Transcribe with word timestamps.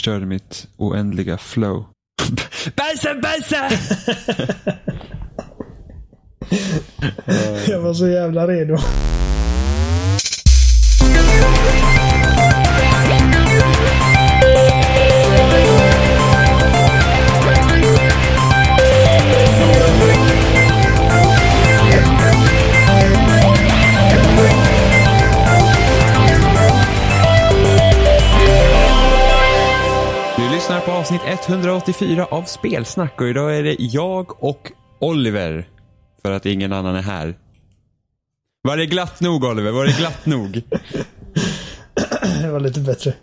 förstörde 0.00 0.26
mitt 0.26 0.66
oändliga 0.76 1.38
flow. 1.38 1.84
Bajsa, 2.76 3.14
bajsa! 3.14 3.70
Jag 7.68 7.80
var 7.80 7.94
så 7.94 8.08
jävla 8.08 8.46
redo. 8.46 8.78
Lyssnar 30.70 30.86
på 30.86 30.98
avsnitt 31.00 31.20
184 31.48 32.24
av 32.24 32.42
Spelsnack 32.42 33.20
och 33.20 33.28
idag 33.28 33.56
är 33.56 33.62
det 33.62 33.76
jag 33.78 34.44
och 34.44 34.72
Oliver. 34.98 35.68
För 36.22 36.32
att 36.32 36.46
ingen 36.46 36.72
annan 36.72 36.96
är 36.96 37.02
här. 37.02 37.34
Var 38.62 38.76
det 38.76 38.86
glatt 38.86 39.20
nog 39.20 39.44
Oliver? 39.44 39.70
Var 39.70 39.84
det 39.84 39.98
glatt 39.98 40.26
nog? 40.26 40.62
Det 42.42 42.50
var 42.50 42.60
lite 42.60 42.80
bättre. 42.80 43.14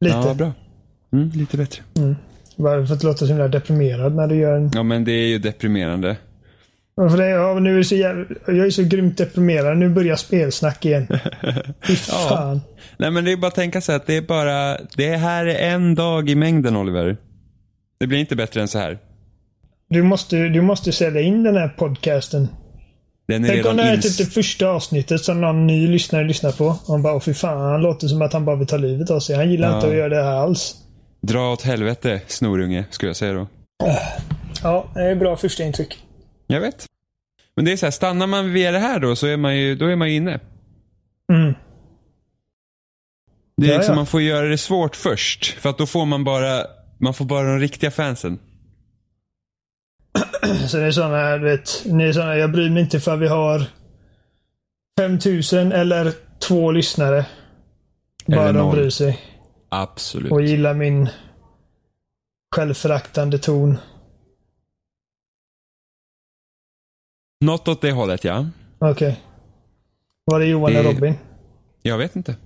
Lite. 0.00 0.16
Ja, 0.16 0.34
bra. 0.34 0.52
Mm, 1.12 1.30
lite 1.30 1.56
bättre. 1.56 1.82
Bara 2.56 2.86
för 2.86 2.94
att 2.94 3.02
låta 3.02 3.18
så 3.18 3.26
himla 3.26 3.48
deprimerad 3.48 4.14
när 4.14 4.26
du 4.26 4.36
gör 4.36 4.56
en... 4.56 4.70
Ja, 4.74 4.82
men 4.82 5.04
det 5.04 5.12
är 5.12 5.28
ju 5.28 5.38
deprimerande. 5.38 6.16
Ja, 6.96 7.08
För 7.08 7.16
det, 7.16 7.28
ja, 7.28 7.54
nu 7.60 7.78
är 7.78 7.82
så 7.82 7.94
jävla... 7.96 8.24
Jag 8.46 8.66
är 8.66 8.70
så 8.70 8.82
grymt 8.82 9.18
deprimerad. 9.18 9.76
Nu 9.78 9.88
börjar 9.88 10.16
spelsnack 10.16 10.84
igen. 10.84 11.06
Fy 11.86 11.96
fan. 11.96 12.60
Nej, 12.96 13.10
men 13.10 13.24
det 13.24 13.32
är 13.32 13.36
bara 13.36 13.46
att 13.46 13.54
tänka 13.54 13.80
sig 13.80 13.94
att 13.94 14.06
det 14.06 14.16
är 14.16 14.22
bara, 14.22 14.78
det 14.96 15.16
här 15.16 15.46
är 15.46 15.72
en 15.74 15.94
dag 15.94 16.30
i 16.30 16.34
mängden 16.34 16.76
Oliver. 16.76 17.16
Det 18.00 18.06
blir 18.06 18.18
inte 18.18 18.36
bättre 18.36 18.60
än 18.60 18.68
så 18.68 18.78
här. 18.78 18.98
Du 19.88 20.02
måste, 20.02 20.36
du 20.36 20.60
måste 20.60 20.92
sälja 20.92 21.20
in 21.20 21.42
den 21.42 21.56
här 21.56 21.68
podcasten. 21.68 22.48
Den 23.28 23.44
är 23.44 23.48
Tänk 23.48 23.66
om 23.66 23.76
det 23.76 23.82
här 23.82 23.92
är 23.92 23.98
typ 23.98 24.18
det 24.18 24.24
första 24.24 24.68
avsnittet 24.68 25.20
som 25.20 25.40
någon 25.40 25.66
ny 25.66 25.88
lyssnare 25.88 26.24
lyssnar 26.24 26.52
på. 26.52 26.64
Och 26.66 26.76
han 26.88 27.02
bara, 27.02 27.20
fy 27.20 27.34
fan, 27.34 27.60
han 27.70 27.80
låter 27.82 28.08
som 28.08 28.22
att 28.22 28.32
han 28.32 28.44
bara 28.44 28.56
vill 28.56 28.66
ta 28.66 28.76
livet 28.76 29.10
av 29.10 29.20
sig. 29.20 29.36
Han 29.36 29.50
gillar 29.50 29.68
Ja. 29.68 29.74
inte 29.76 29.88
att 29.88 29.94
göra 29.94 30.08
det 30.08 30.22
här 30.22 30.32
alls. 30.36 30.74
Dra 31.22 31.52
åt 31.52 31.62
helvete, 31.62 32.20
snorunge, 32.26 32.84
skulle 32.90 33.08
jag 33.08 33.16
säga 33.16 33.32
då. 33.32 33.46
Ja, 34.62 34.86
det 34.94 35.00
är 35.00 35.14
bra 35.14 35.36
första 35.36 35.62
intryck. 35.62 35.98
Jag 36.52 36.60
vet. 36.60 36.86
Men 37.54 37.64
det 37.64 37.72
är 37.72 37.76
så 37.76 37.86
här, 37.86 37.90
stannar 37.90 38.26
man 38.26 38.52
vid 38.52 38.72
det 38.72 38.78
här 38.78 39.00
då 39.00 39.16
så 39.16 39.26
är 39.26 39.36
man 39.36 39.56
ju, 39.56 39.74
då 39.74 39.86
är 39.86 39.96
man 39.96 40.10
ju 40.10 40.16
inne. 40.16 40.40
Mm. 41.32 41.54
Det 43.56 43.66
är 43.66 43.70
Ja, 43.70 43.76
liksom, 43.76 43.92
ja. 43.92 43.96
man 43.96 44.06
får 44.06 44.22
göra 44.22 44.48
det 44.48 44.58
svårt 44.58 44.96
först. 44.96 45.44
För 45.46 45.70
att 45.70 45.78
då 45.78 45.86
får 45.86 46.06
man 46.06 46.24
bara, 46.24 46.66
man 46.98 47.14
får 47.14 47.24
bara 47.24 47.46
de 47.46 47.58
riktiga 47.58 47.90
fansen. 47.90 48.38
Så 50.68 50.76
det 50.76 50.84
är 50.86 50.90
sådana 50.90 51.38
du 51.38 51.44
vet, 51.44 51.82
ni 51.84 52.04
är 52.04 52.12
sådana, 52.12 52.36
jag 52.36 52.52
bryr 52.52 52.70
mig 52.70 52.82
inte 52.82 53.00
för 53.00 53.16
vi 53.16 53.28
har 53.28 53.64
5000 54.98 55.72
eller 55.72 56.12
två 56.38 56.70
lyssnare. 56.70 57.26
Bara 58.26 58.48
Eller 58.48 58.60
de 58.60 58.70
bryr 58.72 58.90
sig. 58.90 59.20
Absolut. 59.68 60.32
Och 60.32 60.42
gillar 60.42 60.74
min 60.74 61.08
självföraktande 62.54 63.38
ton. 63.38 63.78
Något 67.42 67.68
åt 67.68 67.80
det 67.80 67.92
hållet 67.92 68.24
ja. 68.24 68.46
Okej. 68.78 69.20
Var 70.24 70.40
det 70.40 70.46
Johan 70.46 70.72
Det- 70.72 70.78
och 70.78 70.84
Robin? 70.94 71.14
Jag 71.82 71.98
vet 71.98 72.16
inte. 72.16 72.36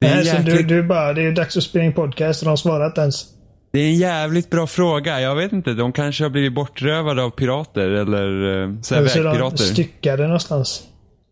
Det 0.00 0.06
är, 0.06 0.14
Nej, 0.16 0.24
så 0.26 0.36
du, 0.36 0.50
jäkligt, 0.50 0.68
du 0.68 0.82
bara, 0.82 1.12
det 1.12 1.22
är 1.22 1.32
dags 1.32 1.56
att 1.56 1.62
spela 1.62 1.84
in 1.84 1.92
podcast 1.92 2.42
och 2.42 2.48
de 2.48 2.56
svarar 2.56 2.86
inte 2.86 3.00
ens. 3.00 3.26
det 3.72 3.78
är 3.78 3.86
en 3.88 3.94
jävligt 3.96 4.50
bra 4.50 4.66
fråga. 4.66 5.20
Jag 5.20 5.34
vet 5.36 5.52
inte. 5.52 5.72
De 5.72 5.92
kanske 5.92 6.24
har 6.24 6.30
blivit 6.30 6.54
bortrövade 6.54 7.22
av 7.22 7.30
pirater 7.30 7.90
eller 7.90 8.62
eh, 8.62 8.80
så 8.80 8.94
här 8.94 9.06
så 9.06 9.18
är 9.18 9.22
de 9.24 9.28
vägpirater. 9.30 9.56
styckade 9.56 10.22
någonstans. 10.22 10.82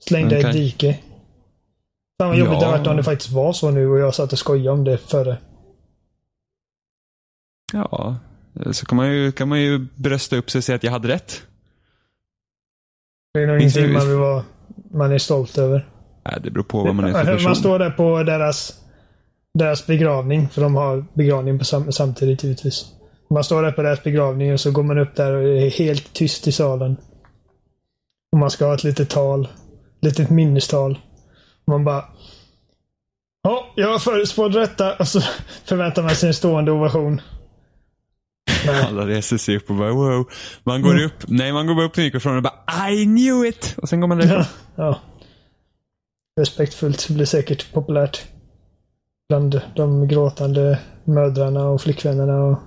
Slängda 0.08 0.36
De 0.40 0.48
i 0.48 0.52
dike. 0.52 0.98
Fan 2.20 2.28
vad 2.28 2.38
jobbigt 2.38 2.50
det 2.60 2.64
Ja. 2.64 2.66
hade 2.70 2.78
varit 2.78 2.86
om 2.86 2.96
det 2.96 3.02
faktiskt 3.02 3.30
var 3.32 3.52
så 3.52 3.70
nu 3.70 3.88
och 3.88 3.98
jag 3.98 4.14
satt 4.14 4.32
och 4.32 4.38
skojade 4.38 4.70
om 4.70 4.84
det 4.84 4.98
före. 4.98 5.36
Ja, 7.72 8.16
så 8.72 8.86
kan 8.86 8.96
man, 8.96 9.12
ju, 9.12 9.32
kan 9.32 9.48
man 9.48 9.60
ju 9.60 9.86
brösta 9.94 10.36
upp 10.36 10.50
sig 10.50 10.58
och 10.58 10.64
säga 10.64 10.76
att 10.76 10.84
jag 10.84 10.90
hade 10.92 11.08
rätt. 11.08 11.42
Det 13.34 13.42
är 13.42 13.46
nog 13.46 13.60
ingenting 13.60 13.92
man 13.92 14.08
vill 14.08 14.18
vara, 14.18 14.44
man 14.90 15.12
är 15.12 15.18
stolt 15.18 15.58
över. 15.58 15.88
Nej, 16.24 16.40
det 16.42 16.50
beror 16.50 16.64
på 16.64 16.82
vad 16.82 16.94
man 16.94 17.04
är 17.04 17.12
för 17.12 17.24
person. 17.24 17.42
Man 17.44 17.56
står 17.56 17.78
där 17.78 17.90
på 17.90 18.22
deras, 18.22 18.80
deras 19.54 19.86
begravning, 19.86 20.48
för 20.48 20.62
de 20.62 20.74
har 20.74 21.04
begravning 21.14 21.58
på 21.58 21.64
sam, 21.64 21.92
samtidigt 21.92 22.44
givetvis. 22.44 22.86
Man 23.30 23.44
står 23.44 23.62
där 23.62 23.72
på 23.72 23.82
deras 23.82 24.02
begravning 24.02 24.52
och 24.52 24.60
så 24.60 24.70
går 24.70 24.82
man 24.82 24.98
upp 24.98 25.16
där 25.16 25.32
och 25.32 25.42
det 25.42 25.66
är 25.66 25.70
helt 25.70 26.12
tyst 26.12 26.48
i 26.48 26.52
salen. 26.52 26.96
Och 28.32 28.38
man 28.38 28.50
ska 28.50 28.66
ha 28.66 28.74
ett 28.74 28.84
litet 28.84 29.10
tal. 29.10 29.48
Litet 30.00 30.30
minnestal. 30.30 30.98
Och 31.64 31.68
man 31.68 31.84
bara... 31.84 32.04
Ja, 33.42 33.66
jag 33.76 34.02
förutspådde 34.02 34.60
detta. 34.60 34.96
Och 34.96 35.08
så 35.08 35.20
förväntar 35.64 36.02
man 36.02 36.14
sig 36.14 36.26
en 36.26 36.34
stående 36.34 36.72
ovation. 36.72 37.20
Nej. 38.66 38.84
Alla 38.88 39.06
reser 39.06 39.36
sig 39.36 39.56
upp 39.56 39.70
och 39.70 39.76
bara 39.76 39.92
wow. 39.92 40.26
Man 40.64 40.82
går 40.82 40.90
Mm. 40.92 41.06
upp, 41.06 41.24
nej 41.28 41.52
man 41.52 41.66
går 41.66 41.74
bara 41.74 41.86
upp 41.86 41.92
till 41.92 42.04
mikrofonen 42.04 42.36
och 42.36 42.42
bara 42.42 42.90
I 42.90 43.04
knew 43.04 43.46
it! 43.48 43.74
Och 43.82 43.88
sen 43.88 44.00
går 44.00 44.08
man 44.08 44.18
därifrån. 44.18 44.44
Ja. 44.76 44.84
ja. 44.84 45.00
Respektfullt 46.40 47.08
blir 47.10 47.24
säkert 47.26 47.72
populärt. 47.72 48.22
Bland 49.28 49.60
de 49.76 50.08
gråtande 50.08 50.78
mödrarna 51.04 51.68
och 51.68 51.80
flickvännerna 51.80 52.42
och... 52.44 52.58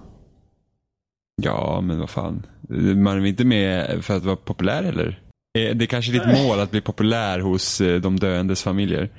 Ja, 1.43 1.81
men 1.83 1.99
vad 1.99 2.09
fan. 2.09 2.45
Man 2.95 3.07
är 3.21 3.25
inte 3.25 3.45
med 3.45 4.05
för 4.05 4.17
att 4.17 4.23
vara 4.23 4.35
populär 4.35 4.83
eller? 4.83 5.07
Eh, 5.59 5.75
Det 5.75 5.85
är 5.85 5.87
kanske 5.87 6.11
ditt 6.11 6.25
mål 6.43 6.59
att 6.59 6.71
bli 6.71 6.81
populär 6.81 7.39
hos 7.39 7.81
eh, 7.81 8.01
de 8.01 8.19
döendes 8.19 8.63
familjer. 8.63 9.09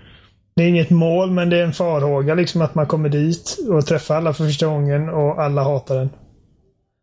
Det 0.56 0.62
är 0.62 0.69
inget 0.69 0.91
mål, 0.91 1.31
men 1.31 1.50
det 1.50 1.59
är 1.59 1.65
en 1.65 1.72
farhåga 1.72 2.34
liksom 2.34 2.62
att 2.62 2.75
man 2.75 2.87
kommer 2.87 3.09
dit 3.09 3.56
och 3.71 3.87
träffar 3.87 4.15
alla 4.16 4.33
för 4.33 4.45
första 4.45 4.66
gången 4.66 5.09
och 5.09 5.43
alla 5.43 5.62
hatar 5.62 5.95
den. 5.97 6.10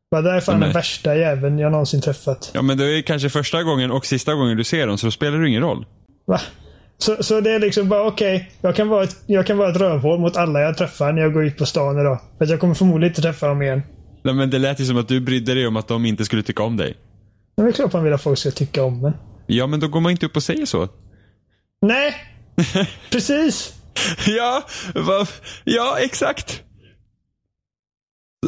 Vad 0.09 0.23
det 0.23 0.31
är 0.31 0.39
fan 0.39 0.53
Ja, 0.53 0.59
men- 0.59 0.67
den 0.69 0.73
värsta 0.73 1.15
jäveln 1.15 1.59
jag 1.59 1.71
någonsin 1.71 2.01
träffat. 2.01 2.51
Ja, 2.53 2.61
men 2.61 2.77
det 2.77 2.85
är 2.97 3.01
kanske 3.01 3.29
första 3.29 3.63
gången 3.63 3.91
och 3.91 4.05
sista 4.05 4.33
gången 4.33 4.57
du 4.57 4.63
ser 4.63 4.87
dem, 4.87 4.97
så 4.97 5.07
då 5.07 5.11
spelar 5.11 5.39
det 5.39 5.47
ingen 5.49 5.61
roll. 5.61 5.85
Va? 6.27 6.41
Så, 6.97 7.23
så 7.23 7.41
det 7.41 7.51
är 7.51 7.59
liksom 7.59 7.89
bara 7.89 8.07
okej, 8.07 8.51
jag, 8.61 8.75
kan 8.75 8.87
vara 8.87 9.03
ett, 9.03 9.15
jag 9.25 9.47
kan 9.47 9.57
vara 9.57 9.69
ett 9.71 9.77
rövhål 9.77 10.19
mot 10.19 10.37
alla 10.37 10.61
jag 10.61 10.77
träffar 10.77 11.13
när 11.13 11.21
jag 11.21 11.33
går 11.33 11.45
ut 11.45 11.57
på 11.57 11.65
stan 11.65 11.99
idag. 11.99 12.19
För 12.37 12.45
jag 12.45 12.59
kommer 12.59 12.73
förmodligen 12.73 13.11
inte 13.11 13.21
träffa 13.21 13.47
dem 13.47 13.61
igen. 13.61 13.81
Nej, 14.23 14.33
men 14.33 14.49
det 14.49 14.59
lät 14.59 14.79
ju 14.79 14.85
som 14.85 14.97
att 14.97 15.07
du 15.07 15.19
brydde 15.19 15.53
dig 15.53 15.67
om 15.67 15.75
att 15.77 15.87
de 15.87 16.05
inte 16.05 16.25
skulle 16.25 16.43
tycka 16.43 16.63
om 16.63 16.77
dig. 16.77 16.97
Men 17.57 17.65
det 17.65 17.71
är 17.71 17.73
klart 17.73 17.93
man 17.93 18.03
vill 18.03 18.13
att 18.13 18.21
folk 18.23 18.37
ska 18.39 18.51
tycka 18.51 18.83
om 18.83 19.05
en. 19.05 19.13
Ja, 19.47 19.67
men 19.67 19.79
då 19.79 19.87
går 19.87 19.99
man 19.99 20.11
inte 20.11 20.25
upp 20.25 20.35
och 20.35 20.43
säger 20.43 20.65
så. 20.65 20.87
Nej! 21.81 22.15
Precis! 23.11 23.73
ja, 24.27 24.63
vad, 24.95 25.27
ja, 25.63 25.97
exakt. 25.99 26.61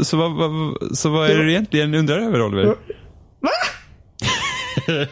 Så 0.03 0.17
vad, 0.17 0.35
vad, 0.35 0.77
så 0.97 1.09
vad 1.09 1.29
är 1.29 1.37
det 1.37 1.43
du 1.43 1.51
egentligen 1.51 1.93
undrar 1.93 2.19
över, 2.19 2.41
Oliver? 2.41 2.65
Va? 2.65 2.75
Uh, 4.89 5.05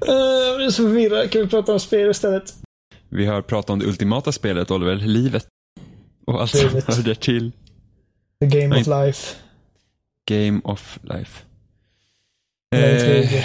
jag 0.46 0.56
blir 0.56 0.70
så 0.70 0.82
förvirrad. 0.82 1.30
Kan 1.30 1.40
vi 1.42 1.48
prata 1.48 1.72
om 1.72 1.80
spel 1.80 2.10
istället? 2.10 2.54
Vi 3.08 3.26
har 3.26 3.42
pratat 3.42 3.70
om 3.70 3.78
det 3.78 3.86
ultimata 3.86 4.32
spelet, 4.32 4.70
Oliver. 4.70 4.96
Livet. 4.96 5.46
Och 6.26 6.40
allt 6.40 6.50
som 6.50 6.68
hör 6.68 7.02
där 7.02 7.14
till. 7.14 7.52
The 8.40 8.46
game 8.46 8.68
Nej. 8.68 8.80
of 8.80 8.86
life. 8.86 9.36
Game 10.28 10.60
of 10.64 10.98
life. 11.02 11.42
Eh, 12.74 13.44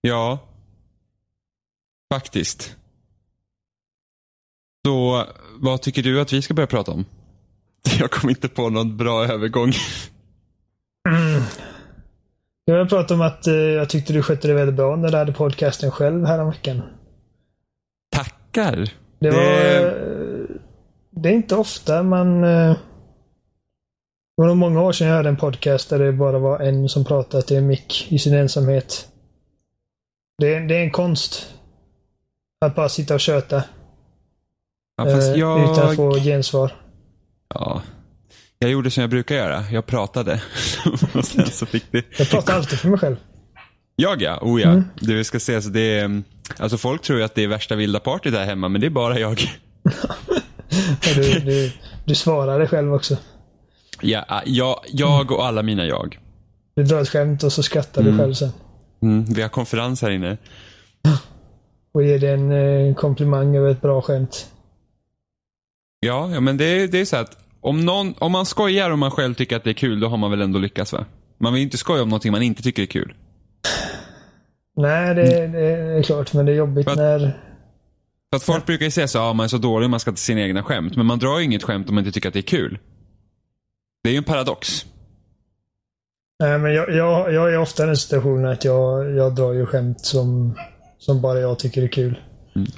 ja. 0.00 0.38
Faktiskt. 2.12 2.76
Så, 4.86 5.26
vad 5.54 5.82
tycker 5.82 6.02
du 6.02 6.20
att 6.20 6.32
vi 6.32 6.42
ska 6.42 6.54
börja 6.54 6.66
prata 6.66 6.92
om? 6.92 7.04
Jag 7.98 8.10
kom 8.10 8.30
inte 8.30 8.48
på 8.48 8.70
någon 8.70 8.96
bra 8.96 9.24
övergång. 9.24 9.72
Mm. 11.08 11.42
Jag 12.64 12.78
har 12.78 12.84
pratat 12.86 13.10
om 13.10 13.20
att 13.20 13.46
eh, 13.46 13.54
jag 13.54 13.88
tyckte 13.88 14.12
du 14.12 14.22
skötte 14.22 14.48
det 14.48 14.54
väldigt 14.54 14.76
bra 14.76 14.96
när 14.96 15.10
du 15.10 15.16
hade 15.16 15.32
podcasten 15.32 15.90
själv 15.90 16.24
häromveckan. 16.26 16.82
Tackar. 18.10 18.88
Det 19.20 19.30
var... 19.30 19.40
eh, 19.42 19.92
Det 21.10 21.28
är 21.28 21.32
inte 21.32 21.56
ofta 21.56 22.02
man... 22.02 22.44
eh, 22.44 22.70
Det 22.70 22.76
var 24.36 24.46
nog 24.46 24.56
många 24.56 24.82
år 24.82 24.92
sedan 24.92 25.06
jag 25.08 25.14
hörde 25.14 25.28
en 25.28 25.36
podcast 25.36 25.90
där 25.90 25.98
det 25.98 26.12
bara 26.12 26.38
var 26.38 26.60
en 26.60 26.88
som 26.88 27.04
pratade 27.04 27.42
till 27.42 27.56
en 27.56 27.66
mick 27.66 28.06
i 28.12 28.18
sin 28.18 28.34
ensamhet. 28.34 29.08
Det 30.38 30.54
är, 30.54 30.60
det 30.60 30.76
är 30.76 30.82
en 30.82 30.90
konst. 30.90 31.54
Att 32.64 32.74
bara 32.74 32.88
sitta 32.88 33.14
och 33.14 33.20
köta. 33.20 33.64
Ja, 34.96 35.08
eh, 35.08 35.18
jag... 35.18 35.72
Utan 35.72 35.88
att 35.90 35.96
få 35.96 36.14
gensvar. 36.14 36.81
Ja. 37.54 37.82
Jag 38.58 38.70
gjorde 38.70 38.90
som 38.90 39.00
jag 39.00 39.10
brukar 39.10 39.34
göra. 39.34 39.64
Jag 39.70 39.86
pratade. 39.86 40.42
och 41.14 41.24
sen 41.24 41.46
så 41.46 41.66
fick 41.66 41.84
det... 41.90 42.04
Jag 42.18 42.30
pratar 42.30 42.54
alltid 42.54 42.78
för 42.78 42.88
mig 42.88 42.98
själv. 42.98 43.16
Jag 43.96 44.22
ja, 44.22 44.38
oh 44.42 44.60
ja. 44.60 44.68
Mm. 44.68 44.84
Det 45.00 45.14
vi 45.14 45.24
ska 45.24 45.40
se, 45.40 45.62
så 45.62 45.68
det 45.68 45.98
är, 45.98 46.22
alltså 46.58 46.78
folk 46.78 47.02
tror 47.02 47.18
ju 47.18 47.24
att 47.24 47.34
det 47.34 47.42
är 47.44 47.48
värsta 47.48 47.74
vilda 47.74 48.00
partyt 48.00 48.32
där 48.32 48.44
hemma, 48.44 48.68
men 48.68 48.80
det 48.80 48.86
är 48.86 48.90
bara 48.90 49.18
jag. 49.18 49.36
du, 51.14 51.40
du, 51.40 51.72
du 52.04 52.14
svarar 52.14 52.58
det 52.58 52.66
själv 52.66 52.94
också. 52.94 53.16
Ja, 54.00 54.42
jag, 54.46 54.80
jag 54.88 55.30
och 55.30 55.46
alla 55.46 55.62
mina 55.62 55.86
jag. 55.86 56.18
Du 56.76 56.82
drar 56.82 57.00
ett 57.00 57.08
skämt 57.08 57.42
och 57.42 57.52
så 57.52 57.62
skrattar 57.62 58.00
Mm. 58.02 58.12
du 58.12 58.18
själv 58.18 58.34
sen. 58.34 58.52
Mm, 59.02 59.24
vi 59.24 59.42
har 59.42 59.48
konferens 59.48 60.02
här 60.02 60.10
inne. 60.10 60.36
Och 61.94 62.04
ger 62.04 62.18
dig 62.18 62.30
en 62.30 62.52
eh, 62.52 62.94
komplimang 62.94 63.56
över 63.56 63.70
ett 63.70 63.80
bra 63.80 64.02
skämt. 64.02 64.46
Ja, 66.00 66.30
ja 66.34 66.40
men 66.40 66.56
det, 66.56 66.86
det 66.86 66.98
är 66.98 67.04
så 67.04 67.16
att 67.16 67.38
om, 67.62 67.80
någon, 67.84 68.14
om 68.18 68.32
man 68.32 68.46
skojar 68.46 68.90
och 68.90 68.98
man 68.98 69.10
själv 69.10 69.34
tycker 69.34 69.56
att 69.56 69.64
det 69.64 69.70
är 69.70 69.74
kul, 69.74 70.00
då 70.00 70.08
har 70.08 70.16
man 70.16 70.30
väl 70.30 70.42
ändå 70.42 70.58
lyckats 70.58 70.92
va? 70.92 71.04
Man 71.38 71.52
vill 71.52 71.62
inte 71.62 71.76
skoja 71.78 72.02
om 72.02 72.08
någonting 72.08 72.32
man 72.32 72.42
inte 72.42 72.62
tycker 72.62 72.82
är 72.82 72.86
kul. 72.86 73.14
Nej, 74.76 75.14
det, 75.14 75.46
det 75.46 75.58
är 75.98 76.02
klart, 76.02 76.32
men 76.34 76.46
det 76.46 76.52
är 76.52 76.56
jobbigt 76.56 76.86
Vad- 76.86 76.96
när... 76.96 77.18
För 78.30 78.36
att 78.36 78.42
folk 78.42 78.66
brukar 78.66 78.84
ju 78.84 78.90
säga 78.90 79.08
så, 79.08 79.18
ja 79.18 79.32
man 79.32 79.44
är 79.44 79.48
så 79.48 79.58
dålig 79.58 79.90
man 79.90 80.00
ska 80.00 80.10
inte 80.10 80.20
sina 80.20 80.40
egna 80.40 80.62
skämt. 80.62 80.96
Men 80.96 81.06
man 81.06 81.18
drar 81.18 81.38
ju 81.38 81.44
inget 81.44 81.62
skämt 81.62 81.88
om 81.88 81.94
man 81.94 82.04
inte 82.04 82.12
tycker 82.14 82.28
att 82.28 82.32
det 82.32 82.40
är 82.40 82.42
kul. 82.42 82.78
Det 84.04 84.08
är 84.10 84.12
ju 84.12 84.18
en 84.18 84.24
paradox. 84.24 84.86
Nej, 86.40 86.58
men 86.58 86.74
jag, 86.74 86.94
jag, 86.94 87.32
jag 87.32 87.52
är 87.54 87.58
ofta 87.58 87.82
i 87.82 87.86
den 87.86 87.96
situationen 87.96 88.52
att 88.52 88.64
jag, 88.64 89.10
jag 89.16 89.34
drar 89.34 89.52
ju 89.52 89.66
skämt 89.66 90.00
som, 90.00 90.58
som 90.98 91.20
bara 91.20 91.40
jag 91.40 91.58
tycker 91.58 91.82
är 91.82 91.88
kul. 91.88 92.18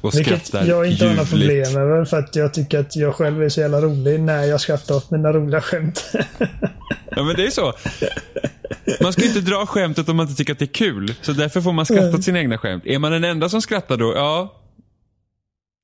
Och 0.00 0.14
Vilket 0.14 0.54
jag 0.66 0.86
inte 0.86 1.06
har 1.06 1.14
några 1.14 1.26
problem 1.28 1.72
med 1.72 2.08
för 2.08 2.18
att 2.18 2.36
jag 2.36 2.54
tycker 2.54 2.78
att 2.78 2.96
jag 2.96 3.14
själv 3.14 3.42
är 3.42 3.48
så 3.48 3.60
jävla 3.60 3.80
rolig 3.80 4.20
när 4.20 4.44
jag 4.44 4.60
skrattar 4.60 4.94
åt 4.94 5.10
mina 5.10 5.32
roliga 5.32 5.60
skämt. 5.60 6.04
Ja 7.16 7.22
men 7.24 7.36
det 7.36 7.46
är 7.46 7.50
så. 7.50 7.72
Man 9.02 9.12
ska 9.12 9.24
inte 9.24 9.40
dra 9.40 9.66
skämtet 9.66 10.08
om 10.08 10.16
man 10.16 10.26
inte 10.26 10.36
tycker 10.36 10.52
att 10.52 10.58
det 10.58 10.64
är 10.64 10.74
kul. 10.74 11.14
Så 11.22 11.32
därför 11.32 11.60
får 11.60 11.72
man 11.72 11.86
skratta 11.86 12.16
åt 12.16 12.24
sina 12.24 12.38
egna 12.38 12.58
skämt. 12.58 12.86
Är 12.86 12.98
man 12.98 13.12
den 13.12 13.24
enda 13.24 13.48
som 13.48 13.62
skrattar 13.62 13.96
då, 13.96 14.12
ja. 14.14 14.60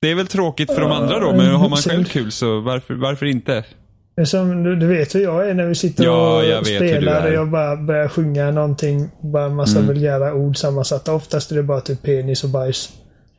Det 0.01 0.11
är 0.11 0.15
väl 0.15 0.27
tråkigt 0.27 0.73
för 0.73 0.81
de 0.81 0.91
andra 0.91 1.19
då, 1.19 1.31
men 1.31 1.45
har 1.55 1.69
man 1.69 1.77
själv 1.77 2.05
kul 2.05 2.31
så 2.31 2.59
varför, 2.59 2.93
varför 2.93 3.25
inte? 3.25 3.63
Som, 4.25 4.63
du, 4.63 4.75
du 4.75 4.87
vet 4.87 5.15
hur 5.15 5.19
jag 5.19 5.49
är 5.49 5.53
när 5.53 5.65
vi 5.65 5.75
sitter 5.75 6.03
Ja, 6.03 6.37
och 6.57 6.63
du 6.63 6.75
spelar 6.75 7.27
och 7.27 7.33
jag 7.33 7.49
bara 7.49 7.75
börjar 7.77 8.07
sjunga 8.07 8.51
någonting. 8.51 9.09
Bara 9.21 9.45
en 9.45 9.55
massa 9.55 9.77
Mm. 9.77 9.87
vulgära 9.87 10.33
ord 10.33 10.57
sammansatta. 10.57 11.13
Oftast 11.13 11.51
är 11.51 11.55
det 11.55 11.63
bara 11.63 11.81
typ 11.81 12.01
penis 12.03 12.43
och 12.43 12.49
bajs. 12.49 12.89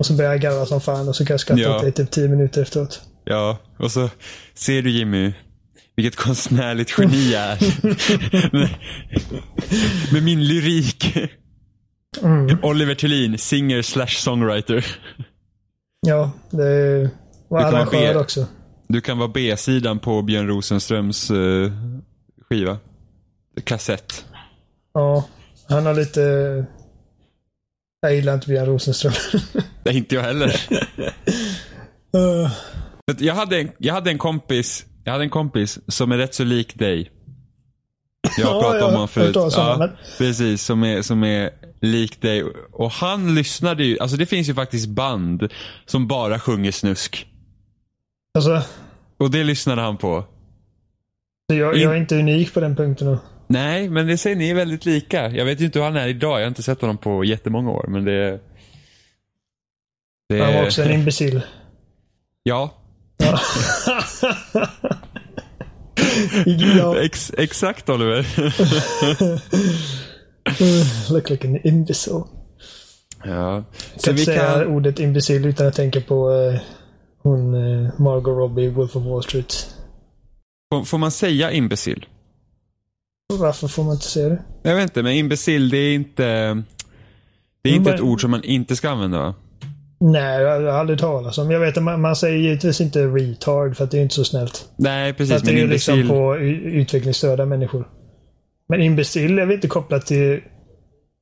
Och 0.02 0.06
så 0.06 0.12
börjar 0.12 0.31
jag 0.32 0.40
garva 0.40 0.66
som 0.66 0.81
fan 0.81 1.08
och 1.08 1.16
så 1.16 1.25
kan 1.25 1.34
jag 1.34 1.40
skratta 1.40 1.60
Ja. 1.60 1.76
åt 1.76 1.82
det 1.82 1.88
i 1.88 1.93
typ 1.93 2.10
10 2.10 2.28
minuter 2.28 2.62
efteråt. 2.62 3.02
Ja, 3.25 3.58
och 3.78 3.93
så 3.93 4.10
ser 4.54 4.82
du 4.82 4.90
Jimmy, 4.90 5.32
vilket 5.96 6.16
konstnärligt 6.16 6.99
geni 6.99 7.32
jag 7.32 7.43
är. 7.43 7.58
med, 10.12 10.22
min 10.22 10.44
lyrik. 10.44 11.16
Mm. 12.22 12.58
Oliver 12.62 12.94
Thulin, 12.94 13.38
singer 13.38 13.82
slash 13.82 14.06
songwriter. 14.06 14.87
Ja, 16.06 16.31
det 16.50 17.10
var 17.48 17.58
Du 17.58 17.64
kan 17.64 17.72
vara 17.72 17.82
arrangör 17.82 18.14
B. 18.14 18.20
också. 18.20 18.46
Du 18.88 19.00
kan 19.00 19.19
vara 19.19 19.28
B-sidan 19.28 19.98
på 19.98 20.22
Björn 20.22 20.46
Rosenströms 20.48 21.31
eh, 21.31 21.72
skiva. 22.48 22.78
Kassett. 23.64 24.25
Ja, 24.94 25.25
han 25.69 25.87
har 25.87 25.94
lite... 25.94 26.20
Jag 28.05 28.14
gillar 28.14 28.34
inte 28.34 28.48
Björn 28.48 28.66
Rosenström. 28.66 29.12
Nej, 29.84 29.96
inte 29.96 30.14
jag 30.14 30.23
heller. 30.23 30.46
Uh, 32.17 32.50
du, 33.17 33.25
Jag 33.26 33.34
hade, 33.34 33.61
en, 33.61 33.70
jag 33.79 33.94
hade 33.94 34.11
en 34.11 34.19
kompis 34.19 34.87
Jag 35.05 35.12
hade 35.12 35.25
en 35.25 35.31
kompis 35.31 35.79
som 35.88 36.12
är 36.12 36.17
rätt 36.19 36.34
så 36.34 36.44
lik 36.44 36.79
dig. 36.79 37.11
Jag 38.38 38.46
har 38.46 38.55
Ja, 38.55 38.61
pratat 38.61 38.79
jag 38.81 38.88
om 38.88 38.93
honom 38.94 39.08
förut. 39.08 39.37
om 39.37 39.50
Ja, 39.56 39.76
men- 39.79 39.90
precis, 40.19 40.62
som 40.62 40.84
är, 40.84 41.02
som 41.02 41.25
är 41.25 41.50
lik 41.81 42.23
dig. 42.23 42.44
Och 42.73 42.90
han 42.90 43.34
lyssnade 43.34 43.84
ju, 43.84 43.99
alltså 43.99 44.17
det 44.17 44.26
finns 44.26 44.49
ju 44.49 44.55
faktiskt 44.55 44.88
band 44.88 45.49
som 45.87 46.06
bara 46.08 46.38
sjunger 46.38 46.70
snusk. 46.73 47.26
alltså, 48.34 48.62
Och 49.19 49.31
det 49.31 49.44
lyssnade 49.44 49.82
han 49.82 49.96
på. 49.96 50.25
jag, 51.46 51.76
jag 51.76 51.93
är 51.93 51.96
inte 51.96 52.17
unik 52.17 52.55
på 52.55 52.61
den 52.61 52.76
punkten. 52.76 53.06
då. 53.06 53.19
Nej, 53.46 53.88
men 53.88 54.06
det 54.06 54.19
säger 54.19 54.37
ni 54.37 54.50
är 54.50 54.55
väldigt 54.55 54.87
lika. 54.87 55.31
Jag 55.31 55.44
vet 55.44 55.61
ju 55.61 55.64
inte 55.64 55.79
hur 55.79 55.87
han 55.87 55.96
är 55.96 56.08
idag. 56.08 56.40
Jag 56.40 56.44
har 56.44 56.49
inte 56.49 56.62
sett 56.62 56.81
honom 56.81 56.99
på 56.99 57.25
jättemånga 57.25 57.70
år, 57.70 57.87
men 57.88 58.05
det... 58.05 58.40
det 60.32 60.44
Han 60.44 60.55
var 60.55 60.64
också 60.64 60.82
en 60.82 60.90
imbecill. 60.93 61.40
Ja, 62.43 62.75
Ja. 63.19 63.38
ja. 66.76 66.96
ex, 67.00 67.32
exakt 67.38 67.88
Oliver. 67.88 68.26
Look 71.12 71.31
like 71.31 71.49
an 71.49 71.58
imbecile. 71.64 72.25
ja. 73.25 73.64
Så 73.96 74.11
jag 74.11 74.14
vi 74.14 74.25
säga 74.25 74.52
kan... 74.55 74.67
ordet 74.67 75.00
imbecil 75.00 75.46
utan 75.46 75.67
att 75.67 75.75
tänka 75.75 76.00
på 76.00 76.31
eh, 76.32 76.61
hon 77.23 77.55
eh, 77.55 77.90
Margot 78.00 78.37
Robbie, 78.38 78.69
Wolf 78.69 78.96
of 78.96 79.05
Wall 79.05 79.23
Street. 79.23 79.75
Får, 80.73 80.84
får 80.84 80.99
man 80.99 81.11
säga 81.11 81.52
imbecill? 81.52 82.06
Varför 83.38 83.69
får 83.69 83.84
man 83.84 83.93
inte 83.94 84.06
se 84.06 84.29
det? 84.29 84.43
Jag 84.62 84.75
vet 84.75 84.82
inte, 84.82 85.02
men 85.02 85.12
imbecill 85.12 85.69
det 85.69 85.76
är 85.79 85.94
inte... 85.94 86.23
Det 87.62 87.69
är 87.69 87.73
Jo, 87.73 87.76
inte 87.76 87.90
men- 87.90 87.94
ett 87.94 88.00
ord 88.00 88.20
som 88.20 88.31
man 88.31 88.44
inte 88.44 88.76
ska 88.76 88.90
använda 88.90 89.19
va? 89.19 89.34
Nej, 90.04 90.43
jag 90.43 90.60
har 90.72 90.78
aldrig 90.81 90.99
talat 90.99 91.38
om. 91.38 91.50
Jag 91.50 91.60
vet 91.60 91.76
att 91.76 91.82
man, 91.82 92.00
man 92.00 92.16
säger 92.16 92.38
givetvis 92.38 92.81
inte 92.81 93.06
retard 93.06 93.76
för 93.76 93.84
att 93.84 93.90
det 93.90 93.99
är 93.99 94.02
inte 94.02 94.14
så 94.14 94.25
snällt. 94.25 94.69
Nej, 94.76 95.12
precis. 95.12 95.34
att 95.37 95.44
det 95.44 95.50
Men 95.52 95.56
är 95.60 95.64
ju 95.64 95.69
liksom 95.69 95.94
imbecill... 95.94 96.08
på 96.16 96.37
utvecklingsstörda 96.69 97.46
människor. 97.46 97.88
Men 98.69 98.81
imbecil 98.82 99.38
är 99.38 99.46
väl 99.46 99.54
inte 99.54 99.69
kopplat 99.69 100.06
till, 100.06 100.40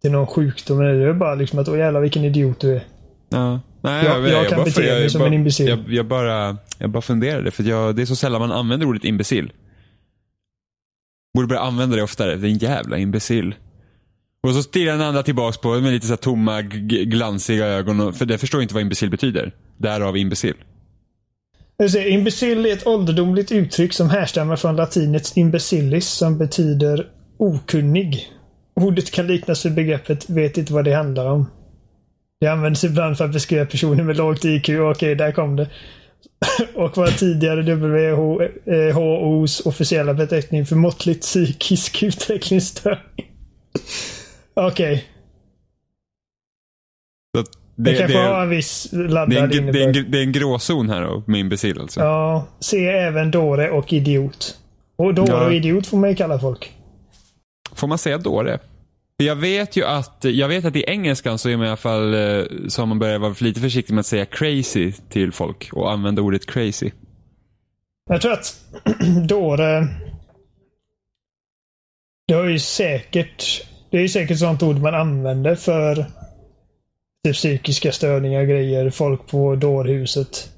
till 0.03 0.13
någon 0.13 0.27
sjukdom. 0.27 0.79
Det 0.79 1.09
är 1.09 1.13
bara 1.13 1.35
liksom 1.35 1.59
att 1.59 1.69
åh 1.69 1.79
jävlar 1.79 2.01
vilken 2.01 2.25
idiot 2.25 2.61
du 2.61 2.75
är. 2.77 2.83
Ja. 3.29 3.61
Nej, 3.83 4.05
Jag- 4.05 4.29
jag 4.29 4.49
kan 4.49 4.57
bara- 4.57 4.65
bete 4.65 4.81
mig 4.81 5.11
som 5.11 5.23
en 5.23 5.33
imbecill. 5.33 5.69
Jag, 5.69 5.79
jag, 5.89 6.07
bara, 6.07 6.57
jag 6.79 6.91
bara 6.91 7.03
funderade, 7.03 7.51
för 7.51 7.63
jag, 7.65 7.97
det 7.97 8.03
är 8.03 8.07
så 8.07 8.17
sällan 8.17 8.41
man 8.41 8.53
använder 8.53 8.87
ordet 8.87 9.05
imbecill. 9.05 9.53
Borde 11.35 11.47
börja 11.47 11.61
använda 11.61 11.97
det 11.97 12.03
oftare. 12.03 12.37
Det 12.37 12.47
är 12.47 12.51
en 12.51 12.59
jävla 12.59 12.99
imbecill. 12.99 13.55
Och 14.43 14.55
så 14.55 14.63
stirrar 14.63 14.93
den 14.93 15.01
andra 15.01 15.23
tillbaks 15.23 15.59
på 15.59 15.81
med 15.81 15.93
lite 15.93 16.07
så 16.07 16.13
här 16.13 16.17
tomma, 16.17 16.63
glansiga 16.63 17.67
ögon. 17.67 18.01
Och, 18.01 18.17
för 18.17 18.25
det 18.25 18.39
förstår 18.39 18.63
inte 18.63 18.75
vad 18.75 18.83
imbecill 18.83 19.11
betyder. 19.11 19.55
Därav 19.77 20.17
imbecill. 20.17 20.55
Imbecill 22.07 22.67
är 22.67 22.73
ett 22.73 22.87
ålderdomligt 22.87 23.53
uttryck 23.53 23.93
som 23.93 24.11
härstammar 24.11 24.57
från 24.57 24.77
latinets 24.77 25.37
imbecillis 25.37 26.09
som 26.09 26.39
betyder 26.39 27.07
okunnig. 27.39 28.33
Ordet 28.75 29.11
kan 29.11 29.27
liknas 29.27 29.67
vid 29.67 29.75
begreppet 29.75 30.31
vet 30.31 30.59
inte 30.59 30.73
vad 30.73 30.85
det 30.85 30.95
handlar 30.95 31.27
om. 31.27 31.47
Det 32.41 32.47
används 32.47 32.85
ibland 32.85 33.19
för 33.19 33.25
att 33.25 33.33
beskriva 33.33 33.67
personer 33.67 34.05
med 34.05 34.17
lågt 34.17 34.45
IQ. 34.45 34.69
Okej, 34.69 35.15
där 35.15 35.33
kom 35.33 35.57
det. 35.57 35.69
Och 36.75 36.97
var 36.97 37.07
tidigare 37.07 37.75
WHOs 38.93 39.61
eh, 39.61 39.67
officiella 39.67 40.15
beteckning 40.15 40.67
för 40.67 40.77
måttligt 40.77 41.23
psykisk 41.23 42.03
utvecklingsstörning. 42.03 43.27
Okej, 44.67 45.05
att 47.39 47.47
det, 47.77 47.91
det, 47.91 47.99
kanske 47.99 48.19
det, 48.19 48.25
har 48.25 48.43
en 48.43 48.49
viss 48.49 48.89
laddad 48.93 49.31
det, 49.31 49.37
är 49.39 49.43
en, 49.43 49.51
gr- 49.51 49.73
det, 49.73 49.83
är 49.83 49.87
en, 49.89 50.11
det 50.11 50.19
är 50.19 50.23
en 50.23 50.33
gråzon 50.33 50.89
här 50.91 51.03
då, 51.03 51.23
med 51.27 51.41
imbecill 51.41 51.81
alltså. 51.81 52.01
Ja, 52.01 52.47
se 52.61 52.87
även 52.87 53.31
dåre 53.31 53.71
och 53.71 53.93
idiot. 53.93 54.59
Och 54.97 55.15
dåre 55.15 55.29
Ja. 55.29 55.47
och 55.47 55.55
idiot 55.55 55.87
får 55.87 55.97
man 55.97 56.11
ju 56.11 56.17
kalla 56.17 56.39
folk. 56.39 56.73
Får 57.73 57.89
man 57.89 57.99
säga 57.99 58.19
dåre? 58.19 58.59
För 59.21 59.25
jag 59.27 59.37
vet 59.37 59.77
ju 59.77 59.85
att, 59.85 60.25
jag 60.25 60.49
vet 60.49 60.65
att 60.65 60.77
i 60.77 60.85
engelskan 60.87 61.39
så 61.39 61.49
är 61.49 61.57
man 61.57 61.67
i 61.67 61.69
alla 61.69 61.77
fall, 61.77 62.15
eh, 62.15 62.45
så 62.69 62.83
har 62.83 62.87
man 62.87 62.99
börjat 62.99 63.21
vara 63.21 63.35
lite 63.41 63.61
försiktig 63.61 63.95
med 63.95 64.01
att 64.01 64.07
säga 64.07 64.27
crazy 64.27 64.93
till 64.93 65.33
folk 65.33 65.69
och 65.73 65.93
använda 65.93 66.23
ordet 66.23 66.47
crazy. 66.47 66.91
Jag 68.11 68.21
tror 68.21 68.33
att 68.33 68.61
dåre... 69.29 69.89
Det 72.29 72.35
har 72.35 72.45
ju 72.45 72.59
säkert... 72.59 73.67
Det 73.91 73.97
är 73.97 74.03
ju 74.03 74.09
säkert 74.09 74.39
sånt 74.39 74.63
ord 74.63 74.77
man 74.79 74.95
använder 74.95 75.55
för 75.55 75.95
typ 77.25 77.35
psykiska 77.35 77.93
störningar 77.93 78.41
och 78.41 78.49
grejer. 78.49 78.91
Folk 78.91 79.29
på 79.29 79.55
dårhuset. 79.57 80.53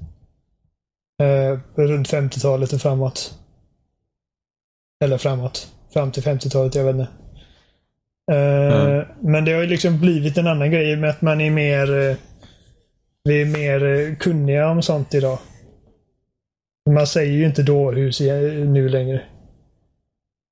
Eh, 1.23 1.59
runt 1.75 2.09
50-talet 2.09 2.73
och 2.73 2.81
framåt. 2.81 3.39
Eller 5.03 5.17
framåt. 5.17 5.71
Fram 5.93 6.11
till 6.11 6.23
50-talet, 6.23 6.75
jag 6.75 6.83
vet 6.83 6.95
inte. 6.95 7.07
Eh, 8.31 8.83
Mm. 8.83 9.05
Men 9.21 9.45
det 9.45 9.51
har 9.53 9.61
ju 9.61 9.67
liksom 9.67 9.99
blivit 9.99 10.37
en 10.37 10.47
annan 10.47 10.71
grej 10.71 10.95
med 10.95 11.09
att 11.09 11.21
man 11.21 11.41
är 11.41 11.51
mer... 11.51 12.09
eh, 12.09 12.15
Vi 13.23 13.41
är 13.41 13.45
mer 13.45 13.83
eh, 13.85 14.15
kunniga 14.15 14.69
om 14.69 14.81
sånt 14.81 15.13
idag. 15.13 15.39
Man 16.89 17.07
säger 17.07 17.31
ju 17.33 17.45
inte 17.45 17.63
dårhus 17.63 18.19
nu 18.67 18.89
längre. 18.89 19.21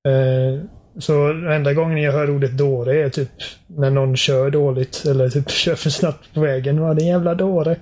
Eh, 0.08 0.64
Så 0.98 1.28
enda 1.32 1.72
gången 1.74 2.02
jag 2.02 2.12
hör 2.12 2.30
ordet 2.30 2.58
dåre 2.58 3.02
är 3.04 3.08
typ 3.08 3.28
när 3.66 3.90
någon 3.90 4.16
kör 4.16 4.50
dåligt 4.50 5.04
eller 5.06 5.28
typ 5.30 5.50
kör 5.64 5.74
för 5.74 5.90
snabbt 5.90 6.34
på 6.34 6.40
vägen. 6.40 6.80
Vad 6.80 6.96
det 6.96 7.02
är 7.02 7.06
jävla 7.06 7.34
dåre. 7.34 7.76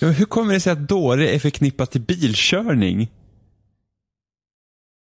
Ja, 0.00 0.08
hur 0.08 0.24
kommer 0.24 0.54
det 0.54 0.60
sig 0.60 0.72
att 0.72 0.88
dåre 0.88 1.28
är 1.28 1.38
förknippat 1.38 1.90
till 1.90 2.00
bilkörning? 2.00 3.10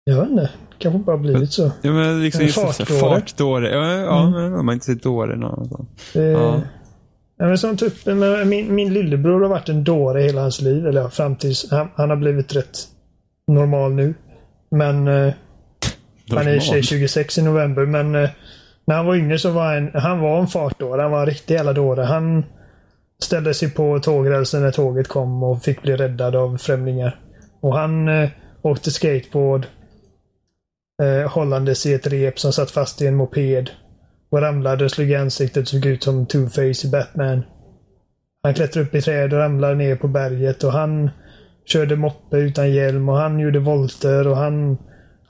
Jag 0.03 0.15
vet 0.21 0.29
inte. 0.29 0.49
Kanske 0.77 0.99
bara 0.99 1.17
blivit 1.17 1.51
så. 1.51 1.71
Ja, 1.81 1.91
men 1.91 2.21
liksom 2.23 2.41
just 2.41 2.55
fartdåre. 2.55 2.99
fartdåre. 2.99 3.69
Ja, 3.71 3.91
ja 3.93 4.27
Mm. 4.27 4.31
men 4.41 4.59
om 4.59 4.65
man 4.65 4.73
inte 4.73 4.85
säger 4.85 4.99
dåre. 4.99 5.35
Det, 6.13 6.21
Ja. 6.31 6.61
ja, 7.37 7.45
men 7.45 7.57
som 7.57 7.77
typ, 7.77 7.93
min, 8.45 8.75
min 8.75 8.93
lillebror 8.93 9.41
har 9.41 9.49
varit 9.49 9.69
en 9.69 9.83
dåre 9.83 10.21
hela 10.21 10.41
hans 10.41 10.61
liv. 10.61 10.87
Eller 10.87 11.01
ja, 11.01 11.09
fram 11.09 11.35
tills 11.35 11.71
han, 11.71 11.89
han 11.95 12.09
har 12.09 12.17
blivit 12.17 12.55
rätt 12.55 12.87
normal 13.47 13.91
nu. 13.93 14.13
Men 14.71 15.07
eh, 15.07 15.33
han 16.29 16.47
är 16.47 16.55
i 16.55 16.59
och 16.59 16.63
för 16.63 16.67
sig 16.67 16.75
Normal. 16.75 16.83
26 16.83 17.37
i 17.37 17.41
november. 17.41 17.85
Men 17.85 18.15
eh, 18.15 18.29
när 18.85 18.95
han 18.95 19.05
var 19.05 19.15
yngre 19.15 19.39
så 19.39 19.51
var 19.51 19.73
han, 19.73 19.91
han 19.93 20.19
var 20.19 20.39
en 20.39 20.47
fartdåre. 20.47 21.01
Han 21.01 21.11
var 21.11 21.19
en 21.19 21.25
riktig 21.25 21.53
jävla 21.53 21.73
dåre. 21.73 22.01
Han 22.01 22.45
ställde 23.23 23.53
sig 23.53 23.71
på 23.71 23.99
tågrälsen 23.99 24.61
när 24.61 24.71
tåget 24.71 25.07
kom 25.07 25.43
och 25.43 25.63
fick 25.63 25.81
bli 25.81 25.95
räddad 25.95 26.35
av 26.35 26.57
främlingar. 26.57 27.19
Och 27.61 27.77
han 27.77 28.07
eh, 28.07 28.29
åkte 28.61 28.91
skateboard 28.91 29.65
eh, 31.03 31.31
hållandes 31.31 31.85
i 31.85 31.93
ett 31.93 32.07
rep 32.07 32.39
som 32.39 32.53
satt 32.53 32.71
fast 32.71 33.01
i 33.01 33.07
en 33.07 33.15
moped. 33.15 33.69
Och 34.29 34.41
ramlade 34.41 34.85
och 34.85 34.91
slog 34.91 35.11
i 35.11 35.15
ansiktet 35.15 35.61
och 35.61 35.67
såg 35.67 35.85
ut 35.85 36.03
som 36.03 36.25
Two-Face 36.25 36.85
i 36.85 36.89
Batman. 36.89 37.43
Han 38.43 38.53
klättrade 38.53 38.87
upp 38.87 38.95
i 38.95 39.01
träd 39.01 39.33
och 39.33 39.39
ramlade 39.39 39.75
ner 39.75 39.95
på 39.95 40.07
berget 40.07 40.63
och 40.63 40.71
han 40.71 41.09
körde 41.65 41.95
moppe 41.95 42.37
utan 42.37 42.71
hjälm 42.71 43.09
och 43.09 43.17
han 43.17 43.39
gjorde 43.39 43.59
volter 43.59 44.27
och 44.27 44.37
han... 44.37 44.77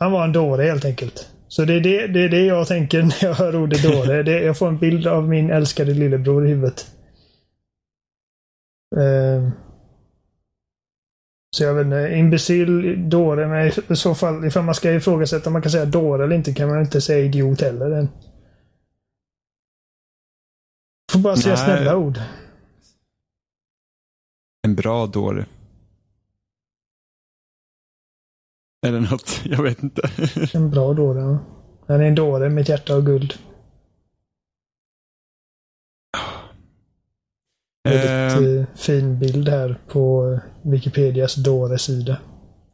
Han 0.03 0.11
var 0.11 0.23
en 0.23 0.31
dåre 0.31 0.63
helt 0.63 0.85
enkelt. 0.85 1.29
Så 1.47 1.65
det 1.65 1.73
är 1.73 1.79
det, 1.79 2.07
det, 2.07 2.19
är 2.19 2.29
det 2.29 2.45
jag 2.45 2.67
tänker 2.67 3.01
när 3.03 3.23
jag 3.23 3.33
hör 3.33 3.55
ordet 3.55 3.83
dåre. 3.83 4.23
Det, 4.23 4.41
jag 4.41 4.57
får 4.57 4.67
en 4.67 4.77
bild 4.77 5.07
av 5.07 5.29
min 5.29 5.49
älskade 5.49 5.93
lillebror 5.93 6.45
i 6.45 6.49
huvudet. 6.49 6.91
Eh, 8.95 9.49
så 11.55 11.63
jag 11.63 11.73
vet 11.73 11.85
inte, 11.85 12.15
imbecill, 12.15 12.95
dåre, 13.09 13.47
men 13.47 13.71
i 13.91 13.95
så 13.95 14.15
fall, 14.15 14.45
ifall 14.45 14.63
man 14.63 14.75
ska 14.75 14.93
ifrågasätta 14.93 15.49
om 15.49 15.53
man 15.53 15.61
kan 15.61 15.71
säga 15.71 15.85
dåre 15.85 16.23
eller 16.23 16.35
inte 16.35 16.53
kan 16.53 16.69
man 16.69 16.81
inte 16.81 17.01
säga 17.01 17.25
idiot 17.25 17.61
heller. 17.61 17.91
än. 17.91 18.07
Får 21.11 21.19
bara 21.19 21.35
säga 21.35 21.55
Nej. 21.55 21.65
snälla 21.65 21.97
ord. 21.97 22.19
En 24.67 24.75
bra 24.75 25.07
dåre. 25.07 25.45
Eller 28.83 28.99
något, 28.99 29.41
jag 29.43 29.63
vet 29.63 29.83
inte. 29.83 30.09
En 30.53 30.69
bra 30.69 30.93
dåre. 30.93 31.37
Han 31.87 32.01
är 32.01 32.05
en 32.05 32.15
dåre 32.15 32.49
med 32.49 32.61
ett 32.61 32.69
hjärta 32.69 32.95
av 32.95 33.01
guld. 33.01 33.33
Väldigt 37.83 38.09
Eh, 38.09 38.59
eh, 38.59 38.65
fin 38.75 39.19
bild 39.19 39.49
här 39.49 39.79
på 39.87 40.39
Wikipedias 40.61 41.35
dåre-sida. 41.35 42.17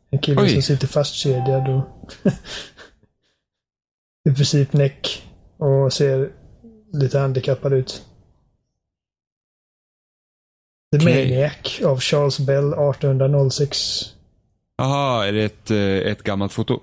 En 0.10 0.20
kille 0.20 0.42
Oj. 0.42 0.50
som 0.50 0.62
sitter 0.62 0.88
fastkedjad 0.88 1.70
och 1.70 2.14
i 4.30 4.34
princip 4.36 4.74
näck 4.74 5.28
och 5.58 5.94
ser 5.94 6.32
lite 6.94 7.20
handikappad 7.20 7.74
ut. 7.74 8.06
The 10.92 10.98
Okej. 10.98 11.30
Maniac 11.30 11.82
av 11.86 12.00
Charles 12.00 12.40
Bell 12.40 12.74
1806. 12.74 14.06
Jaha, 14.80 15.28
är 15.28 15.32
det 15.32 15.44
ett, 15.44 15.72
eh, 15.72 16.12
ett 16.12 16.24
gammalt 16.24 16.54
foto? 16.54 16.80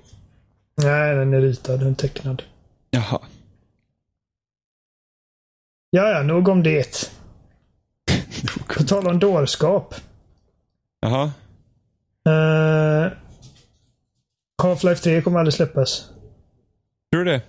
Nej, 0.83 1.15
den 1.15 1.35
är 1.35 1.41
ritad, 1.41 1.81
den 1.81 1.89
är 1.89 1.95
tecknad. 1.95 2.43
Jaha. 2.91 3.21
Ja, 5.91 6.11
ja, 6.11 6.23
nog 6.23 6.49
om 6.49 6.63
det. 6.63 7.11
På 8.77 8.83
tal 8.83 9.07
om 9.07 9.19
dårskap. 9.19 9.95
Jaha. 11.01 11.25
Uh, 12.29 13.13
Half-Life 14.63 15.03
3 15.03 15.23
kommer 15.23 15.39
aldrig 15.39 15.55
släppas. 15.55 16.11
Tror 17.13 17.25
du 17.25 17.31
det? 17.31 17.43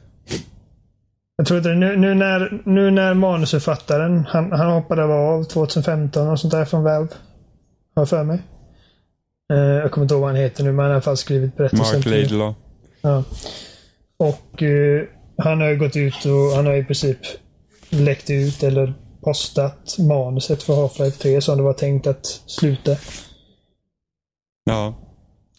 Jag 1.36 1.48
tror 1.48 1.58
att 1.58 1.64
det, 1.64 1.76
nu, 1.76 1.98
nu, 1.98 2.14
när, 2.14 2.62
nu 2.66 2.92
när 2.92 3.14
manusförfattaren, 3.14 4.26
han, 4.30 4.52
han 4.52 4.72
hoppade 4.72 5.04
av 5.04 5.44
2015 5.44 6.30
och 6.30 6.40
sånt 6.40 6.54
där 6.54 6.66
från 6.66 6.84
Valve. 6.84 7.14
Har 7.96 8.02
jag 8.02 8.10
för 8.10 8.24
mig. 8.24 8.44
Eh, 9.54 9.60
jag 9.60 9.92
kommer 9.92 10.06
inte 10.06 10.14
ihåg 10.14 10.22
vad 10.22 10.30
han 10.30 10.40
heter 10.40 10.64
nu, 10.64 10.72
men 10.72 10.80
han 10.80 10.86
har 10.86 10.92
i 10.92 10.94
alla 10.94 11.02
fall 11.02 11.18
skrivit 11.18 11.58
berättelsen. 11.58 11.96
Mark 11.96 12.06
Laidlaw. 12.06 12.56
Ja. 13.02 13.24
Och 14.18 14.64
eh, 14.64 15.04
han 15.38 15.62
har 15.62 15.68
ju 15.68 15.78
gått 15.78 15.96
ut 15.96 16.26
och 16.26 16.56
han 16.56 16.66
har 16.66 16.74
i 16.74 16.84
princip 16.84 17.18
läckt 17.90 18.30
ut 18.30 18.64
eller 18.64 18.94
postat 19.24 19.96
manuset 20.00 20.64
för 20.64 20.74
Half-Life 20.74 21.22
3 21.22 21.42
som 21.42 21.58
det 21.58 21.64
var 21.64 21.74
tänkt 21.74 22.08
att 22.08 22.26
sluta. 22.26 22.96
Ja. 24.64 24.94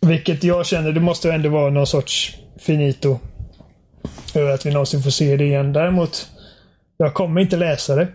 Vilket 0.01 0.45
jag 0.45 0.67
känner, 0.67 0.93
det 0.93 1.01
måste 1.01 1.33
ändå 1.33 1.49
vara 1.49 1.71
någon 1.71 1.87
sorts 1.87 2.37
finito. 2.59 3.19
Över 4.35 4.51
att 4.55 4.67
vi 4.67 4.71
någonsin 4.71 5.03
får 5.03 5.11
se 5.11 5.37
det 5.37 5.45
igen. 5.45 5.73
Däremot, 5.73 6.29
jag 6.97 7.15
kommer 7.15 7.41
inte 7.41 7.57
läsa 7.57 7.95
det. 7.95 8.09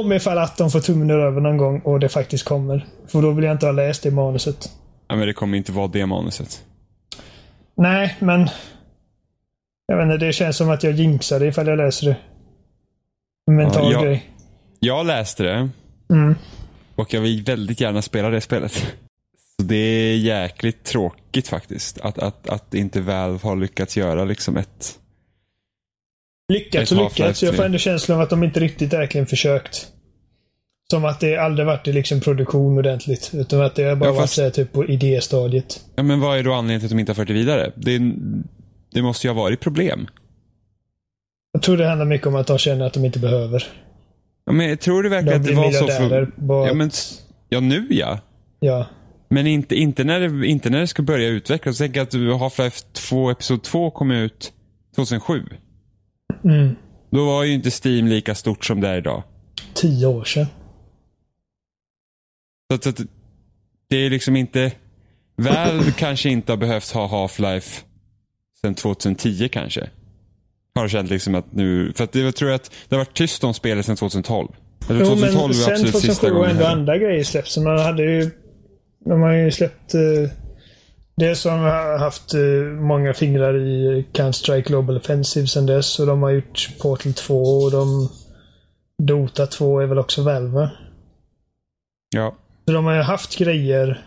Om 0.00 0.12
ifall 0.12 0.38
att 0.38 0.56
de 0.56 0.70
får 0.70 0.80
tummen 0.80 1.10
ur 1.10 1.18
över 1.20 1.40
någon 1.40 1.56
gång 1.56 1.80
och 1.80 2.00
det 2.00 2.08
faktiskt 2.08 2.44
kommer. 2.44 2.86
För 3.06 3.22
då 3.22 3.30
vill 3.30 3.44
jag 3.44 3.54
inte 3.54 3.66
ha 3.66 3.72
läst 3.72 4.02
det 4.02 4.10
manuset. 4.10 4.72
ja. 5.08 5.16
Men 5.16 5.26
det 5.26 5.32
kommer 5.32 5.58
inte 5.58 5.72
vara 5.72 5.88
det 5.88 6.06
manuset. 6.06 6.64
Nej, 7.76 8.16
men... 8.20 8.48
Jag 9.86 9.96
vet 9.96 10.04
inte, 10.14 10.26
det 10.26 10.32
känns 10.32 10.56
som 10.56 10.70
att 10.70 10.82
jag 10.82 10.92
jinxar 10.92 11.40
det 11.40 11.46
ifall 11.46 11.66
jag 11.66 11.76
läser 11.78 12.06
det. 12.06 12.16
En 13.50 13.56
mental 13.56 13.84
Ja, 13.84 13.92
jag- 13.92 14.02
grej. 14.04 14.30
Jag 14.80 15.06
läste 15.06 15.42
det. 15.42 15.68
Mm. 16.10 16.34
Och 16.96 17.14
jag 17.14 17.20
vill 17.20 17.44
väldigt 17.44 17.80
gärna 17.80 18.02
spela 18.02 18.30
det 18.30 18.40
spelet. 18.40 18.72
Så 19.56 19.62
det 19.62 19.76
är 19.76 20.16
jäkligt 20.16 20.84
tråkigt 20.84 21.48
faktiskt. 21.48 22.00
Att, 22.00 22.18
att, 22.18 22.48
att 22.48 22.74
inte 22.74 23.00
Valve 23.00 23.38
har 23.42 23.56
lyckats 23.56 23.96
göra 23.96 24.24
liksom 24.24 24.56
ett... 24.56 24.98
Lyckats 26.48 26.92
och 26.92 26.98
lyckats. 26.98 27.42
Jag 27.42 27.52
får 27.54 27.62
3. 27.62 27.66
ändå 27.66 27.78
känslan 27.78 28.16
av 28.18 28.22
att 28.22 28.30
de 28.30 28.44
inte 28.44 28.60
riktigt 28.60 28.92
verkligen 28.92 29.26
försökt. 29.26 29.86
Som 30.90 31.04
att 31.04 31.20
det 31.20 31.36
aldrig 31.36 31.66
varit 31.66 31.88
i 31.88 31.92
liksom 31.92 32.20
produktion 32.20 32.78
ordentligt. 32.78 33.30
Utan 33.34 33.60
att 33.62 33.74
det 33.74 33.82
har 33.82 33.96
bara 33.96 34.08
Ja, 34.08 34.12
varit 34.12 34.20
fast- 34.22 34.38
här, 34.38 34.50
typ 34.50 34.72
på 34.72 34.86
idéstadiet. 34.86 35.80
Ja, 35.96 36.02
men 36.02 36.20
vad 36.20 36.38
är 36.38 36.42
då 36.42 36.52
anledningen 36.52 36.80
till 36.80 36.86
att 36.86 36.90
de 36.90 36.98
inte 36.98 37.10
har 37.12 37.14
fört 37.14 37.28
det 37.28 37.34
vidare? 37.34 37.72
Det, 37.76 37.98
det 38.92 39.02
måste 39.02 39.26
ju 39.26 39.32
ha 39.32 39.42
varit 39.42 39.60
problem. 39.60 40.06
Jag 41.52 41.62
tror 41.62 41.76
det 41.76 41.86
handlar 41.88 42.06
mycket 42.06 42.26
om 42.26 42.34
att 42.36 42.46
de 42.46 42.58
känner 42.58 42.86
att 42.86 42.92
de 42.92 43.04
inte 43.04 43.18
behöver. 43.18 43.64
Ja, 44.46 44.52
men 44.52 44.68
jag 44.68 44.80
tror 44.80 45.02
du 45.02 45.08
De 45.08 45.14
verkligen 45.14 45.40
att 45.40 45.46
det 45.46 45.54
var 45.54 45.70
så 45.72 45.86
för... 45.86 46.30
Bara, 46.36 46.68
Ja, 46.68 46.74
men, 46.74 46.90
ja, 47.48 47.60
nu 47.60 47.86
ja. 47.90 48.18
ja. 48.60 48.86
Men 49.28 49.46
inte, 49.46 49.74
inte, 49.74 50.04
när 50.04 50.20
det, 50.20 50.46
inte 50.46 50.70
när 50.70 50.80
det 50.80 50.86
ska 50.86 51.02
börja 51.02 51.28
utvecklas. 51.28 51.78
Tänk 51.78 51.96
att 51.96 52.14
Half-Life 52.14 52.84
2, 52.92 53.30
Episod 53.30 53.62
2 53.62 53.90
kom 53.90 54.10
ut 54.10 54.52
2007. 54.96 55.42
Mm. 56.44 56.76
Då 57.10 57.24
var 57.24 57.44
ju 57.44 57.52
inte 57.52 57.70
Steam 57.84 58.06
lika 58.06 58.34
stort 58.34 58.64
som 58.64 58.80
det 58.80 58.88
är 58.88 58.96
idag. 58.96 59.22
Tio 59.74 60.06
år 60.06 60.24
sedan. 60.24 60.46
Så 62.70 62.74
att, 62.74 62.84
så 62.84 62.90
att 62.90 63.00
det 63.88 63.96
är 63.96 64.10
liksom 64.10 64.36
inte... 64.36 64.72
Valve 65.36 65.92
kanske 65.96 66.28
inte 66.28 66.52
har 66.52 66.56
behövt 66.56 66.90
ha 66.90 67.08
Half-Life 67.08 67.82
sedan 68.60 68.74
2010 68.74 69.48
kanske. 69.52 69.90
Har 70.74 70.88
känt 70.88 71.10
liksom 71.10 71.34
att 71.34 71.52
nu... 71.52 71.92
För 71.96 72.04
att 72.04 72.14
jag 72.14 72.36
tror 72.36 72.52
att 72.52 72.70
det 72.88 72.96
har 72.96 73.00
varit 73.00 73.14
tyst 73.16 73.44
om 73.44 73.54
spelet 73.54 73.86
sedan 73.86 73.96
2012. 73.96 74.48
Eller 74.88 75.00
Jo, 75.00 75.06
2012 75.06 75.30
men 75.34 75.46
var 75.46 75.52
sen 75.52 75.72
absolut 75.72 75.96
sista 75.96 76.08
2007 76.08 76.28
har 76.28 76.34
gången. 76.34 76.50
ändå 76.50 76.66
andra 76.66 76.98
grejer 76.98 77.24
släppts. 77.24 77.56
Man 77.56 77.78
hade 77.78 78.02
ju... 78.02 78.30
De 79.04 79.20
har 79.20 79.32
ju 79.32 79.50
släppt... 79.50 79.94
Uh, 79.94 80.28
det 81.16 81.36
som 81.36 81.60
har 81.60 81.98
haft 81.98 82.34
eh, 82.34 82.40
många 82.80 83.14
fingrar 83.14 83.56
i 83.56 84.06
Counter-Strike 84.12 84.68
Global 84.68 84.96
Offensive 84.96 85.46
sen 85.46 85.66
dess. 85.66 85.98
Och 85.98 86.06
de 86.06 86.22
har 86.22 86.30
gjort 86.30 86.70
Portal 86.80 87.12
2 87.12 87.42
och 87.42 87.70
de... 87.70 88.10
Dota 89.02 89.46
2 89.46 89.80
är 89.80 89.86
väl 89.86 89.98
också 89.98 90.22
Valve 90.22 90.50
va? 90.50 90.70
Ja. 92.14 92.36
Så 92.66 92.72
de 92.72 92.84
har 92.84 92.94
ju 92.94 93.02
haft 93.02 93.38
grejer 93.38 94.06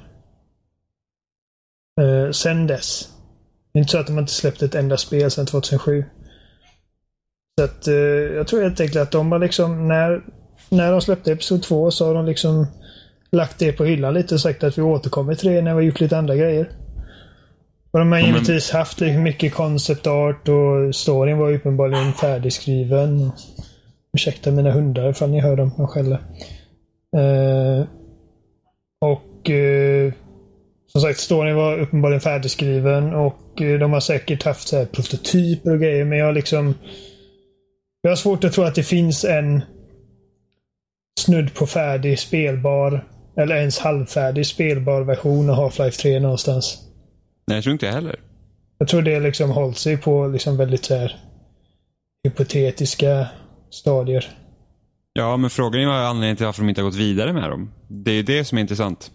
eh, 2.01 2.31
sen 2.31 2.67
dess. 2.67 3.09
Det 3.73 3.79
är 3.79 3.81
inte 3.81 3.91
så 3.91 3.97
att 3.97 4.07
de 4.07 4.19
inte 4.19 4.31
släppt 4.31 4.61
ett 4.61 4.75
enda 4.75 4.97
spel 4.97 5.31
sedan 5.31 5.45
2007. 5.45 6.05
Så 7.59 7.65
att 7.65 7.87
eh, 7.87 7.95
jag 8.35 8.47
tror 8.47 8.61
helt 8.61 8.79
enkelt 8.79 9.01
att 9.01 9.11
de 9.11 9.31
har 9.31 9.39
liksom, 9.39 9.87
när, 9.87 10.23
när 10.69 10.91
de 10.91 11.01
släppte 11.01 11.31
Episod 11.31 11.63
2 11.63 11.91
så 11.91 12.05
har 12.05 12.13
de 12.13 12.25
liksom 12.25 12.67
lagt 13.31 13.59
det 13.59 13.71
på 13.71 13.85
hyllan 13.85 14.13
lite 14.13 14.33
och 14.33 14.41
sagt 14.41 14.63
att 14.63 14.77
vi 14.77 14.81
återkommer 14.81 15.35
till 15.35 15.49
det 15.49 15.61
när 15.61 15.71
vi 15.71 15.75
har 15.75 15.81
gjort 15.81 15.99
lite 15.99 16.17
andra 16.17 16.35
grejer. 16.35 16.71
Och 17.97 18.01
de 18.01 18.11
har 18.11 18.19
men- 18.19 18.27
givetvis 18.27 18.71
haft 18.71 18.99
mycket 18.99 19.53
concept 19.53 20.07
art 20.07 20.47
och 20.47 20.95
storyn 20.95 21.37
var 21.37 21.53
uppenbarligen 21.53 22.13
färdigskriven. 22.13 23.31
Ursäkta 24.13 24.51
mina 24.51 24.71
hundar 24.71 25.09
ifall 25.09 25.29
ni 25.29 25.39
hör 25.39 25.55
dem, 25.55 25.71
de 25.77 25.87
skäller. 25.87 26.19
Eh, 27.17 27.85
och 29.01 29.49
eh, 29.49 30.13
som 30.91 31.01
sagt, 31.01 31.19
storyn 31.19 31.55
var 31.55 31.79
uppenbarligen 31.79 32.21
färdigskriven 32.21 33.13
och 33.13 33.61
eh, 33.61 33.79
de 33.79 33.93
har 33.93 33.99
säkert 33.99 34.43
haft 34.43 34.67
så 34.67 34.77
här 34.77 34.85
prototyper 34.85 35.71
och 35.71 35.79
grejer, 35.79 36.05
men 36.05 36.17
jag 36.17 36.35
liksom... 36.35 36.73
Jag 38.01 38.11
har 38.11 38.15
svårt 38.15 38.43
att 38.43 38.53
tro 38.53 38.63
att 38.63 38.75
det 38.75 38.83
finns 38.83 39.25
en 39.25 39.61
snudd 41.19 41.53
på 41.53 41.67
färdig 41.67 42.19
spelbar, 42.19 43.07
eller 43.37 43.55
ens 43.55 43.79
halvfärdig 43.79 44.45
spelbar 44.45 45.01
version 45.01 45.49
av 45.49 45.55
Half-Life 45.55 46.01
3 46.01 46.19
någonstans. 46.19 46.86
Nej, 47.47 47.57
jag 47.57 47.63
tror 47.63 47.73
inte 47.73 47.85
jag 47.85 47.93
heller. 47.93 48.19
Jag 48.77 48.87
tror 48.87 49.01
det 49.01 49.19
liksom 49.19 49.49
hållit 49.51 49.77
sig 49.77 49.97
på 49.97 50.27
liksom 50.27 50.57
väldigt 50.57 50.85
så 50.85 50.95
här 50.95 51.15
hypotetiska 52.23 53.27
stadier. 53.69 54.25
Ja, 55.13 55.37
men 55.37 55.49
frågan 55.49 55.81
är 55.81 55.85
vad 55.87 55.95
anledningen 56.05 56.37
till 56.37 56.45
varför 56.45 56.61
de 56.61 56.69
inte 56.69 56.81
har 56.81 56.89
gått 56.89 56.99
vidare 56.99 57.33
med 57.33 57.49
dem. 57.49 57.71
Det 57.87 58.11
är 58.11 58.23
det 58.23 58.45
som 58.45 58.57
är 58.57 58.61
intressant. 58.61 59.11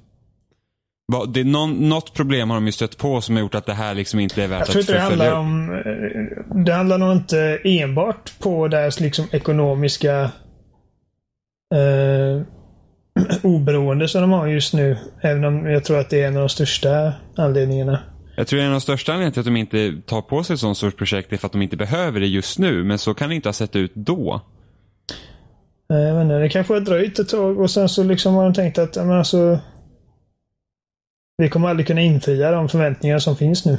Det 1.35 1.41
är 1.41 1.45
någon, 1.45 1.89
något 1.89 2.15
problem 2.15 2.51
har 2.51 2.57
de 2.57 2.67
ju 2.67 2.73
stött 2.73 2.99
på 2.99 3.21
som 3.21 3.35
har 3.37 3.43
gjort 3.43 3.55
att 3.55 3.67
det 3.67 3.73
här 3.75 3.95
liksom 3.95 4.21
inte 4.21 4.43
är 4.45 4.49
värt 4.49 4.59
Jag 4.59 4.69
tror 4.69 4.81
att 4.81 4.89
inte 4.89 4.93
det 4.93 5.01
handlar 5.01 5.29
upp. 5.33 5.39
om... 5.39 5.71
eh, 5.73 6.65
Det 6.65 6.73
handlar 6.75 6.99
nog 6.99 7.13
inte 7.13 7.59
enbart 7.65 8.39
på 8.39 8.69
deras 8.69 9.01
liksom 9.01 9.25
ekonomiska 9.33 10.31
eh, 11.75 12.43
oberoende 13.43 14.09
som 14.09 14.21
de 14.21 14.31
har 14.33 14.47
just 14.47 14.75
nu. 14.75 14.97
Även 15.23 15.45
om 15.45 15.67
jag 15.71 15.85
tror 15.85 15.99
att 15.99 16.11
det 16.11 16.23
är 16.23 16.29
en 16.29 16.37
av 16.37 16.41
de 16.43 16.49
största 16.49 17.13
anledningarna. 17.37 17.99
Jag 18.37 18.47
tror 18.47 18.61
en 18.61 18.67
av 18.67 18.73
de 18.73 18.81
största 18.81 19.13
anledningarna 19.13 19.33
till 19.33 19.41
att 19.41 19.47
de 19.47 19.57
inte 19.57 20.03
tar 20.07 20.23
på 20.23 20.45
sig 20.45 20.55
ett 20.55 20.61
sånt 20.61 20.79
sorts 20.79 20.97
projekt 20.97 21.33
är 21.33 21.37
för 21.37 21.47
att 21.47 21.53
de 21.53 21.63
inte 21.63 21.77
behöver 21.77 22.21
det 22.21 22.27
just 22.27 22.59
nu. 22.59 22.85
Men 22.85 22.99
så 22.99 23.15
kan 23.15 23.29
det 23.29 23.35
inte 23.35 23.49
ha 23.49 23.53
sett 23.53 23.77
ut 23.77 23.93
då. 23.95 24.41
Jag 25.87 26.15
vet 26.15 26.23
inte, 26.23 26.39
det 26.39 26.49
kanske 26.49 26.73
har 26.73 26.81
dröjt 26.81 27.19
ett 27.19 27.29
tag 27.29 27.61
och 27.61 27.71
sen 27.71 27.89
så 27.89 28.03
liksom 28.03 28.35
har 28.35 28.45
de 28.45 28.55
tänkt 28.55 28.79
att 28.79 28.97
men 28.97 29.11
alltså, 29.11 29.59
vi 31.37 31.49
kommer 31.49 31.69
aldrig 31.69 31.87
kunna 31.87 32.01
infria 32.01 32.51
de 32.51 32.69
förväntningar 32.69 33.19
som 33.19 33.37
finns 33.37 33.67
nu. 33.67 33.79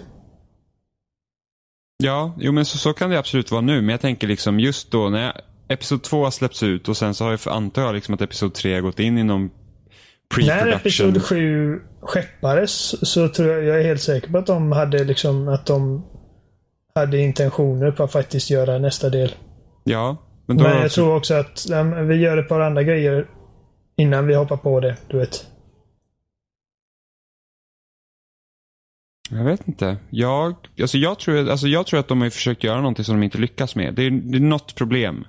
Ja, 2.04 2.36
jo 2.40 2.52
men 2.52 2.66
så, 2.66 2.78
så 2.78 2.94
kan 2.94 3.10
det 3.10 3.20
absolut 3.20 3.52
vara 3.52 3.62
nu. 3.62 3.82
Men 3.82 3.90
jag 3.90 4.02
tänker 4.02 4.28
liksom 4.28 4.60
just 4.60 4.92
då 4.92 5.10
när 5.10 5.42
Episod 5.68 6.04
2 6.04 6.24
har 6.24 6.32
släppts 6.32 6.64
ut 6.64 6.90
och 6.90 6.98
sen 6.98 7.14
så 7.14 7.24
har 7.24 7.32
jag, 7.32 7.40
antar 7.46 7.82
jag 7.82 7.96
liksom 7.96 8.14
att 8.14 8.22
Episod 8.22 8.54
3 8.54 8.74
har 8.74 8.82
gått 8.82 9.00
in 9.00 9.18
i 9.18 9.24
någon 9.24 9.50
När. 10.38 10.68
Episod 10.68 11.24
7 11.24 11.80
skeppades 12.02 13.10
så 13.12 13.28
tror 13.30 13.50
jag, 13.50 13.64
jag 13.64 13.80
är 13.80 13.84
helt 13.84 14.02
säker 14.02 14.32
på 14.32 14.38
att 14.38 14.46
de 14.48 14.72
hade 14.72 15.04
liksom 15.04 15.48
att 15.48 15.66
de 15.66 16.06
hade 16.96 17.18
intentioner 17.18 17.92
på 17.92 18.04
att 18.04 18.12
faktiskt 18.12 18.50
göra 18.50 18.78
nästa 18.78 19.10
del. 19.10 19.36
Ja, 19.84 20.18
men 20.46 20.58
Men 20.58 20.66
jag 20.66 20.86
också, 20.86 20.96
tror 20.96 21.16
också 21.16 21.34
att 21.34 21.66
men 21.70 22.08
vi 22.08 22.16
gör 22.16 22.38
ett 22.38 22.50
par 22.50 22.60
andra 22.60 22.84
grejer 22.84 23.28
innan 23.98 24.28
vi 24.28 24.36
hoppar 24.36 24.58
på 24.58 24.80
det, 24.80 24.98
du 25.08 25.18
vet. 25.18 25.46
Jag 29.30 29.44
vet 29.44 29.68
inte. 29.68 29.98
Jag, 30.10 30.56
alltså 30.82 30.98
jag, 30.98 31.20
tror, 31.20 31.50
alltså 31.50 31.68
jag 31.68 31.86
tror 31.88 32.00
att 32.00 32.08
de 32.08 32.22
har 32.22 32.30
försökt 32.30 32.64
göra 32.64 32.78
någonting 32.78 33.06
som 33.06 33.16
de 33.16 33.24
inte 33.24 33.38
lyckas 33.38 33.76
med. 33.76 33.94
Det 33.94 34.04
är, 34.04 34.12
det 34.12 34.38
är 34.38 34.42
något 34.42 34.76
problem. 34.76 35.26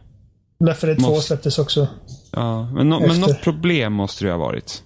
Därför 0.58 0.87
det 0.87 0.96
2 0.96 1.02
Måste- 1.02 1.26
släpptes 1.26 1.58
också. 1.58 1.88
Ja, 2.32 2.70
men, 2.75 2.88
no, 2.88 3.00
men 3.06 3.20
något 3.20 3.42
problem 3.42 3.92
måste 3.92 4.25
det 4.25 4.30
ha 4.30 4.38
varit. 4.38 4.82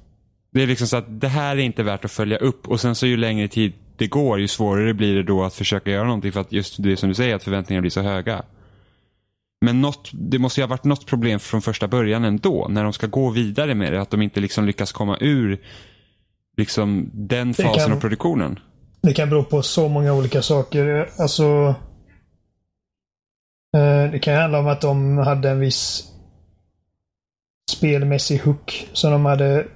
Det 0.53 0.63
är 0.63 0.67
liksom 0.67 0.87
så 0.87 0.97
att 0.97 1.21
det 1.21 1.29
här 1.29 1.57
är 1.57 1.61
inte 1.61 1.83
värt 1.83 2.05
att 2.05 2.11
följa 2.11 2.37
upp 2.37 2.69
och 2.69 2.81
sen 2.81 2.95
så 2.95 3.07
ju 3.07 3.17
längre 3.17 3.49
tid 3.49 3.73
det 3.97 4.07
går 4.07 4.41
ju 4.41 4.49
svårare 4.49 4.95
blir 4.95 5.15
det 5.15 5.23
då 5.23 5.45
att 5.45 5.55
försöka 5.55 5.91
göra 5.91 6.05
någonting 6.05 6.33
för 6.33 6.41
att 6.41 6.53
just 6.53 6.83
det 6.83 6.97
som 6.97 7.09
du 7.09 7.15
säger 7.15 7.35
att 7.37 7.43
förväntningarna 7.45 7.81
blir 7.81 7.91
så 7.91 8.01
höga. 8.01 8.43
Men 9.61 9.81
något, 9.81 10.11
det 10.13 10.39
måste 10.39 10.61
ju 10.61 10.63
ha 10.65 10.69
varit 10.69 10.85
något 10.85 11.07
problem 11.07 11.41
från 11.41 11.63
första 11.63 11.89
början 11.89 12.25
ändå 12.25 12.67
när 12.71 12.85
de 12.85 12.93
ska 12.93 13.07
gå 13.07 13.31
vidare 13.31 13.75
med 13.75 13.93
det. 13.93 14.01
Att 14.01 14.11
de 14.11 14.23
inte 14.23 14.41
liksom 14.41 14.65
lyckas 14.67 14.93
komma 14.93 15.19
ur 15.21 15.61
liksom 16.57 17.11
den 17.15 17.49
Det 17.53 17.63
fasen 17.63 17.85
kan- 17.85 17.93
av 17.97 18.01
produktionen. 18.01 18.59
Det 19.03 19.13
kan 19.15 19.31
bero 19.31 19.45
på 19.45 19.63
så 19.63 19.89
många 19.89 20.13
olika 20.15 20.43
saker. 20.43 21.11
Alltså... 21.19 21.75
eh, 23.77 24.11
Det 24.13 24.19
kan 24.23 24.35
handla 24.35 24.59
om 24.59 24.67
att 24.67 24.81
de 24.81 25.19
hade 25.19 25.51
en 25.51 25.61
viss 25.61 26.05
spelmässig 27.71 28.39
hook 28.41 28.89
som 28.93 29.13
de 29.13 29.25
hade 29.25 29.67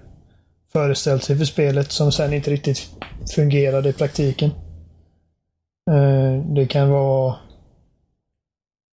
föreställt 0.73 1.25
sig 1.25 1.39
för 1.39 1.45
spelet 1.45 1.93
som 1.93 2.13
sen 2.13 2.33
inte 2.33 2.51
riktigt 2.51 2.91
fungerade 3.35 3.89
i 3.89 3.93
praktiken. 3.93 4.51
Eh, 5.91 6.45
Det 6.55 6.67
kan 6.67 6.91
vara 6.91 7.37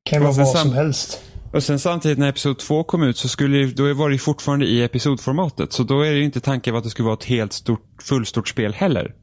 kan 0.09 0.21
vara 0.23 0.31
vad 0.33 0.47
som 0.47 0.73
helst. 0.73 1.23
Och 1.53 1.63
sen 1.63 1.79
samtidigt 1.79 2.17
när 2.17 2.29
Episod 2.29 2.59
2 2.59 2.83
kom 2.83 3.03
ut 3.03 3.17
så 3.17 3.27
skulle 3.29 3.65
då 3.65 3.93
var 3.93 4.09
det 4.09 4.17
fortfarande 4.17 4.65
i 4.65 4.83
episodformatet. 4.83 5.73
Så 5.73 5.83
då 5.83 6.01
är 6.01 6.11
det 6.11 6.17
ju 6.17 6.23
inte 6.23 6.39
tanken 6.41 6.75
att 6.75 6.83
det 6.83 6.89
skulle 6.89 7.05
vara 7.05 7.17
ett 7.17 7.23
helt 7.23 7.53
stort, 7.53 8.03
fullstort 8.03 8.47
spel 8.47 8.73
heller. 8.73 9.15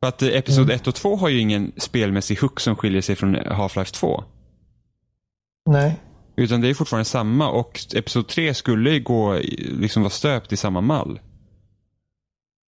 För 0.00 0.08
att 0.08 0.22
eh, 0.22 0.28
Episod 0.28 0.64
Mm. 0.64 0.74
1 0.76 0.86
och 0.86 0.94
2 0.94 1.16
har 1.16 1.28
ju 1.28 1.38
ingen 1.38 1.72
spelmässig 1.76 2.38
hook 2.38 2.60
som 2.60 2.76
skiljer 2.76 3.00
sig 3.02 3.16
från 3.16 3.36
Half-Life 3.36 3.94
2. 3.94 4.24
Nej. 5.70 6.00
Utan 6.38 6.60
det 6.60 6.68
är 6.70 6.74
fortfarande 6.74 7.04
samma 7.04 7.50
och 7.50 7.80
Episod 7.94 8.28
3 8.28 8.54
skulle 8.54 8.90
ju 8.90 9.00
gå, 9.00 9.38
liksom 9.80 10.02
vara 10.02 10.10
stöpt 10.10 10.52
i 10.52 10.56
samma 10.56 10.80
mall. 10.80 11.20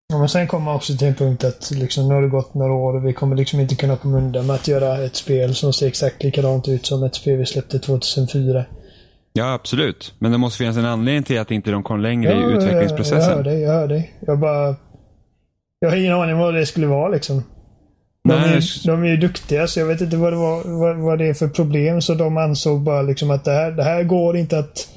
Ja, 0.10 0.20
men 0.20 0.30
sen 0.30 0.48
kommer 0.48 0.66
man 0.66 0.76
också 0.76 0.98
till 0.98 1.08
en 1.08 1.16
punkt 1.16 1.44
att 1.44 1.72
liksom, 1.72 2.08
nu 2.08 2.14
har 2.14 2.22
det 2.22 2.28
gått 2.28 2.54
några 2.54 2.74
år 2.74 2.96
och 2.96 3.08
vi 3.08 3.14
kommer 3.14 3.36
liksom 3.36 3.60
inte 3.60 3.76
kunna 3.76 3.98
komma 3.98 4.18
undan 4.18 4.48
med 4.48 4.56
att 4.56 4.68
göra 4.68 5.04
ett 5.04 5.16
spel 5.16 5.56
som 5.56 5.74
ser 5.74 5.88
exakt 5.88 6.24
likadant 6.24 6.68
ut 6.68 6.86
som 6.86 7.04
ett 7.04 7.16
spel 7.16 7.38
vi 7.38 7.46
släppte 7.46 7.80
2004. 7.80 8.66
Ja, 9.34 9.54
absolut. 9.54 10.14
Men 10.20 10.32
det 10.32 10.38
måste 10.38 10.58
finnas 10.58 10.78
en 10.78 10.86
anledning 10.86 11.24
till 11.24 11.40
att 11.40 11.52
inte 11.52 11.72
de 11.72 11.84
kom 11.84 12.00
längre 12.02 12.32
i 12.32 12.36
Jag, 12.42 12.52
jag 12.52 12.58
utvecklingsprocessen. 12.58 13.34
hör 13.34 13.44
dig, 13.44 13.60
jag 13.62 13.72
hör 13.74 13.88
dig. 13.88 14.14
Jag 14.20 14.40
bara... 14.40 14.76
Jag 15.80 15.90
har 15.90 15.98
ingen 15.98 16.14
aning 16.14 16.38
vad 16.38 16.54
det 16.54 16.66
skulle 16.66 16.88
vara 16.88 17.10
liksom. 17.10 17.44
De, 18.28 18.34
är, 18.34 18.88
de 18.88 19.04
är 19.04 19.08
ju 19.08 19.18
duktiga 19.18 19.68
så 19.68 19.80
jag 19.80 19.88
vet 19.88 20.02
inte 20.02 20.18
vad 20.18 20.34
det, 20.34 20.38
var, 20.38 20.64
vad, 20.64 20.98
vad 20.98 21.20
det 21.20 21.28
är 21.28 21.34
för 21.34 21.48
problem. 21.48 22.02
Så 22.02 22.14
de 22.14 22.38
ansåg 22.38 22.82
bara 22.82 23.02
liksom 23.02 23.32
att 23.32 23.46
det 23.46 23.52
här, 23.52 23.72
det 23.72 23.84
här 23.84 24.04
går 24.04 24.38
inte 24.38 24.60
att 24.60 24.90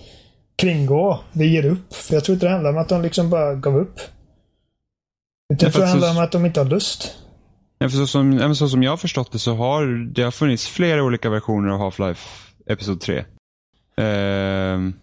kringgå. 0.57 1.21
Vi 1.33 1.47
ger 1.47 1.67
upp. 1.67 1.95
För 1.95 2.15
jag 2.15 2.25
tror 2.25 2.35
inte 2.35 2.47
det 2.47 2.53
handlar 2.53 2.71
om 2.71 2.79
att 2.79 2.89
de 2.89 3.03
liksom 3.03 3.31
bara 3.31 3.55
gav 3.55 3.77
upp. 3.77 4.01
Utan 5.53 5.67
jag 5.67 5.73
tror 5.73 5.83
det 5.83 5.89
handlar 5.89 6.11
om 6.11 6.19
att 6.19 6.33
de 6.33 6.47
inte 6.47 6.61
har 6.61 6.65
lust. 6.65 7.17
Ja, 7.79 7.89
så, 7.89 8.07
som, 8.07 8.55
så 8.55 8.69
som 8.69 8.83
jag 8.83 8.93
har 8.93 8.97
förstått 8.97 9.33
det 9.33 9.39
så 9.39 9.55
har 9.55 10.13
det 10.15 10.23
har 10.23 10.31
funnits 10.31 10.69
flera 10.69 11.03
olika 11.03 11.31
versioner 11.31 11.69
av 11.71 11.81
Half-Life 11.81 12.27
Episod 12.67 13.01
3. 13.01 13.25
Ehm, 13.97 14.95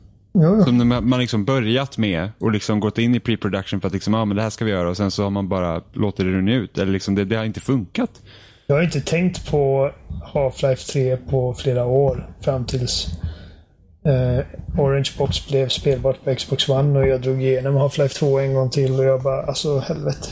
Jo, 0.43 0.63
som 0.63 0.77
de- 0.77 1.09
man 1.09 1.19
liksom 1.19 1.45
börjat 1.45 1.97
med 1.97 2.29
och 2.39 2.51
liksom 2.51 2.79
gått 2.79 2.97
in 2.97 3.15
i 3.15 3.19
pre-production 3.19 3.79
för 3.81 3.87
att 3.87 3.93
liksom, 3.93 4.13
ja 4.13 4.25
men 4.25 4.37
det 4.37 4.43
här 4.43 4.49
ska 4.49 4.65
vi 4.65 4.71
göra 4.71 4.89
och 4.89 4.97
sen 4.97 5.11
så 5.11 5.23
har 5.23 5.29
man 5.29 5.49
bara 5.49 5.81
låtit 5.93 6.25
det 6.25 6.31
rinna 6.31 6.53
ut. 6.53 6.77
Eller 6.77 6.91
liksom 6.91 7.15
det, 7.15 7.25
det 7.25 7.35
har 7.35 7.45
inte 7.45 7.59
funkat. 7.59 8.09
Jag 8.67 8.75
har 8.75 8.83
inte 8.83 9.01
tänkt 9.01 9.51
på 9.51 9.91
Half-Life 10.33 10.91
3 10.91 11.17
på 11.17 11.53
flera 11.53 11.85
år. 11.85 12.29
Fram 12.41 12.65
tills 12.65 13.07
eh, 14.05 14.45
Orange 14.79 15.09
Box 15.17 15.47
blev 15.49 15.69
spelbart 15.69 16.23
på 16.23 16.35
Xbox 16.35 16.69
One 16.69 16.99
och 16.99 17.07
jag 17.07 17.21
drog 17.21 17.41
igenom 17.43 17.75
Half-Life 17.77 18.19
2 18.19 18.39
en 18.39 18.53
gång 18.53 18.69
till 18.69 18.91
och 18.99 19.05
jag 19.05 19.21
bara, 19.23 19.43
alltså 19.43 19.79
helvete. 19.79 20.27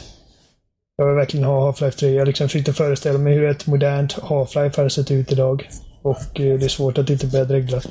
Jag 0.98 1.06
vill 1.08 1.16
verkligen 1.16 1.46
ha 1.46 1.72
Half-Life 1.72 1.92
3. 2.00 2.10
Jag 2.12 2.28
liksom 2.28 2.48
försökte 2.50 2.74
föreställa 2.74 3.20
mig 3.20 3.34
hur 3.34 3.50
ett 3.50 3.68
modernt 3.68 4.14
Half-Life 4.22 4.78
hade 4.78 4.90
sett 4.90 5.12
ut 5.12 5.32
idag. 5.32 5.68
Och 6.02 6.40
eh, 6.42 6.60
det 6.60 6.66
är 6.66 6.70
svårt 6.70 6.98
att 6.98 7.10
inte 7.10 7.28
börja 7.28 7.46
dregla. 7.46 7.82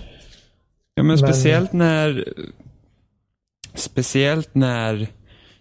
Ja 0.94 1.02
men 1.02 1.06
Men- 1.06 1.18
speciellt 1.18 1.72
när 1.72 2.24
Speciellt 3.74 4.54
när 4.54 5.06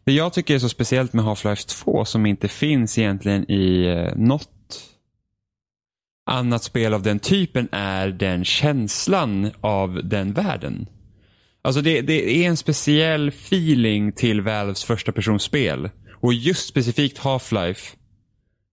Det 0.04 0.12
jag 0.12 0.34
tycker 0.34 0.56
är 0.56 0.60
så 0.60 0.70
speciellt 0.70 1.14
med 1.14 1.26
Half-Life 1.26 1.84
2 1.84 2.06
som 2.06 2.26
inte 2.26 2.48
finns 2.48 2.98
egentligen 2.98 3.52
i 3.52 3.86
eh, 3.86 4.16
något 4.16 4.50
annat 6.26 6.64
spel 6.64 6.94
av 6.94 7.02
den 7.04 7.20
typen 7.20 7.70
är 7.72 8.08
den 8.08 8.46
känslan 8.46 9.52
av 9.62 10.02
den 10.04 10.34
världen. 10.34 10.88
Alltså 11.62 11.82
det, 11.82 12.02
det 12.02 12.30
är 12.46 12.50
en 12.50 12.58
speciell 12.58 13.28
feeling 13.28 14.12
till 14.12 14.42
Valves 14.42 14.84
första 14.84 15.12
personspel. 15.12 15.90
Och 16.22 16.34
just 16.34 16.68
specifikt 16.68 17.20
Half-Life. 17.20 17.96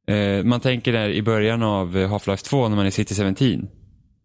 Eh, 0.09 0.45
man 0.45 0.61
tänker 0.61 0.93
där 0.93 1.09
i 1.09 1.23
början 1.23 1.63
av 1.63 1.97
Half-Life 1.97 2.45
2 2.49 2.69
när 2.69 2.77
man 2.77 2.87
är 2.87 2.91
City 2.91 3.15
17. 3.15 3.69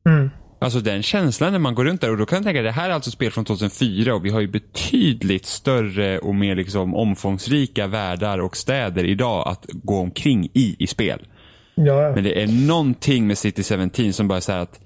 Mm. 0.10 0.30
Alltså 0.66 0.80
den 0.80 1.04
känslan 1.04 1.52
när 1.52 1.60
man 1.60 1.76
går 1.76 1.86
runt 1.86 2.02
där 2.02 2.12
och 2.12 2.18
då 2.18 2.26
kan 2.26 2.36
jag 2.36 2.44
tänka 2.44 2.62
det 2.62 2.72
här 2.72 2.90
är 2.90 2.94
alltså 2.94 3.12
spel 3.12 3.32
från 3.32 3.46
2004 3.46 4.16
och 4.16 4.26
vi 4.26 4.30
har 4.30 4.40
ju 4.40 4.48
betydligt 4.48 5.46
större 5.46 6.20
och 6.20 6.36
mer 6.36 6.56
liksom 6.56 6.96
omfångsrika 6.96 7.88
världar 7.88 8.40
och 8.40 8.58
städer 8.58 9.04
idag 9.04 9.48
att 9.48 9.66
gå 9.74 10.00
omkring 10.00 10.50
i 10.54 10.76
i 10.80 10.88
spel. 10.88 11.28
Ja, 11.76 12.12
Men 12.16 12.24
det 12.24 12.42
är 12.42 12.68
någonting 12.68 13.28
med 13.28 13.38
City 13.38 13.64
17 13.64 14.14
som 14.14 14.28
bara 14.28 14.42
säger 14.42 14.60
att 14.60 14.80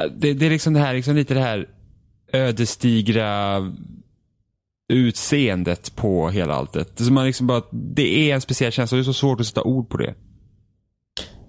äh, 0.00 0.10
det, 0.16 0.32
det 0.32 0.46
är 0.46 0.50
liksom 0.50 0.72
det 0.72 0.80
här, 0.80 0.94
liksom 0.94 1.16
lite 1.16 1.34
det 1.34 1.40
här 1.40 1.68
ödesdigra 2.32 3.58
utseendet 4.92 5.96
på 5.96 6.30
hela 6.30 6.54
alltet. 6.54 6.98
Så 6.98 7.12
man 7.12 7.26
liksom 7.26 7.46
bara, 7.46 7.62
det 7.72 8.30
är 8.30 8.34
en 8.34 8.40
speciell 8.40 8.72
känsla 8.72 8.96
och 8.96 8.98
det 8.98 9.02
är 9.02 9.12
så 9.12 9.12
svårt 9.12 9.40
att 9.40 9.46
sätta 9.46 9.62
ord 9.62 9.88
på 9.88 9.96
det. 9.96 10.14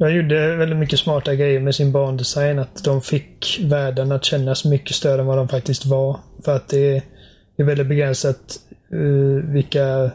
Jag 0.01 0.11
gjorde 0.11 0.55
väldigt 0.55 0.79
mycket 0.79 0.99
smarta 0.99 1.35
grejer 1.35 1.59
med 1.59 1.75
sin 1.75 1.91
bandesign. 1.91 2.59
Att 2.59 2.83
de 2.83 3.01
fick 3.01 3.59
världen 3.63 4.11
att 4.11 4.25
kännas 4.25 4.65
mycket 4.65 4.95
större 4.95 5.21
än 5.21 5.27
vad 5.27 5.37
de 5.37 5.47
faktiskt 5.47 5.85
var. 5.85 6.19
För 6.45 6.55
att 6.55 6.69
det 6.69 6.95
är, 6.95 7.01
det 7.55 7.63
är 7.63 7.67
väldigt 7.67 7.87
begränsat 7.87 8.59
uh, 8.93 9.43
vilka... 9.53 10.11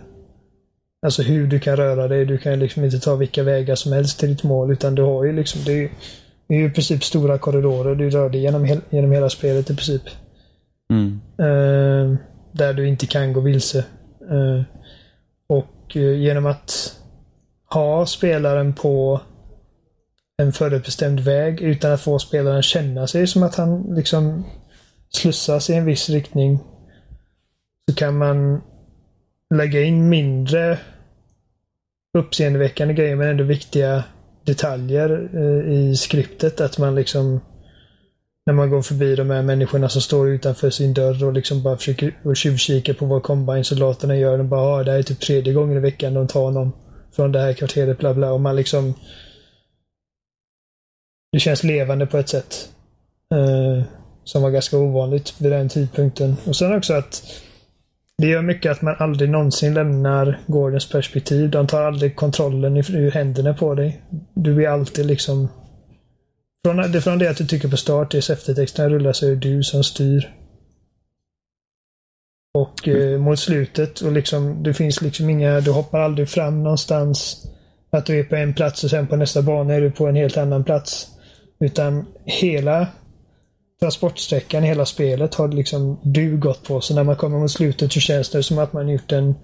Alltså 1.02 1.22
hur 1.22 1.46
du 1.46 1.60
kan 1.60 1.76
röra 1.76 2.08
dig. 2.08 2.26
Du 2.26 2.38
kan 2.38 2.58
liksom 2.58 2.84
inte 2.84 3.00
ta 3.00 3.14
vilka 3.14 3.42
vägar 3.42 3.74
som 3.74 3.92
helst 3.92 4.20
till 4.20 4.28
ditt 4.28 4.42
mål. 4.42 4.72
Utan 4.72 4.94
du 4.94 5.02
har 5.02 5.24
ju 5.24 5.32
liksom... 5.32 5.60
Det 5.64 5.84
är, 5.84 5.90
det 6.48 6.54
är 6.54 6.58
ju 6.58 6.66
i 6.66 6.70
princip 6.70 7.04
stora 7.04 7.38
korridorer. 7.38 7.94
Du 7.94 8.10
rör 8.10 8.30
dig 8.30 8.40
genom, 8.40 8.64
hel, 8.64 8.80
genom 8.90 9.12
hela 9.12 9.28
spelet 9.28 9.70
i 9.70 9.76
princip. 9.76 10.02
Mm. 10.90 11.20
Eh, 11.38 12.18
där 12.52 12.74
du 12.74 12.88
inte 12.88 13.06
kan 13.06 13.32
gå 13.32 13.40
vilse. 13.40 13.78
Eh, 14.30 14.62
och 15.46 15.96
genom 15.96 16.46
att 16.46 16.96
ha 17.70 18.06
spelaren 18.06 18.74
på 18.74 19.20
en 20.42 20.52
förutbestämd 20.52 21.20
väg 21.20 21.60
utan 21.60 21.92
att 21.92 22.00
få 22.00 22.18
spelaren 22.18 22.62
känna 22.62 23.06
sig 23.06 23.26
som 23.26 23.42
att 23.42 23.54
han 23.54 23.94
liksom 23.94 24.46
slussas 25.10 25.70
i 25.70 25.74
en 25.74 25.84
viss 25.84 26.08
riktning. 26.10 26.58
Så 27.90 27.96
kan 27.96 28.18
man 28.18 28.62
lägga 29.54 29.82
in 29.82 30.08
mindre 30.08 30.78
uppseendeväckande 32.18 32.94
grejer 32.94 33.16
men 33.16 33.28
ändå 33.28 33.44
viktiga 33.44 34.04
detaljer 34.44 35.28
eh, 35.34 35.72
i 35.72 35.96
skriptet. 35.96 36.60
Att 36.60 36.78
man 36.78 36.94
liksom 36.94 37.40
när 38.46 38.54
man 38.54 38.70
går 38.70 38.82
förbi 38.82 39.16
de 39.16 39.30
här 39.30 39.42
människorna 39.42 39.88
som 39.88 40.02
står 40.02 40.28
utanför 40.28 40.70
sin 40.70 40.94
dörr 40.94 41.24
och 41.24 41.32
liksom 41.32 41.62
bara 41.62 41.76
försöker 41.76 42.18
och 42.24 42.36
tjuvkika 42.36 42.94
på 42.94 43.06
vad 43.06 43.22
combine-soldaterna 43.22 44.16
gör. 44.16 44.38
De 44.38 44.48
bara 44.48 44.60
ah, 44.60 44.82
det 44.82 44.90
här 44.90 44.98
är 44.98 45.02
typ 45.02 45.20
tredje 45.20 45.52
gången 45.52 45.76
i 45.76 45.80
veckan 45.80 46.14
de 46.14 46.26
tar 46.26 46.50
någon 46.50 46.72
från 47.12 47.32
det 47.32 47.40
här 47.40 47.52
kvarteret, 47.52 47.98
bla 47.98 48.14
bla. 48.14 48.32
Och 48.32 48.40
man 48.40 48.56
liksom... 48.56 48.94
Det 51.32 51.40
känns 51.40 51.64
levande 51.64 52.06
på 52.06 52.18
ett 52.18 52.28
sätt. 52.28 52.68
Eh, 53.34 53.84
som 54.24 54.42
var 54.42 54.50
ganska 54.50 54.78
ovanligt 54.78 55.34
vid 55.38 55.52
den 55.52 55.68
tidpunkten. 55.68 56.36
Och 56.46 56.56
sen 56.56 56.76
också 56.76 56.94
att 56.94 57.22
det 58.18 58.26
gör 58.26 58.42
mycket 58.42 58.72
att 58.72 58.82
man 58.82 58.94
aldrig 58.98 59.30
någonsin 59.30 59.74
lämnar 59.74 60.40
Gordons 60.46 60.90
perspektiv. 60.90 61.50
De 61.50 61.66
tar 61.66 61.82
aldrig 61.82 62.16
kontrollen 62.16 62.76
ur 62.76 63.10
händerna 63.10 63.54
på 63.54 63.74
dig. 63.74 64.02
Du 64.34 64.64
är 64.64 64.68
alltid 64.68 65.06
liksom... 65.06 65.48
Från 66.66 66.92
det, 66.92 67.00
från 67.00 67.18
det 67.18 67.30
att 67.30 67.36
du 67.36 67.46
trycker 67.46 67.68
på 67.68 67.76
start 67.76 68.10
tills 68.10 68.30
eftertexterna 68.30 68.88
rullar 68.88 69.12
så 69.12 69.26
är 69.26 69.30
det 69.30 69.36
du 69.36 69.62
som 69.62 69.84
styr. 69.84 70.32
Och 72.54 72.88
eh, 72.88 73.18
mot 73.18 73.38
slutet 73.38 74.00
och 74.00 74.12
liksom 74.12 74.62
det 74.62 74.74
finns 74.74 75.02
liksom 75.02 75.30
inga, 75.30 75.60
du 75.60 75.70
hoppar 75.70 76.00
aldrig 76.00 76.28
fram 76.28 76.62
någonstans. 76.62 77.46
Att 77.90 78.06
du 78.06 78.20
är 78.20 78.24
på 78.24 78.36
en 78.36 78.54
plats 78.54 78.84
och 78.84 78.90
sen 78.90 79.06
på 79.06 79.16
nästa 79.16 79.42
bana 79.42 79.74
är 79.74 79.80
du 79.80 79.90
på 79.90 80.06
en 80.06 80.16
helt 80.16 80.36
annan 80.36 80.64
plats. 80.64 81.15
Utan 81.58 82.06
hela 82.24 82.88
transportsträckan 83.80 84.64
i 84.64 84.66
hela 84.66 84.86
spelet 84.86 85.34
har 85.34 85.48
liksom 85.48 86.00
du 86.02 86.36
gått 86.36 86.68
på. 86.68 86.80
Så 86.80 86.94
när 86.94 87.04
man 87.04 87.16
kommer 87.16 87.38
mot 87.38 87.50
slutet 87.50 87.92
så 87.92 88.00
känns 88.00 88.30
det 88.30 88.42
som 88.42 88.58
att 88.58 88.72
man 88.72 88.88
gjort 88.88 89.12
en 89.12 89.34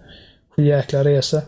jäkla 0.57 1.05
resa. 1.05 1.43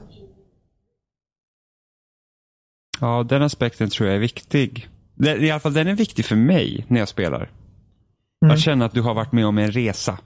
Ja, 3.00 3.22
den 3.28 3.42
aspekten 3.42 3.90
tror 3.90 4.08
jag 4.08 4.16
är 4.16 4.20
viktig. 4.20 4.88
I 5.40 5.50
alla 5.50 5.60
fall 5.60 5.72
den 5.72 5.88
är 5.88 5.94
viktig 5.94 6.24
för 6.24 6.36
mig 6.36 6.84
när 6.88 6.98
jag 6.98 7.08
spelar. 7.08 7.50
Mm. 8.44 8.54
Att 8.54 8.60
känna 8.60 8.84
att 8.84 8.94
du 8.94 9.00
har 9.00 9.14
varit 9.14 9.32
med 9.32 9.46
om 9.46 9.58
en 9.58 9.70
resa. 9.72 10.18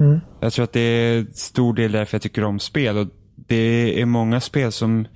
Mm. 0.00 0.20
Jag 0.40 0.52
tror 0.52 0.64
att 0.64 0.72
det 0.72 0.80
är 0.80 1.26
stor 1.32 1.74
del 1.74 1.92
därför 1.92 2.14
jag 2.14 2.22
tycker 2.22 2.44
om 2.44 2.58
spel. 2.58 2.96
Och 2.96 3.06
Det 3.34 4.00
är 4.00 4.06
många 4.06 4.40
spel 4.40 4.72
som, 4.72 5.08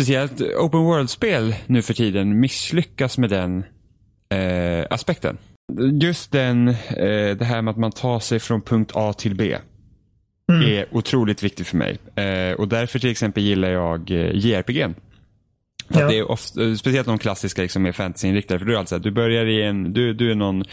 speciellt 0.00 0.40
open 0.40 0.80
world-spel 0.80 1.54
nu 1.66 1.82
för 1.82 1.94
tiden, 1.94 2.40
misslyckas 2.40 3.18
med 3.18 3.30
den 3.30 3.64
eh, 4.28 4.86
aspekten. 4.90 5.38
Just 6.02 6.32
den, 6.32 6.68
eh, 6.68 7.36
det 7.38 7.44
här 7.44 7.62
med 7.62 7.72
att 7.72 7.78
man 7.78 7.92
tar 7.92 8.20
sig 8.20 8.38
från 8.40 8.60
punkt 8.62 8.92
A 8.94 9.12
till 9.12 9.34
B. 9.34 9.56
Mm. 10.52 10.72
är 10.72 10.86
otroligt 10.90 11.42
viktigt 11.42 11.66
för 11.66 11.76
mig. 11.76 11.98
Eh, 12.14 12.52
och 12.54 12.68
därför 12.68 12.98
till 12.98 13.10
exempel 13.10 13.42
gillar 13.42 13.70
jag 13.70 14.10
eh, 14.10 14.30
JRPG. 14.34 14.94
Ja. 15.88 16.08
det 16.08 16.18
är 16.18 16.30
ofta, 16.30 16.76
speciellt 16.76 17.06
de 17.06 17.18
klassiska 17.18 17.62
liksom, 17.62 17.86
är 17.86 17.92
fantasyinriktade. 17.92 18.58
För 18.58 18.66
du 18.66 18.74
är 18.74 18.78
alltså, 18.78 18.98
du 18.98 19.10
börjar 19.10 19.46
i 19.46 19.62
en, 19.62 19.92
du, 19.92 20.14
du 20.14 20.30
är 20.30 20.34
någon 20.34 20.64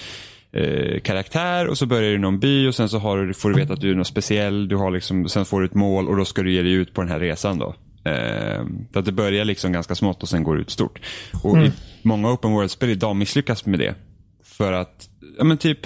eh, 0.52 1.00
karaktär 1.00 1.68
och 1.68 1.78
så 1.78 1.86
börjar 1.86 2.10
du 2.10 2.16
i 2.16 2.18
någon 2.18 2.40
by 2.40 2.68
och 2.68 2.76
sen 2.76 2.90
så 2.90 2.98
har 2.98 3.18
du, 3.18 3.34
får 3.34 3.50
du 3.50 3.56
veta 3.56 3.74
att 3.74 3.82
du 3.82 3.92
är 3.92 3.96
något 3.96 4.08
speciell. 4.08 4.68
Du 4.68 4.76
har 4.76 4.92
liksom, 4.92 5.30
sen 5.30 5.46
får 5.46 5.60
du 5.60 5.66
ett 5.66 5.74
mål 5.74 6.08
och 6.08 6.18
då 6.18 6.26
ska 6.26 6.42
du 6.44 6.52
ge 6.52 6.62
dig 6.62 6.72
ut 6.72 6.94
på 6.94 7.02
den 7.02 7.12
här 7.12 7.20
resan. 7.20 7.58
då. 7.58 7.76
Eh, 8.08 8.66
att 8.94 9.06
det 9.06 9.12
börjar 9.12 9.46
liksom 9.46 9.72
ganska 9.72 9.96
smått 9.96 10.24
och 10.24 10.30
sen 10.30 10.44
går 10.44 10.60
ut 10.60 10.70
stort. 10.70 11.00
Och 11.44 11.58
mm. 11.58 11.72
Många 12.02 12.32
open 12.32 12.52
world-spel 12.52 12.90
idag 12.90 13.16
misslyckas 13.16 13.66
med 13.66 13.80
det. 13.80 13.96
För 14.44 14.74
att, 14.74 15.10
ja 15.38 15.44
men 15.44 15.58
typ, 15.58 15.80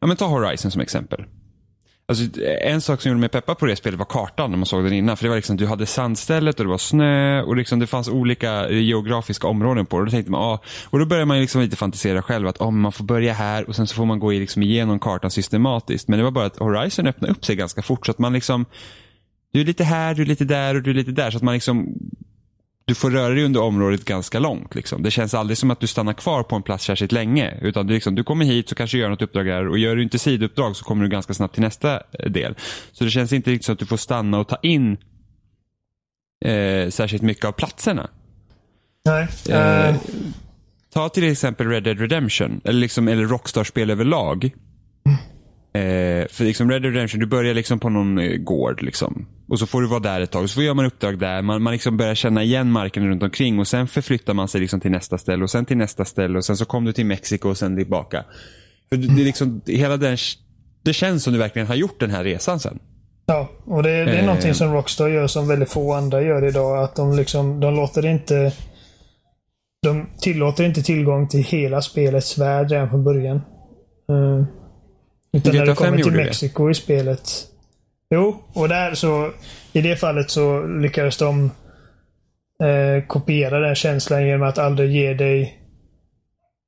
ja 0.00 0.06
men 0.06 0.16
ta 0.16 0.26
Horizon 0.26 0.70
som 0.70 0.80
exempel. 0.80 1.24
Alltså, 2.06 2.40
en 2.62 2.80
sak 2.80 3.00
som 3.00 3.08
gjorde 3.08 3.20
mig 3.20 3.28
peppad 3.28 3.58
på 3.58 3.66
det 3.66 3.76
spelet 3.76 3.98
var 3.98 4.06
kartan 4.06 4.50
när 4.50 4.58
man 4.58 4.66
såg 4.66 4.84
den 4.84 4.92
innan. 4.92 5.16
För 5.16 5.24
det 5.24 5.28
var 5.28 5.36
liksom, 5.36 5.56
du 5.56 5.66
hade 5.66 5.86
sandstället 5.86 6.60
och 6.60 6.64
det 6.64 6.70
var 6.70 6.78
snö 6.78 7.42
och 7.42 7.56
liksom, 7.56 7.78
det 7.78 7.86
fanns 7.86 8.08
olika 8.08 8.70
geografiska 8.70 9.46
områden 9.46 9.86
på 9.86 9.96
det. 9.96 10.00
Och 10.00 10.06
då 10.06 10.10
tänkte 10.10 10.30
man, 10.30 10.40
ah, 10.40 10.62
och 10.84 10.98
då 10.98 11.06
började 11.06 11.26
man 11.26 11.40
liksom 11.40 11.60
lite 11.60 11.76
fantisera 11.76 12.22
själv 12.22 12.48
att 12.48 12.60
ah, 12.60 12.70
man 12.70 12.92
får 12.92 13.04
börja 13.04 13.32
här 13.32 13.68
och 13.68 13.76
sen 13.76 13.86
så 13.86 13.94
får 13.94 14.04
man 14.04 14.18
gå 14.18 14.30
liksom 14.30 14.62
igenom 14.62 14.98
kartan 14.98 15.30
systematiskt. 15.30 16.08
Men 16.08 16.18
det 16.18 16.24
var 16.24 16.30
bara 16.30 16.46
att 16.46 16.58
Horizon 16.58 17.06
öppnade 17.06 17.32
upp 17.32 17.44
sig 17.44 17.56
ganska 17.56 17.82
fort 17.82 18.06
så 18.06 18.12
att 18.12 18.18
man 18.18 18.32
liksom, 18.32 18.66
du 19.54 19.60
är 19.60 19.64
lite 19.64 19.84
här, 19.84 20.14
du 20.14 20.22
är 20.22 20.26
lite 20.26 20.44
där 20.44 20.74
och 20.74 20.82
du 20.82 20.90
är 20.90 20.94
lite 20.94 21.10
där. 21.10 21.30
Så 21.30 21.36
att 21.36 21.42
man 21.42 21.54
liksom 21.54 21.94
du 22.84 22.94
får 22.94 23.10
röra 23.10 23.34
dig 23.34 23.44
under 23.44 23.60
området 23.62 24.04
ganska 24.04 24.38
långt. 24.38 24.74
Liksom. 24.74 25.02
Det 25.02 25.10
känns 25.10 25.34
aldrig 25.34 25.58
som 25.58 25.70
att 25.70 25.80
du 25.80 25.86
stannar 25.86 26.12
kvar 26.12 26.42
på 26.42 26.56
en 26.56 26.62
plats 26.62 26.84
särskilt 26.84 27.12
länge. 27.12 27.58
Utan 27.60 27.86
du, 27.86 27.94
liksom, 27.94 28.14
du 28.14 28.24
kommer 28.24 28.44
hit 28.44 28.68
så 28.68 28.74
kanske 28.74 28.98
gör 28.98 29.10
något 29.10 29.22
uppdrag 29.22 29.44
här 29.44 29.68
och 29.68 29.78
gör 29.78 29.96
du 29.96 30.02
inte 30.02 30.18
sidouppdrag 30.18 30.76
så 30.76 30.84
kommer 30.84 31.04
du 31.04 31.10
ganska 31.10 31.34
snabbt 31.34 31.54
till 31.54 31.62
nästa 31.62 32.02
eh, 32.18 32.30
del. 32.30 32.54
Så 32.92 33.04
det 33.04 33.10
känns 33.10 33.32
inte 33.32 33.50
riktigt 33.50 33.64
som 33.64 33.72
att 33.72 33.78
du 33.78 33.86
får 33.86 33.96
stanna 33.96 34.38
och 34.38 34.48
ta 34.48 34.56
in 34.62 34.96
eh, 36.44 36.88
särskilt 36.90 37.22
mycket 37.22 37.44
av 37.44 37.52
platserna. 37.52 38.10
Nej. 39.04 39.28
Eh, 39.50 39.96
ta 40.92 41.08
till 41.08 41.30
exempel 41.30 41.68
Red 41.68 41.82
Dead 41.82 42.00
Redemption 42.00 42.60
eller, 42.64 42.80
liksom, 42.80 43.08
eller 43.08 43.24
Rockstar-spel 43.24 43.90
överlag. 43.90 44.50
Eh, 45.78 46.26
för 46.28 46.44
liksom 46.44 46.70
Red 46.70 46.82
Dead 46.82 46.94
Redemption, 46.94 47.20
du 47.20 47.26
börjar 47.26 47.54
liksom 47.54 47.78
på 47.78 47.88
någon 47.88 48.18
eh, 48.18 48.36
gård. 48.36 48.82
Liksom. 48.82 49.26
Och 49.48 49.58
så 49.58 49.66
får 49.66 49.82
du 49.82 49.88
vara 49.88 50.00
där 50.00 50.20
ett 50.20 50.30
tag. 50.30 50.42
Och 50.42 50.50
så 50.50 50.62
gör 50.62 50.74
man 50.74 50.84
uppdrag 50.84 51.18
där. 51.18 51.42
Man, 51.42 51.62
man 51.62 51.72
liksom 51.72 51.96
börjar 51.96 52.14
känna 52.14 52.42
igen 52.42 52.70
marken 52.70 53.08
runt 53.08 53.22
omkring. 53.22 53.58
Och 53.58 53.68
sen 53.68 53.86
förflyttar 53.86 54.34
man 54.34 54.48
sig 54.48 54.60
liksom 54.60 54.80
till 54.80 54.90
nästa 54.90 55.18
ställe. 55.18 55.44
Och 55.44 55.50
sen 55.50 55.64
till 55.64 55.76
nästa 55.76 56.04
ställe. 56.04 56.38
Och 56.38 56.44
sen 56.44 56.56
så 56.56 56.64
kom 56.64 56.84
du 56.84 56.92
till 56.92 57.06
Mexiko 57.06 57.48
och 57.48 57.56
sen 57.56 57.76
tillbaka. 57.76 58.24
För 58.88 58.96
det, 58.96 59.22
är 59.22 59.24
liksom, 59.24 59.60
hela 59.66 59.96
den, 59.96 60.16
det 60.82 60.92
känns 60.92 61.22
som 61.24 61.32
du 61.32 61.38
verkligen 61.38 61.68
har 61.68 61.74
gjort 61.74 62.00
den 62.00 62.10
här 62.10 62.24
resan 62.24 62.60
sen. 62.60 62.78
Ja, 63.26 63.48
och 63.64 63.82
det, 63.82 64.04
det 64.04 64.12
är 64.12 64.18
eh. 64.18 64.26
någonting 64.26 64.54
som 64.54 64.72
Rockstar 64.72 65.08
gör 65.08 65.26
som 65.26 65.48
väldigt 65.48 65.70
få 65.70 65.92
andra 65.92 66.22
gör 66.22 66.48
idag. 66.48 66.84
Att 66.84 66.96
de 66.96 67.16
liksom, 67.16 67.60
de 67.60 67.74
låter 67.74 68.06
inte... 68.06 68.52
De 69.82 70.06
tillåter 70.20 70.64
inte 70.64 70.82
tillgång 70.82 71.28
till 71.28 71.44
hela 71.44 71.82
spelets 71.82 72.38
värld 72.38 72.70
redan 72.70 72.90
från 72.90 73.04
början. 73.04 73.36
Uh, 74.12 74.44
utan 75.34 75.56
när 75.56 75.66
det 75.66 75.74
kommer 75.74 75.98
till 75.98 76.12
Mexiko 76.12 76.66
det. 76.66 76.70
i 76.70 76.74
spelet. 76.74 77.30
Jo, 78.10 78.42
och 78.52 78.68
där 78.68 78.94
så... 78.94 79.30
I 79.72 79.80
det 79.80 79.96
fallet 79.96 80.30
så 80.30 80.66
lyckades 80.66 81.16
de 81.16 81.50
eh, 82.62 83.06
kopiera 83.06 83.60
den 83.60 83.74
känslan 83.74 84.26
genom 84.26 84.48
att 84.48 84.58
aldrig 84.58 84.90
ge 84.90 85.14
dig 85.14 85.60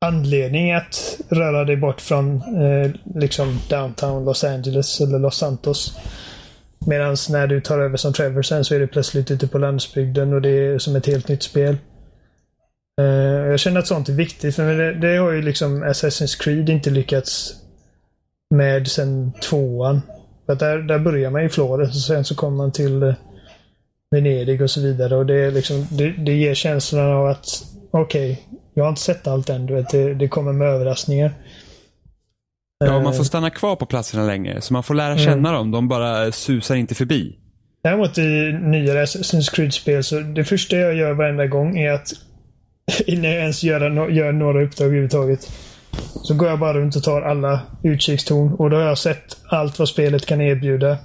anledning 0.00 0.72
att 0.72 1.20
röra 1.28 1.64
dig 1.64 1.76
bort 1.76 2.00
från 2.00 2.36
eh, 2.36 2.90
liksom 3.14 3.60
downtown 3.70 4.24
Los 4.24 4.44
Angeles 4.44 5.00
eller 5.00 5.18
Los 5.18 5.36
Santos. 5.36 5.98
Medan 6.86 7.16
när 7.30 7.46
du 7.46 7.60
tar 7.60 7.78
över 7.78 7.96
som 7.96 8.12
Trevor 8.12 8.42
sen 8.42 8.64
så 8.64 8.74
är 8.74 8.78
du 8.78 8.86
plötsligt 8.86 9.30
ute 9.30 9.48
på 9.48 9.58
landsbygden 9.58 10.32
och 10.32 10.42
det 10.42 10.50
är 10.50 10.78
som 10.78 10.96
ett 10.96 11.06
helt 11.06 11.28
nytt 11.28 11.42
spel. 11.42 11.76
Uh, 13.00 13.06
jag 13.50 13.60
känner 13.60 13.80
att 13.80 13.86
sånt 13.86 14.08
är 14.08 14.12
viktigt 14.12 14.56
för 14.56 14.74
det, 14.74 14.94
det 14.94 15.16
har 15.16 15.32
ju 15.32 15.42
liksom 15.42 15.84
Assassin's 15.84 16.42
Creed 16.42 16.68
inte 16.68 16.90
lyckats 16.90 17.54
med 18.54 18.88
sen 18.88 19.32
tvåan. 19.42 20.02
För 20.46 20.54
där, 20.54 20.78
där 20.78 20.98
börjar 20.98 21.30
man 21.30 21.44
i 21.44 21.48
Florens 21.48 21.96
och 21.96 22.02
sen 22.02 22.24
så 22.24 22.34
kommer 22.34 22.56
man 22.56 22.72
till 22.72 23.02
eh, 23.02 23.14
Venedig 24.10 24.62
och 24.62 24.70
så 24.70 24.80
vidare. 24.80 25.16
Och 25.16 25.26
det, 25.26 25.34
är 25.34 25.50
liksom, 25.50 25.86
det, 25.90 26.10
det 26.10 26.32
ger 26.32 26.54
känslan 26.54 27.12
av 27.12 27.26
att 27.26 27.46
okej, 27.90 28.32
okay, 28.32 28.58
jag 28.74 28.84
har 28.84 28.88
inte 28.88 29.00
sett 29.00 29.26
allt 29.26 29.50
än. 29.50 29.66
Du 29.66 29.74
vet, 29.74 29.90
det, 29.90 30.14
det 30.14 30.28
kommer 30.28 30.52
med 30.52 30.68
överraskningar. 30.68 31.34
Ja, 32.78 33.00
man 33.00 33.12
får 33.12 33.20
eh. 33.20 33.26
stanna 33.26 33.50
kvar 33.50 33.76
på 33.76 33.86
platserna 33.86 34.26
länge. 34.26 34.60
Så 34.60 34.72
man 34.72 34.82
får 34.82 34.94
lära 34.94 35.18
känna 35.18 35.48
mm. 35.48 35.52
dem. 35.52 35.70
De 35.70 35.88
bara 35.88 36.32
susar 36.32 36.74
inte 36.74 36.94
förbi. 36.94 37.36
Däremot 37.82 38.18
i 38.18 38.52
nyare 38.62 39.04
Assassin's 39.04 39.54
Creed-spel 39.54 40.04
så 40.04 40.20
det 40.20 40.44
första 40.44 40.76
jag 40.76 40.94
gör 40.94 41.12
varenda 41.12 41.46
gång 41.46 41.78
är 41.78 41.92
att 41.92 42.12
innan 43.06 43.30
jag 43.30 43.40
ens 43.40 43.62
gör, 43.62 44.10
gör 44.10 44.32
några 44.32 44.62
uppdrag 44.62 44.86
överhuvudtaget 44.86 45.48
så 46.22 46.34
går 46.34 46.48
jag 46.48 46.58
bara 46.58 46.78
runt 46.78 46.96
och 46.96 47.02
tar 47.02 47.22
alla 47.22 47.60
utkikstorn 47.82 48.52
och 48.52 48.70
då 48.70 48.76
har 48.76 48.84
jag 48.84 48.98
sett 48.98 49.36
allt 49.48 49.78
vad 49.78 49.88
spelet 49.88 50.26
kan 50.26 50.40
erbjuda. 50.40 50.98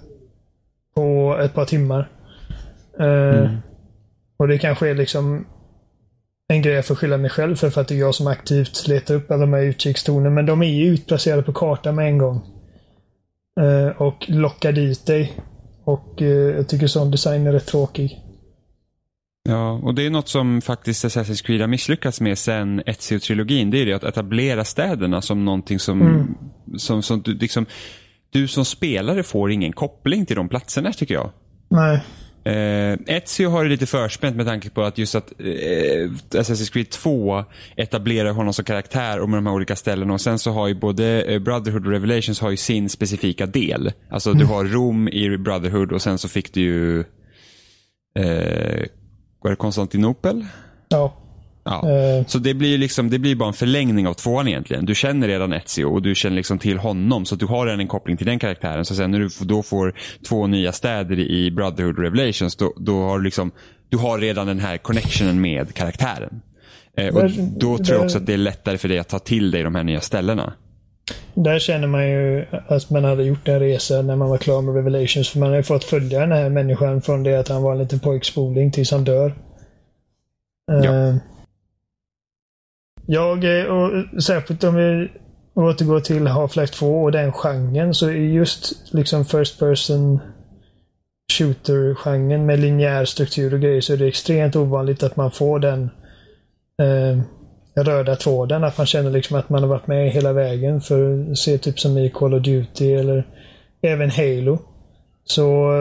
På 0.95 1.37
ett 1.41 1.53
par 1.53 1.65
timmar. 1.65 2.11
Uh, 2.99 3.39
mm. 3.39 3.57
Och 4.37 4.47
det 4.47 4.57
kanske 4.57 4.89
är 4.89 4.95
liksom 4.95 5.45
en 6.47 6.61
grej 6.61 6.73
jag 6.73 6.85
får 6.85 6.95
skylla 6.95 7.17
mig 7.17 7.29
själv 7.29 7.55
för, 7.55 7.69
för 7.69 7.81
att 7.81 7.87
det 7.87 7.95
är 7.95 7.99
jag 7.99 8.15
som 8.15 8.27
aktivt 8.27 8.87
letar 8.87 9.15
upp 9.15 9.31
alla 9.31 9.41
de 9.41 9.53
här 9.53 9.61
utkikstornen. 9.61 10.33
Men 10.33 10.45
de 10.45 10.61
är 10.61 10.67
ju 10.67 10.85
utplacerade 10.85 11.43
på 11.43 11.53
kartan 11.53 11.95
med 11.95 12.07
en 12.07 12.17
gång. 12.17 12.41
Uh, 13.61 14.01
och 14.01 14.25
lockar 14.27 14.71
dit 14.71 15.05
dig. 15.05 15.33
Och 15.83 16.21
uh, 16.21 16.27
jag 16.29 16.67
tycker 16.69 16.87
sån 16.87 17.11
design 17.11 17.47
är 17.47 17.51
rätt 17.51 17.67
tråkig. 17.67 18.20
Ja, 19.43 19.71
och 19.71 19.95
det 19.95 20.05
är 20.05 20.09
något 20.09 20.29
som 20.29 20.61
faktiskt 20.61 21.05
Assassin's 21.05 21.45
Creed 21.45 21.61
har 21.61 21.67
misslyckats 21.67 22.21
med 22.21 22.37
sen 22.37 22.81
Ezio-trilogin. 22.81 23.71
Det 23.71 23.77
är 23.77 23.85
det 23.85 23.93
att 23.93 24.03
etablera 24.03 24.65
städerna 24.65 25.21
som 25.21 25.45
någonting 25.45 25.79
som, 25.79 26.01
mm. 26.01 26.35
som, 26.77 27.03
som 27.03 27.21
du, 27.21 27.33
liksom, 27.33 27.65
du 28.29 28.47
som 28.47 28.65
spelare 28.65 29.23
får 29.23 29.51
ingen 29.51 29.73
koppling 29.73 30.25
till 30.25 30.35
de 30.35 30.49
platserna 30.49 30.93
tycker 30.93 31.13
jag. 31.13 31.31
Nej. 31.69 32.01
Eh, 32.43 32.97
Ezio 33.07 33.49
har 33.49 33.63
det 33.63 33.69
lite 33.69 33.85
förspänt 33.85 34.35
med 34.35 34.45
tanke 34.45 34.69
på 34.69 34.83
att 34.83 34.97
just 34.97 35.15
att 35.15 35.31
eh, 35.39 36.09
Assassin's 36.29 36.73
Creed 36.73 36.89
2 36.89 37.43
etablerar 37.75 38.31
honom 38.31 38.53
som 38.53 38.65
karaktär 38.65 39.19
och 39.19 39.29
med 39.29 39.37
de 39.37 39.45
här 39.45 39.53
olika 39.53 39.75
ställena 39.75 40.13
och 40.13 40.21
sen 40.21 40.39
så 40.39 40.51
har 40.51 40.67
ju 40.67 40.75
både 40.75 41.23
eh, 41.23 41.39
Brotherhood 41.39 41.85
och 41.85 41.91
Revelations 41.91 42.39
har 42.39 42.51
ju 42.51 42.57
sin 42.57 42.89
specifika 42.89 43.45
del. 43.45 43.91
Alltså 44.09 44.33
du 44.33 44.45
har 44.45 44.65
Rom 44.65 45.07
i 45.07 45.37
Brotherhood 45.37 45.91
och 45.91 46.01
sen 46.01 46.17
så 46.17 46.29
fick 46.29 46.53
du 46.53 46.61
ju 46.61 46.99
eh, 48.15 48.85
var 49.41 49.49
det 49.49 49.55
Konstantinopel? 49.55 50.45
Ja. 50.89 51.17
Ja. 51.63 51.89
Eh. 51.89 52.25
Så 52.27 52.37
det 52.37 52.53
blir 52.53 52.77
liksom, 52.77 53.09
det 53.09 53.19
blir 53.19 53.35
bara 53.35 53.47
en 53.47 53.53
förlängning 53.53 54.07
av 54.07 54.13
tvåan 54.13 54.47
egentligen. 54.47 54.85
Du 54.85 54.95
känner 54.95 55.27
redan 55.27 55.53
Ezio 55.53 55.85
och 55.85 56.01
du 56.01 56.15
känner 56.15 56.35
liksom 56.35 56.59
till 56.59 56.77
honom 56.77 57.25
så 57.25 57.35
du 57.35 57.45
har 57.45 57.65
redan 57.65 57.79
en 57.79 57.87
koppling 57.87 58.17
till 58.17 58.25
den 58.27 58.39
karaktären. 58.39 58.85
Så 58.85 58.95
sen 58.95 59.11
när 59.11 59.19
du 59.19 59.29
då 59.41 59.63
får 59.63 59.93
två 60.27 60.47
nya 60.47 60.71
städer 60.71 61.19
i 61.19 61.51
Brotherhood 61.51 61.99
Revelations 61.99 62.55
då, 62.55 62.73
då 62.77 63.01
har 63.01 63.17
du 63.17 63.23
liksom, 63.23 63.51
du 63.89 63.97
har 63.97 64.19
redan 64.19 64.47
den 64.47 64.59
här 64.59 64.77
connectionen 64.77 65.41
med 65.41 65.73
karaktären. 65.73 66.41
Eh, 66.97 67.07
och 67.15 67.23
Men- 67.23 67.59
då 67.59 67.77
tror 67.77 67.97
jag 67.97 68.05
också 68.05 68.17
att 68.17 68.25
det 68.25 68.33
är 68.33 68.37
lättare 68.37 68.77
för 68.77 68.87
dig 68.87 68.99
att 68.99 69.09
ta 69.09 69.19
till 69.19 69.51
dig 69.51 69.63
de 69.63 69.75
här 69.75 69.83
nya 69.83 70.01
ställena. 70.01 70.53
Där 71.33 71.59
känner 71.59 71.87
man 71.87 72.09
ju 72.09 72.45
att 72.67 72.89
man 72.89 73.03
hade 73.03 73.23
gjort 73.23 73.47
en 73.47 73.59
resa 73.59 74.01
när 74.01 74.15
man 74.15 74.29
var 74.29 74.37
klar 74.37 74.61
med 74.61 74.75
Revelations. 74.75 75.29
För 75.29 75.39
man 75.39 75.49
har 75.49 75.57
ju 75.57 75.63
fått 75.63 75.83
följa 75.83 76.19
den 76.19 76.31
här 76.31 76.49
människan 76.49 77.01
från 77.01 77.23
det 77.23 77.39
att 77.39 77.47
han 77.47 77.63
var 77.63 77.71
en 77.71 77.77
liten 77.77 77.99
pojkspoling 77.99 78.71
tills 78.71 78.91
han 78.91 79.03
dör. 79.03 79.33
Ja. 80.65 80.83
Eh, 80.85 81.15
Jag, 83.05 83.59
eh, 83.59 83.65
och 83.65 84.23
särskilt 84.23 84.63
om 84.63 84.75
vi 84.75 85.09
återgår 85.53 85.99
till 85.99 86.27
Half-Life 86.27 86.73
2 86.73 87.03
och 87.03 87.11
den 87.11 87.31
genren 87.31 87.93
så 87.93 88.07
är 88.07 88.11
just 88.11 88.93
liksom 88.93 89.25
First 89.25 89.59
Person 89.59 90.19
Shooter-genren 91.33 92.45
med 92.45 92.59
linjär 92.59 93.05
struktur 93.05 93.53
och 93.53 93.59
grejer 93.61 93.81
så 93.81 93.93
är 93.93 93.97
det 93.97 94.07
extremt 94.07 94.55
ovanligt 94.55 95.03
att 95.03 95.15
man 95.15 95.31
får 95.31 95.59
den 95.59 95.89
eh, 96.81 97.21
röda 97.75 98.15
tråden. 98.15 98.63
Att 98.63 98.77
man 98.77 98.87
känner 98.87 99.11
liksom 99.11 99.37
att 99.37 99.49
man 99.49 99.63
har 99.63 99.69
varit 99.69 99.87
med 99.87 100.11
hela 100.11 100.33
vägen. 100.33 100.81
För 100.81 101.31
att 101.31 101.37
se 101.37 101.57
typ 101.57 101.79
som 101.79 101.97
i 101.97 102.09
Call 102.09 102.33
of 102.33 102.43
Duty 102.43 102.93
eller 102.93 103.27
även 103.81 104.09
Halo. 104.09 104.59
Så 105.25 105.71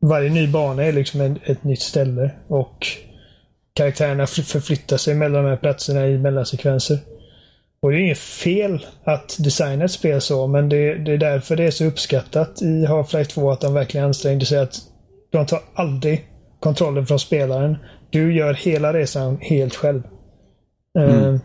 varje 0.00 0.30
ny 0.30 0.46
bana 0.46 0.84
är 0.84 0.92
liksom 0.92 1.20
ett, 1.20 1.38
ett 1.44 1.64
nytt 1.64 1.82
ställe. 1.82 2.30
Och 2.48 2.86
karaktärerna 3.74 4.26
förflyttar 4.26 4.96
sig 4.96 5.14
mellan 5.14 5.44
de 5.44 5.50
här 5.50 5.56
platserna 5.56 6.06
i 6.06 6.18
mellansekvenser. 6.18 6.98
Och 7.82 7.90
det 7.90 7.96
är 7.96 8.00
inget 8.00 8.18
fel 8.18 8.86
att 9.04 9.36
designa 9.38 9.84
ett 9.84 9.90
spel 9.90 10.20
så, 10.20 10.46
men 10.46 10.68
det, 10.68 10.94
det 10.94 11.12
är 11.12 11.18
därför 11.18 11.56
det 11.56 11.64
är 11.64 11.70
så 11.70 11.84
uppskattat 11.84 12.62
i 12.62 12.86
Half-Life 12.86 13.24
2 13.24 13.50
att 13.50 13.60
de 13.60 13.74
verkligen 13.74 14.06
ansträngde 14.06 14.46
sig 14.46 14.58
att 14.58 14.74
de 15.30 15.46
tar 15.46 15.60
aldrig 15.74 16.24
kontrollen 16.60 17.06
från 17.06 17.18
spelaren. 17.18 17.76
Du 18.10 18.34
gör 18.34 18.54
hela 18.54 18.92
resan 18.92 19.38
helt 19.40 19.74
själv. 19.74 20.02
Mm. 20.98 21.40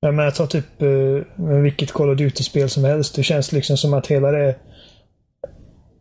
Jag 0.00 0.14
menar, 0.14 0.30
ta 0.30 0.46
typ 0.46 0.82
uh, 0.82 1.22
vilket 1.62 1.92
Call 1.92 2.10
of 2.10 2.18
Duty-spel 2.18 2.70
som 2.70 2.84
helst. 2.84 3.14
Det 3.14 3.22
känns 3.22 3.52
liksom 3.52 3.76
som 3.76 3.94
att 3.94 4.06
hela 4.06 4.30
det 4.30 4.56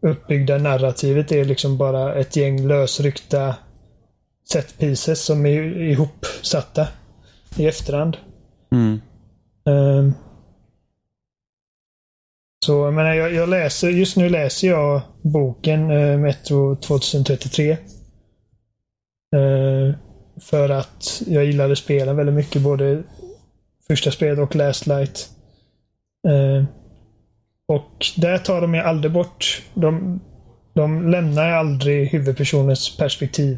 uppbyggda 0.02 0.58
narrativet 0.58 1.32
är 1.32 1.46
liksom 1.46 1.78
bara 1.78 2.16
ett 2.16 2.36
gäng 2.36 2.68
lösryckta 2.68 3.56
set 4.52 4.78
pieces 4.78 5.26
som 5.26 5.46
är 5.46 5.82
ihopsatta 5.82 6.88
i 7.58 7.68
efterhand. 7.68 8.18
Mm. 8.72 9.02
Um, 9.66 10.14
så 12.66 12.72
jag 12.72 12.94
menar, 12.94 13.14
jag, 13.14 13.34
jag 13.34 13.50
läser, 13.50 13.90
just 13.90 14.18
nu 14.18 14.30
läser 14.30 14.68
jag 14.68 15.02
boken 15.22 15.92
uh, 15.92 16.20
Metro 16.20 16.76
2033. 16.76 17.78
Uh, 19.36 19.96
för 20.40 20.70
att 20.70 21.22
jag 21.28 21.46
gillade 21.46 21.76
spelen 21.76 22.16
väldigt 22.16 22.36
mycket, 22.36 22.62
både 22.62 23.04
första 23.88 24.12
spelet 24.12 24.40
och 24.40 24.56
Last 24.56 24.88
Light. 24.88 25.30
Eh, 26.28 26.66
och 27.68 28.06
där 28.18 28.38
tar 28.38 28.62
de 28.62 28.76
ju 28.76 28.82
aldrig 28.82 29.12
bort, 29.12 29.62
de, 29.74 30.20
de 30.74 31.12
lämnar 31.12 31.48
ju 31.48 31.54
aldrig 31.54 32.08
huvudpersonens 32.08 32.98
perspektiv. 32.98 33.58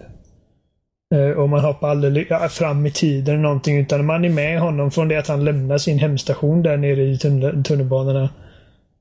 Eh, 1.15 1.29
och 1.29 1.49
man 1.49 1.59
hoppar 1.59 1.89
aldrig 1.89 2.27
fram 2.49 2.85
i 2.85 2.91
tiden 2.91 3.33
eller 3.33 3.43
någonting 3.43 3.77
utan 3.77 4.05
man 4.05 4.25
är 4.25 4.29
med 4.29 4.59
honom 4.59 4.91
från 4.91 5.07
det 5.07 5.17
att 5.17 5.27
han 5.27 5.45
lämnar 5.45 5.77
sin 5.77 5.99
hemstation 5.99 6.63
där 6.63 6.77
nere 6.77 7.03
i 7.03 7.17
tunnel, 7.17 7.63
tunnelbanorna 7.63 8.29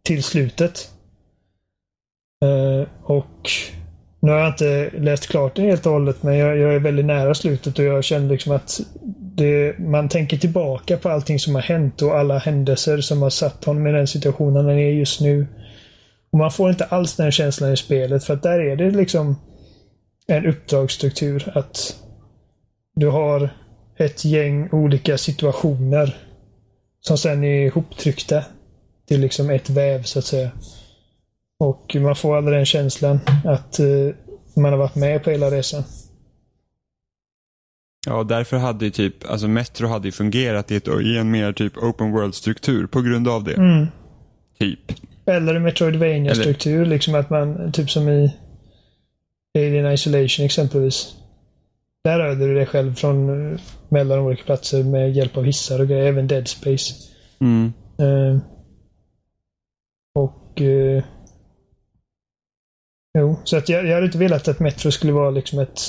till 0.03 0.23
slutet. 0.23 0.91
Eh, 2.45 2.89
och 3.03 3.51
nu 4.23 4.31
har 4.31 4.39
jag 4.39 4.49
inte 4.49 4.91
läst 4.99 5.27
klart 5.27 5.57
den 5.57 5.65
helt 5.65 5.87
och 5.87 5.93
hållet 5.93 6.23
men 6.23 6.37
jag, 6.37 6.57
jag 6.59 6.75
är 6.75 6.79
väldigt 6.79 7.05
nära 7.05 7.35
slutet 7.35 7.79
och 7.79 7.85
jag 7.85 8.05
känner 8.05 8.29
liksom 8.29 8.53
att 8.53 8.81
det, 9.37 9.79
man 9.79 10.09
tänker 10.09 10.37
tillbaka 10.37 10.97
på 10.97 11.09
allting 11.09 11.39
som 11.39 11.55
har 11.55 11.63
hänt 11.63 12.03
och 12.03 12.19
alla 12.19 12.39
händelser 12.39 13.01
som 13.01 13.23
har 13.23 13.31
satt 13.31 13.65
honom 13.65 13.87
i 13.87 13.93
den 13.93 14.07
situationen 14.07 14.65
han 14.65 14.79
är 14.79 14.91
just 14.91 15.21
nu. 15.21 15.47
Och 16.33 16.39
Man 16.39 16.51
får 16.51 16.71
inte 16.71 16.85
alls 16.85 17.17
den 17.17 17.33
känslan 17.33 17.73
i 17.73 17.77
spelet 17.77 18.25
för 18.25 18.35
att 18.35 18.43
där 18.43 18.59
är 18.59 18.77
det 18.77 18.91
liksom 18.91 19.37
en 20.27 20.47
uppdragsstruktur. 20.47 21.53
Att 21.55 21.97
du 22.95 23.09
har 23.09 23.51
ett 23.97 24.25
gäng 24.25 24.69
olika 24.73 25.19
situationer 25.19 26.17
som 27.01 27.19
sen 27.19 27.45
är 27.45 27.67
ihoptryckta 27.67 28.45
till 29.09 29.21
liksom 29.21 29.51
ett 29.51 29.71
väv 29.71 30.03
så 30.03 30.19
att 30.19 30.25
säga. 30.25 30.51
Och 31.63 31.97
man 32.01 32.17
får 32.17 32.37
aldrig 32.37 32.59
den 32.59 32.67
känslan 32.67 33.21
att 33.45 33.81
uh, 33.81 34.15
man 34.57 34.73
har 34.73 34.79
varit 34.79 34.95
med 34.95 35.25
på 35.25 35.31
hela 35.31 35.51
resan. 35.51 35.83
Ja, 38.07 38.25
därför 38.25 38.57
hade 38.57 38.85
ju 38.85 38.91
typ, 38.91 39.31
alltså 39.31 39.49
Metro 39.49 39.87
hade 39.87 40.09
ju 40.09 40.13
fungerat 40.13 40.71
i, 40.71 40.77
ett, 40.77 40.89
i 40.89 41.17
en 41.17 41.31
mer 41.31 41.53
typ 41.53 41.77
open 41.77 42.13
world-struktur 42.13 42.87
på 42.87 43.01
grund 43.01 43.29
av 43.29 43.45
det. 43.45 43.55
Mm. 43.55 43.87
Typ. 44.59 44.81
Eller 45.27 45.59
Metroidvania-struktur, 45.59 46.87
liksom 46.87 47.15
att 47.15 47.31
man, 47.31 47.73
typ 47.73 47.91
som 47.91 48.09
i 48.09 48.37
Alien 49.59 49.93
Isolation 49.93 50.47
exempelvis. 50.47 51.15
Där 52.05 52.19
rörde 52.19 52.47
du 52.47 52.55
dig 52.55 52.67
själv 52.67 52.95
från 52.95 53.31
uh, 53.31 53.61
mellan 53.89 54.19
olika 54.19 54.45
platser 54.45 54.85
med 54.85 55.13
hjälp 55.13 55.37
av 55.37 55.45
hissar 55.45 55.81
och 55.81 55.89
grejer. 55.89 56.07
Även 56.07 56.29
Dead 56.29 56.49
Space. 56.49 56.95
Mm. 57.41 57.73
Uh, 58.01 58.39
och... 60.15 60.61
Uh, 60.61 61.03
jo, 63.19 63.39
så 63.45 63.57
att 63.57 63.69
jag, 63.69 63.87
jag 63.87 63.95
hade 63.95 64.07
inte 64.07 64.19
velat 64.19 64.49
att 64.49 64.61
Metro 64.61 64.91
skulle 64.91 65.13
vara 65.13 65.31
liksom 65.31 65.59
ett 65.59 65.81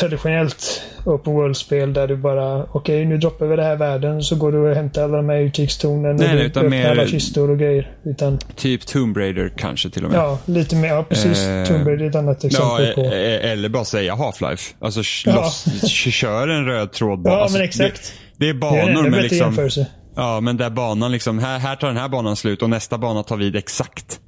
traditionellt 0.00 0.82
open 1.04 1.32
world-spel 1.32 1.92
där 1.92 2.08
du 2.08 2.16
bara 2.16 2.62
okej, 2.62 2.70
okay, 2.74 3.04
nu 3.04 3.18
droppar 3.18 3.46
vi 3.46 3.56
den 3.56 3.64
här 3.64 3.76
världen 3.76 4.22
så 4.22 4.36
går 4.36 4.52
du 4.52 4.58
och 4.58 4.74
hämtar 4.76 5.04
alla 5.04 5.16
de 5.16 5.28
här 5.28 5.36
utkikstornen 5.38 6.16
Nej, 6.16 6.28
och 6.28 6.34
nej, 6.34 6.46
utan 6.46 6.70
mer- 6.70 6.90
alla 6.90 7.06
kistor 7.06 7.50
och 7.50 7.58
grejer. 7.58 7.96
Utan, 8.04 8.38
Typ 8.56 8.86
Tomb 8.86 9.16
Raider 9.16 9.52
kanske 9.56 9.90
till 9.90 10.04
och 10.04 10.10
med. 10.10 10.18
ja, 10.20 10.38
lite 10.44 10.76
mer. 10.76 10.88
Ja, 10.88 11.02
precis. 11.08 11.38
Eh, 11.46 11.64
Tomb 11.66 11.86
Raider 11.88 12.04
är 12.04 12.08
ett 12.08 12.14
annat 12.16 12.44
Ja, 12.44 12.48
exempel 12.80 12.94
på. 12.94 13.00
e- 13.14 13.38
eller 13.52 13.68
bara 13.68 13.84
säga 13.84 14.14
Half-Life. 14.14 14.74
Alltså 14.78 15.00
Ja. 15.30 15.34
loss, 15.36 15.64
kör 16.12 16.48
en 16.48 16.64
röd 16.66 16.92
tråd 16.92 17.22
bara. 17.22 17.34
Ja, 17.34 17.42
alltså, 17.42 17.58
men 17.58 17.64
exakt. 17.64 18.12
Det, 18.36 18.44
det 18.44 18.48
är 18.48 18.54
Det 18.54 18.58
är 18.58 18.86
banor 18.94 19.02
men 19.10 19.22
liksom, 19.22 19.38
jämförelse. 19.38 19.86
ja 20.16 20.40
men 20.40 20.56
där 20.56 20.70
banan 20.70 21.12
liksom, 21.12 21.38
här, 21.38 21.58
här 21.58 21.76
tar 21.76 21.88
den 21.88 21.96
här 21.96 22.08
banan 22.08 22.36
slut 22.36 22.62
och 22.62 22.70
nästa 22.70 22.98
bana 22.98 23.22
tar 23.22 23.36
vid 23.36 23.56
exakt 23.56 24.20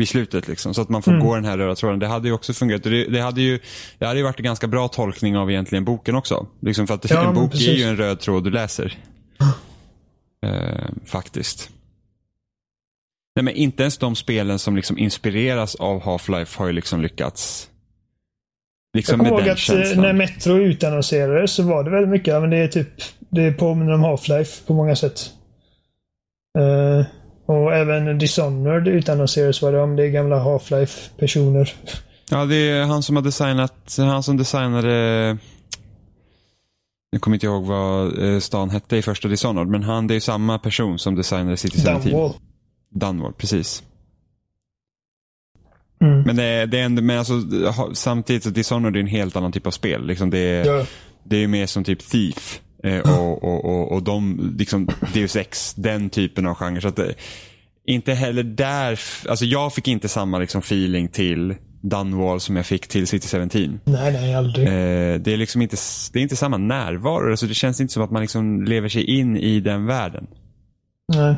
vid 0.00 0.08
slutet 0.08 0.48
liksom. 0.48 0.74
Så 0.74 0.82
att 0.82 0.88
man 0.88 1.02
får 1.02 1.12
Mm. 1.12 1.26
gå 1.26 1.34
den 1.34 1.44
här 1.44 1.58
röda 1.58 1.74
tråden. 1.74 1.98
Det 1.98 2.06
hade 2.06 2.28
ju 2.28 2.34
också 2.34 2.52
fungerat. 2.52 2.82
Det, 2.82 3.04
det, 3.04 3.20
hade 3.20 3.40
ju, 3.42 3.58
det 3.98 4.06
hade 4.06 4.18
ju 4.18 4.24
varit 4.24 4.38
en 4.38 4.44
ganska 4.44 4.66
bra 4.66 4.88
tolkning 4.88 5.36
av 5.36 5.50
egentligen 5.50 5.84
boken 5.84 6.14
också. 6.14 6.46
Liksom 6.60 6.86
för 6.86 6.94
att 6.94 7.10
Ja, 7.10 7.28
en 7.28 7.34
bok 7.34 7.44
är 7.46 7.50
precis. 7.50 7.78
ju 7.78 7.82
en 7.84 7.96
röd 7.96 8.20
tråd 8.20 8.44
du 8.44 8.50
läser. 8.50 8.98
Eh, 10.46 10.88
faktiskt. 11.06 11.70
Nej 13.36 13.44
men 13.44 13.54
inte 13.54 13.82
ens 13.82 13.98
de 13.98 14.16
spelen 14.16 14.58
som 14.58 14.76
liksom 14.76 14.98
inspireras 14.98 15.74
av 15.74 16.02
Half-Life 16.02 16.58
har 16.58 16.66
ju 16.66 16.72
liksom 16.72 17.02
lyckats. 17.02 17.68
Liksom 18.96 19.20
Jag 19.20 19.28
kommer 19.28 19.40
ihåg 19.40 19.48
att 19.50 19.56
eh, 19.56 19.60
känslan. 19.60 20.02
när 20.02 20.12
Metro 20.12 20.56
utannonserades 20.56 21.52
så 21.52 21.62
var 21.62 21.84
det 21.84 21.90
väldigt 21.90 22.10
mycket, 22.10 22.40
men 22.40 22.50
det 22.50 22.56
är 22.56 22.68
typ, 22.68 22.88
det 23.30 23.52
påminner 23.52 23.92
om 23.92 24.04
Half-Life 24.04 24.66
på 24.66 24.74
många 24.74 24.96
sätt. 24.96 25.30
Eh, 26.58 27.06
och 27.50 27.74
även 27.74 28.18
Dishonored 28.18 28.88
utannonserades 28.88 29.62
var 29.62 29.72
det 29.72 29.80
om 29.80 29.96
det 29.96 30.04
är 30.04 30.08
gamla 30.08 30.38
Half-Life-personer. 30.44 31.72
Ja, 32.30 32.44
det 32.44 32.56
är 32.56 32.82
han 32.84 33.02
som 33.02 33.16
har 33.16 33.22
designat, 33.22 33.96
han 33.98 34.22
som 34.22 34.36
designade 34.36 35.38
jag 37.12 37.20
kommer 37.20 37.34
inte 37.36 37.46
ihåg 37.46 37.64
vad 37.66 38.18
eh, 38.34 38.38
stan 38.40 38.70
hette 38.70 38.96
i 38.96 39.02
första 39.02 39.28
Dishonored, 39.28 39.68
men 39.68 39.82
han, 39.82 40.06
det 40.06 40.12
är 40.12 40.16
ju 40.16 40.20
samma 40.20 40.58
person 40.58 40.98
som 40.98 41.14
designade 41.14 41.56
City 41.56 41.78
17. 41.80 42.00
Dunwall. 42.02 42.32
Dunwall, 42.94 43.32
precis. 43.32 43.82
Mm. 46.02 46.22
Men 46.22 46.36
det, 46.36 46.44
är- 46.44 46.66
det 46.66 46.78
är 46.80 46.84
ändå, 46.84 47.02
men 47.02 47.18
alltså, 47.18 47.34
samtidigt 47.94 48.42
så 48.44 48.50
Dishonored 48.50 48.96
är 48.96 49.00
en 49.00 49.06
helt 49.06 49.36
annan 49.36 49.52
typ 49.52 49.66
av 49.66 49.70
spel. 49.70 50.06
Liksom 50.06 50.30
det, 50.30 50.66
Ja. 50.66 50.84
det 51.24 51.36
är 51.36 51.46
mer 51.48 51.66
som 51.66 51.84
typ 51.84 52.08
Thief. 52.10 52.60
Eh, 52.84 53.18
och, 53.18 53.44
och, 53.44 53.64
och, 53.64 53.92
och 53.92 54.02
de, 54.02 54.54
liksom 54.58 54.88
Deus 55.14 55.36
Ex, 55.36 55.74
den 55.74 56.10
typen 56.10 56.46
av 56.46 56.54
genre. 56.54 56.80
Så 56.80 56.88
att 56.88 56.96
det, 56.96 57.14
inte 57.86 58.12
heller 58.14 58.42
där, 58.42 59.00
alltså 59.28 59.44
jag 59.44 59.74
fick 59.74 59.88
inte 59.88 60.08
samma 60.08 60.38
liksom 60.38 60.58
feeling 60.58 61.08
till 61.08 61.54
Dunwall 61.82 62.40
som 62.40 62.56
jag 62.56 62.66
fick 62.66 62.88
till 62.88 63.06
City 63.06 63.28
17. 63.28 63.80
Nej, 63.84 64.12
nej, 64.12 64.34
aldrig. 64.34 64.66
Eh, 64.66 65.20
det 65.20 65.32
är 65.32 65.36
liksom 65.36 65.62
inte, 65.62 65.76
det 66.12 66.18
är 66.18 66.22
inte 66.22 66.36
samma 66.36 66.56
närvaro. 66.56 67.30
Alltså 67.30 67.46
det 67.46 67.54
känns 67.54 67.80
inte 67.80 67.92
som 67.92 68.02
att 68.02 68.10
man 68.10 68.22
liksom 68.22 68.64
lever 68.64 68.88
sig 68.88 69.04
in 69.04 69.36
i 69.36 69.60
den 69.60 69.86
världen. 69.86 70.26
Nej. 71.16 71.34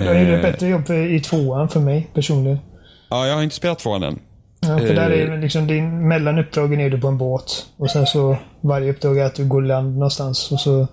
Jag 0.00 0.20
gjorde 0.20 0.38
ett 0.38 0.44
Eh, 0.44 0.50
bättre 0.52 0.68
jobb 0.68 0.90
i 0.90 1.20
tvåan 1.20 1.68
för 1.68 1.80
mig 1.80 2.10
personligen. 2.14 2.58
ja, 3.10 3.26
jag 3.26 3.34
har 3.34 3.42
inte 3.42 3.56
spelat 3.56 3.78
tvåan 3.78 4.02
än. 4.02 4.18
Ja, 4.68 4.78
för 4.78 4.94
där 4.94 5.10
Eh. 5.10 5.32
är 5.32 5.38
liksom 5.40 5.66
din, 5.66 6.08
mellan 6.08 6.38
uppdragen 6.38 6.80
är 6.80 6.90
du 6.90 7.00
på 7.00 7.08
en 7.08 7.18
båt. 7.18 7.66
Och 7.76 7.90
sen 7.90 8.06
så 8.06 8.36
varje 8.60 8.90
uppdrag 8.90 9.18
är 9.18 9.24
att 9.24 9.34
du 9.34 9.44
går 9.48 9.62
land 9.62 9.92
någonstans. 9.94 10.52
Och 10.52 10.60
så 10.60 10.88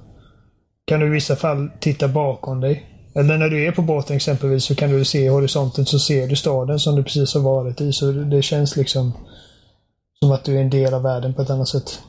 kan 0.87 0.99
du 0.99 1.05
i 1.05 1.09
vissa 1.09 1.35
fall 1.35 1.69
titta 1.79 2.07
bakom 2.07 2.61
dig. 2.61 2.89
Eller 3.15 3.37
när 3.37 3.49
du 3.49 3.65
är 3.67 3.71
på 3.71 3.81
båten 3.81 4.15
exempelvis 4.15 4.63
så 4.63 4.75
kan 4.75 4.89
du 4.91 5.05
se 5.05 5.19
i 5.19 5.27
horisonten 5.27 5.85
så 5.85 5.99
ser 5.99 6.27
du 6.27 6.35
staden 6.35 6.79
som 6.79 6.95
du 6.95 7.03
precis 7.03 7.33
har 7.33 7.41
varit 7.41 7.81
i. 7.81 7.93
Så 7.93 8.11
det 8.11 8.41
känns 8.41 8.75
liksom 8.75 9.13
som 10.19 10.31
att 10.31 10.43
du 10.43 10.57
är 10.57 10.61
en 10.61 10.69
del 10.69 10.93
av 10.93 11.03
världen 11.03 11.33
på 11.33 11.41
ett 11.41 11.49
annat 11.49 11.67
sätt. 11.67 11.99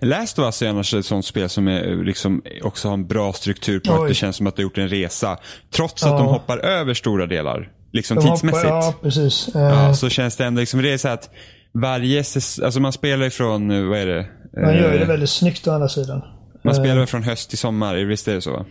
Last 0.00 0.38
of 0.38 0.44
Us 0.44 0.62
är 0.62 0.68
annars 0.68 0.94
ett 0.94 1.06
sånt 1.06 1.24
spel 1.26 1.48
som 1.48 1.68
är, 1.68 2.04
liksom, 2.04 2.42
också 2.62 2.88
har 2.88 2.94
en 2.94 3.06
bra 3.06 3.32
struktur 3.32 3.80
på 3.80 3.92
Oj. 3.92 3.98
att 4.02 4.08
det 4.08 4.14
känns 4.14 4.36
som 4.36 4.46
att 4.46 4.56
du 4.56 4.62
har 4.62 4.64
gjort 4.64 4.78
en 4.78 4.88
resa. 4.88 5.38
Trots 5.70 6.02
att 6.02 6.10
Ja. 6.10 6.18
de 6.18 6.26
hoppar 6.26 6.58
över 6.58 6.94
stora 6.94 7.26
delar. 7.26 7.70
Liksom 7.92 8.16
De 8.16 8.20
hoppar- 8.22 8.36
tidsmässigt. 8.36 8.68
Ja, 8.68 8.94
precis. 9.02 9.48
Eh, 9.54 9.62
Ja, 9.62 9.94
så 9.94 10.08
känns 10.08 10.36
det 10.36 10.44
ändå 10.44 10.60
liksom, 10.60 10.82
det 10.82 10.92
är 10.92 10.98
så 10.98 11.08
att 11.08 11.30
varje 11.72 12.18
alltså 12.18 12.80
man 12.80 12.92
spelar 12.92 13.26
ifrån, 13.26 13.70
eh, 13.70 13.84
vad 13.84 13.98
är 13.98 14.06
det? 14.06 14.26
Man 14.62 14.74
gör 14.76 14.90
det 14.92 14.98
Eh, 14.98 15.08
väldigt 15.08 15.30
snyggt 15.30 15.66
å 15.68 15.72
andra 15.72 15.88
sidan. 15.88 16.22
Man 16.64 16.74
Eh, 16.74 16.80
spelar 16.82 17.06
från 17.06 17.22
höst 17.22 17.48
till 17.48 17.58
sommar, 17.58 17.94
visst 17.96 18.28
är 18.28 18.34
det 18.34 18.40
så? 18.42 18.66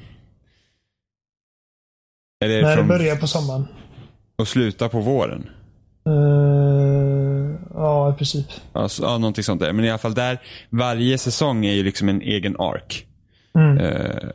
Eller 2.44 2.62
Nej, 2.62 2.72
det 2.72 2.76
från, 2.78 2.88
börjar 2.88 3.16
på 3.16 3.28
sommaren. 3.28 3.68
och 4.38 4.48
slutar 4.48 4.90
på 4.90 5.00
våren. 5.00 5.50
Eh, 6.06 7.56
ja, 7.74 8.14
i 8.14 8.18
princip. 8.18 8.46
Alltså, 8.74 9.04
ja, 9.04 9.18
någonting 9.18 9.44
sånt 9.44 9.62
där. 9.62 9.74
Men 9.74 9.86
i 9.86 9.90
alla 9.90 9.98
fall 9.98 10.14
där, 10.14 10.42
varje 10.70 11.18
säsong 11.18 11.66
är 11.66 11.74
ju 11.74 11.84
liksom 11.84 12.10
en 12.10 12.22
egen 12.22 12.56
ark. 12.60 13.06
Mm. 13.56 13.78
Eh, 13.78 14.30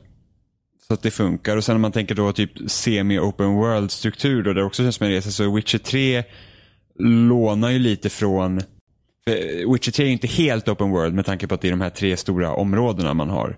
så 0.89 0.95
att 0.95 1.03
det 1.03 1.11
funkar. 1.11 1.57
Och 1.57 1.65
sen 1.65 1.75
om 1.77 1.83
man 1.83 1.93
tänker 1.93 2.15
då 2.15 2.33
typ 2.33 2.51
semi-open 2.71 3.55
world-struktur 3.55 4.43
då, 4.43 4.53
där 4.53 4.61
det 4.61 4.67
också 4.67 4.83
känns 4.83 4.97
som 4.97 5.07
en 5.07 5.13
resa. 5.13 5.31
Så 5.31 5.55
Witcher 5.55 5.79
3 5.79 6.23
lånar 7.29 7.71
ju 7.71 7.79
lite 7.79 8.09
från 8.11 8.61
Witcher 9.73 9.91
3 9.93 10.05
är 10.05 10.07
ju 10.07 10.13
inte 10.13 10.27
helt 10.27 10.69
open 10.69 10.91
world 10.91 11.15
med 11.15 11.27
tanke 11.27 11.47
på 11.47 11.55
att 11.55 11.61
det 11.61 11.69
är 11.69 11.73
de 11.73 11.81
här 11.81 11.91
tre 11.91 12.17
stora 12.17 12.53
områdena 12.53 13.15
man 13.15 13.31
har. 13.31 13.57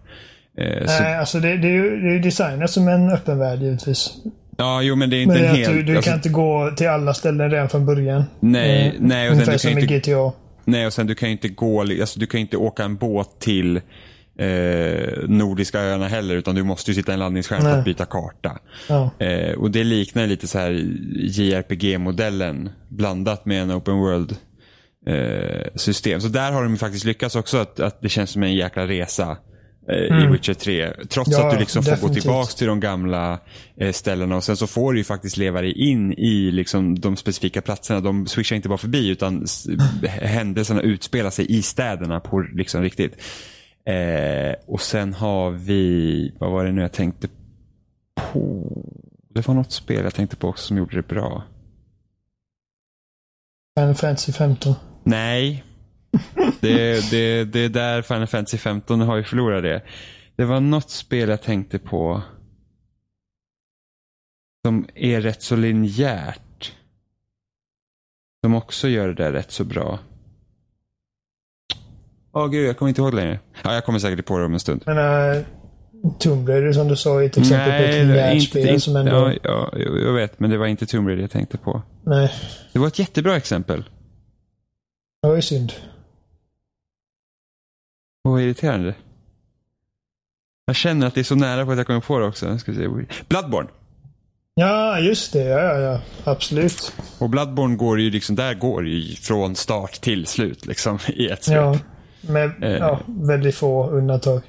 Eh, 0.58 0.86
så, 0.86 1.02
Nej, 1.02 1.16
alltså 1.18 1.40
det, 1.40 1.56
det 1.56 1.68
är 1.68 1.72
ju 1.72 2.00
det 2.00 2.14
är 2.14 2.18
designat 2.18 2.70
som 2.70 2.88
en 2.88 3.10
öppen 3.10 3.38
värld 3.38 3.62
givetvis. 3.62 4.10
ja, 4.56 4.82
jo 4.82 4.96
men 4.96 5.10
det 5.10 5.16
är 5.16 5.22
inte 5.22 5.34
Men 5.34 5.44
en 5.44 5.56
helt... 5.56 5.68
du, 5.72 5.82
du 5.82 5.96
alltså, 5.96 6.10
kan 6.10 6.18
inte 6.18 6.28
gå 6.28 6.70
till 6.76 6.88
alla 6.88 7.14
ställen 7.14 7.50
redan 7.50 7.68
från 7.68 7.86
början. 7.86 8.24
nej, 8.40 8.86
Eh, 8.86 8.92
nej, 8.98 9.28
och 9.30 9.36
sen 9.36 9.42
Ungefär 9.42 9.52
du 9.52 9.58
som 9.58 9.70
kan 9.70 9.78
i 9.78 9.86
ju 9.86 9.94
inte, 9.96 10.10
GTA. 10.10 10.32
nej, 10.64 10.86
och 10.86 10.92
sen 10.92 11.06
du 11.06 11.14
kan 11.14 11.28
ju 11.28 11.32
inte 11.32 11.48
gå, 11.48 11.80
alltså 11.80 12.20
du 12.20 12.26
kan 12.26 12.40
inte 12.40 12.56
åka 12.56 12.84
en 12.84 12.96
båt 12.96 13.40
till 13.40 13.80
eh, 14.38 15.28
Nordiska 15.28 15.80
öarna 15.80 16.08
heller 16.08 16.34
utan 16.36 16.54
du 16.54 16.62
måste 16.62 16.90
ju 16.90 16.94
sitta 16.94 17.12
i 17.12 17.14
en 17.14 17.18
landningsskärm 17.18 17.60
för 17.62 17.78
att 17.78 17.84
byta 17.84 18.04
karta. 18.04 18.58
Ja. 18.88 19.10
Eh, 19.18 19.52
och 19.58 19.70
det 19.70 19.84
liknar 19.84 20.26
lite 20.26 20.48
så 20.48 20.58
här 20.58 20.70
JRPG-modellen 21.16 22.70
blandat 22.88 23.46
med 23.46 23.62
en 23.62 23.72
open 23.72 23.98
world 23.98 24.36
eh, 25.06 25.66
system. 25.74 26.20
Så 26.20 26.28
där 26.28 26.52
har 26.52 26.62
de 26.62 26.76
faktiskt 26.76 27.04
lyckats 27.04 27.36
också 27.36 27.56
att, 27.56 27.80
att 27.80 28.00
det 28.02 28.08
känns 28.08 28.30
som 28.30 28.42
en 28.42 28.54
jäkla 28.54 28.86
resa 28.86 29.36
eh, 29.88 29.94
i 29.96 30.08
Mm. 30.10 30.32
Witcher 30.32 30.54
3. 30.54 30.92
Trots 31.08 31.30
Ja, 31.32 31.46
att 31.46 31.52
du 31.54 31.58
liksom 31.60 31.82
får 31.82 31.90
gå 31.90 31.96
definitivt. 31.96 32.22
tillbaka 32.22 32.50
till 32.52 32.66
de 32.66 32.80
gamla 32.80 33.40
eh, 33.80 33.92
ställena 33.92 34.36
och 34.36 34.44
sen 34.44 34.56
så 34.56 34.66
får 34.66 34.92
du 34.92 34.98
ju 35.00 35.04
faktiskt 35.04 35.36
leva 35.36 35.60
dig 35.60 35.72
in 35.72 36.12
i 36.12 36.50
liksom, 36.50 37.00
de 37.00 37.16
specifika 37.16 37.60
platserna. 37.60 38.00
De 38.00 38.26
swishar 38.26 38.56
inte 38.56 38.68
bara 38.68 38.78
förbi 38.78 39.08
utan 39.08 39.46
händelserna 40.08 40.80
utspelar 40.82 41.30
sig 41.30 41.52
i 41.58 41.62
städerna 41.62 42.20
på 42.20 42.40
liksom 42.40 42.82
riktigt. 42.82 43.22
Eh, 43.88 44.54
och 44.66 44.80
sen 44.80 45.14
har 45.14 45.50
vi, 45.50 46.32
vad 46.38 46.50
var 46.50 46.64
det 46.64 46.72
nu 46.72 46.82
jag 46.82 46.92
tänkte 46.92 47.28
på? 48.14 48.72
Det 49.28 49.48
var 49.48 49.54
något 49.54 49.72
spel 49.72 50.04
jag 50.04 50.14
tänkte 50.14 50.36
på 50.36 50.48
också 50.48 50.66
som 50.66 50.76
gjorde 50.76 50.96
det 50.96 51.08
bra. 51.08 51.42
Final 53.78 53.94
Fantasy 53.94 54.32
15. 54.32 54.74
Nej. 55.04 55.64
Det, 56.60 57.10
det, 57.10 57.44
det 57.44 57.60
är 57.60 57.68
där 57.68 58.02
Final 58.02 58.26
Fantasy 58.26 58.58
15 58.58 59.00
har 59.00 59.16
ju 59.16 59.22
förlorat 59.24 59.62
det. 59.62 59.82
Det 60.36 60.44
var 60.44 60.60
något 60.60 60.90
spel 60.90 61.28
jag 61.28 61.42
tänkte 61.42 61.78
på. 61.78 62.22
Som 64.66 64.88
är 64.94 65.20
rätt 65.20 65.42
så 65.42 65.56
linjärt. 65.56 66.72
Som 68.44 68.54
också 68.54 68.88
gör 68.88 69.08
det 69.08 69.14
där 69.14 69.32
rätt 69.32 69.50
så 69.50 69.64
bra. 69.64 69.98
Åh 72.32 72.46
gud, 72.48 72.68
jag 72.68 72.76
kommer 72.76 72.88
inte 72.88 73.00
ihåg 73.00 73.14
längre. 73.14 73.38
Ja, 73.64 73.74
jag 73.74 73.84
kommer 73.84 73.98
säkert 73.98 74.26
på 74.26 74.38
det 74.38 74.44
om 74.44 74.52
en 74.52 74.60
stund. 74.60 74.82
Men 74.86 74.98
uh, 74.98 75.44
Tomb 76.18 76.48
Raider 76.48 76.72
som 76.72 76.88
du 76.88 76.96
sa 76.96 77.22
är 77.22 77.26
ett 77.26 77.36
exempel 77.36 77.78
på 77.78 77.84
ett 77.84 78.54
linjärt 78.54 78.82
som 78.82 78.96
ändå... 78.96 79.12
ja, 79.12 79.32
ja, 79.42 79.70
jag 79.78 80.12
vet, 80.12 80.40
men 80.40 80.50
det 80.50 80.58
var 80.58 80.66
inte 80.66 80.86
Tomb 80.86 81.08
Raider 81.08 81.22
jag 81.22 81.30
tänkte 81.30 81.58
på. 81.58 81.82
Nej, 82.06 82.32
Det 82.72 82.78
var 82.78 82.86
ett 82.86 82.98
jättebra 82.98 83.36
exempel. 83.36 83.84
det 85.22 85.28
var 85.28 85.36
ju 85.36 85.42
synd. 85.42 85.72
Åh, 88.24 88.32
vad 88.32 88.42
irriterande. 88.42 88.94
Jag 90.66 90.76
känner 90.76 91.06
att 91.06 91.14
det 91.14 91.20
är 91.20 91.24
så 91.24 91.34
nära 91.34 91.64
på 91.66 91.72
att 91.72 91.78
jag 91.78 91.86
kommer 91.86 92.00
på 92.00 92.18
det 92.18 92.26
också. 92.26 92.58
Ska 92.58 92.74
se. 92.74 92.88
Bloodborne. 93.28 93.68
Ja, 94.54 94.98
just 94.98 95.32
det. 95.32 95.44
Ja, 95.44 95.60
ja, 95.60 95.78
ja. 95.78 96.00
Absolut. 96.24 96.92
Och 97.18 97.30
Bloodborne 97.30 97.76
går 97.76 98.00
ju 98.00 98.10
liksom, 98.10 98.36
där 98.36 98.54
går 98.54 98.88
ju 98.88 99.14
från 99.16 99.56
start 99.56 100.00
till 100.00 100.26
slut 100.26 100.66
liksom 100.66 100.98
i 101.08 101.28
ett 101.28 101.44
svep. 101.44 101.56
Ja, 101.56 101.78
med 102.20 102.50
Eh. 102.62 102.70
ja, 102.72 103.00
väldigt 103.06 103.54
få 103.54 103.90
undantag. 103.90 104.40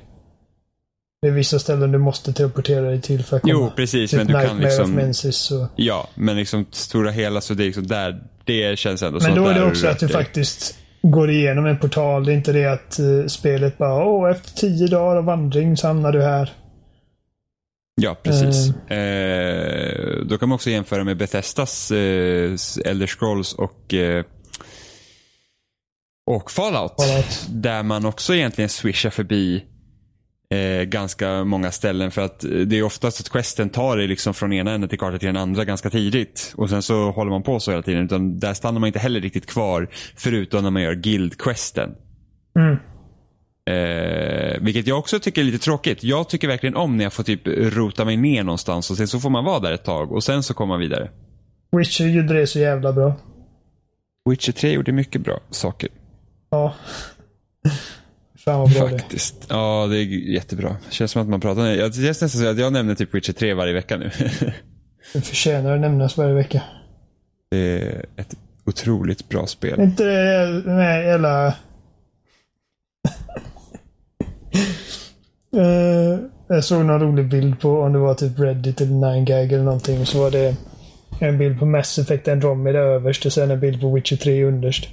Det 1.21 1.27
är 1.27 1.31
vissa 1.31 1.59
ställen 1.59 1.91
du 1.91 1.97
måste 1.97 2.33
teleportera 2.33 2.81
dig 2.81 3.01
till 3.01 3.23
för 3.23 3.35
att 3.37 3.41
komma. 3.41 3.53
Jo, 3.53 3.71
precis, 3.75 4.11
Typ 4.11 4.17
men 4.17 4.27
du 4.27 4.33
kan 4.33 4.41
Nightmare 4.41 4.63
liksom- 4.63 4.83
of 4.83 4.89
Mensis 5.03 5.51
och... 5.51 5.67
Ja, 5.75 6.09
men 6.15 6.35
liksom 6.35 6.65
stora 6.71 7.11
hela 7.11 7.41
så 7.41 7.53
det 7.53 7.63
är 7.63 7.65
liksom 7.65 7.87
där, 7.87 8.23
det 8.45 8.79
känns 8.79 9.03
ändå 9.03 9.19
Men 9.21 9.35
då 9.35 9.47
är 9.47 9.53
det 9.53 9.65
också 9.65 9.87
att 9.87 9.99
du 9.99 10.07
faktiskt 10.07 10.75
går 11.01 11.29
igenom 11.29 11.65
en 11.65 11.79
portal. 11.79 12.25
Det 12.25 12.31
är 12.31 12.35
inte 12.35 12.51
det 12.53 12.65
att 12.65 12.99
eh, 12.99 13.25
spelet 13.27 13.77
bara 13.77 14.05
åh, 14.05 14.31
efter 14.31 14.51
tio 14.51 14.87
dagar 14.87 15.15
av 15.15 15.23
vandring 15.25 15.77
så 15.77 15.87
hamnar 15.87 16.11
du 16.11 16.21
här. 16.23 16.51
Ja, 18.01 18.15
precis. 18.23 18.75
Eh, 18.91 20.25
då 20.25 20.37
kan 20.37 20.49
man 20.49 20.55
också 20.55 20.69
jämföra 20.69 21.03
med 21.03 21.17
Bethesdas 21.17 21.91
eh, 21.91 22.51
Elder 22.85 23.07
Scrolls 23.07 23.53
och 23.53 23.93
eh, 23.93 24.23
och 26.29 26.51
Fallout. 26.51 26.93
Fallout. 27.01 27.47
Där 27.49 27.83
man 27.83 28.05
också 28.05 28.35
egentligen 28.35 28.69
swishar 28.69 29.09
förbi 29.09 29.65
eh, 30.49 30.83
ganska 30.83 31.43
många 31.43 31.71
ställen 31.71 32.11
för 32.11 32.21
att 32.21 32.43
eh, 32.43 32.49
det 32.49 32.77
är 32.79 32.83
oftast 32.83 33.19
att 33.19 33.29
questen 33.29 33.69
tar 33.69 33.97
dig 33.97 34.07
liksom 34.07 34.33
från 34.33 34.53
ena 34.53 34.71
änden 34.71 34.89
till 34.89 34.99
kartan 34.99 35.19
till 35.19 35.27
den 35.27 35.37
andra 35.37 35.65
ganska 35.65 35.89
tidigt. 35.89 36.53
Och 36.55 36.69
sen 36.69 36.81
så 36.81 37.11
håller 37.11 37.31
man 37.31 37.43
på 37.43 37.59
så 37.59 37.71
hela 37.71 37.83
tiden. 37.83 38.05
Utan 38.05 38.39
där 38.39 38.53
stannar 38.53 38.79
man 38.79 38.87
inte 38.87 38.99
heller 38.99 39.21
riktigt 39.21 39.45
kvar 39.45 39.87
förutom 40.15 40.63
när 40.63 40.71
man 40.71 40.81
gör 40.81 40.93
guild-questen. 40.93 41.95
Mm. 42.59 42.77
Eh, 43.69 44.61
vilket 44.61 44.87
jag 44.87 44.99
också 44.99 45.19
tycker 45.19 45.41
är 45.41 45.45
lite 45.45 45.65
tråkigt. 45.65 46.03
Jag 46.03 46.29
tycker 46.29 46.47
verkligen 46.47 46.75
om 46.75 46.97
när 46.97 47.03
jag 47.03 47.13
får 47.13 47.23
typ 47.23 47.41
rota 47.47 48.05
mig 48.05 48.17
ner 48.17 48.43
någonstans 48.43 48.91
och 48.91 48.97
sen 48.97 49.07
så 49.07 49.19
får 49.19 49.29
man 49.29 49.45
vara 49.45 49.59
där 49.59 49.71
ett 49.71 49.85
tag 49.85 50.11
och 50.11 50.23
sen 50.23 50.43
så 50.43 50.53
kommer 50.53 50.73
man 50.73 50.79
vidare. 50.79 51.09
Witcher 51.77 52.05
gjorde 52.05 52.33
det 52.33 52.47
så 52.47 52.59
jävla 52.59 52.93
bra. 52.93 53.15
Witcher 54.29 54.51
3 54.51 54.71
gjorde 54.71 54.91
mycket 54.91 55.21
bra 55.21 55.39
saker. 55.49 55.89
Ja. 56.49 56.73
Fan 58.37 58.59
vad 58.59 58.73
bra 58.73 58.83
det. 58.83 58.99
Faktiskt. 58.99 59.45
Ja, 59.49 59.87
det 59.89 59.97
är 59.97 60.03
jättebra. 60.33 60.77
Det 60.87 60.93
känns 60.93 61.11
som 61.11 61.21
att 61.21 61.27
man 61.27 61.41
pratar. 61.41 61.65
Jag, 61.65 61.91
det 61.91 61.95
känns 61.95 62.21
nästan 62.21 62.41
så 62.41 62.47
att 62.47 62.59
jag 62.59 62.73
nämner 62.73 62.95
typ 62.95 63.13
Witcher 63.15 63.33
3 63.33 63.53
varje 63.53 63.73
vecka 63.73 63.97
nu. 63.97 64.11
Det 65.13 65.21
förtjänar 65.21 65.75
att 65.75 65.81
nämnas 65.81 66.17
varje 66.17 66.33
vecka. 66.33 66.61
det 67.51 67.57
är 67.57 68.05
ett 68.15 68.35
otroligt 68.65 69.29
bra 69.29 69.47
spel. 69.47 69.81
inte 69.81 70.03
det 70.03 70.63
med 70.65 71.05
hela... 71.05 71.47
Eh, 75.57 76.19
jag 76.47 76.63
såg 76.63 76.85
någon 76.85 77.01
rolig 77.01 77.29
bild 77.29 77.59
på 77.59 77.81
om 77.81 77.93
det 77.93 77.99
var 77.99 78.13
typ 78.13 78.39
Reddit 78.39 78.81
eller 78.81 78.91
9gag 78.93 79.53
eller 79.53 79.63
någonting. 79.63 80.05
Så 80.05 80.19
var 80.19 80.31
det 80.31 80.55
en 81.19 81.37
bild 81.37 81.59
på 81.59 81.65
Mass 81.65 81.99
Effect 81.99 82.27
Andromeda 82.27 82.79
överst 82.79 83.25
och 83.25 83.33
sen 83.33 83.51
en 83.51 83.59
bild 83.59 83.81
på 83.81 83.93
Witcher 83.93 84.15
3 84.15 84.43
underst. 84.43 84.87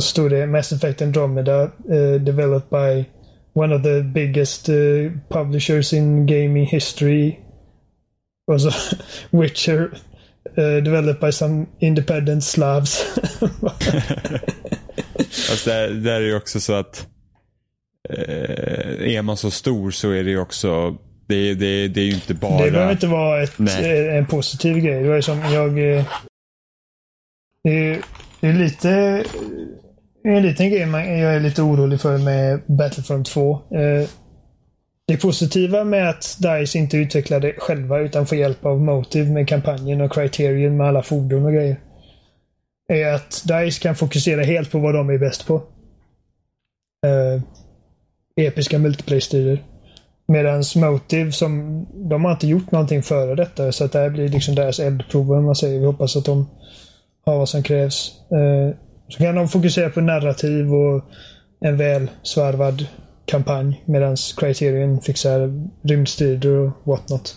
Så 0.00 0.08
stod 0.08 0.30
det 0.30 0.46
Mass 0.46 0.72
Effect 0.72 1.02
Andromeda 1.02 1.62
eh, 1.62 2.20
developed 2.20 2.70
by 2.70 3.04
one 3.54 3.74
of 3.76 3.82
the 3.82 4.02
biggest 4.02 4.68
eh, 4.68 5.12
publishers 5.28 5.92
in 5.92 6.26
gaming 6.26 6.66
history. 6.66 7.36
Och 8.46 8.60
så 8.60 8.70
Witcher 9.30 9.88
eh, 10.56 10.82
developed 10.84 11.20
by 11.20 11.32
some 11.32 11.66
independent 11.80 12.44
Slavs. 12.44 13.04
Alltså 15.50 15.70
där, 15.70 15.88
där 15.90 16.14
är 16.14 16.20
ju 16.20 16.36
också 16.36 16.60
så 16.60 16.72
att 16.72 17.06
eh, 18.08 19.14
är 19.14 19.22
man 19.22 19.36
så 19.36 19.50
stor 19.50 19.90
så 19.90 20.10
är 20.10 20.24
det 20.24 20.30
ju 20.30 20.40
också 20.40 20.96
Det, 21.28 21.54
det, 21.54 21.88
det 21.88 22.00
är 22.00 22.04
ju 22.04 22.14
inte 22.14 22.34
bara... 22.34 22.64
Det 22.64 22.70
behöver 22.70 22.92
inte 22.92 23.06
vara 23.06 23.42
ett, 23.42 23.58
en 24.10 24.26
positiv 24.26 24.78
grej. 24.78 25.02
Det 25.02 25.08
var 25.08 25.16
ju 25.16 25.22
som 25.22 25.38
jag... 25.52 25.74
Det 27.62 27.70
är, 27.70 28.02
det 28.40 28.48
är 28.48 28.52
lite... 28.52 29.24
En 30.28 30.42
liten 30.42 30.70
grej 30.70 30.86
man, 30.86 31.18
jag 31.18 31.34
är 31.34 31.40
lite 31.40 31.62
orolig 31.62 32.00
för 32.00 32.18
med 32.18 32.60
Battlefront 32.66 33.26
2. 33.26 33.52
Eh, 33.52 34.08
Det 35.08 35.16
positiva 35.16 35.84
med 35.84 36.08
att 36.10 36.38
DICE 36.40 36.78
inte 36.78 36.96
utvecklar 36.96 37.40
det 37.40 37.54
själva 37.58 37.98
utan 37.98 38.26
får 38.26 38.38
hjälp 38.38 38.64
av 38.64 38.80
Motive 38.80 39.30
med 39.30 39.48
kampanjen 39.48 40.00
och 40.00 40.12
Criterion 40.12 40.76
med 40.76 40.86
alla 40.86 41.02
fordon 41.02 41.44
och 41.44 41.52
grejer. 41.52 41.80
Är 42.88 43.14
att 43.14 43.44
DICE 43.44 43.82
kan 43.82 43.94
fokusera 43.94 44.42
helt 44.42 44.70
på 44.70 44.78
vad 44.78 44.94
de 44.94 45.10
är 45.10 45.18
bäst 45.18 45.46
på. 45.46 45.54
Eh, 47.06 47.42
episka 48.46 48.78
multiplayer-strider. 48.78 49.62
Medan 50.28 50.62
Motive, 50.76 51.32
som, 51.32 51.86
de 51.94 52.24
har 52.24 52.32
inte 52.32 52.46
gjort 52.46 52.70
någonting 52.70 53.02
före 53.02 53.34
detta. 53.34 53.72
Så 53.72 53.84
att 53.84 53.92
det 53.92 53.98
här 53.98 54.10
blir 54.10 54.28
liksom 54.28 54.54
deras 54.54 54.80
eldprov, 54.80 55.32
om 55.32 55.44
man 55.44 55.56
säger. 55.56 55.80
Vi 55.80 55.86
hoppas 55.86 56.16
att 56.16 56.24
de 56.24 56.50
har 57.26 57.38
vad 57.38 57.48
som 57.48 57.62
krävs. 57.62 58.12
Eh, 58.30 58.85
så 59.08 59.18
kan 59.18 59.34
de 59.34 59.48
fokusera 59.48 59.90
på 59.90 60.00
narrativ 60.00 60.74
och 60.74 61.04
en 61.60 61.76
väl 61.76 62.10
svarvad 62.22 62.86
kampanj. 63.24 63.82
Medan 63.86 64.16
Criterion 64.36 65.00
fixar 65.00 65.68
rymdstrider 65.88 66.50
och 66.50 66.72
whatnot. 66.84 67.36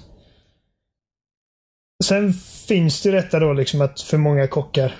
Sen 2.03 2.33
finns 2.67 3.01
det 3.01 3.11
detta 3.11 3.39
då 3.39 3.53
liksom 3.53 3.81
att 3.81 4.01
för 4.01 4.17
många 4.17 4.47
kockar 4.47 4.95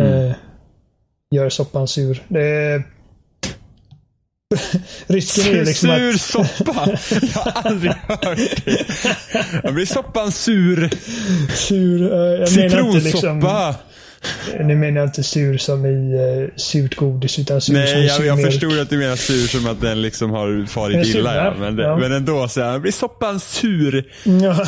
eh, 0.00 0.32
gör 1.34 1.48
soppan 1.48 1.88
sur. 1.88 2.22
Det 2.28 2.44
är... 2.44 2.82
Risken 5.06 5.44
är 5.44 5.58
ju 5.58 5.64
liksom 5.64 5.88
sur 5.88 6.14
att... 6.14 6.20
soppa! 6.20 6.98
Jag 7.22 7.40
har 7.40 7.70
aldrig 7.70 7.92
hört 7.92 8.64
det. 8.64 8.86
Jag 9.62 9.74
blir 9.74 9.86
soppan 9.86 10.32
sur. 10.32 10.90
Sur, 11.54 12.12
eh, 12.12 12.18
jag 12.18 12.56
menar 12.56 12.86
inte 12.86 13.00
liksom... 13.00 13.40
Nu 14.60 14.76
menar 14.76 15.00
jag 15.00 15.08
inte 15.08 15.22
sur 15.22 15.58
som 15.58 15.86
i 15.86 16.14
uh, 16.14 16.48
surt 16.56 16.94
godis 16.96 17.38
utan 17.38 17.60
sur 17.60 17.72
som 17.74 17.82
Nej, 17.82 18.04
i 18.04 18.06
jag, 18.06 18.26
jag 18.26 18.42
förstod 18.42 18.78
att 18.78 18.90
du 18.90 18.98
menar 18.98 19.16
sur 19.16 19.46
som 19.46 19.66
att 19.66 19.80
den 19.80 20.02
liksom 20.02 20.30
har 20.30 20.66
farit 20.66 21.06
illa. 21.06 21.36
Ja. 21.36 21.54
Men, 21.58 21.76
det, 21.76 21.82
Ja. 21.82 21.96
men 21.96 22.12
ändå, 22.12 22.48
så 22.48 22.60
här, 22.62 22.78
blir 22.78 22.92
soppan 22.92 23.40
sur? 23.40 24.04
Ja. 24.24 24.64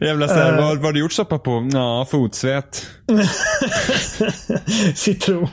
Jävla 0.00 0.28
så 0.28 0.34
här, 0.34 0.52
Eh. 0.52 0.56
vad, 0.64 0.76
vad 0.76 0.84
har 0.84 0.92
du 0.92 1.00
gjort 1.00 1.12
soppa 1.12 1.38
på? 1.38 1.70
Ja, 1.72 2.06
fotsvett. 2.10 2.86
Citron. 4.94 5.48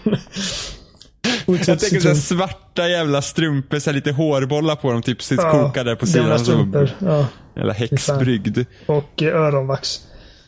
Jag 1.45 1.65
tänker 1.65 1.75
så 1.99 2.07
här 2.07 2.15
citron. 2.15 2.15
svarta 2.15 2.87
jävla 2.89 3.21
strumpor, 3.21 3.79
så 3.79 3.91
lite 3.91 4.11
hårbollar 4.11 4.75
på 4.75 4.91
dem, 4.91 5.01
typ 5.01 5.21
sitt 5.21 5.39
Ja, 5.41 5.51
kokar 5.51 5.83
där 5.83 5.95
på 5.95 6.05
sidan. 6.05 6.21
Gamla 6.23 6.39
strumpor. 6.39 6.89
Ja. 6.99 7.25
jävla 7.55 7.73
häxbrygd. 7.73 8.65
Och 8.85 9.23
eh, 9.23 9.35
öronvax. 9.35 9.99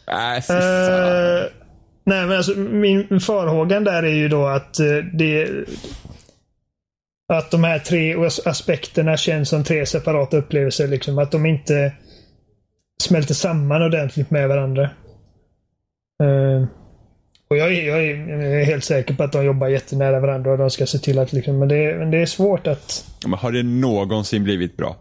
Äh. 0.08 0.56
Eh, 0.56 1.44
nej, 2.04 2.28
men 2.28 2.38
alltså 2.38 2.58
min 2.58 3.20
farhågan 3.20 3.84
där 3.84 4.04
är 4.04 4.14
ju 4.14 4.28
då 4.28 4.45
att 4.45 4.80
eh, 4.80 4.97
det 5.14 5.49
att 7.34 7.52
de 7.52 7.64
här 7.64 7.80
tre 7.80 8.16
aspekterna 8.45 9.18
känns 9.18 9.49
som 9.49 9.64
tre 9.64 9.86
separata 9.86 10.38
upplevelser. 10.38 10.88
Liksom. 10.88 11.18
Att 11.18 11.32
de 11.32 11.45
inte 11.45 11.93
smälter 13.02 13.34
samman 13.34 13.82
ordentligt 13.82 14.32
med 14.32 14.49
varandra. 14.49 14.89
Uh, 16.24 16.66
och 17.49 17.58
jag 17.58 17.74
är, 17.74 17.88
jag, 17.88 18.04
är, 18.04 18.30
jag 18.30 18.62
är 18.62 18.66
helt 18.66 18.84
säker 18.84 19.14
på 19.14 19.24
att 19.24 19.32
de 19.32 19.45
jobbar 19.45 19.68
jättenära 19.68 20.20
varandra 20.20 20.52
och 20.52 20.58
de 20.58 20.70
ska 20.70 20.86
se 20.86 20.97
till 20.97 21.20
att 21.20 21.34
liksom, 21.34 21.60
men 21.60 21.68
det, 21.68 21.95
men 21.97 22.12
det 22.12 22.18
är 22.18 22.26
svårt 22.26 22.68
att 22.68 23.06
Men 23.24 23.34
har 23.34 23.52
det 23.52 23.64
någonsin 23.64 24.43
blivit 24.43 24.78
bra? 24.78 24.95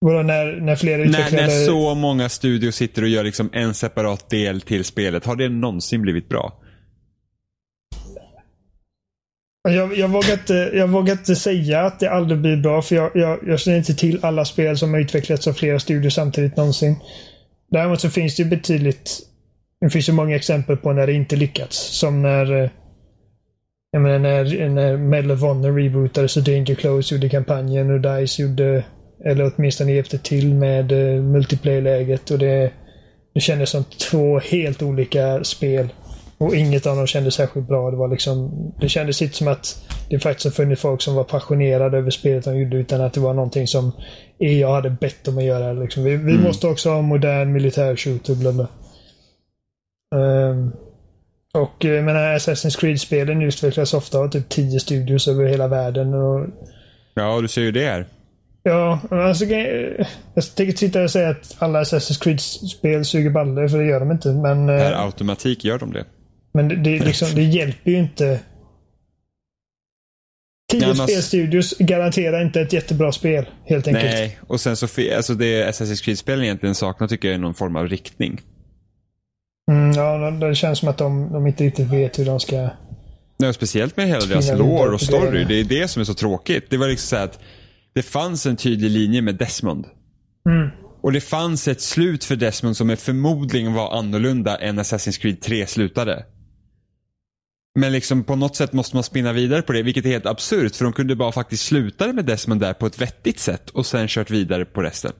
Vadå, 0.00 0.22
när, 0.22 0.60
när 0.60 0.76
flera 0.76 0.98
När, 0.98 1.04
utvecklare... 1.04 1.46
när 1.46 1.66
så 1.66 1.94
många 1.94 2.28
studios 2.28 2.76
sitter 2.76 3.02
och 3.02 3.08
gör 3.08 3.24
liksom 3.24 3.50
en 3.52 3.74
separat 3.74 4.30
del 4.30 4.60
till 4.60 4.84
spelet, 4.84 5.24
har 5.24 5.36
det 5.36 5.48
någonsin 5.48 6.02
blivit 6.02 6.28
bra? 6.28 6.52
Jag, 9.68 9.98
jag, 9.98 10.08
vågar 10.08 10.32
inte, 10.32 10.70
jag 10.74 10.88
vågar 10.88 11.12
inte 11.12 11.36
säga 11.36 11.80
att 11.80 12.00
det 12.00 12.10
aldrig 12.10 12.40
blir 12.40 12.56
bra 12.56 12.82
för 12.82 12.96
jag, 12.96 13.10
jag, 13.14 13.38
jag 13.46 13.60
känner 13.60 13.78
inte 13.78 13.94
till 13.94 14.18
alla 14.22 14.44
spel 14.44 14.78
som 14.78 14.94
har 14.94 15.00
utvecklats 15.00 15.46
av 15.46 15.52
flera 15.52 15.80
studier 15.80 16.10
samtidigt 16.10 16.56
någonsin. 16.56 16.96
Däremot 17.70 18.00
så 18.00 18.10
finns 18.10 18.36
det 18.36 18.42
ju 18.42 18.48
betydligt 18.48 19.20
Det 19.80 19.90
finns 19.90 20.08
ju 20.08 20.12
många 20.12 20.36
exempel 20.36 20.76
på 20.76 20.92
när 20.92 21.06
det 21.06 21.12
inte 21.12 21.36
lyckats. 21.36 21.98
Som 21.98 22.22
när 22.22 22.62
eh, 22.62 22.70
jag 23.90 24.02
menar 24.02 24.18
när, 24.18 24.68
när 24.68 24.96
Medal 24.96 25.30
of 25.30 25.40
Honor 25.40 25.72
rebootades 25.72 26.36
och 26.36 26.42
Danger 26.42 26.74
Close 26.74 27.14
gjorde 27.14 27.28
kampanjen 27.28 27.90
och 27.90 28.00
DICE 28.00 28.42
gjorde 28.42 28.84
eller 29.24 29.52
åtminstone 29.56 29.92
hjälpte 29.92 30.18
till 30.18 30.54
med 30.54 30.92
uh, 30.92 31.22
multiplayer-läget 31.22 32.30
och 32.30 32.38
det, 32.38 32.70
det 33.34 33.40
kändes 33.40 33.70
som 33.70 33.84
två 33.84 34.38
helt 34.38 34.82
olika 34.82 35.44
spel. 35.44 35.88
Och 36.38 36.54
inget 36.56 36.86
av 36.86 36.96
dem 36.96 37.06
kändes 37.06 37.34
särskilt 37.34 37.68
bra. 37.68 37.90
Det, 37.90 37.96
var 37.96 38.08
liksom, 38.08 38.50
det 38.80 38.88
kändes 38.88 39.22
inte 39.22 39.36
som 39.36 39.48
att 39.48 39.84
det 40.10 40.18
faktiskt 40.18 40.44
har 40.44 40.50
funnits 40.64 40.82
folk 40.82 41.02
som 41.02 41.14
var 41.14 41.24
passionerade 41.24 41.98
över 41.98 42.10
spelet 42.10 42.44
de 42.44 42.58
gjorde 42.58 42.76
utan 42.76 43.00
att 43.00 43.12
det 43.12 43.20
var 43.20 43.34
någonting 43.34 43.66
som 43.66 43.92
EA 44.38 44.70
hade 44.70 44.90
bett 44.90 45.24
dem 45.24 45.38
att 45.38 45.44
göra. 45.44 45.72
Liksom. 45.72 46.04
Vi, 46.04 46.10
vi 46.16 46.32
Mm. 46.32 46.42
måste 46.42 46.66
också 46.66 46.90
ha 46.90 47.02
modern 47.02 47.52
militär 47.52 47.96
shooter. 47.96 48.34
Bla 48.34 48.52
bla. 48.52 48.68
Ehm, 50.20 50.72
och 51.54 51.84
jag 51.84 52.04
menar 52.04 52.34
Assassin's 52.36 52.80
Creed-spelen 52.80 53.42
utvecklas 53.42 53.94
ofta 53.94 54.18
av 54.18 54.28
typ 54.28 54.48
10 54.48 54.80
studios 54.80 55.28
över 55.28 55.44
hela 55.46 55.68
världen. 55.68 56.14
Och, 56.14 56.46
Ja, 57.14 57.40
du 57.40 57.48
ser 57.48 57.62
ju 57.62 57.72
det 57.72 57.86
här. 57.86 58.06
Ja, 58.70 59.00
alltså, 59.10 59.44
jag 59.44 60.54
tänker 60.54 60.76
sitta 60.76 61.02
och 61.02 61.10
säga 61.10 61.28
att 61.28 61.56
alla 61.58 61.82
Assassin's 61.82 62.22
Creed-spel 62.22 63.04
suger 63.04 63.30
baller, 63.30 63.68
för 63.68 63.78
det 63.78 63.84
gör 63.84 64.00
de 64.00 64.10
inte. 64.10 64.28
Men, 64.28 64.68
eh, 64.68 64.78
Per 64.78 65.04
automatik 65.04 65.64
gör 65.64 65.78
de 65.78 65.92
det. 65.92 66.04
men 66.54 66.68
det, 66.68 66.76
det, 66.76 67.04
liksom, 67.04 67.28
det 67.34 67.42
hjälper 67.42 67.90
ju 67.90 67.98
inte. 67.98 68.40
Tio 70.72 70.80
men 70.80 70.90
alltså- 70.90 71.06
spelstudios 71.06 71.78
garanterar 71.78 72.42
inte 72.42 72.60
ett 72.60 72.72
jättebra 72.72 73.12
spel, 73.12 73.46
helt 73.64 73.86
enkelt. 73.86 74.04
Nej, 74.04 74.38
och 74.46 74.60
sen 74.60 74.76
så, 74.76 74.86
alltså 75.16 75.34
det 75.34 75.70
Assassin's 75.70 76.04
Creed-spelen 76.04 76.44
egentligen 76.44 76.74
saknar 76.74 77.08
tycker 77.08 77.28
jag 77.28 77.34
är 77.34 77.38
någon 77.38 77.54
form 77.54 77.76
av 77.76 77.88
riktning. 77.88 78.40
Mm, 79.70 79.92
ja, 79.92 80.30
det 80.30 80.54
känns 80.54 80.78
som 80.78 80.88
att 80.88 80.98
de, 80.98 81.32
de 81.32 81.46
inte 81.46 81.64
riktigt 81.64 81.92
vet 81.92 82.18
hur 82.18 82.24
de 82.24 82.40
ska... 82.40 82.68
Nej, 83.38 83.54
speciellt 83.54 83.96
med 83.96 84.06
hela 84.06 84.26
deras 84.26 84.50
på 84.50 84.64
och 84.64 85.00
story. 85.00 85.44
det. 85.44 85.54
Är 85.54 85.64
det 85.64 85.88
som 85.88 86.00
är 86.00 86.04
så 86.04 86.14
tråkigt. 86.14 86.70
Det 86.70 86.76
var 86.76 86.88
liksom 86.88 87.08
så 87.08 87.16
här 87.16 87.24
att 87.24 87.38
det 87.96 88.02
fanns 88.02 88.46
en 88.46 88.56
tydlig 88.56 88.90
linje 88.90 89.22
med 89.22 89.34
Desmond. 89.34 89.86
Mm. 90.48 90.68
Och 91.00 91.12
det 91.12 91.20
fanns 91.20 91.68
ett 91.68 91.80
slut 91.80 92.24
för 92.24 92.36
Desmond 92.36 92.76
som 92.76 92.90
är 92.90 92.96
förmodligen 92.96 93.74
var 93.74 93.98
annorlunda 93.98 94.56
än 94.56 94.80
Assassin's 94.80 95.20
Creed 95.20 95.40
3 95.40 95.66
slutade. 95.66 96.24
Men 97.78 97.92
liksom 97.92 98.24
på 98.24 98.36
något 98.36 98.56
sätt 98.56 98.72
måste 98.72 98.96
man 98.96 99.02
spinna 99.02 99.32
vidare 99.32 99.62
på 99.62 99.72
det, 99.72 99.82
vilket 99.82 100.04
är 100.04 100.08
helt 100.08 100.26
absurt. 100.26 100.76
För 100.76 100.84
de 100.84 100.92
kunde 100.92 101.16
bara 101.16 101.32
faktiskt 101.32 101.64
sluta 101.64 102.12
med 102.12 102.24
Desmond 102.24 102.60
där 102.60 102.72
på 102.72 102.86
ett 102.86 103.00
vettigt 103.00 103.38
sätt 103.38 103.70
och 103.70 103.86
sen 103.86 104.08
kört 104.08 104.30
vidare 104.30 104.64
på 104.64 104.82
resten. 104.82 105.12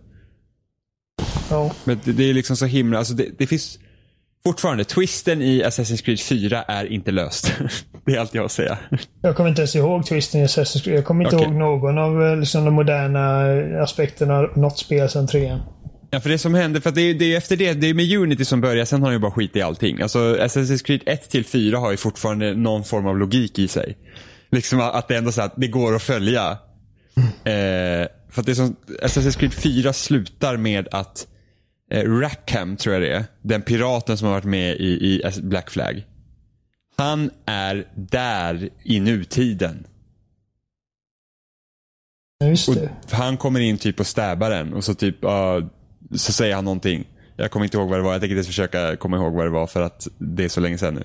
Ja. 1.51 1.75
Men 1.85 2.01
det, 2.05 2.13
det 2.13 2.25
är 2.25 2.35
liksom 2.35 2.57
så 2.57 2.67
himla, 2.67 2.99
alltså 2.99 3.15
det, 3.15 3.39
det 3.39 3.47
finns 3.47 3.79
fortfarande, 4.47 4.85
twisten 4.85 5.43
i 5.43 5.63
Assassin's 5.63 6.05
Creed 6.05 6.21
4 6.21 6.63
är 6.63 6.93
inte 6.93 7.11
löst. 7.11 7.53
det 8.05 8.15
är 8.15 8.21
allt 8.21 8.35
jag 8.35 8.43
har 8.43 8.47
att 8.47 8.53
säga. 8.53 8.79
Jag 9.23 9.37
kommer 9.37 9.51
inte 9.51 9.61
ens 9.61 9.77
ihåg 9.77 10.07
twisten 10.07 10.41
i 10.41 10.47
Assassin's 10.47 10.85
Creed. 10.85 10.99
Jag 10.99 11.05
kommer 11.05 11.25
inte 11.25 11.37
Okej. 11.37 11.49
ihåg 11.49 11.57
någon 11.57 11.99
av 11.99 12.27
eh, 12.27 12.37
liksom, 12.37 12.65
de 12.65 12.75
moderna 12.75 13.53
eh, 13.53 13.83
aspekterna 13.83 14.39
av 14.39 14.59
något 14.59 14.79
spel 14.79 15.09
sedan 15.09 15.27
trean. 15.27 15.61
Ja, 16.11 16.21
för 16.21 16.31
det 16.31 16.39
som 16.39 16.55
hände, 16.55 16.81
för 16.81 16.89
att 16.89 16.95
det 16.95 17.01
är, 17.01 17.15
det 17.15 17.35
är 17.35 17.39
efter 17.39 17.57
det, 17.57 17.73
det 17.73 17.87
är 17.87 17.95
med 17.95 18.17
Unity 18.17 18.45
som 18.45 18.61
börjar, 18.61 18.85
sen 18.85 19.03
har 19.03 19.09
de 19.09 19.15
ju 19.15 19.19
bara 19.19 19.31
skit 19.31 19.57
i 19.57 19.63
allting. 19.63 20.01
Alltså 20.03 20.19
Assassin's 20.19 20.85
Creed 20.85 21.03
1 21.07 21.31
till 21.31 21.45
4 21.45 21.79
har 21.79 21.91
ju 21.91 21.97
fortfarande 21.97 22.55
någon 22.55 22.85
form 22.85 23.07
av 23.07 23.19
logik 23.19 23.59
i 23.59 23.69
sig. 23.69 23.97
Liksom 24.51 24.81
att 24.81 25.09
det 25.09 25.17
ändå 25.17 25.33
så 25.33 25.43
att 25.43 25.55
det 25.57 25.69
går 25.69 25.95
att 25.95 26.03
följa. 26.03 26.59
Eh, 27.45 28.07
för 28.31 28.41
att 28.41 28.47
det 28.47 28.53
är 28.53 28.55
som, 28.55 28.77
Assassin's 29.03 29.39
Creed 29.39 29.55
4 29.55 29.93
slutar 29.93 30.57
med 30.57 30.89
att 30.91 31.27
Rackham, 31.95 32.77
tror 32.77 32.95
jag 32.95 33.03
det 33.03 33.13
är, 33.13 33.25
den 33.43 33.63
piraten 33.63 34.19
som 34.19 34.27
har 34.27 34.35
varit 34.35 34.45
med 34.45 34.77
i, 34.77 34.87
i 34.87 35.23
Black 35.43 35.71
Flag. 35.71 36.05
Han 36.97 37.31
är 37.47 37.87
där 37.95 38.69
i 38.83 39.01
nutiden. 39.01 39.87
Ja, 42.39 42.47
just 42.47 42.69
Och 42.69 42.75
det. 42.75 42.91
han 43.11 43.37
kommer 43.37 43.61
in 43.61 43.79
typ 43.79 44.01
och 44.01 44.07
stäbar 44.07 44.51
en 44.51 44.75
och 44.75 44.85
så 44.85 44.95
typ, 44.95 45.17
ja, 45.21 45.63
så 46.15 46.33
säger 46.33 46.55
han 46.55 46.65
någonting. 46.65 47.05
Jag 47.37 47.51
kommer 47.51 47.65
inte 47.65 47.77
ihåg 47.77 47.89
vad 47.89 47.99
det 47.99 48.03
var, 48.03 48.13
jag 48.13 48.21
tänker 48.21 48.33
inte 48.33 48.39
ens 48.39 48.47
försöka 48.47 48.97
komma 48.97 49.17
ihåg 49.17 49.33
vad 49.35 49.47
det 49.47 49.51
var 49.51 49.67
för 49.67 49.83
att 49.83 50.09
det 50.19 50.45
är 50.45 50.49
så 50.49 50.61
länge 50.61 50.79
sedan 50.79 50.95
nu. 50.95 51.05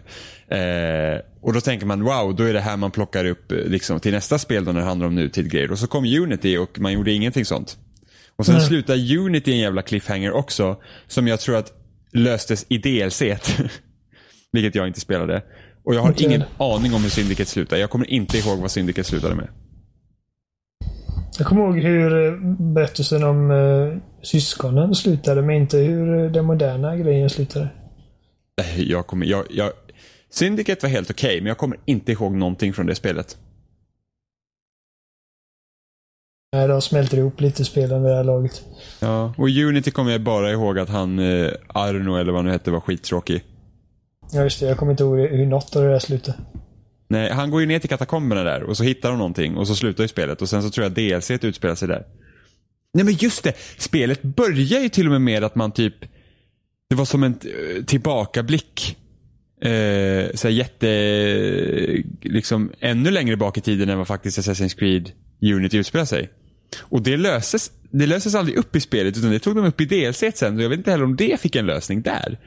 Eh, 0.58 1.22
och 1.42 1.54
då 1.54 1.62
tänker 1.62 1.86
man 1.86 2.04
wow, 2.04 2.36
då 2.36 2.44
är 2.44 2.54
det 2.54 2.60
här 2.60 2.78
man 2.78 2.92
plockar 2.92 3.26
upp 3.26 3.52
eh, 3.52 3.58
liksom, 3.58 4.00
till 4.00 4.12
nästa 4.12 4.38
spel 4.40 4.66
då 4.66 4.72
när 4.72 4.80
det 4.80 4.86
handlar 4.86 5.08
om 5.08 5.16
nutid-grejer. 5.16 5.72
Och 5.72 5.80
så 5.80 5.88
kom 5.88 6.06
Unity 6.06 6.58
och 6.58 6.80
man 6.80 6.94
gjorde 6.94 7.12
ingenting 7.12 7.46
sånt. 7.46 7.78
Och 8.42 8.46
sen 8.46 8.56
Nej. 8.56 8.68
slutar 8.68 9.18
Unity 9.18 9.52
en 9.52 9.58
jävla 9.58 9.82
cliffhanger 9.82 10.32
också, 10.32 10.78
som 11.08 11.28
jag 11.28 11.40
tror 11.40 11.56
att 11.56 11.74
löstes 12.14 12.66
i 12.70 12.78
DLC. 12.78 13.22
Vilket 14.52 14.76
jag 14.76 14.88
inte 14.88 15.00
spelade. 15.00 15.44
Och 15.84 15.96
jag 15.96 16.02
har 16.02 16.08
Inte 16.10 16.24
ingen 16.24 16.44
aning 16.58 16.94
om 16.94 17.02
hur 17.02 17.10
Syndicate 17.10 17.50
slutar. 17.50 17.78
Jag 17.78 17.90
kommer 17.90 18.10
inte 18.12 18.38
ihåg 18.38 18.60
vad 18.60 18.72
Syndicate 18.72 19.08
slutade 19.10 19.36
med. 19.36 19.48
Jag 21.38 21.48
kommer 21.48 21.62
ihåg 21.62 21.80
hur 21.80 22.26
eh, 22.26 22.40
berättelsen 22.74 23.24
om 23.24 23.52
uh, 23.52 23.98
syskonen 24.22 24.96
slutade, 24.96 25.42
men 25.42 25.56
inte 25.56 25.78
hur 25.78 26.30
den 26.30 26.46
moderna 26.46 26.96
grejen 26.96 27.30
slutade. 27.30 27.70
Jag 28.78 29.08
kommer, 29.08 29.26
jag, 29.26 29.46
jag, 29.50 29.72
Syndicate 30.30 30.86
var 30.86 30.90
helt 30.90 31.12
okej, 31.12 31.28
okay, 31.28 31.42
men 31.42 31.48
jag 31.48 31.58
kommer 31.58 31.78
inte 31.86 32.12
ihåg 32.12 32.34
någonting 32.34 32.74
från 32.74 32.86
det 32.86 32.96
spelet. 32.96 33.38
Nej, 36.54 36.68
de 36.68 36.82
smälter 36.82 37.18
ihop 37.18 37.42
lite 37.42 37.66
spelen 37.66 38.04
vid 38.04 38.12
det 38.12 38.16
här 38.16 38.24
laget. 38.24 38.62
Ja, 39.00 39.34
och 39.38 39.50
Unity 39.50 39.92
kommer 39.92 40.12
jag 40.12 40.22
bara 40.22 40.52
ihåg 40.52 40.80
att 40.80 40.90
han, 40.90 41.20
eh, 41.20 41.52
Arno 41.68 42.16
eller 42.16 42.32
vad 42.32 42.36
han 42.36 42.46
nu 42.46 42.52
hette, 42.52 42.72
var 42.72 42.80
skittråkig. 42.80 43.44
Ja, 44.32 44.44
just 44.44 44.60
det. 44.60 44.66
Jag 44.66 44.78
kommer 44.78 44.92
inte 44.92 45.04
ihåg 45.04 45.20
hur 45.20 45.46
något 45.46 45.76
av 45.76 45.84
det 45.84 45.90
där 45.90 46.00
slutade. 46.00 46.38
Nej, 47.10 47.32
han 47.32 47.52
går 47.52 47.62
ju 47.62 47.68
ner 47.68 47.80
till 47.80 47.90
katakomberna 47.90 48.44
där 48.44 48.64
och 48.64 48.78
så 48.78 48.84
hittar 48.84 49.10
de 49.10 49.18
någonting 49.18 49.58
och 49.58 49.68
så 49.68 49.76
slutar 49.76 50.04
ju 50.04 50.08
spelet 50.08 50.42
och 50.42 50.50
sen 50.50 50.64
så 50.64 50.70
tror 50.70 50.84
jag 50.84 50.92
DLC 50.92 51.32
utspelar 51.32 51.76
sig 51.76 51.88
där. 51.88 52.06
Nej 52.94 53.06
men 53.06 53.14
just 53.14 53.44
det! 53.44 53.54
Spelet 53.78 54.22
börjar 54.22 54.80
ju 54.80 54.90
till 54.90 55.06
och 55.06 55.12
med 55.12 55.22
med 55.22 55.44
att 55.44 55.56
man 55.56 55.72
typ 55.72 55.96
Det 56.90 56.96
var 56.96 57.06
som 57.06 57.24
en 57.24 57.32
eh, 57.32 57.84
tillbakablick. 57.84 58.98
Eh, 59.62 60.34
så 60.34 60.50
jätte, 60.50 60.88
liksom 62.22 62.72
ännu 62.80 63.12
längre 63.12 63.38
bak 63.38 63.58
i 63.58 63.62
tiden 63.62 63.90
än 63.90 63.98
vad 63.98 64.08
faktiskt 64.08 64.40
Assassin's 64.40 64.78
Creed 64.80 65.12
Unity 65.42 65.78
utspelar 65.78 66.06
sig. 66.06 66.30
Och 66.80 67.02
det 67.02 67.18
löses, 67.18 67.72
det 67.92 68.06
löses 68.06 68.36
aldrig 68.36 68.58
upp 68.58 68.76
i 68.76 68.80
spelet 68.80 69.18
utan 69.18 69.32
det 69.32 69.40
tog 69.40 69.56
de 69.56 69.66
upp 69.66 69.82
i 69.82 69.86
DLC 69.86 70.24
sen 70.36 70.58
och 70.58 70.64
jag 70.64 70.70
vet 70.70 70.78
inte 70.78 70.92
heller 70.92 71.04
om 71.04 71.16
det 71.16 71.42
fick 71.42 71.56
en 71.56 71.66
lösning 71.66 72.02
där. 72.02 72.40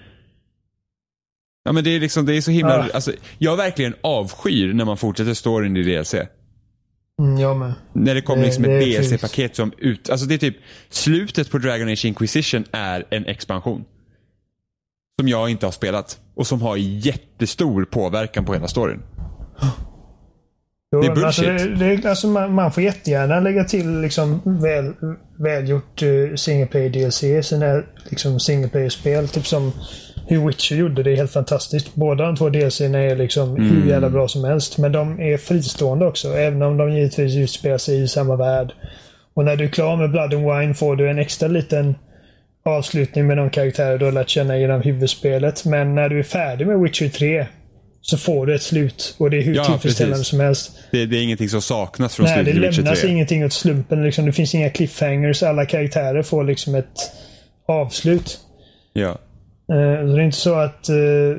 Ja 1.64 1.72
men 1.72 1.84
det 1.84 1.90
är 1.90 2.00
liksom, 2.00 2.26
det 2.26 2.36
är 2.36 2.40
så 2.40 2.50
himla, 2.50 2.78
ah. 2.78 2.88
alltså, 2.94 3.12
jag 3.38 3.56
verkligen 3.56 3.94
avskyr 4.00 4.72
när 4.72 4.84
man 4.84 4.96
fortsätter 4.96 5.34
storyn 5.34 5.76
i 5.76 5.82
DLC. 5.82 6.14
Mm, 7.22 7.38
jag 7.38 7.56
med. 7.56 7.74
När 7.92 8.14
det 8.14 8.22
kommer 8.22 8.42
det, 8.42 8.46
liksom 8.46 8.64
ett 8.64 8.82
DLC-paket 8.82 9.56
som 9.56 9.72
ut, 9.78 10.10
alltså 10.10 10.26
det 10.26 10.34
är 10.34 10.38
typ, 10.38 10.56
slutet 10.88 11.50
på 11.50 11.58
Dragon 11.58 11.88
Age 11.88 12.04
Inquisition 12.04 12.64
är 12.72 13.06
en 13.10 13.26
expansion. 13.26 13.84
Som 15.20 15.28
jag 15.28 15.50
inte 15.50 15.66
har 15.66 15.72
spelat. 15.72 16.20
Och 16.34 16.46
som 16.46 16.62
har 16.62 16.76
jättestor 16.76 17.84
påverkan 17.84 18.44
på 18.44 18.54
hela 18.54 18.68
storyn. 18.68 19.02
Jo, 20.94 21.00
det 21.00 21.06
är 21.06 21.14
bullshit. 21.14 21.48
Alltså, 21.48 21.68
det, 21.68 21.96
det, 21.96 22.10
alltså 22.10 22.26
man, 22.26 22.54
man, 22.54 22.72
får 22.72 22.82
jättegärna 22.82 23.40
lägga 23.40 23.64
till 23.64 24.00
liksom 24.00 24.40
väl, 24.44 24.92
välgjort 25.38 26.02
uh, 26.02 26.34
single 26.34 26.66
player 26.66 26.90
DLC 26.90 27.48
sina 27.48 27.82
liksom 28.10 28.40
single 28.40 28.68
player-spel. 28.68 29.28
Typ 29.28 29.46
som 29.46 29.72
hur 30.26 30.46
Witcher 30.46 30.76
gjorde 30.76 31.02
det 31.02 31.12
är 31.12 31.16
helt 31.16 31.32
fantastiskt. 31.32 31.94
Båda 31.94 32.24
de 32.24 32.36
två 32.36 32.48
DLCerna 32.48 32.98
är 32.98 33.16
liksom 33.16 33.56
mm. 33.56 33.70
hur 33.70 33.90
jävla 33.90 34.10
bra 34.10 34.28
som 34.28 34.44
helst. 34.44 34.78
Men 34.78 34.92
de 34.92 35.20
är 35.20 35.36
fristående 35.36 36.06
också. 36.06 36.28
Även 36.28 36.62
om 36.62 36.76
de 36.76 36.92
givetvis 36.92 37.36
utspelar 37.36 37.78
sig 37.78 38.02
i 38.02 38.08
samma 38.08 38.36
värld. 38.36 38.72
Och 39.34 39.44
när 39.44 39.56
du 39.56 39.64
är 39.64 39.68
klar 39.68 39.96
med 39.96 40.10
Blood 40.10 40.34
and 40.34 40.44
Wine 40.44 40.74
får 40.74 40.96
du 40.96 41.10
en 41.10 41.18
extra 41.18 41.48
liten 41.48 41.94
avslutning 42.64 43.26
med 43.26 43.36
de 43.36 43.50
karaktärer 43.50 43.98
du 43.98 44.04
har 44.04 44.12
lärt 44.12 44.28
känna 44.28 44.58
genom 44.58 44.82
huvudspelet. 44.82 45.64
Men 45.64 45.94
när 45.94 46.08
du 46.08 46.18
är 46.18 46.22
färdig 46.22 46.66
med 46.66 46.80
Witcher 46.80 47.08
3 47.08 47.46
så 48.06 48.18
får 48.18 48.46
du 48.46 48.54
ett 48.54 48.62
slut. 48.62 49.14
Och 49.18 49.30
det 49.30 49.36
är 49.36 49.42
hur 49.42 49.54
ja, 49.54 49.64
tillfredsställande 49.64 50.16
precis. 50.16 50.28
som 50.28 50.40
helst. 50.40 50.78
Det, 50.90 51.06
det, 51.06 51.16
är 51.16 51.22
ingenting 51.22 51.48
som 51.48 51.62
saknas 51.62 52.14
från 52.14 52.28
slutet 52.28 52.48
i 52.54 52.58
Witcher 52.58 52.72
3. 52.72 52.82
Det 52.82 52.82
lämnas 52.82 53.04
ingenting 53.04 53.44
åt 53.44 53.52
slumpen. 53.52 54.04
Liksom, 54.04 54.26
det 54.26 54.32
finns 54.32 54.54
inga 54.54 54.70
cliffhangers. 54.70 55.42
Alla 55.42 55.66
karaktärer 55.66 56.22
får 56.22 56.44
liksom 56.44 56.74
ett 56.74 57.12
avslut. 57.68 58.38
Ja. 58.92 59.08
Uh, 59.08 60.08
så 60.08 60.16
det 60.16 60.22
är 60.22 60.24
inte 60.24 60.36
så 60.36 60.54
att 60.54 60.90
uh, 60.90 61.36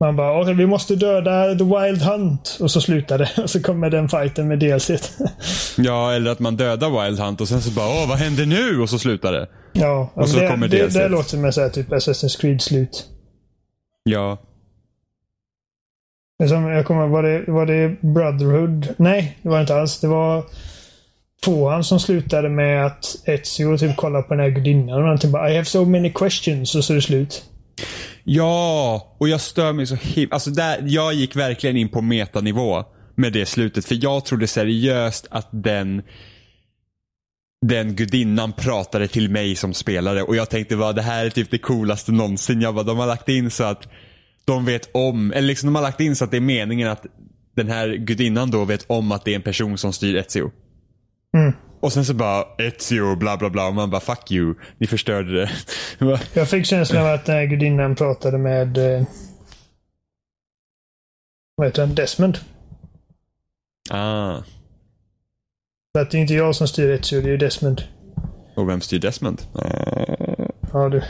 man 0.00 0.16
bara 0.16 0.40
okay, 0.40 0.54
vi 0.54 0.66
måste 0.66 0.96
döda 0.96 1.54
The 1.54 1.64
Wild 1.64 2.02
Hunt 2.02 2.58
och 2.60 2.70
så 2.70 2.80
slutar 2.80 3.18
det. 3.18 3.30
Och 3.42 3.50
så 3.50 3.62
kommer 3.62 3.90
den 3.90 4.08
fighten 4.08 4.48
med 4.48 4.58
DLC. 4.58 4.90
ja, 5.78 6.12
eller 6.12 6.30
att 6.30 6.38
man 6.38 6.56
dödar 6.56 7.04
Wild 7.04 7.20
Hunt 7.20 7.40
och 7.40 7.48
sen 7.48 7.62
så 7.62 7.70
bara 7.70 7.88
åh 7.88 8.08
vad 8.08 8.18
händer 8.18 8.46
nu? 8.46 8.80
Och 8.80 8.90
så 8.90 8.98
slutar 8.98 9.32
det. 9.32 9.48
Ja, 9.72 10.12
och 10.14 10.28
så 10.28 10.38
det, 10.38 10.48
kommer 10.48 10.68
det, 10.68 10.94
det 10.94 11.08
låter 11.08 11.50
som 11.52 11.70
typ 11.70 11.88
Assassin's 11.88 12.40
Creed-slut. 12.40 13.08
Ja. 14.04 14.38
Som, 16.48 16.66
jag 16.66 16.86
kommer 16.86 17.06
var 17.06 17.22
det, 17.22 17.44
var 17.46 17.66
det 17.66 18.00
Brotherhood? 18.00 18.88
Nej, 18.96 19.38
det 19.42 19.48
var 19.48 19.56
det 19.56 19.60
inte 19.60 19.74
alls. 19.74 20.00
Det 20.00 20.06
var 20.06 20.44
tvåan 21.44 21.84
som 21.84 22.00
slutade 22.00 22.48
med 22.48 22.86
att 22.86 23.16
Ezio 23.24 23.78
typ 23.78 23.96
kollar 23.96 24.22
på 24.22 24.34
den 24.34 24.42
här 24.42 24.50
gudinnan 24.50 25.02
och 25.02 25.08
han 25.08 25.18
typ 25.18 25.30
bara 25.30 25.50
I 25.50 25.56
have 25.56 25.64
so 25.64 25.84
many 25.84 26.12
questions 26.12 26.74
och 26.74 26.84
så 26.84 26.92
är 26.92 26.94
det 26.94 27.02
slut. 27.02 27.44
Ja, 28.24 29.16
och 29.18 29.28
jag 29.28 29.40
stör 29.40 29.72
mig 29.72 29.86
så 29.86 29.94
himla... 29.94 30.34
Alltså 30.34 30.50
där, 30.50 30.78
jag 30.86 31.14
gick 31.14 31.36
verkligen 31.36 31.76
in 31.76 31.88
på 31.88 32.00
metanivå 32.00 32.84
med 33.14 33.32
det 33.32 33.46
slutet. 33.46 33.84
För 33.84 33.98
jag 34.00 34.24
trodde 34.24 34.46
seriöst 34.46 35.26
att 35.30 35.48
den 35.50 36.02
den 37.62 37.94
gudinnan 37.94 38.52
pratade 38.52 39.08
till 39.08 39.30
mig 39.30 39.56
som 39.56 39.74
spelare 39.74 40.22
och 40.22 40.36
jag 40.36 40.50
tänkte 40.50 40.76
vad 40.76 40.96
det 40.96 41.02
här 41.02 41.24
är 41.24 41.30
typ 41.30 41.50
det 41.50 41.58
coolaste 41.58 42.12
någonsin. 42.12 42.60
Jag 42.60 42.74
bara, 42.74 42.84
de 42.84 42.98
har 42.98 43.06
lagt 43.06 43.28
in 43.28 43.50
så 43.50 43.64
att 43.64 43.88
de 44.44 44.64
vet 44.64 44.90
om, 44.94 45.32
eller 45.32 45.48
liksom 45.48 45.66
de 45.66 45.74
har 45.74 45.82
lagt 45.82 46.00
in 46.00 46.16
så 46.16 46.24
att 46.24 46.30
det 46.30 46.36
är 46.36 46.40
meningen 46.40 46.88
att 46.88 47.06
den 47.56 47.68
här 47.68 47.88
gudinnan 47.88 48.50
då 48.50 48.64
vet 48.64 48.84
om 48.86 49.12
att 49.12 49.24
det 49.24 49.30
är 49.30 49.36
en 49.36 49.42
person 49.42 49.78
som 49.78 49.92
styr 49.92 50.16
Ezio. 50.16 50.50
Mm. 51.36 51.52
Och 51.80 51.92
sen 51.92 52.04
så 52.04 52.14
bara 52.14 52.44
Ezio 52.58 53.16
bla 53.16 53.36
bla 53.36 53.50
bla 53.50 53.66
och 53.66 53.74
man 53.74 53.90
bara 53.90 54.00
fuck 54.00 54.30
you. 54.30 54.54
Ni 54.78 54.86
förstörde 54.86 55.32
det. 55.32 55.50
jag 56.34 56.48
fick 56.48 56.66
känslan 56.66 57.06
av 57.06 57.14
att 57.14 57.24
den 57.24 57.36
här 57.36 57.44
gudinnan 57.44 57.94
pratade 57.94 58.38
med 58.38 58.78
eh, 58.78 59.06
vad 61.56 61.66
heter 61.66 61.86
han? 61.86 61.94
Desmond. 61.94 62.38
Ah. 63.90 64.38
Så 65.96 66.00
att 66.00 66.10
det 66.10 66.18
är 66.18 66.20
inte 66.20 66.34
jag 66.34 66.56
som 66.56 66.68
styr 66.68 66.90
Ezio, 66.90 67.20
det 67.20 67.30
är 67.30 67.36
Desmond. 67.36 67.82
Och 68.56 68.68
vem 68.68 68.80
styr 68.80 68.98
Desmond? 68.98 69.42
Uh... 69.56 70.46
Ja 70.72 70.88
du. 70.88 71.02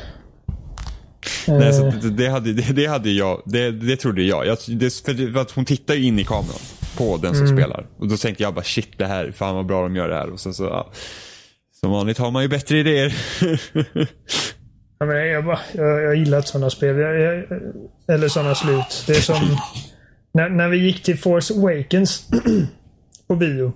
Nej, 1.48 1.72
så 1.72 1.92
det, 2.02 2.10
det, 2.10 2.28
hade, 2.28 2.52
det, 2.52 2.72
det, 2.72 2.86
hade 2.86 3.10
jag, 3.10 3.42
det, 3.44 3.70
det 3.70 3.96
trodde 3.96 4.22
jag. 4.22 4.46
jag 4.46 4.58
det, 4.68 4.90
för 4.92 5.38
att 5.38 5.50
hon 5.50 5.64
tittar 5.64 5.94
ju 5.94 6.04
in 6.04 6.18
i 6.18 6.24
kameran 6.24 6.60
på 6.96 7.16
den 7.16 7.34
som 7.34 7.46
mm. 7.46 7.56
spelar. 7.56 7.86
Och 7.98 8.08
då 8.08 8.16
tänkte 8.16 8.42
jag 8.42 8.54
bara 8.54 8.64
shit 8.64 8.98
det 8.98 9.06
här, 9.06 9.32
fan 9.32 9.54
vad 9.54 9.66
bra 9.66 9.82
de 9.82 9.96
gör 9.96 10.08
det 10.08 10.14
här. 10.14 10.30
Och 10.30 10.40
sen 10.40 10.54
så, 10.54 10.64
ja, 10.64 10.90
som 11.80 11.90
vanligt 11.90 12.18
har 12.18 12.30
man 12.30 12.42
ju 12.42 12.48
bättre 12.48 12.78
idéer. 12.78 13.14
ja, 14.98 15.06
men 15.06 15.26
jag, 15.28 15.44
bara, 15.44 15.60
jag, 15.72 16.02
jag 16.02 16.16
gillar 16.16 16.40
sådana 16.40 16.70
spel. 16.70 16.96
Jag, 16.96 17.20
jag, 17.20 17.44
eller 18.08 18.28
sådana 18.28 18.54
slut. 18.54 19.04
Det 19.06 19.12
är 19.12 19.20
som 19.20 19.40
när, 20.34 20.48
när 20.48 20.68
vi 20.68 20.76
gick 20.76 21.02
till 21.02 21.18
Force 21.18 21.54
Awakens 21.54 22.28
på 23.28 23.36
bio. 23.36 23.72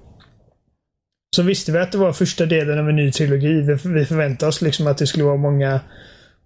Så 1.37 1.43
visste 1.43 1.73
vi 1.73 1.79
att 1.79 1.93
det 1.93 1.99
var 1.99 2.13
första 2.13 2.47
delen 2.47 2.79
av 2.79 2.89
en 2.89 2.97
ny 2.97 3.13
trilogi. 3.13 3.61
Vi, 3.61 4.05
förväntade 4.05 4.49
oss 4.49 4.63
liksom 4.63 4.87
att 4.87 4.99
det 4.99 5.07
skulle 5.07 5.25
vara 5.25 5.37
många 5.37 5.81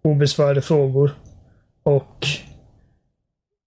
obesvarade 0.03 0.63
frågor. 0.63 1.11
Och 1.83 2.27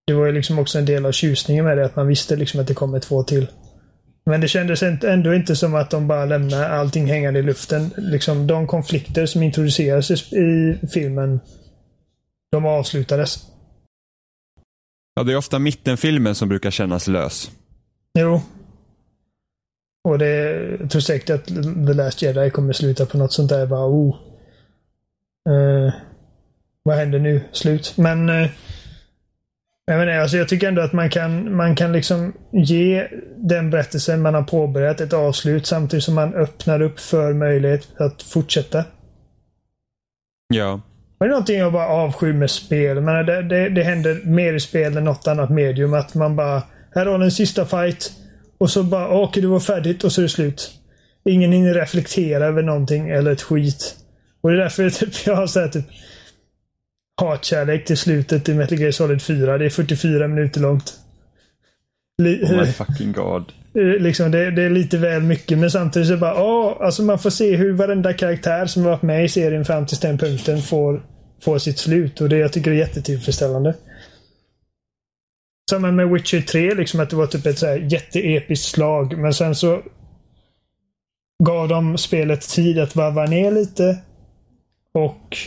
det 0.08 0.14
var 0.14 0.26
ju 0.26 0.32
liksom 0.32 0.60
också 0.60 0.80
en 0.80 0.86
del 0.86 1.06
av 1.06 1.12
tjusningen 1.12 1.66
med 1.66 1.78
det, 1.78 1.86
att 1.86 1.96
man 1.96 2.08
visste 2.08 2.36
liksom 2.36 2.60
att 2.60 2.68
det 2.68 2.74
kommer 2.74 3.00
två 3.00 3.24
till. 3.24 3.48
Men 4.26 4.42
det 4.42 4.48
kändes 4.48 4.84
ändå 4.84 5.34
inte 5.34 5.56
som 5.56 5.76
att 5.76 5.90
de 5.90 6.08
bara 6.08 6.26
lämnar 6.26 6.70
allting 6.70 7.08
hängande 7.08 7.40
i 7.40 7.44
luften. 7.44 7.92
Liksom 7.98 8.48
de 8.48 8.68
konflikter 8.68 9.26
som 9.26 9.44
introducerades 9.44 10.34
i 10.34 10.80
filmen, 10.94 11.40
de 12.52 12.66
avslutades. 12.66 13.40
Ja, 15.16 15.24
det 15.24 15.34
är 15.34 15.38
ofta 15.38 15.60
mittenfilmen 15.60 16.36
som 16.36 16.50
brukar 16.50 16.72
kännas 16.72 17.08
lös. 17.08 17.52
Jo. 18.20 18.42
Och 20.04 20.18
det, 20.20 20.30
jag 20.80 20.90
tror 20.90 21.02
säkert 21.02 21.30
att 21.30 21.46
The 21.88 21.94
Last 21.94 22.22
Jedi 22.22 22.50
kommer 22.50 22.74
sluta 22.74 23.06
på 23.06 23.18
något 23.18 23.34
sånt 23.34 23.50
där. 23.50 23.66
Bara, 23.66 23.88
oh. 23.88 24.16
Uh, 25.50 25.94
vad 26.84 26.96
händer 26.96 27.20
nu? 27.20 27.42
Slut. 27.52 27.94
Men 27.98 28.30
uh, 28.30 28.48
jag, 29.86 29.98
menar, 29.98 30.14
alltså 30.14 30.38
jag 30.38 30.50
tycker 30.50 30.68
ändå 30.68 30.82
att 30.82 30.94
man 30.94 31.10
kan, 31.10 31.56
man 31.56 31.76
kan 31.76 31.92
liksom 31.92 32.34
ge 32.52 33.08
den 33.38 33.70
berättelsen 33.70 34.22
man 34.22 34.34
har 34.34 34.44
påbörjat 34.44 35.02
ett 35.02 35.14
avslut 35.14 35.66
samtidigt 35.66 36.04
som 36.04 36.16
man 36.16 36.34
öppnar 36.34 36.82
upp 36.82 37.00
för 37.00 37.34
möjlighet 37.34 37.88
att 37.98 38.22
fortsätta. 38.22 38.84
Ja. 40.54 40.82
Det 41.20 41.26
är 41.26 41.30
någonting 41.30 41.60
jag 41.60 41.74
bara 41.74 41.88
avskyr 41.88 42.34
med 42.34 42.52
spel. 42.52 43.02
Men 43.02 43.26
det, 43.26 43.42
det, 43.42 43.70
det 43.70 43.84
händer 43.84 44.22
mer 44.26 44.54
i 44.54 44.60
spel 44.60 44.98
än 44.98 45.04
något 45.04 45.28
annat 45.28 45.50
medium. 45.50 45.94
Att 45.94 46.16
man 46.16 46.36
bara, 46.36 46.64
här 46.96 47.06
har 47.06 47.20
du 47.20 47.26
en 47.26 47.32
sista 47.32 47.66
fight. 47.66 48.12
Och 48.64 48.70
så 48.70 48.84
bara, 48.84 49.08
okej 49.08 49.24
okay, 49.24 49.42
det 49.42 49.48
var 49.48 49.60
färdigt 49.60 50.04
och 50.04 50.12
så 50.12 50.22
är 50.22 50.24
det 50.24 50.30
slut. 50.30 50.72
Ingen 51.30 51.52
hinner 51.52 51.74
reflektera 51.74 52.46
över 52.46 52.64
någonting 52.64 53.10
eller 53.10 53.32
ett 53.32 53.42
skit. 53.42 53.96
Och 54.42 54.50
det 54.50 54.56
är 54.56 54.60
därför 54.60 54.90
typ, 55.00 55.26
jag 55.26 55.36
har 55.36 55.48
sett 55.48 55.74
typ 55.74 55.86
hatkärlek 57.22 57.86
till 57.86 57.98
slutet 57.98 58.50
i 58.50 58.54
Metal 58.54 58.80
Gear 58.80 58.92
Solid 58.92 59.22
4. 59.22 59.58
Det 59.58 59.66
är 59.66 59.70
44 59.70 60.28
minuter 60.28 60.62
långt. 60.62 60.94
Li 62.18 62.44
oh 62.44 62.58
my 62.58 62.66
fucking 62.66 63.12
god. 63.12 63.44
Eh, 63.76 64.02
liksom 64.02 64.32
det, 64.32 64.52
det, 64.52 64.64
är 64.64 64.70
lite 64.70 64.98
väl 64.98 65.22
mycket 65.22 65.58
men 65.58 65.72
samtidigt 65.72 66.08
så 66.08 66.18
bara, 66.18 66.44
åh, 66.44 66.78
alltså 66.80 67.04
man 67.04 67.20
får 67.20 67.30
se 67.30 67.56
hur 67.56 67.74
varenda 67.74 68.14
karaktär 68.14 68.66
som 68.66 68.84
varit 68.84 69.02
med 69.02 69.26
i 69.26 69.30
serien 69.30 69.66
fram 69.66 69.86
till 69.86 69.98
den 69.98 70.18
punkten 70.18 70.62
får, 70.62 71.04
får 71.42 71.58
sitt 71.58 71.78
slut 71.78 72.22
och 72.22 72.30
det 72.30 72.38
jag 72.38 72.54
tycker 72.54 72.72
är 72.72 72.76
jättetillfredsställande. 72.76 73.74
Samma 75.70 75.92
med 75.92 76.10
Witcher 76.10 76.42
3, 76.42 76.74
liksom 76.74 77.00
att 77.00 77.10
det 77.10 77.16
var 77.16 77.28
typ 77.28 77.46
ett 77.46 77.60
så 77.60 77.66
här 77.66 77.88
jätteepiskt 77.92 78.68
slag. 78.68 79.18
Men 79.18 79.34
sen 79.34 79.56
så 79.56 79.82
gav 81.44 81.68
de 81.68 81.98
spelet 81.98 82.42
tid 82.50 82.80
att 82.80 82.96
varva 82.96 83.26
ner 83.26 83.52
lite. 83.52 83.98
Och 84.94 85.38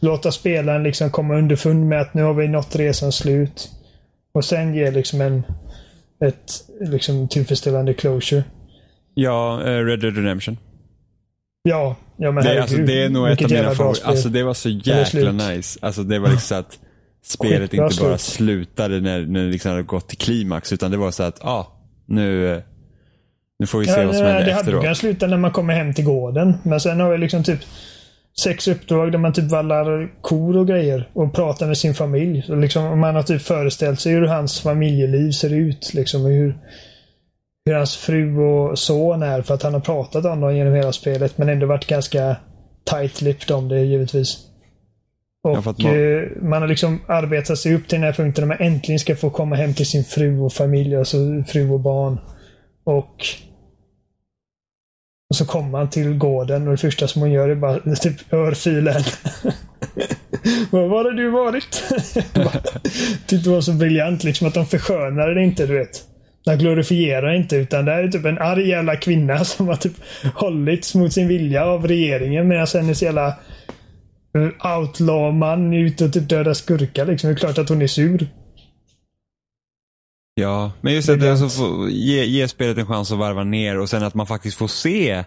låta 0.00 0.32
spelaren 0.32 0.82
liksom 0.82 1.10
komma 1.10 1.34
underfund 1.34 1.88
med 1.88 2.00
att 2.00 2.14
nu 2.14 2.22
har 2.22 2.34
vi 2.34 2.48
nått 2.48 2.76
resans 2.76 3.16
slut. 3.16 3.70
Och 4.32 4.44
sen 4.44 4.74
ge 4.74 4.90
liksom 4.90 5.20
en 5.20 5.42
ett 6.24 6.52
liksom 6.80 7.28
tillfredsställande 7.28 7.94
closure. 7.94 8.44
Ja, 9.14 9.60
uh, 9.64 9.84
Red 9.84 10.00
Dead 10.00 10.16
Redemption. 10.16 10.58
Ja, 11.62 11.96
ja 12.16 12.32
men 12.32 12.44
det, 12.44 12.48
herregud, 12.48 12.62
alltså, 12.62 12.76
det 12.76 13.02
är 13.02 13.08
nog 13.08 13.28
ett 13.28 13.44
av 13.44 13.50
mina 13.50 13.74
favoriter. 13.74 14.06
Alltså 14.08 14.28
det 14.28 14.42
var 14.42 14.54
så 14.54 14.68
jäkla 14.68 15.32
nice. 15.32 15.78
Alltså 15.82 16.02
det 16.02 16.18
var 16.18 16.28
liksom 16.28 16.58
att 16.58 16.78
spelet 17.26 17.74
inte 17.74 17.76
bara 18.02 18.18
slut. 18.18 18.20
slutade 18.20 19.00
när, 19.00 19.26
när 19.26 19.44
det 19.44 19.50
liksom 19.50 19.70
hade 19.70 19.82
gått 19.82 20.08
till 20.08 20.18
klimax. 20.18 20.72
Utan 20.72 20.90
det 20.90 20.96
var 20.96 21.10
så 21.10 21.22
att, 21.22 21.38
ja, 21.42 21.48
ah, 21.50 21.72
nu, 22.06 22.62
nu 23.58 23.66
får 23.66 23.78
vi 23.78 23.84
se 23.86 24.00
Ja, 24.00 24.06
vad 24.06 24.14
som 24.14 24.24
det 24.24 24.30
händer 24.32 24.50
hade 24.50 24.60
efteråt. 24.60 24.82
kunnat 24.82 24.98
sluta 24.98 25.26
när 25.26 25.36
man 25.36 25.50
kommer 25.50 25.74
hem 25.74 25.94
till 25.94 26.04
gården. 26.04 26.54
Men 26.62 26.80
sen 26.80 27.00
har 27.00 27.10
vi 27.12 27.18
liksom 27.18 27.44
typ 27.44 27.60
sex 28.40 28.68
uppdrag 28.68 29.12
där 29.12 29.18
man 29.18 29.32
typ 29.32 29.50
vallar 29.50 30.20
kor 30.22 30.56
och 30.56 30.66
grejer 30.68 31.10
och 31.12 31.34
pratar 31.34 31.66
med 31.66 31.78
sin 31.78 31.94
familj. 31.94 32.42
Så 32.46 32.54
liksom, 32.54 33.00
man 33.00 33.14
har 33.14 33.22
typ 33.22 33.42
föreställt 33.42 34.00
sig 34.00 34.12
hur 34.12 34.26
hans 34.26 34.60
familjeliv 34.60 35.30
ser 35.30 35.52
ut. 35.54 35.94
Liksom, 35.94 36.24
och 36.24 36.30
hur, 36.30 36.56
hur 37.66 37.74
hans 37.74 37.96
fru 37.96 38.38
och 38.38 38.78
son 38.78 39.22
är 39.22 39.42
för 39.42 39.54
att 39.54 39.62
han 39.62 39.74
har 39.74 39.80
pratat 39.80 40.24
om 40.24 40.40
dem 40.40 40.56
genom 40.56 40.74
hela 40.74 40.92
spelet 40.92 41.38
men 41.38 41.48
ändå 41.48 41.66
varit 41.66 41.86
ganska 41.86 42.36
tight-lipped 42.90 43.52
om 43.52 43.68
det 43.68 43.80
givetvis. 43.80 44.45
Ja, 45.46 45.58
Och 45.58 45.66
att 45.66 45.78
man- 45.82 45.92
man... 46.40 46.50
man 46.50 46.62
har 46.62 46.68
liksom 46.68 47.00
arbetat 47.08 47.58
sig 47.58 47.74
upp 47.74 47.88
till 47.88 47.96
den 48.00 48.04
här 48.06 48.12
punkten 48.12 48.42
där 48.48 48.56
man 48.56 48.66
äntligen 48.66 48.98
ska 48.98 49.16
få 49.16 49.30
komma 49.30 49.56
hem 49.56 49.74
till 49.74 49.86
sin 49.86 50.04
fru 50.04 50.38
och 50.40 50.52
familj, 50.52 50.96
alltså 50.96 51.16
fru 51.46 51.70
och 51.70 51.80
barn. 51.80 52.18
Och 52.84 53.26
och 55.30 55.36
så 55.36 55.46
kommer 55.46 55.78
han 55.78 55.90
till 55.90 56.14
gården 56.18 56.64
och 56.66 56.70
det 56.70 56.76
första 56.78 57.08
som 57.08 57.22
hon 57.22 57.30
gör 57.32 57.48
är 57.48 57.54
bara 57.54 57.78
typ 58.00 58.32
örfila 58.32 58.90
henne. 58.92 59.04
Var 60.70 60.88
har 61.04 61.10
du 61.12 61.30
varit? 61.30 61.82
Tyckte 63.26 63.48
det 63.48 63.54
var 63.54 63.60
så 63.60 63.72
briljant 63.72 64.24
liksom 64.24 64.46
att 64.48 64.54
de 64.54 64.66
förskönar 64.66 65.28
det 65.28 65.42
inte, 65.44 65.66
du 65.66 65.78
vet. 65.78 66.02
De 66.44 66.56
glorifierar 66.56 67.34
inte 67.34 67.56
utan 67.56 67.84
det 67.84 67.92
här 67.92 68.02
är 68.02 68.08
typ 68.08 68.24
en 68.24 68.38
arg 68.38 68.68
jävla 68.68 68.96
kvinna 68.96 69.44
som 69.44 69.68
har 69.68 69.76
typ 69.76 69.92
hållits 70.34 70.94
mot 70.94 71.12
sin 71.12 71.28
vilja 71.28 71.64
av 71.64 71.86
regeringen 71.88 72.48
medan 72.48 72.66
hennes 72.74 73.02
jävla 73.02 73.26
eh, 73.28 73.34
outlaw-man 74.78 75.72
ute 75.72 76.04
och 76.04 76.12
typ 76.12 76.28
dödar 76.28 76.54
skurkar 76.54 77.06
liksom. 77.06 77.28
Det 77.28 77.34
är 77.34 77.38
klart 77.38 77.58
att 77.58 77.68
hon 77.68 77.82
är 77.82 77.86
sur. 77.86 78.28
Ja, 80.34 80.72
men 80.80 80.94
just 80.94 81.08
att 81.08 81.14
det 81.14 81.18
Briljant. 81.18 81.42
alltså 81.42 81.58
får 81.58 81.90
ge, 81.90 82.24
ge 82.24 82.48
spelet 82.48 82.78
en 82.78 82.86
chans 82.86 83.12
att 83.12 83.18
varva 83.18 83.44
ner 83.44 83.78
och 83.78 83.90
sen 83.90 84.02
att 84.02 84.14
man 84.14 84.26
faktiskt 84.26 84.56
får 84.56 84.68
se 84.68 85.10
eh, 85.10 85.24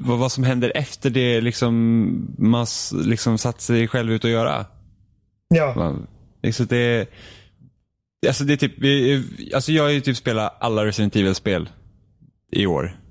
vad, 0.00 0.18
vad 0.18 0.32
som 0.32 0.44
händer 0.44 0.72
efter 0.74 1.10
det 1.10 1.40
liksom 1.40 2.34
man 2.38 2.66
liksom 3.04 3.38
satt 3.38 3.60
sig 3.60 3.88
själv 3.88 4.12
ut 4.12 4.24
att 4.24 4.30
göra. 4.30 4.66
Ja. 5.48 5.74
Man, 5.76 6.06
liksom 6.42 6.66
det, 6.66 7.08
alltså 8.26 8.44
det 8.44 8.52
är 8.52 8.56
typ, 8.56 8.74
alltså 9.54 9.72
jag 9.72 9.82
har 9.82 9.90
ju 9.90 10.00
typ 10.00 10.16
spelat 10.16 10.56
alla 10.60 10.84
Resident 10.84 11.16
Evil-spel 11.16 11.68
i 12.52 12.66
år. 12.66 13.01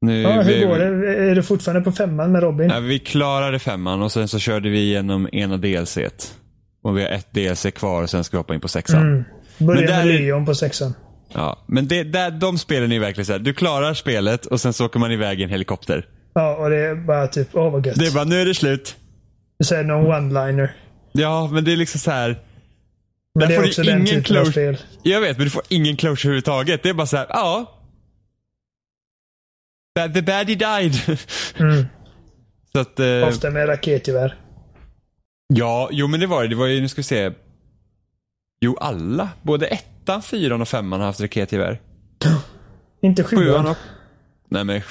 Nu, 0.00 0.22
ja 0.22 0.42
vi, 0.46 0.54
hur 0.54 0.66
går 0.66 0.78
det? 0.78 1.16
Är 1.30 1.34
du 1.34 1.42
fortfarande 1.42 1.80
på 1.84 1.92
femman 1.92 2.32
med 2.32 2.42
Robin? 2.42 2.70
Ja, 2.70 2.80
vi 2.80 2.98
klarade 2.98 3.58
femman 3.58 4.02
och 4.02 4.12
sen 4.12 4.28
så 4.28 4.38
körde 4.38 4.68
vi 4.68 4.78
igenom 4.78 5.28
ena 5.32 5.56
DLC. 5.56 5.98
Och 6.82 6.98
vi 6.98 7.02
har 7.02 7.08
ett 7.10 7.26
DLC 7.32 7.66
kvar 7.74 8.02
och 8.02 8.10
sen 8.10 8.24
ska 8.24 8.36
vi 8.36 8.38
hoppa 8.38 8.54
in 8.54 8.60
på 8.60 8.68
sexan. 8.68 9.02
Mm. 9.02 9.24
Börja 9.58 9.80
där 9.86 10.04
med 10.04 10.14
är- 10.14 10.18
Leon 10.18 10.46
på 10.46 10.54
sexan. 10.54 10.94
Ja, 11.32 11.64
men 11.66 11.88
det, 11.88 12.02
där, 12.04 12.30
de 12.30 12.58
spelen 12.58 12.92
är 12.92 12.98
verkligen 13.00 13.26
så 13.26 13.32
här. 13.32 13.38
Du 13.38 13.52
klarar 13.54 13.94
spelet 13.94 14.46
och 14.46 14.60
sen 14.60 14.72
så 14.72 14.86
åker 14.86 14.98
man 15.00 15.12
iväg 15.12 15.40
i 15.40 15.44
en 15.44 15.50
helikopter. 15.50 16.06
Ja, 16.34 16.56
och 16.56 16.70
det 16.70 16.76
är 16.76 16.94
bara 16.94 17.26
typ, 17.26 17.48
åh 17.52 17.72
vad 17.72 17.86
gött. 17.86 17.98
Det 17.98 18.06
är 18.06 18.14
bara, 18.14 18.24
nu 18.24 18.40
är 18.40 18.46
det 18.46 18.54
slut. 18.54 18.96
Du 19.58 19.64
säger 19.64 19.84
någon 19.84 20.06
one-liner. 20.06 20.68
Ja, 21.12 21.48
men 21.52 21.64
det 21.64 21.72
är 21.72 21.76
liksom 21.76 22.00
så 22.00 22.10
här. 22.10 22.28
Men 23.34 23.40
Där 23.40 23.46
det 23.48 23.54
får 23.54 23.62
är 23.62 23.64
du 23.64 23.70
också 23.70 23.82
den 23.82 24.00
ingen 24.00 24.22
typen 24.22 24.36
av 24.36 24.44
spel. 24.44 24.76
Jag 25.02 25.20
vet, 25.20 25.36
men 25.36 25.44
du 25.44 25.50
får 25.50 25.62
ingen 25.68 25.96
closure 25.96 26.28
överhuvudtaget. 26.30 26.82
Det 26.82 26.88
är 26.88 26.94
bara 26.94 27.06
så 27.06 27.16
här, 27.16 27.26
ja. 27.28 27.75
The 30.14 30.22
baddie 30.22 30.54
died. 30.54 30.94
Mm. 31.60 31.84
så 32.72 32.80
att, 32.80 33.00
eh, 33.00 33.28
Ofta 33.28 33.50
med 33.50 33.68
raketgevär. 33.68 34.34
ja, 35.54 35.88
jo 35.92 36.06
men 36.06 36.20
det 36.20 36.26
var 36.26 36.42
det. 36.42 36.48
Det 36.48 36.54
var 36.56 36.66
ju, 36.66 36.80
nu 36.80 36.88
ska 36.88 36.98
vi 36.98 37.02
se. 37.02 37.32
Jo, 38.60 38.76
alla. 38.80 39.28
Både 39.42 39.66
ettan, 39.66 40.22
fyran 40.22 40.60
och 40.60 40.68
femman 40.68 41.00
har 41.00 41.06
haft 41.06 41.20
raketgevär. 41.20 41.80
Inte 43.02 43.24
Sjuan 43.24 43.66
och... 43.66 43.76
Nej 44.48 44.64
men, 44.64 44.82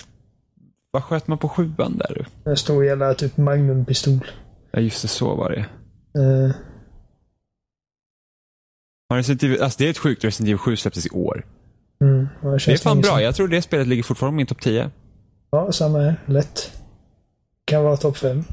vad 0.91 1.03
sköt 1.03 1.27
man 1.27 1.37
på 1.37 1.49
sjuan 1.49 1.97
där? 1.97 2.25
du? 2.43 2.51
En 2.51 2.57
stor 2.57 2.85
jävla 2.85 3.13
typ 3.13 3.37
magnumpistol. 3.37 4.19
Ja, 4.71 4.79
just 4.79 5.01
det, 5.01 5.07
så 5.07 5.35
var 5.35 5.49
det. 5.49 5.65
Uh, 6.19 6.51
Har 9.09 9.17
Resident 9.17 9.43
Evil, 9.43 9.61
alltså 9.61 9.77
det 9.79 9.85
är 9.85 9.89
ett 9.89 9.97
sjukt 9.97 10.23
Resident 10.23 10.47
Evil 10.49 10.57
7 10.57 10.75
släpptes 10.75 11.05
i 11.05 11.09
år. 11.09 11.45
Mm, 12.01 12.27
ja, 12.43 12.49
Det 12.49 12.67
är 12.71 12.77
fan 12.77 13.01
bra. 13.01 13.09
sedan. 13.11 13.23
Jag 13.23 13.35
tror 13.35 13.47
det 13.47 13.61
spelet 13.61 13.87
ligger 13.87 14.03
fortfarande 14.03 14.33
på 14.33 14.37
min 14.37 14.45
topp 14.47 14.61
10. 14.61 14.89
Ja, 15.51 15.71
samma 15.71 15.99
här. 15.99 16.15
Lätt. 16.25 16.71
Kan 17.65 17.83
vara 17.83 17.97
topp 17.97 18.17
fem. 18.17 18.43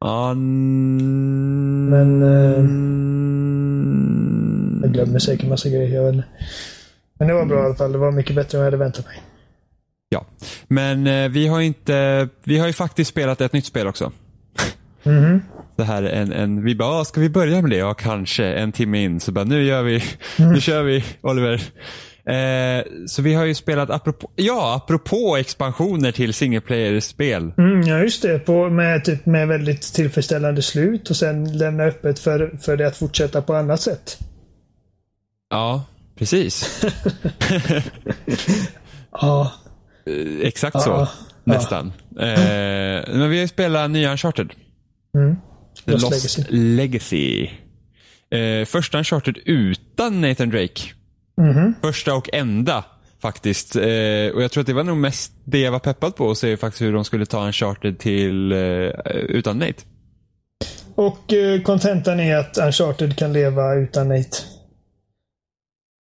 Ja, 0.00 0.30
mm, 0.30 1.86
Men, 1.90 2.22
eh, 2.22 2.64
Jag 4.82 4.92
glömmer 4.92 5.18
säkert 5.18 5.48
massa 5.48 5.68
grejer. 5.68 5.88
Jag 5.94 6.04
vet 6.04 6.14
inte. 6.14 6.28
Men 7.18 7.28
det 7.28 7.34
var 7.34 7.44
bra 7.46 7.62
i 7.62 7.64
alla 7.66 7.74
fall. 7.74 7.92
Det 7.92 7.98
var 7.98 8.12
mycket 8.12 8.36
bättre 8.36 8.58
än 8.58 8.60
jag 8.60 8.66
hade 8.66 8.76
väntat 8.84 9.04
mig. 9.06 9.22
Ja, 10.08 10.26
men 10.68 11.06
eh, 11.06 11.28
vi 11.28 11.46
har 11.46 11.60
inte, 11.60 12.28
vi 12.44 12.58
har 12.58 12.66
ju 12.66 12.72
faktiskt 12.72 13.10
spelat 13.10 13.40
ett 13.40 13.52
nytt 13.52 13.64
spel 13.64 13.86
också. 13.88 14.12
Mhm. 15.02 15.42
Det 15.76 15.84
här 15.84 16.02
är 16.02 16.22
en, 16.22 16.32
en 16.32 16.64
vi 16.64 16.74
bara, 16.74 16.88
"Ah, 17.00 17.04
ska 17.04 17.20
vi 17.20 17.28
börja 17.30 17.62
med 17.62 17.70
det? 17.70 17.76
Ja, 17.76 17.94
kanske. 17.94 18.44
En 18.44 18.72
timme 18.72 19.02
in. 19.02 19.20
Så 19.20 19.32
bara, 19.32 19.44
nu 19.44 19.62
gör 19.64 19.82
vi, 19.82 20.02
nu 20.38 20.60
kör 20.60 20.82
vi, 20.82 21.04
Oliver. 21.20 21.62
Eh, 22.30 22.84
så 23.06 23.22
vi 23.22 23.34
har 23.34 23.44
ju 23.44 23.54
spelat, 23.54 23.90
apropå, 23.90 24.30
ja, 24.36 24.74
apropå 24.76 25.36
expansioner 25.36 26.12
till 26.12 26.34
single 26.34 26.60
player-spel. 26.60 27.52
Mm, 27.58 27.82
ja, 27.82 27.98
just 27.98 28.22
det. 28.22 28.38
På, 28.38 28.70
med, 28.70 29.04
typ, 29.04 29.26
med 29.26 29.48
väldigt 29.48 29.82
tillfredsställande 29.82 30.62
slut 30.62 31.10
och 31.10 31.16
sen 31.16 31.58
lämna 31.58 31.82
öppet 31.84 32.18
för, 32.18 32.58
för 32.62 32.76
det 32.76 32.86
att 32.86 32.96
fortsätta 32.96 33.42
på 33.42 33.54
annat 33.54 33.80
sätt. 33.80 34.18
Ja, 35.50 35.84
precis. 36.18 36.82
Ja. 39.12 39.52
Eh, 40.06 40.46
Exakt 40.46 40.74
Ja, 40.74 40.80
så. 40.80 40.90
ja. 40.90 41.08
Nästan. 41.44 41.86
Eh, 42.18 42.28
men 43.08 43.30
vi 43.30 43.36
har 43.36 43.42
ju 43.42 43.48
spelat 43.48 43.90
nya 43.90 44.10
Uncharted. 44.10 44.52
Mm. 45.16 45.36
Lost 45.84 46.10
Lost, 46.10 46.38
Legacy. 46.38 46.56
Legacy. 46.56 47.48
Eh, 48.30 48.64
första 48.66 48.98
Uncharted 48.98 49.38
utan 49.44 50.20
Nathan 50.20 50.50
Drake. 50.50 50.82
Mhm. 51.36 51.74
Första 51.82 52.14
och 52.14 52.28
enda 52.32 52.84
faktiskt. 53.22 53.76
Eh, 53.76 53.82
och 54.34 54.42
jag 54.42 54.50
tror 54.52 54.60
att 54.60 54.66
det 54.66 54.72
var 54.72 54.84
nog 54.84 54.96
mest 54.96 55.32
det 55.44 55.60
jag 55.60 55.72
var 55.72 55.78
peppad 55.78 56.16
på 56.16 56.30
att 56.30 56.38
se 56.38 56.56
faktiskt 56.56 56.82
hur 56.82 56.92
de 56.92 57.04
skulle 57.04 57.26
ta 57.26 57.46
Uncharted 57.46 57.98
till 57.98 58.52
eh, 58.52 58.58
utan 59.12 59.58
Nate. 59.58 59.82
Och 60.94 61.32
eh, 61.32 61.62
kontentan 61.62 62.20
är 62.20 62.36
att 62.36 62.58
Uncharted 62.58 63.16
kan 63.18 63.32
leva 63.32 63.74
utan 63.74 64.08
Nate. 64.08 64.36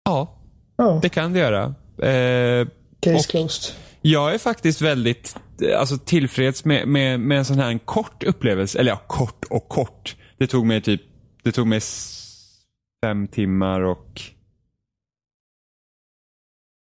Ja, 0.05 0.35
Ja, 0.77 0.99
det 1.01 1.09
kan 1.09 1.33
det 1.33 1.39
göra. 1.39 1.63
Eh, 2.01 2.67
case 2.99 3.15
och- 3.15 3.25
closed. 3.25 3.75
Jag 4.01 4.33
är 4.33 4.37
faktiskt 4.37 4.81
väldigt 4.81 5.35
eh, 5.61 5.79
alltså, 5.79 5.97
tillfreds 5.97 6.65
med, 6.65 6.87
med, 6.87 7.19
med 7.19 7.37
en 7.37 7.45
sån 7.45 7.59
här 7.59 7.67
en 7.69 7.79
kort 7.79 8.23
upplevelse. 8.23 8.79
Eller 8.79 8.91
ja, 8.91 9.01
kort 9.07 9.45
och 9.49 9.69
kort. 9.69 10.15
Det 10.37 10.47
tog 10.47 10.65
mig 10.65 10.81
typ 10.81 11.01
det 11.43 11.51
tog 11.51 11.67
mig 11.67 11.79
fem 13.05 13.27
timmar 13.27 13.81
och... 13.81 14.21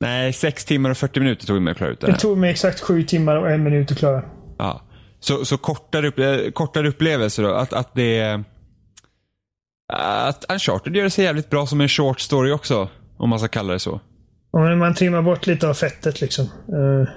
Nej, 0.01 0.33
sex 0.33 0.65
timmar 0.65 0.89
och 0.89 0.97
40 0.97 1.19
minuter 1.19 1.47
tog 1.47 1.55
det 1.55 1.59
mig 1.59 1.71
att 1.71 1.77
klara 1.77 1.91
ut 1.91 1.99
det 1.99 2.07
Det 2.07 2.17
tog 2.17 2.37
mig 2.37 2.51
exakt 2.51 2.79
sju 2.79 3.03
timmar 3.03 3.35
och 3.35 3.51
en 3.51 3.63
minut 3.63 3.91
att 3.91 3.97
klara. 3.97 4.23
Ja. 4.57 4.81
Så, 5.19 5.45
så 5.45 5.57
kortare, 5.57 6.09
upple- 6.09 6.51
kortare 6.51 6.87
upplevelser 6.87 7.43
då. 7.43 7.49
Att, 7.53 7.73
att 7.73 7.93
det... 7.93 8.43
Att 9.93 10.45
Uncharted 10.51 10.95
gör 10.95 11.03
det 11.03 11.09
sig 11.09 11.25
jävligt 11.25 11.49
bra 11.49 11.65
som 11.67 11.81
en 11.81 11.89
short 11.89 12.19
story 12.19 12.51
också. 12.51 12.89
Om 13.17 13.29
man 13.29 13.39
ska 13.39 13.47
kalla 13.47 13.73
det 13.73 13.79
så. 13.79 13.99
Om 14.51 14.79
man 14.79 14.95
trimmar 14.95 15.21
bort 15.21 15.47
lite 15.47 15.67
av 15.67 15.73
fettet 15.73 16.21
liksom. 16.21 16.45
Eh, 16.45 17.09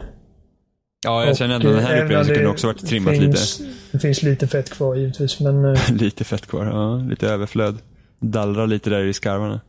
Ja, 1.06 1.26
jag 1.26 1.36
känner 1.36 1.54
ändå 1.54 1.68
att 1.68 1.74
den 1.74 1.84
eh, 1.84 1.88
här 1.90 2.02
upplevelsen 2.04 2.34
kunde 2.34 2.50
också 2.50 2.66
varit 2.66 2.86
trimmat 2.88 3.16
finns, 3.16 3.60
lite. 3.60 3.72
Det 3.92 3.98
finns 3.98 4.22
lite 4.22 4.48
fett 4.48 4.70
kvar 4.70 4.94
givetvis, 4.94 5.40
men 5.40 5.64
eh, 5.64 5.90
Lite 5.92 6.24
fett 6.24 6.46
kvar, 6.46 6.66
ja. 6.66 6.96
Lite 6.96 7.28
överflöd. 7.28 7.78
Dallrar 8.20 8.66
lite 8.66 8.90
där 8.90 9.04
i 9.04 9.12
skarvarna. 9.12 9.60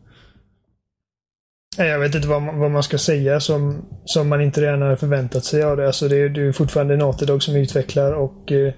Jag 1.78 2.00
vet 2.00 2.16
inte 2.16 2.28
vad 2.28 2.42
man, 2.42 2.60
vad 2.60 2.72
man 2.72 2.84
ska 2.84 2.98
säga 2.98 3.40
som, 3.40 3.86
som 4.06 4.28
man 4.30 4.42
inte 4.42 4.62
redan 4.62 4.82
har 4.82 4.96
förväntat 4.96 5.46
sig 5.46 5.64
av 5.64 5.78
det. 5.78 5.88
Alltså 5.88 6.08
det, 6.08 6.18
är- 6.18 6.30
det 6.30 6.42
är 6.42 6.52
fortfarande 6.52 6.98
Naughty 6.98 7.26
Dog 7.26 7.44
som 7.44 7.56
utvecklar 7.56 8.12
och 8.14 8.52
eh, 8.52 8.74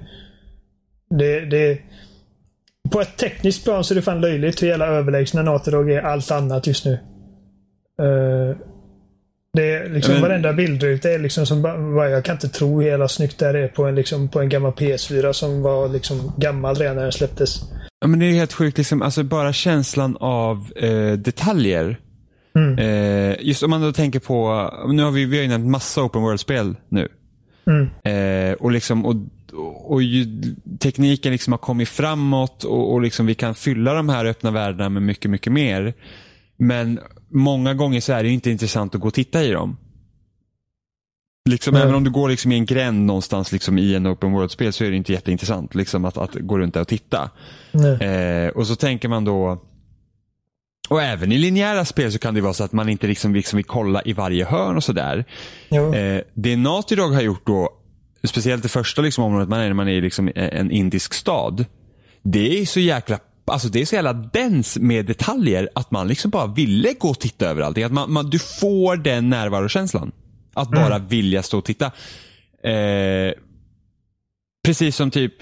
det, 1.10 1.40
det, 1.46 1.80
på 2.92 3.02
ett 3.02 3.18
tekniskt 3.18 3.64
plan 3.64 3.84
så 3.84 3.94
är 3.94 3.96
det 3.96 4.02
fan 4.02 4.22
löjligt 4.22 4.64
hur 4.64 4.68
jävla 4.68 4.88
överlägsna 4.88 5.42
Naughty 5.42 5.72
Dog 5.72 5.92
är 5.92 6.02
allt 6.02 6.32
annat 6.32 6.68
just 6.68 6.86
nu. 6.86 6.92
Uh, 8.02 8.58
det 9.54 9.74
är 9.74 9.90
liksom 9.90 10.14
men, 10.14 10.22
varenda 10.22 10.54
bildruta 10.54 11.10
är 11.12 11.20
liksom 11.20 11.46
som 11.46 11.62
bara, 11.62 12.10
jag 12.10 12.26
kan 12.26 12.36
inte 12.36 12.50
tro 12.50 12.82
hur 12.82 12.88
jävla 12.88 13.08
snyggt 13.08 13.40
det 13.40 13.46
är 13.46 13.68
på 13.68 13.86
en, 13.86 13.96
liksom, 13.96 14.30
på 14.30 14.42
en 14.42 14.50
gammal 14.50 14.72
PS4 14.72 15.32
som 15.34 15.62
var 15.62 15.88
liksom 15.88 16.34
gammal 16.38 16.76
redan 16.76 16.96
när 16.96 17.04
den 17.04 17.12
släpptes. 17.12 17.62
Ja 18.00 18.08
men 18.08 18.20
det 18.20 18.26
är 18.26 18.32
helt 18.34 18.54
sjukt 18.54 18.78
liksom, 18.78 19.02
alltså 19.02 19.24
bara 19.24 19.54
känslan 19.54 20.18
av 20.20 20.72
eh, 20.76 21.12
detaljer. 21.12 22.00
Mm. 22.58 22.80
Eh, 22.80 23.36
just 23.40 23.64
om 23.64 23.70
man 23.70 23.82
då 23.82 23.94
tänker 23.94 24.20
på, 24.20 24.70
nu 24.88 25.04
har 25.04 25.12
vi, 25.12 25.26
vi 25.26 25.38
har 25.38 25.44
ju 25.44 25.50
nämnt 25.50 25.68
massa 25.68 26.04
open 26.04 26.22
world-spel 26.22 26.76
nu. 26.90 27.08
Mm. 27.68 27.90
Eh, 28.04 28.54
och 28.54 28.72
liksom, 28.72 29.06
och, 29.06 29.16
och 29.94 30.02
ju, 30.02 30.42
tekniken 30.80 31.32
liksom 31.32 31.54
har 31.54 31.58
kommit 31.58 31.90
framåt 31.90 32.64
och, 32.64 32.94
och 32.94 33.02
liksom 33.02 33.26
vi 33.26 33.36
kan 33.36 33.56
fylla 33.56 33.94
de 33.94 34.10
här 34.10 34.26
öppna 34.26 34.52
världarna 34.52 34.90
med 34.90 35.04
mycket, 35.04 35.32
mycket 35.32 35.54
mer. 35.54 35.94
Men 36.58 37.00
många 37.30 37.74
gånger 37.74 38.02
så 38.02 38.14
är 38.14 38.24
det 38.24 38.30
inte 38.30 38.52
intressant 38.52 38.96
att 38.96 39.02
gå 39.02 39.08
och 39.08 39.14
titta 39.14 39.44
i 39.44 39.52
dem. 39.52 39.78
Liksom, 41.50 41.76
mm. 41.76 41.84
Även 41.84 41.96
om 41.96 42.04
du 42.04 42.12
går 42.12 42.30
liksom 42.30 42.52
i 42.52 42.56
en 42.56 42.66
gränd 42.66 43.06
någonstans 43.06 43.52
liksom, 43.52 43.78
i 43.78 43.96
en 43.96 44.08
open 44.08 44.32
world-spel 44.32 44.74
så 44.74 44.84
är 44.84 44.90
det 44.90 44.98
inte 44.98 45.14
jätteintressant 45.14 45.76
liksom, 45.76 46.06
att, 46.06 46.18
att 46.18 46.34
gå 46.34 46.60
runt 46.60 46.74
där 46.74 46.82
och 46.82 46.88
titta. 46.88 47.30
Eh, 48.02 48.50
och 48.50 48.68
så 48.68 48.76
tänker 48.76 49.10
man 49.10 49.26
då 49.26 49.62
och 50.88 51.02
även 51.02 51.32
i 51.32 51.38
linjära 51.38 51.86
spel 51.86 52.12
så 52.12 52.20
kan 52.20 52.34
det 52.34 52.42
vara 52.42 52.54
så 52.54 52.64
att 52.64 52.72
man 52.72 52.90
inte 52.90 53.08
liksom, 53.08 53.36
liksom 53.36 53.58
vill 53.58 53.66
kolla 53.66 54.02
i 54.06 54.14
varje 54.14 54.46
hörn 54.46 54.76
och 54.76 54.84
sådär. 54.84 55.26
Eh, 55.70 56.22
det 56.34 56.58
Naughty 56.58 56.96
Dog 56.96 57.14
har 57.14 57.22
gjort 57.22 57.48
då, 57.48 57.70
speciellt 58.24 58.64
det 58.64 58.70
första 58.70 59.02
liksom 59.02 59.24
området 59.24 59.50
man 59.50 59.60
är 59.60 59.68
när 59.68 59.74
man 59.74 59.88
är 59.88 59.94
i 59.94 60.02
liksom 60.02 60.32
en 60.36 60.72
indisk 60.72 61.14
stad. 61.14 61.66
Det 62.24 62.62
är 62.62 62.66
så 62.66 62.80
jäkla 62.80 63.20
Alltså 63.52 63.68
det 63.68 63.82
är 63.82 63.86
så 63.86 63.96
jävla 63.96 64.14
dens 64.14 64.78
med 64.78 65.06
detaljer 65.06 65.70
att 65.76 65.92
man 65.92 66.08
liksom 66.08 66.32
bara 66.32 66.48
ville 66.48 66.94
gå 66.94 67.10
och 67.10 67.20
titta 67.20 67.48
över 67.48 67.62
allting. 67.62 67.84
Att 67.84 67.92
man, 67.92 68.12
man, 68.12 68.30
du 68.30 68.40
får 68.40 68.96
den 68.96 69.30
närvarokänslan. 69.30 70.12
Att 70.54 70.72
bara 70.72 70.96
mm. 70.96 71.08
vilja 71.08 71.44
stå 71.44 71.58
och 71.58 71.66
titta. 71.66 71.86
Eh, 72.64 73.34
precis 74.66 74.96
som 74.96 75.12
typ, 75.12 75.34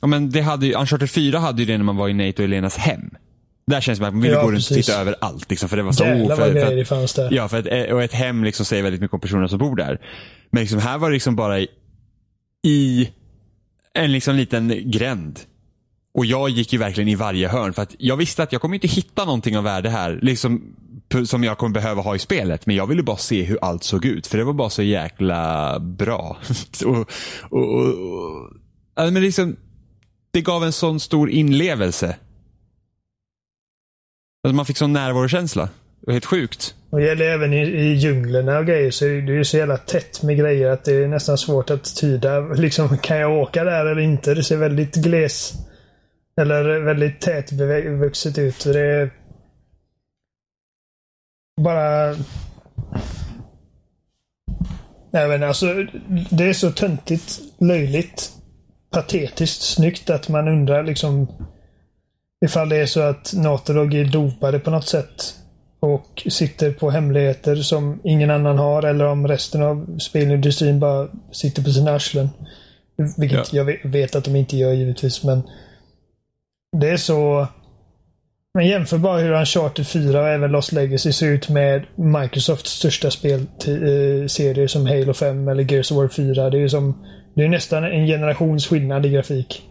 ja 0.00 0.06
men 0.06 0.30
det 0.30 0.40
hade 0.40 0.66
ju, 0.66 0.74
Uncharted 0.74 1.10
4 1.10 1.38
hade 1.38 1.62
ju 1.62 1.66
det 1.66 1.78
när 1.78 1.84
man 1.84 1.96
var 1.96 2.08
i 2.08 2.14
Nate 2.14 2.42
och 2.42 2.44
Elenas 2.44 2.76
hem. 2.76 3.10
Där 3.70 3.80
känns 3.80 3.98
det 3.98 4.04
som 4.04 4.08
att 4.08 4.14
man 4.14 4.22
ville 4.22 4.34
ja, 4.34 4.42
gå 4.42 4.50
runt 4.50 4.70
och 4.70 4.76
titta 4.76 5.00
över 5.00 5.16
allt. 5.20 5.50
Liksom, 5.50 5.68
för 5.68 5.76
det 5.76 5.82
var 5.82 5.92
så 5.92 6.04
Jävlar 6.04 6.36
vad 6.36 6.52
grejer 6.52 6.76
det 6.76 6.84
fanns 6.84 7.14
där. 7.14 7.28
Ja, 7.32 7.48
för 7.48 7.58
ett, 7.58 7.88
eh, 7.88 7.94
och 7.94 8.02
ett 8.02 8.12
hem 8.12 8.44
liksom 8.44 8.66
säger 8.66 8.82
väldigt 8.82 9.00
mycket 9.00 9.14
om 9.14 9.20
personerna 9.20 9.48
som 9.48 9.58
bor 9.58 9.76
där. 9.76 10.00
Men 10.50 10.60
liksom, 10.60 10.78
här 10.78 10.98
var 10.98 11.10
det 11.10 11.14
liksom 11.14 11.36
bara 11.36 11.60
i, 11.60 11.68
i 12.66 13.10
en 13.94 14.12
liksom 14.12 14.36
liten 14.36 14.90
gränd. 14.90 15.40
Och 16.14 16.26
jag 16.26 16.48
gick 16.48 16.72
ju 16.72 16.78
verkligen 16.78 17.08
i 17.08 17.14
varje 17.14 17.48
hörn 17.48 17.72
för 17.72 17.82
att 17.82 17.94
jag 17.98 18.16
visste 18.16 18.42
att 18.42 18.52
jag 18.52 18.60
kommer 18.60 18.74
inte 18.74 18.88
hitta 18.88 19.24
någonting 19.24 19.58
av 19.58 19.64
värde 19.64 19.90
här. 19.90 20.18
Liksom, 20.22 20.74
som 21.24 21.44
jag 21.44 21.58
kommer 21.58 21.74
behöva 21.74 22.02
ha 22.02 22.16
i 22.16 22.18
spelet. 22.18 22.66
Men 22.66 22.76
jag 22.76 22.86
ville 22.86 23.02
bara 23.02 23.16
se 23.16 23.42
hur 23.42 23.58
allt 23.62 23.84
såg 23.84 24.04
ut. 24.04 24.26
För 24.26 24.38
det 24.38 24.44
var 24.44 24.52
bara 24.52 24.70
så 24.70 24.82
jäkla 24.82 25.78
bra. 25.80 26.38
och, 26.86 27.10
och, 27.50 27.74
och, 27.74 27.86
och, 28.96 29.12
men 29.12 29.22
liksom, 29.22 29.56
det 30.30 30.40
gav 30.40 30.64
en 30.64 30.72
sån 30.72 31.00
stor 31.00 31.30
inlevelse. 31.30 32.16
Alltså 34.42 34.56
man 34.56 34.66
fick 34.66 34.76
sån 34.76 34.92
närvarokänsla. 34.92 35.62
Det 36.00 36.06
var 36.06 36.12
helt 36.12 36.24
sjukt. 36.24 36.74
Och 36.90 36.98
det 36.98 37.06
gäller 37.06 37.24
även 37.24 37.52
i, 37.52 37.60
i 37.60 37.94
djunglerna 37.94 38.58
och 38.58 38.66
grejer 38.66 38.90
så 38.90 39.06
är 39.06 39.22
det 39.22 39.32
ju 39.32 39.44
så 39.44 39.56
jävla 39.56 39.76
tätt 39.76 40.22
med 40.22 40.38
grejer 40.38 40.70
att 40.70 40.84
det 40.84 40.92
är 40.92 41.08
nästan 41.08 41.38
svårt 41.38 41.70
att 41.70 41.96
tyda. 41.96 42.40
Liksom, 42.40 42.98
kan 42.98 43.18
jag 43.18 43.32
åka 43.32 43.64
där 43.64 43.86
eller 43.86 44.02
inte? 44.02 44.34
Det 44.34 44.42
ser 44.42 44.56
väldigt 44.56 44.94
gles 44.94 45.52
eller 46.40 46.80
väldigt 46.80 47.20
tätbevuxet 47.20 48.38
ut. 48.38 48.64
Det 48.64 48.80
är 48.80 49.10
bara... 51.62 52.16
Jag 55.12 55.28
vet 55.28 55.34
inte, 55.34 55.48
alltså, 55.48 55.66
det 56.30 56.44
är 56.44 56.52
så 56.52 56.70
töntigt, 56.70 57.40
löjligt, 57.58 58.30
patetiskt 58.90 59.62
snyggt 59.62 60.10
att 60.10 60.28
man 60.28 60.48
undrar 60.48 60.82
liksom 60.82 61.28
ifall 62.44 62.68
det 62.68 62.76
är 62.76 62.86
så 62.86 63.00
att 63.00 63.32
Natodog 63.36 63.94
är 63.94 64.04
dopade 64.04 64.58
på 64.58 64.70
något 64.70 64.88
sätt 64.88 65.34
och 65.80 66.26
sitter 66.28 66.72
på 66.72 66.90
hemligheter 66.90 67.56
som 67.56 68.00
ingen 68.04 68.30
annan 68.30 68.58
har 68.58 68.82
eller 68.82 69.06
om 69.06 69.28
resten 69.28 69.62
av 69.62 69.98
spelindustrin 69.98 70.80
bara 70.80 71.08
sitter 71.32 71.62
på 71.62 71.70
sina 71.70 71.90
arslen. 71.90 72.28
Vilket 73.18 73.52
ja. 73.52 73.64
jag 73.64 73.90
vet 73.90 74.14
att 74.14 74.24
de 74.24 74.36
inte 74.36 74.56
gör 74.56 74.72
givetvis 74.72 75.24
men 75.24 75.42
det 76.76 76.88
är 76.88 76.96
så... 76.96 77.48
Men 78.54 78.66
jämför 78.66 78.98
bara 78.98 79.18
hur 79.18 79.32
Uncharted 79.32 79.86
4 79.86 80.20
och 80.20 80.28
även 80.28 80.50
Lost 80.52 80.72
Legacy 80.72 81.12
ser 81.12 81.26
ut 81.26 81.48
med 81.48 81.86
Microsofts 81.94 82.70
största 82.70 83.10
spelserier 83.10 84.66
som 84.66 84.86
Halo 84.86 85.14
5 85.14 85.48
eller 85.48 85.72
Gears 85.72 85.90
of 85.90 85.96
War 85.96 86.08
4. 86.08 86.50
Det 86.50 86.58
är 86.58 86.68
som... 86.68 87.06
Det 87.34 87.44
är 87.44 87.48
nästan 87.48 87.84
en 87.84 88.06
generations 88.06 88.66
skillnad 88.66 89.06
i 89.06 89.08
grafik. 89.08 89.62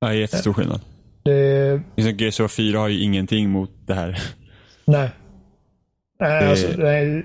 Ja, 0.00 0.14
jättestor 0.14 0.52
skillnad. 0.52 0.80
Det... 1.22 1.80
Liksom 1.96 2.16
Gears 2.16 2.40
of 2.40 2.44
War 2.44 2.48
4 2.48 2.78
har 2.78 2.88
ju 2.88 3.02
ingenting 3.02 3.50
mot 3.50 3.70
det 3.86 3.94
här. 3.94 4.22
Nej. 4.84 5.10
Nej, 6.20 6.50
alltså, 6.50 6.66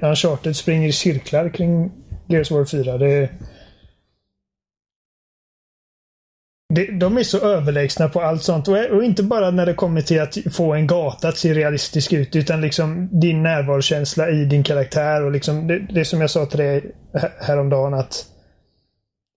Uncharted 0.07 0.55
springer 0.55 0.87
i 0.87 0.91
cirklar 0.91 1.49
kring 1.49 1.91
Gears 2.27 2.51
of 2.51 2.57
War 2.57 2.65
4. 2.65 2.97
Det 2.97 3.29
de 6.99 7.17
är 7.17 7.23
så 7.23 7.39
överlägsna 7.39 8.09
på 8.09 8.21
allt 8.21 8.43
sånt. 8.43 8.67
Och, 8.67 9.03
inte 9.03 9.23
bara 9.23 9.51
när 9.51 9.65
det 9.65 9.73
kommer 9.73 10.01
till 10.01 10.21
att 10.21 10.37
få 10.51 10.73
en 10.73 10.87
gata 10.87 11.27
att 11.27 11.37
se 11.37 11.53
realistisk 11.53 12.13
ut. 12.13 12.35
Utan 12.35 12.61
liksom 12.61 13.09
din 13.21 13.43
närvarokänsla 13.43 14.29
i 14.29 14.45
din 14.45 14.63
karaktär. 14.63 15.23
Och 15.23 15.31
liksom 15.31 15.67
det, 15.67 15.79
det 15.79 16.05
som 16.05 16.21
jag 16.21 16.29
sa 16.29 16.45
till 16.45 16.59
dig 16.59 16.95
häromdagen 17.41 17.93
att 17.93 18.25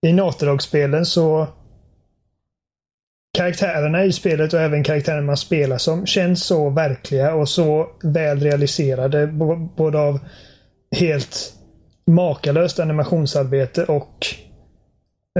i 0.07 0.13
Natodog-spelen 0.13 1.05
så 1.05 1.47
karaktärerna 3.37 4.05
i 4.05 4.11
spelet 4.11 4.53
och 4.53 4.59
även 4.59 4.83
karaktärerna 4.83 5.25
man 5.25 5.37
spelar 5.37 5.77
som 5.77 6.05
känns 6.05 6.43
så 6.43 6.69
verkliga 6.69 7.33
och 7.33 7.49
så 7.49 7.87
väl 8.03 8.39
realiserade. 8.39 9.27
Både 9.77 9.99
av 9.99 10.19
helt 10.91 11.53
makalöst 12.07 12.79
animationsarbete 12.79 13.85
och 13.85 14.25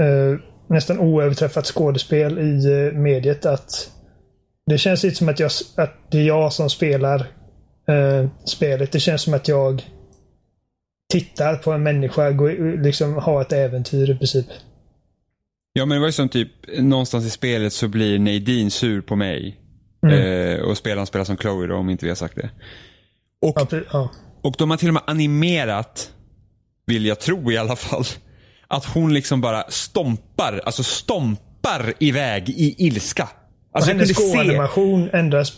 eh, 0.00 0.38
nästan 0.68 1.00
oöverträffat 1.00 1.66
skådespel 1.66 2.38
i 2.38 2.64
eh, 2.72 2.98
mediet 2.98 3.46
att 3.46 3.90
det 4.66 4.78
känns 4.78 5.02
lite 5.02 5.16
som 5.16 5.28
att, 5.28 5.40
jag, 5.40 5.50
att 5.76 5.94
det 6.10 6.18
är 6.18 6.22
jag 6.22 6.52
som 6.52 6.70
spelar 6.70 7.20
eh, 7.88 8.28
spelet. 8.44 8.92
Det 8.92 9.00
känns 9.00 9.22
som 9.22 9.34
att 9.34 9.48
jag 9.48 9.82
tittar 11.12 11.56
på 11.56 11.72
en 11.72 11.82
människa 11.82 12.30
går, 12.30 12.82
liksom 12.82 13.14
ha 13.14 13.42
ett 13.42 13.52
äventyr 13.52 14.10
i 14.10 14.14
princip. 14.14 14.46
Ja 15.72 15.86
men 15.86 15.96
det 15.96 16.00
var 16.00 16.08
ju 16.08 16.12
som 16.12 16.28
typ 16.28 16.78
någonstans 16.78 17.24
i 17.24 17.30
spelet 17.30 17.72
så 17.72 17.88
blir 17.88 18.18
Nadine 18.18 18.70
sur 18.70 19.00
på 19.00 19.16
mig. 19.16 19.60
Mm. 20.06 20.18
Eh, 20.18 20.60
och 20.60 20.76
spelaren 20.76 21.06
spelar 21.06 21.24
som 21.24 21.36
Chloe 21.36 21.66
då 21.66 21.76
om 21.76 21.90
inte 21.90 22.04
vi 22.04 22.10
har 22.10 22.16
sagt 22.16 22.36
det. 22.36 22.50
Och, 23.42 23.54
ja, 23.56 23.80
ja. 23.92 24.10
och 24.42 24.54
de 24.58 24.70
har 24.70 24.76
till 24.76 24.88
och 24.88 24.94
med 24.94 25.02
animerat, 25.06 26.12
vill 26.86 27.06
jag 27.06 27.20
tro 27.20 27.52
i 27.52 27.58
alla 27.58 27.76
fall, 27.76 28.04
att 28.68 28.84
hon 28.84 29.14
liksom 29.14 29.40
bara 29.40 29.64
stompar, 29.68 30.60
alltså 30.64 30.82
stompar 30.82 31.94
iväg 31.98 32.48
i 32.48 32.86
ilska. 32.86 33.28
Alltså, 33.72 33.90
hennes 33.90 34.12
gåanimation 34.12 35.10
ändras 35.12 35.52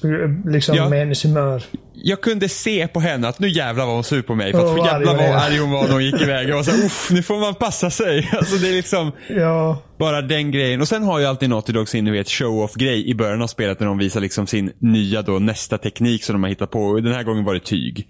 liksom 0.45 0.77
ja, 0.77 0.89
med 0.89 0.99
hennes 0.99 1.25
humör. 1.25 1.63
Jag 1.95 2.21
kunde 2.21 2.49
se 2.49 2.89
på 2.89 3.01
henne 3.01 3.29
att 3.29 3.39
nu 3.39 3.49
jävlar 3.49 3.87
var 3.87 3.95
hon 3.95 4.05
sur 4.05 4.23
på 4.23 4.35
mig. 4.35 4.53
För 4.53 4.59
att 4.59 4.79
oh, 4.79 4.87
jävlar 4.87 5.15
vad 5.15 5.25
arg 5.25 5.59
hon 5.59 5.71
var 5.71 5.83
när 5.83 5.93
hon 5.93 6.05
gick 6.05 6.21
iväg. 6.21 6.49
Jag 6.49 6.57
var 6.57 6.63
så 6.63 6.87
uff, 6.87 7.11
nu 7.11 7.23
får 7.23 7.41
man 7.41 7.55
passa 7.55 7.91
sig. 7.91 8.31
Alltså 8.37 8.57
det 8.57 8.69
är 8.69 8.73
liksom 8.73 9.13
ja. 9.29 9.83
bara 9.99 10.23
den 10.23 10.51
grejen. 10.51 10.81
Och 10.81 10.89
sen 10.89 11.03
har 11.03 11.19
ju 11.19 11.27
alltid 11.27 11.51
Naughty 11.51 11.73
Dog 11.73 11.89
sin 11.89 12.13
vet, 12.13 12.29
show-off-grej 12.29 13.11
i 13.11 13.15
början 13.15 13.43
av 13.43 13.47
spelet 13.47 13.81
när 13.81 13.87
de 13.87 13.99
visar 13.99 14.21
liksom 14.21 14.47
sin 14.47 14.73
nya 14.79 15.23
då 15.23 15.39
nästa 15.39 15.79
teknik 15.79 16.25
som 16.25 16.33
de 16.33 16.43
har 16.43 16.51
hittat 16.51 16.71
på. 16.71 17.01
Den 17.01 17.13
här 17.13 17.23
gången 17.23 17.45
var 17.45 17.55
det 17.55 17.61
tyg. 17.61 18.09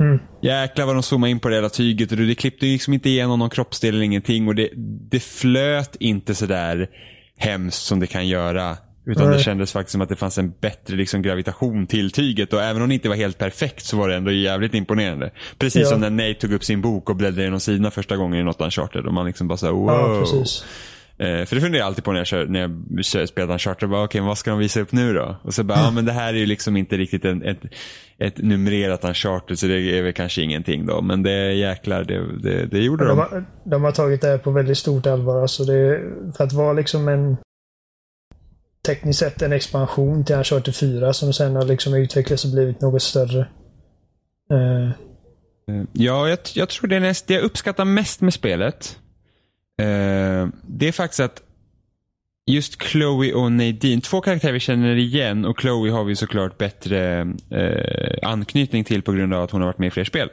Mm. 0.00 0.18
Jäklar 0.42 0.86
vad 0.86 0.94
de 0.94 1.02
zoomade 1.02 1.30
in 1.30 1.40
på 1.40 1.48
det 1.48 1.54
hela 1.54 1.68
tyget 1.68 2.12
och 2.12 2.18
det 2.18 2.34
klippte 2.34 2.66
liksom 2.66 2.94
inte 2.94 3.08
igenom 3.08 3.38
någon 3.38 3.50
kroppsdel 3.50 3.94
eller 3.94 4.04
ingenting 4.04 4.48
och 4.48 4.54
det, 4.54 4.68
det 5.10 5.20
flöt 5.20 5.96
inte 6.00 6.34
sådär 6.34 6.88
hemskt 7.38 7.82
som 7.82 8.00
det 8.00 8.06
kan 8.06 8.28
göra. 8.28 8.76
Utan 9.06 9.28
Nej. 9.28 9.36
det 9.36 9.42
kändes 9.42 9.72
faktiskt 9.72 9.92
som 9.92 10.00
att 10.00 10.08
det 10.08 10.16
fanns 10.16 10.38
en 10.38 10.52
bättre 10.60 10.96
liksom, 10.96 11.22
gravitation 11.22 11.86
till 11.86 12.10
tyget 12.10 12.52
och 12.52 12.62
även 12.62 12.82
om 12.82 12.88
det 12.88 12.94
inte 12.94 13.08
var 13.08 13.16
helt 13.16 13.38
perfekt 13.38 13.84
så 13.84 13.96
var 13.96 14.08
det 14.08 14.16
ändå 14.16 14.30
jävligt 14.30 14.74
imponerande. 14.74 15.30
Precis 15.58 15.82
ja. 15.82 15.88
som 15.88 16.00
när 16.00 16.10
Nate 16.10 16.34
tog 16.34 16.52
upp 16.52 16.64
sin 16.64 16.80
bok 16.80 17.10
och 17.10 17.16
bläddrade 17.16 17.42
igenom 17.42 17.60
sidorna 17.60 17.90
första 17.90 18.16
gången 18.16 18.40
i 18.40 18.42
något 18.42 18.60
Uncharted 18.60 19.06
och 19.06 19.14
man 19.14 19.26
liksom 19.26 19.48
bara 19.48 19.56
såhär 19.58 19.72
wow. 19.72 19.90
Ja, 19.90 20.20
precis. 20.20 20.64
Eh, 21.18 21.44
för 21.44 21.56
det 21.56 21.62
funderar 21.62 21.82
jag 21.82 21.86
alltid 21.86 22.04
på 22.04 22.12
när 22.12 22.20
jag, 22.20 22.26
kör, 22.26 22.46
när 22.46 22.60
jag 22.60 23.04
kör, 23.04 23.26
spelar 23.26 23.52
Uncharted. 23.52 23.88
Okej, 23.88 24.04
okay, 24.04 24.20
vad 24.20 24.38
ska 24.38 24.50
de 24.50 24.58
visa 24.58 24.80
upp 24.80 24.92
nu 24.92 25.14
då? 25.14 25.36
Och 25.42 25.54
så 25.54 25.64
bara, 25.64 25.74
mm. 25.74 25.84
ja 25.84 25.90
men 25.90 26.04
det 26.04 26.12
här 26.12 26.34
är 26.34 26.38
ju 26.38 26.46
liksom 26.46 26.76
inte 26.76 26.96
riktigt 26.96 27.24
en, 27.24 27.42
ett, 27.42 27.60
ett 28.18 28.38
numrerat 28.38 29.04
Uncharted 29.04 29.58
så 29.58 29.66
det 29.66 29.98
är 29.98 30.02
väl 30.02 30.12
kanske 30.12 30.42
ingenting 30.42 30.86
då. 30.86 31.02
Men 31.02 31.22
det 31.22 31.52
jäklar, 31.52 32.04
det, 32.04 32.38
det, 32.42 32.66
det 32.66 32.78
gjorde 32.78 33.04
de. 33.04 33.08
De 33.08 33.18
har, 33.18 33.44
de 33.64 33.84
har 33.84 33.92
tagit 33.92 34.20
det 34.20 34.28
här 34.28 34.38
på 34.38 34.50
väldigt 34.50 34.78
stort 34.78 35.06
allvar. 35.06 35.42
Alltså 35.42 35.64
det, 35.64 36.00
för 36.36 36.44
att 36.44 36.52
vara 36.52 36.72
liksom 36.72 37.08
en 37.08 37.36
tekniskt 38.86 39.18
sett 39.18 39.42
en 39.42 39.52
expansion 39.52 40.24
till 40.24 40.34
Uncharted 40.34 40.74
4 40.74 41.12
som 41.12 41.32
sen 41.32 41.56
har 41.56 41.64
liksom 41.64 41.94
utvecklats 41.94 42.44
och 42.44 42.50
blivit 42.50 42.80
något 42.80 43.02
större. 43.02 43.48
Uh. 44.52 44.90
Ja, 45.92 46.28
jag, 46.28 46.38
jag, 46.54 46.68
tror 46.68 46.88
det 46.88 46.96
är 46.96 47.00
näst, 47.00 47.26
det 47.26 47.34
jag 47.34 47.42
uppskattar 47.42 47.84
mest 47.84 48.20
med 48.20 48.34
spelet. 48.34 48.98
Uh, 49.82 50.48
det 50.62 50.88
är 50.88 50.92
faktiskt 50.92 51.20
att 51.20 51.42
just 52.46 52.82
Chloe 52.82 53.34
och 53.34 53.52
Nadine, 53.52 54.00
två 54.00 54.20
karaktärer 54.20 54.52
vi 54.52 54.60
känner 54.60 54.96
igen 54.96 55.44
och 55.44 55.60
Chloe 55.60 55.90
har 55.90 56.04
vi 56.04 56.16
såklart 56.16 56.58
bättre 56.58 57.24
uh, 57.52 58.18
anknytning 58.22 58.84
till 58.84 59.02
på 59.02 59.12
grund 59.12 59.34
av 59.34 59.42
att 59.42 59.50
hon 59.50 59.60
har 59.60 59.68
varit 59.68 59.78
med 59.78 59.86
i 59.86 59.90
fler 59.90 60.04
spel. 60.04 60.28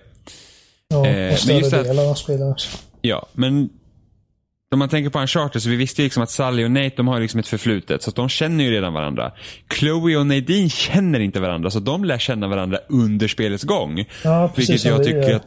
Ja, 0.87 1.31
och 1.31 1.39
större 1.39 1.83
del 1.83 1.99
av 1.99 2.13
spelen 2.13 2.51
också. 2.51 2.77
Ja, 3.01 3.27
men 3.33 3.69
om 4.73 4.79
man 4.79 4.89
tänker 4.89 5.09
på 5.09 5.19
Uncharted 5.19 5.61
så 5.61 5.69
vi 5.69 5.75
visste 5.75 6.01
ju 6.01 6.05
liksom 6.05 6.23
att 6.23 6.31
Sally 6.31 6.65
och 6.65 6.71
Nate 6.71 6.93
de 6.95 7.07
har 7.07 7.19
liksom 7.19 7.39
ett 7.39 7.47
förflutet. 7.47 8.03
Så 8.03 8.11
de 8.11 8.29
känner 8.29 8.63
ju 8.63 8.71
redan 8.71 8.93
varandra. 8.93 9.31
Chloe 9.73 10.17
och 10.17 10.27
Nadine 10.27 10.69
känner 10.69 11.19
inte 11.19 11.39
varandra 11.39 11.69
så 11.69 11.79
de 11.79 12.05
lär 12.05 12.17
känna 12.17 12.47
varandra 12.47 12.79
under 12.89 13.27
spelets 13.27 13.63
gång. 13.63 14.05
Ja, 14.23 14.51
precis 14.55 14.69
vilket 14.69 14.85
jag 14.85 15.03
tycker 15.03 15.35
att, 15.35 15.45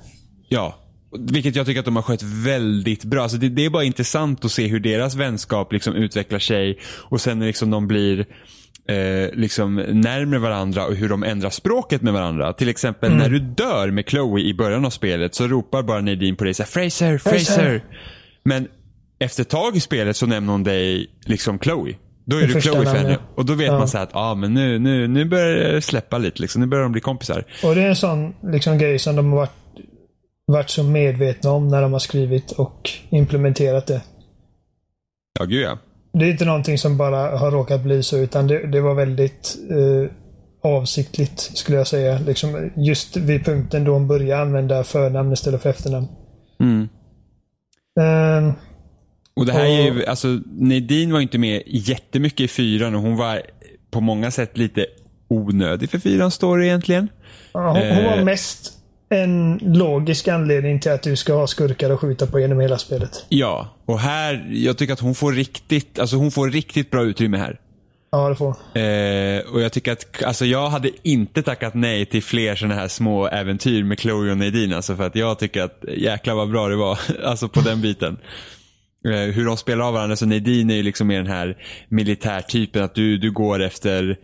ja, 0.49 0.79
vilket 1.18 1.57
jag 1.57 1.66
tycker 1.66 1.81
att 1.81 1.85
de 1.85 1.97
har 1.97 2.03
skött 2.03 2.22
väldigt 2.22 3.05
bra. 3.05 3.22
Alltså 3.22 3.39
det, 3.39 3.49
det, 3.49 3.64
är 3.64 3.70
bara 3.70 3.85
intressant 3.85 4.45
att 4.45 4.53
se 4.53 4.66
hur 4.66 4.81
deras 4.81 5.14
vänskap 5.14 5.72
liksom 5.72 5.95
utvecklar 5.95 6.39
sig 6.39 6.79
och 6.85 7.20
sen 7.20 7.39
när 7.39 7.47
liksom 7.47 7.70
de 7.70 7.89
blir 7.89 8.27
eh, 8.89 9.35
liksom 9.35 9.74
närmare 9.77 10.41
varandra 10.41 10.87
och 10.87 10.95
hur 10.95 11.09
de 11.09 11.22
ändrar 11.22 11.51
språket 11.51 12.03
med 12.03 12.12
varandra. 12.12 12.53
Till 12.53 12.68
exempel 12.68 13.12
mm. 13.12 13.22
när 13.22 13.29
du 13.29 13.39
dör 13.39 13.91
med 13.91 14.09
Chloe 14.09 14.41
i 14.41 14.55
början 14.55 14.85
av 14.85 14.91
spelet 14.91 15.35
så 15.35 15.47
ropar 15.47 15.83
bara 15.83 16.01
Nadine 16.01 16.37
på 16.37 16.45
dig 16.45 16.55
så 16.55 16.62
här, 16.62 16.70
Fraser, 16.70 17.18
Fraser. 17.18 17.39
Fraser. 17.39 17.85
Men 18.43 18.68
efter 19.19 19.43
ett 19.43 19.49
tag 19.49 19.77
i 19.77 19.81
spelet 19.81 20.17
så 20.17 20.27
nämner 20.27 20.53
hon 20.53 20.62
dig 20.62 21.11
liksom 21.25 21.59
Chloe. 21.59 21.95
Då 22.25 22.37
är 22.37 22.41
det 22.41 22.55
du 22.55 22.61
Chloe 22.61 22.85
för 22.87 22.97
henne. 22.97 23.19
Och 23.35 23.47
då 23.47 23.55
vet 23.55 23.67
ja. 23.67 23.79
man 23.79 23.89
så 23.89 23.99
att 23.99 24.11
ah, 24.12 24.35
men 24.35 24.55
nu, 24.55 24.79
nu, 24.79 25.09
nu 25.09 25.25
börjar 25.25 25.73
det 25.73 25.83
släppa 25.83 26.19
lite. 26.19 26.43
Liksom. 26.43 26.61
Nu 26.61 26.67
börjar 26.67 26.83
de 26.83 26.93
bli 26.93 27.01
kompisar. 27.01 27.45
Och 27.64 27.75
det 27.75 27.83
är 27.83 27.89
en 27.89 27.97
sån 27.97 28.35
liksom, 28.43 28.79
grej 28.79 28.99
som 28.99 29.17
de 29.17 29.33
har 29.33 29.39
varit, 29.39 29.51
varit 30.47 30.71
så 30.71 30.83
medvetna 30.83 31.51
om 31.51 31.69
när 31.69 31.83
de 31.83 31.93
har 31.93 32.01
skrivit 32.01 32.53
och 32.53 32.91
implementerat 33.11 33.87
det. 33.87 34.03
Ja, 35.39 35.45
gud 35.45 35.64
ja. 35.64 35.79
Det 36.12 36.25
är 36.25 36.31
inte 36.31 36.45
någonting 36.45 36.79
som 36.79 36.97
bara 36.97 37.39
har 37.39 37.51
råkat 37.51 37.83
bli 37.83 38.03
så 38.03 38.19
utan 38.19 38.47
det, 38.47 38.67
det 38.67 38.81
var 38.81 38.95
väldigt 38.95 39.57
eh, 39.71 40.11
avsiktligt 40.71 41.41
skulle 41.41 41.79
jag 41.79 41.87
säga. 41.87 42.19
Liksom, 42.19 42.71
just 42.77 43.17
vid 43.17 43.45
punkten 43.45 43.85
då 43.85 43.93
hon 43.93 44.09
började 44.09 44.43
använda 44.43 44.85
förnamn 44.85 45.33
istället 45.33 45.62
för 45.62 45.71
efternamn. 45.71 46.09
Mm. 46.61 46.89
Um, 48.01 48.53
och 49.37 49.47
det 49.47 49.53
här 49.53 49.64
är 49.64 49.93
ju, 49.93 50.07
alltså 50.07 50.41
Nadine 50.47 51.12
var 51.12 51.20
inte 51.20 51.39
med 51.39 51.62
jättemycket 51.66 52.41
i 52.41 52.49
fyran 52.49 52.95
och 52.95 53.03
hon 53.03 53.16
var 53.16 53.43
på 53.91 54.01
många 54.01 54.30
sätt 54.30 54.59
lite 54.59 54.87
onödig 55.28 55.91
för 55.91 55.99
fyrans 55.99 56.34
story 56.34 56.66
egentligen. 56.66 57.09
Ja, 57.53 57.72
hon, 57.72 57.97
hon 57.97 58.05
var 58.05 58.18
eh. 58.18 58.24
mest 58.24 58.72
en 59.09 59.61
logisk 59.62 60.28
anledning 60.28 60.80
till 60.80 60.93
att 60.93 61.03
du 61.03 61.16
ska 61.16 61.34
ha 61.34 61.47
skurkar 61.47 61.91
att 61.91 62.01
skjuta 62.01 62.26
på 62.26 62.41
genom 62.41 62.61
hela 62.61 62.78
spelet. 62.78 63.24
Ja, 63.28 63.68
och 63.87 63.99
här, 63.99 64.49
jag 64.51 64.78
tycker 64.78 64.93
att 64.93 65.01
hon 65.01 65.14
får 65.14 65.32
riktigt, 65.32 65.99
alltså 65.99 66.16
hon 66.16 66.30
får 66.30 66.51
riktigt 66.51 66.91
bra 66.91 67.03
utrymme 67.03 67.39
här. 67.39 67.61
Ja, 68.11 68.28
det 68.28 68.37
får 68.37 68.49
eh, 68.80 69.55
Och 69.55 69.61
jag 69.61 69.72
tycker 69.72 69.93
att, 69.93 70.22
alltså 70.22 70.45
jag 70.45 70.68
hade 70.68 70.91
inte 71.03 71.43
tackat 71.43 71.74
nej 71.74 72.07
till 72.07 72.22
fler 72.22 72.55
sådana 72.57 72.74
här 72.74 72.89
små 72.89 73.26
äventyr 73.26 73.82
med 73.82 73.99
Chloe 74.01 74.30
och 74.30 74.39
Nadine. 74.39 74.72
Alltså 74.72 74.97
för 74.97 75.07
att 75.07 75.16
jag 75.16 75.39
tycker 75.39 75.62
att 75.62 75.84
jäklar 75.97 76.34
vad 76.34 76.51
bra 76.51 76.68
det 76.68 76.76
var. 76.76 76.99
Alltså 77.24 77.49
på 77.49 77.61
den 77.61 77.80
biten. 77.80 78.16
Eh, 79.07 79.35
hur 79.35 79.45
de 79.45 79.57
spelar 79.57 79.85
av 79.85 79.95
varandra. 79.95 80.17
Så 80.17 80.27
Nadine 80.27 80.71
är 80.71 80.77
ju 80.77 80.83
liksom 80.83 81.07
mer 81.07 81.17
den 81.17 81.33
här 81.33 81.57
militärtypen. 81.89 82.83
Att 82.83 82.95
du, 82.95 83.19
du 83.19 83.33
går 83.33 83.63
efter, 83.63 84.17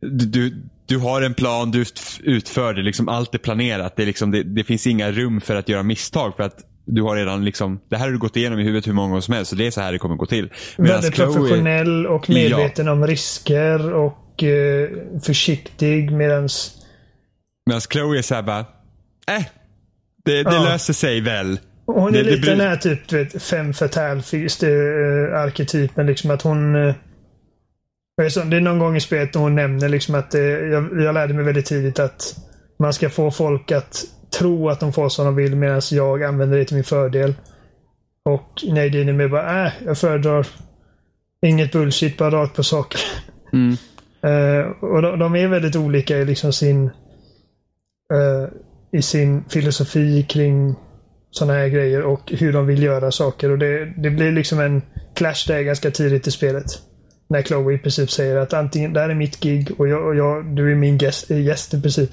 du, 0.00 0.26
du, 0.26 0.62
du 0.86 0.98
har 0.98 1.22
en 1.22 1.34
plan, 1.34 1.70
du 1.70 1.84
utför 2.22 2.74
det. 2.74 2.82
Liksom 2.82 3.08
allt 3.08 3.34
är 3.34 3.38
planerat. 3.38 3.96
Det, 3.96 4.02
är 4.02 4.06
liksom, 4.06 4.30
det, 4.30 4.42
det 4.42 4.64
finns 4.64 4.86
inga 4.86 5.10
rum 5.10 5.40
för 5.40 5.56
att 5.56 5.68
göra 5.68 5.82
misstag. 5.82 6.36
För 6.36 6.42
att 6.42 6.58
du 6.84 7.02
har 7.02 7.16
redan 7.16 7.44
liksom, 7.44 7.80
det 7.88 7.96
här 7.96 8.04
har 8.04 8.12
du 8.12 8.18
gått 8.18 8.36
igenom 8.36 8.58
i 8.58 8.62
huvudet 8.62 8.86
hur 8.86 8.92
många 8.92 9.08
gånger 9.08 9.20
som 9.20 9.34
helst. 9.34 9.50
Så 9.50 9.56
det 9.56 9.66
är 9.66 9.70
så 9.70 9.80
här 9.80 9.92
det 9.92 9.98
kommer 9.98 10.16
gå 10.16 10.26
till. 10.26 10.50
Medans 10.76 11.04
Väldigt 11.04 11.14
Chloe, 11.14 11.34
professionell 11.34 12.06
och 12.06 12.30
medveten 12.30 12.86
ja. 12.86 12.92
om 12.92 13.06
risker 13.06 13.92
och 13.92 14.42
eh, 14.42 14.90
försiktig 15.22 16.12
medans... 16.12 16.78
Medan 17.66 17.80
Chloe 17.80 18.18
är 18.18 18.22
såhär 18.22 18.42
bara, 18.42 18.58
äh, 18.58 19.44
det, 20.24 20.42
det 20.42 20.54
ja. 20.54 20.64
löser 20.64 20.92
sig 20.92 21.20
väl. 21.20 21.58
Hon 21.86 22.14
är 22.14 22.22
det, 22.22 22.22
lite 22.30 22.46
det 22.46 22.52
den 22.56 22.60
här 22.60 22.76
typ, 22.76 23.08
du 23.08 23.24
vet, 23.24 23.42
fem 23.42 23.72
fatal-arketypen. 23.72 26.06
Liksom 26.06 26.30
att 26.30 26.42
hon... 26.42 26.88
Eh, 26.88 26.94
det 28.16 28.36
är 28.56 28.60
någon 28.60 28.78
gång 28.78 28.96
i 28.96 29.00
spelet 29.00 29.34
hon 29.34 29.54
nämner 29.54 29.88
liksom 29.88 30.14
att 30.14 30.30
det, 30.30 30.68
jag, 30.68 31.02
jag 31.02 31.14
lärde 31.14 31.34
mig 31.34 31.44
väldigt 31.44 31.66
tidigt 31.66 31.98
att 31.98 32.36
man 32.78 32.92
ska 32.92 33.10
få 33.10 33.30
folk 33.30 33.72
att 33.72 34.04
tro 34.38 34.68
att 34.68 34.80
de 34.80 34.92
får 34.92 35.08
som 35.08 35.24
de 35.24 35.36
vill 35.36 35.56
medan 35.56 35.80
jag 35.90 36.22
använder 36.22 36.58
det 36.58 36.64
till 36.64 36.76
min 36.76 36.84
fördel. 36.84 37.34
Och 38.24 38.64
Nadine 38.68 39.08
är 39.08 39.12
med 39.12 39.30
bara, 39.30 39.66
äh, 39.66 39.72
jag 39.84 39.98
föredrar 39.98 40.46
inget 41.46 41.72
bullshit, 41.72 42.18
bara 42.18 42.30
rakt 42.30 42.56
på 42.56 42.62
sak. 42.62 42.96
Mm. 43.52 43.76
uh, 44.24 44.66
och 44.80 45.02
de, 45.02 45.18
de, 45.18 45.36
är 45.36 45.48
väldigt 45.48 45.76
olika 45.76 46.18
i 46.18 46.24
liksom 46.24 46.52
sin 46.52 46.84
uh, 48.14 48.48
i 48.92 49.02
sin 49.02 49.44
filosofi 49.48 50.26
kring 50.28 50.74
sådana 51.32 51.58
här 51.58 51.68
grejer 51.68 52.02
och 52.02 52.32
hur 52.32 52.52
de 52.52 52.66
vill 52.66 52.82
göra 52.82 53.10
saker. 53.10 53.50
Och 53.50 53.58
det, 53.58 53.92
det 53.96 54.10
blir 54.10 54.32
liksom 54.32 54.60
en 54.60 54.82
clash 55.14 55.44
där 55.46 55.62
ganska 55.62 55.90
tidigt 55.90 56.26
i 56.26 56.30
spelet. 56.30 56.64
När 57.28 57.42
Chloe 57.42 57.74
i 57.74 57.78
princip 57.78 58.10
säger 58.10 58.36
att 58.36 58.52
antingen 58.52 58.92
det 58.92 59.00
här 59.00 59.08
är 59.08 59.14
mitt 59.14 59.40
gig 59.40 59.70
och, 59.78 59.88
jag, 59.88 60.06
och 60.06 60.16
jag, 60.16 60.56
du 60.56 60.72
är 60.72 60.74
min 60.74 60.98
gäst, 60.98 61.30
eh, 61.30 61.40
gäst 61.40 61.74
i 61.74 61.80
princip. 61.80 62.10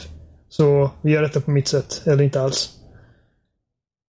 Så 0.49 0.91
vi 1.01 1.11
gör 1.11 1.21
detta 1.21 1.41
på 1.41 1.51
mitt 1.51 1.67
sätt, 1.67 2.01
eller 2.05 2.23
inte 2.23 2.41
alls. 2.41 2.69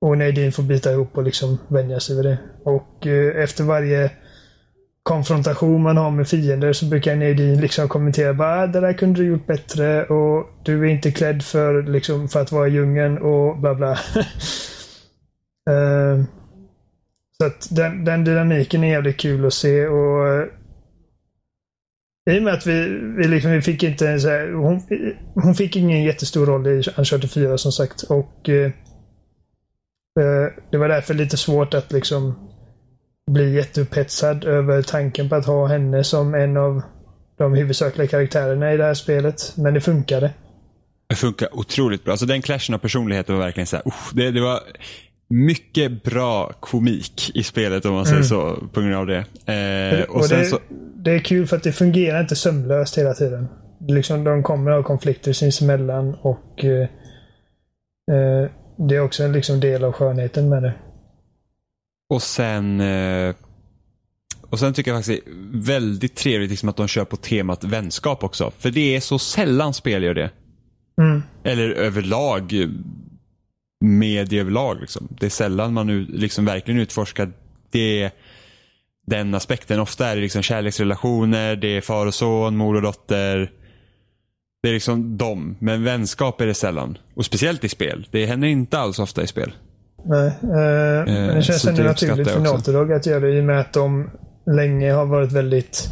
Och 0.00 0.18
Nadine 0.18 0.52
får 0.52 0.62
bita 0.62 0.92
ihop 0.92 1.16
och 1.16 1.22
liksom 1.22 1.58
vänja 1.68 2.00
sig 2.00 2.16
vid 2.16 2.24
det. 2.24 2.38
Och 2.64 3.06
eh, 3.06 3.42
efter 3.42 3.64
varje 3.64 4.10
konfrontation 5.02 5.82
man 5.82 5.96
har 5.96 6.10
med 6.10 6.28
fiender 6.28 6.72
så 6.72 6.86
brukar 6.86 7.16
Nadine 7.16 7.60
liksom 7.60 7.88
kommentera 7.88 8.34
bara 8.34 8.62
ah, 8.62 8.66
det 8.66 8.80
där 8.80 8.92
kunde 8.92 9.20
du 9.20 9.26
gjort 9.26 9.46
bättre 9.46 10.04
och 10.04 10.46
du 10.64 10.80
är 10.80 10.90
inte 10.90 11.10
klädd 11.10 11.42
för, 11.42 11.82
liksom, 11.82 12.28
för 12.28 12.40
att 12.40 12.52
vara 12.52 12.68
i 12.68 12.70
djungeln 12.70 13.18
och 13.18 13.58
bla 13.58 13.74
bla. 13.74 13.98
uh, 15.70 16.24
så 17.38 17.46
att 17.46 17.68
den, 17.70 18.04
den 18.04 18.24
dynamiken 18.24 18.84
är 18.84 18.88
jävligt 18.88 19.20
kul 19.20 19.46
att 19.46 19.54
se 19.54 19.86
och 19.86 20.26
uh, 20.26 20.46
i 22.30 22.38
och 22.38 22.42
med 22.42 22.54
att 22.54 22.66
vi, 22.66 22.88
vi, 23.18 23.28
liksom, 23.28 23.50
vi 23.50 23.62
fick 23.62 23.82
inte 23.82 24.20
så 24.20 24.28
här, 24.28 24.52
hon, 24.52 24.82
hon 25.34 25.54
fick 25.54 25.76
ingen 25.76 26.02
jättestor 26.02 26.46
roll 26.46 26.66
i 26.66 26.82
Uncharted 26.96 27.30
4 27.30 27.58
som 27.58 27.72
sagt 27.72 28.02
och 28.02 28.48
uh, 28.48 28.70
det 30.70 30.78
var 30.78 30.88
därför 30.88 31.14
lite 31.14 31.36
svårt 31.36 31.74
att 31.74 31.92
liksom 31.92 32.50
bli 33.30 33.54
jätteupphetsad 33.54 34.44
över 34.44 34.82
tanken 34.82 35.28
på 35.28 35.34
att 35.34 35.46
ha 35.46 35.66
henne 35.66 36.04
som 36.04 36.34
en 36.34 36.56
av 36.56 36.82
de 37.38 37.54
huvudsakliga 37.54 38.08
karaktärerna 38.08 38.72
i 38.72 38.76
det 38.76 38.84
här 38.84 38.94
spelet. 38.94 39.56
Men 39.56 39.74
det 39.74 39.80
funkade. 39.80 40.32
Det 41.08 41.14
funkar 41.14 41.58
otroligt 41.58 42.04
bra. 42.04 42.12
Alltså 42.12 42.26
den 42.26 42.42
clashen 42.42 42.74
av 42.74 42.78
personligheter 42.78 43.32
var 43.32 43.40
verkligen 43.40 43.66
så 43.66 43.76
här, 43.76 43.86
uh, 43.86 43.92
det, 44.12 44.30
det, 44.30 44.40
var 44.40 44.60
mycket 45.30 46.04
bra 46.04 46.52
komik 46.60 47.30
i 47.34 47.42
spelet 47.42 47.84
om 47.84 47.94
man 47.94 48.04
säger 48.04 48.16
mm. 48.16 48.28
så 48.28 48.66
på 48.72 48.80
grund 48.80 48.94
av 48.94 49.06
det. 49.06 49.18
Eh, 49.46 50.10
och, 50.10 50.16
och 50.16 50.28
det, 50.28 50.44
så... 50.44 50.58
det, 50.96 51.10
är 51.10 51.18
kul 51.18 51.46
för 51.46 51.56
att 51.56 51.62
det 51.62 51.72
fungerar 51.72 52.20
inte 52.20 52.36
sömlöst 52.36 52.98
hela 52.98 53.14
tiden. 53.14 53.48
Liksom, 53.88 54.24
de 54.24 54.42
kommer 54.42 54.70
ha 54.70 54.82
konflikter 54.82 55.32
sinsemellan 55.32 56.14
och 56.14 56.64
eh, 56.64 56.82
eh, 58.12 58.50
det 58.88 58.96
är 58.96 59.00
också 59.00 59.22
en 59.22 59.32
liksom 59.32 59.60
del 59.60 59.84
av 59.84 59.92
skönheten 59.92 60.48
med 60.48 60.62
det. 60.62 60.74
Och 62.10 62.22
sen 62.22 62.80
eh, 62.80 63.34
och 64.50 64.58
sen 64.58 64.74
tycker 64.74 64.90
jag 64.90 64.98
faktiskt 64.98 65.24
det 65.24 65.30
är 65.30 65.62
väldigt 65.62 66.16
trevligt 66.16 66.50
liksom 66.50 66.68
att 66.68 66.76
de 66.76 66.88
kör 66.88 67.04
på 67.04 67.16
temat 67.16 67.64
vänskap 67.64 68.24
också. 68.24 68.52
För 68.58 68.70
det 68.70 68.96
är 68.96 69.00
så 69.00 69.18
sällan 69.18 69.74
spel 69.74 70.02
gör 70.02 70.14
det. 70.14 70.30
Mm. 71.00 71.22
Eller 71.44 71.70
överlag 71.70 72.68
media 73.80 74.40
överlag. 74.40 74.80
Liksom. 74.80 75.08
Det 75.10 75.26
är 75.26 75.30
sällan 75.30 75.72
man 75.72 75.86
nu 75.86 76.04
liksom 76.04 76.44
verkligen 76.44 76.80
utforskar 76.80 77.32
det, 77.70 78.10
den 79.06 79.34
aspekten. 79.34 79.80
Ofta 79.80 80.06
är 80.06 80.16
det 80.16 80.22
liksom 80.22 80.42
kärleksrelationer, 80.42 81.56
det 81.56 81.76
är 81.76 81.80
far 81.80 82.06
och 82.06 82.14
son, 82.14 82.56
mor 82.56 82.76
och 82.76 82.82
dotter. 82.82 83.52
Det 84.62 84.68
är 84.68 84.72
liksom 84.72 85.16
dem. 85.16 85.56
Men 85.58 85.84
vänskap 85.84 86.40
är 86.40 86.46
det 86.46 86.54
sällan. 86.54 86.98
Och 87.14 87.24
speciellt 87.24 87.64
i 87.64 87.68
spel. 87.68 88.06
Det 88.10 88.26
händer 88.26 88.48
inte 88.48 88.78
alls 88.78 88.98
ofta 88.98 89.22
i 89.22 89.26
spel. 89.26 89.52
Nej, 90.04 90.26
eh, 90.42 91.06
men 91.06 91.34
det 91.34 91.42
känns 91.42 91.64
ändå 91.64 91.82
naturligt 91.82 92.30
för 92.30 92.40
Naughty 92.40 92.94
att 92.94 93.06
göra 93.06 93.20
det 93.20 93.36
i 93.36 93.40
och 93.40 93.44
med 93.44 93.60
att 93.60 93.72
de 93.72 94.10
länge 94.46 94.92
har 94.92 95.06
varit 95.06 95.32
väldigt 95.32 95.88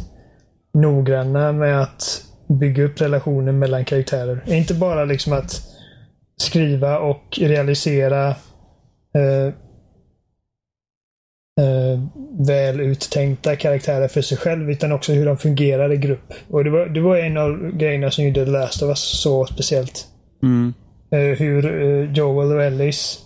noggranna 0.73 1.51
med 1.51 1.81
att 1.81 2.23
bygga 2.47 2.83
upp 2.83 3.01
relationer 3.01 3.51
mellan 3.51 3.85
karaktärer. 3.85 4.43
Inte 4.47 4.73
bara 4.73 5.05
liksom 5.05 5.33
att 5.33 5.61
skriva 6.41 6.99
och 6.99 7.39
realisera 7.41 8.27
eh, 9.15 9.47
eh, 11.61 11.99
väl 12.47 12.79
uttänkta 12.79 13.55
karaktärer 13.55 14.07
för 14.07 14.21
sig 14.21 14.37
själv 14.37 14.71
utan 14.71 14.91
också 14.91 15.13
hur 15.13 15.25
de 15.25 15.37
fungerar 15.37 15.93
i 15.93 15.97
grupp. 15.97 16.33
Och 16.49 16.63
det 16.63 16.69
var, 16.69 16.85
det 16.85 17.01
var 17.01 17.17
en 17.17 17.37
av 17.37 17.71
grejerna 17.71 18.11
som 18.11 18.25
gjorde 18.25 18.45
The 18.45 18.51
Last 18.51 18.81
of 18.81 18.89
Us 18.89 19.21
så 19.21 19.45
speciellt. 19.45 20.07
Mm. 20.43 20.73
Eh, 21.11 21.37
hur 21.37 21.83
eh, 21.83 22.13
Joel 22.13 22.51
och 22.51 22.63
Ellis 22.63 23.25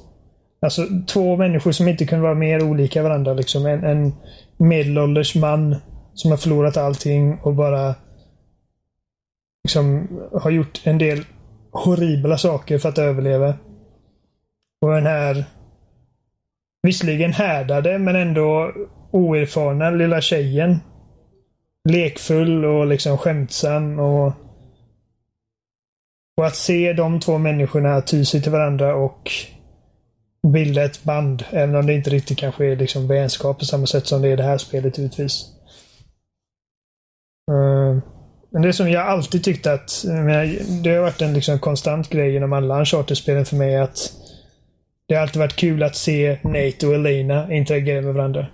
Alltså 0.64 0.88
två 1.08 1.38
människor 1.38 1.72
som 1.72 1.88
inte 1.88 2.06
kunde 2.06 2.24
vara 2.24 2.36
mer 2.36 2.64
olika 2.64 3.04
varandra. 3.04 3.34
Liksom. 3.34 3.66
En, 3.66 3.84
en 3.84 4.14
medelålders 4.58 5.36
man 5.36 5.76
som 6.14 6.32
har 6.32 6.38
förlorat 6.38 6.78
allting 6.78 7.40
och 7.44 7.54
bara 7.54 7.96
liksom 9.64 10.08
har 10.42 10.52
gjort 10.52 10.82
en 10.84 10.98
del 10.98 11.26
horribla 11.74 12.38
saker 12.38 12.78
för 12.78 12.90
att 12.90 12.98
överleva. 12.98 13.54
Och 14.82 14.92
den 14.92 15.06
här 15.06 15.46
visserligen 16.82 17.34
härdade 17.34 18.00
men 18.00 18.16
ändå 18.16 18.74
oerfarna 19.12 19.90
lilla 19.90 20.22
tjejen. 20.22 20.80
Lekfull 21.90 22.66
och 22.66 22.88
liksom 22.88 23.18
skämtsam 23.18 24.00
och 24.00 24.34
och 26.38 26.46
att 26.46 26.56
se 26.56 26.94
de 26.94 27.20
två 27.20 27.38
människorna 27.38 28.02
ty 28.02 28.26
sig 28.26 28.42
till 28.42 28.52
varandra 28.52 28.96
och 28.96 29.32
bilda 30.48 30.84
ett 30.84 31.04
band. 31.04 31.46
Även 31.50 31.76
om 31.76 31.86
det 31.86 31.94
inte 31.94 32.10
riktigt 32.10 32.38
kanske 32.38 32.66
är 32.66 32.76
liksom 32.76 33.08
vänskap 33.08 33.60
på 33.60 33.66
samma 33.66 33.86
sätt 33.86 34.08
som 34.08 34.22
det 34.22 34.28
är 34.28 34.34
i 34.34 34.36
det 34.36 34.44
här 34.44 34.58
spelet 34.58 34.98
givetvis. 34.98 35.46
Uh, 37.52 38.00
men 38.54 38.62
det 38.62 38.74
som 38.74 38.90
jag 38.90 39.08
alltid 39.08 39.44
tyckt 39.44 39.68
att 39.68 40.06
det 40.84 40.90
har 40.90 41.02
varit 41.02 41.22
en 41.22 41.34
liksom 41.34 41.60
konstant 41.60 42.10
grej 42.10 42.32
genom 42.34 42.54
alla 42.54 42.80
Uncharted-spelen 42.80 43.46
för 43.46 43.56
mig 43.56 43.78
att 43.78 44.14
det 45.08 45.16
har 45.16 45.22
alltid 45.22 45.40
varit 45.40 45.56
kul 45.56 45.84
att 45.84 45.96
se 45.96 46.38
Nate 46.44 46.88
och 46.88 46.94
Elena 46.94 47.54
interagera 47.54 48.02
med 48.02 48.14
varandra. 48.14 48.48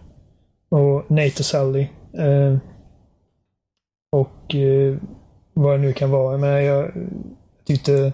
Och 0.69 1.11
Nate 1.11 1.39
och 1.39 1.45
Sully. 1.45 1.87
Uh, 2.19 2.57
och 4.11 4.55
uh, 4.55 4.97
vad 5.53 5.79
det 5.79 5.81
nu 5.81 5.93
kan 5.93 6.11
vara. 6.11 6.31
Jag, 6.33 6.39
menar, 6.39 6.59
jag 6.59 6.91
tyckte 7.65 8.13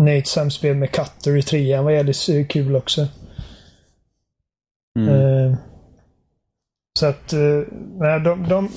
Nates 0.00 0.28
samspel 0.28 0.76
med 0.76 0.90
Cutter 0.90 1.36
i 1.36 1.42
trean 1.42 1.84
var 1.84 1.90
jävligt 1.90 2.48
kul 2.48 2.76
också. 2.76 3.08
Mm. 4.98 5.14
Uh, 5.14 5.56
så 6.98 7.06
att 7.06 7.32
uh, 7.32 7.62
de, 8.24 8.48
de, 8.48 8.68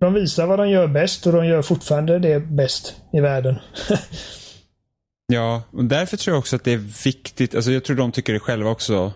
de 0.00 0.14
visar 0.14 0.46
vad 0.46 0.58
de 0.58 0.70
gör 0.70 0.86
bäst 0.86 1.26
och 1.26 1.32
de 1.32 1.46
gör 1.46 1.62
fortfarande 1.62 2.18
det 2.18 2.40
bäst 2.40 2.96
i 3.12 3.20
världen. 3.20 3.58
ja, 5.32 5.62
och 5.70 5.84
därför 5.84 6.16
tror 6.16 6.34
jag 6.34 6.38
också 6.38 6.56
att 6.56 6.64
det 6.64 6.72
är 6.72 7.04
viktigt, 7.04 7.54
alltså 7.54 7.70
jag 7.70 7.84
tror 7.84 7.96
de 7.96 8.12
tycker 8.12 8.32
det 8.32 8.40
själva 8.40 8.70
också 8.70 9.12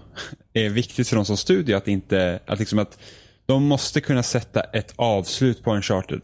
är 0.52 0.68
viktigt 0.68 1.08
för 1.08 1.16
dem 1.16 1.24
som 1.24 1.36
studio 1.36 1.76
att 1.76 1.88
inte, 1.88 2.40
att 2.46 2.58
liksom 2.58 2.78
att 2.78 2.98
de 3.46 3.64
måste 3.64 4.00
kunna 4.00 4.22
sätta 4.22 4.60
ett 4.60 4.92
avslut 4.96 5.64
på 5.64 5.70
en 5.70 5.82
charted. 5.82 6.20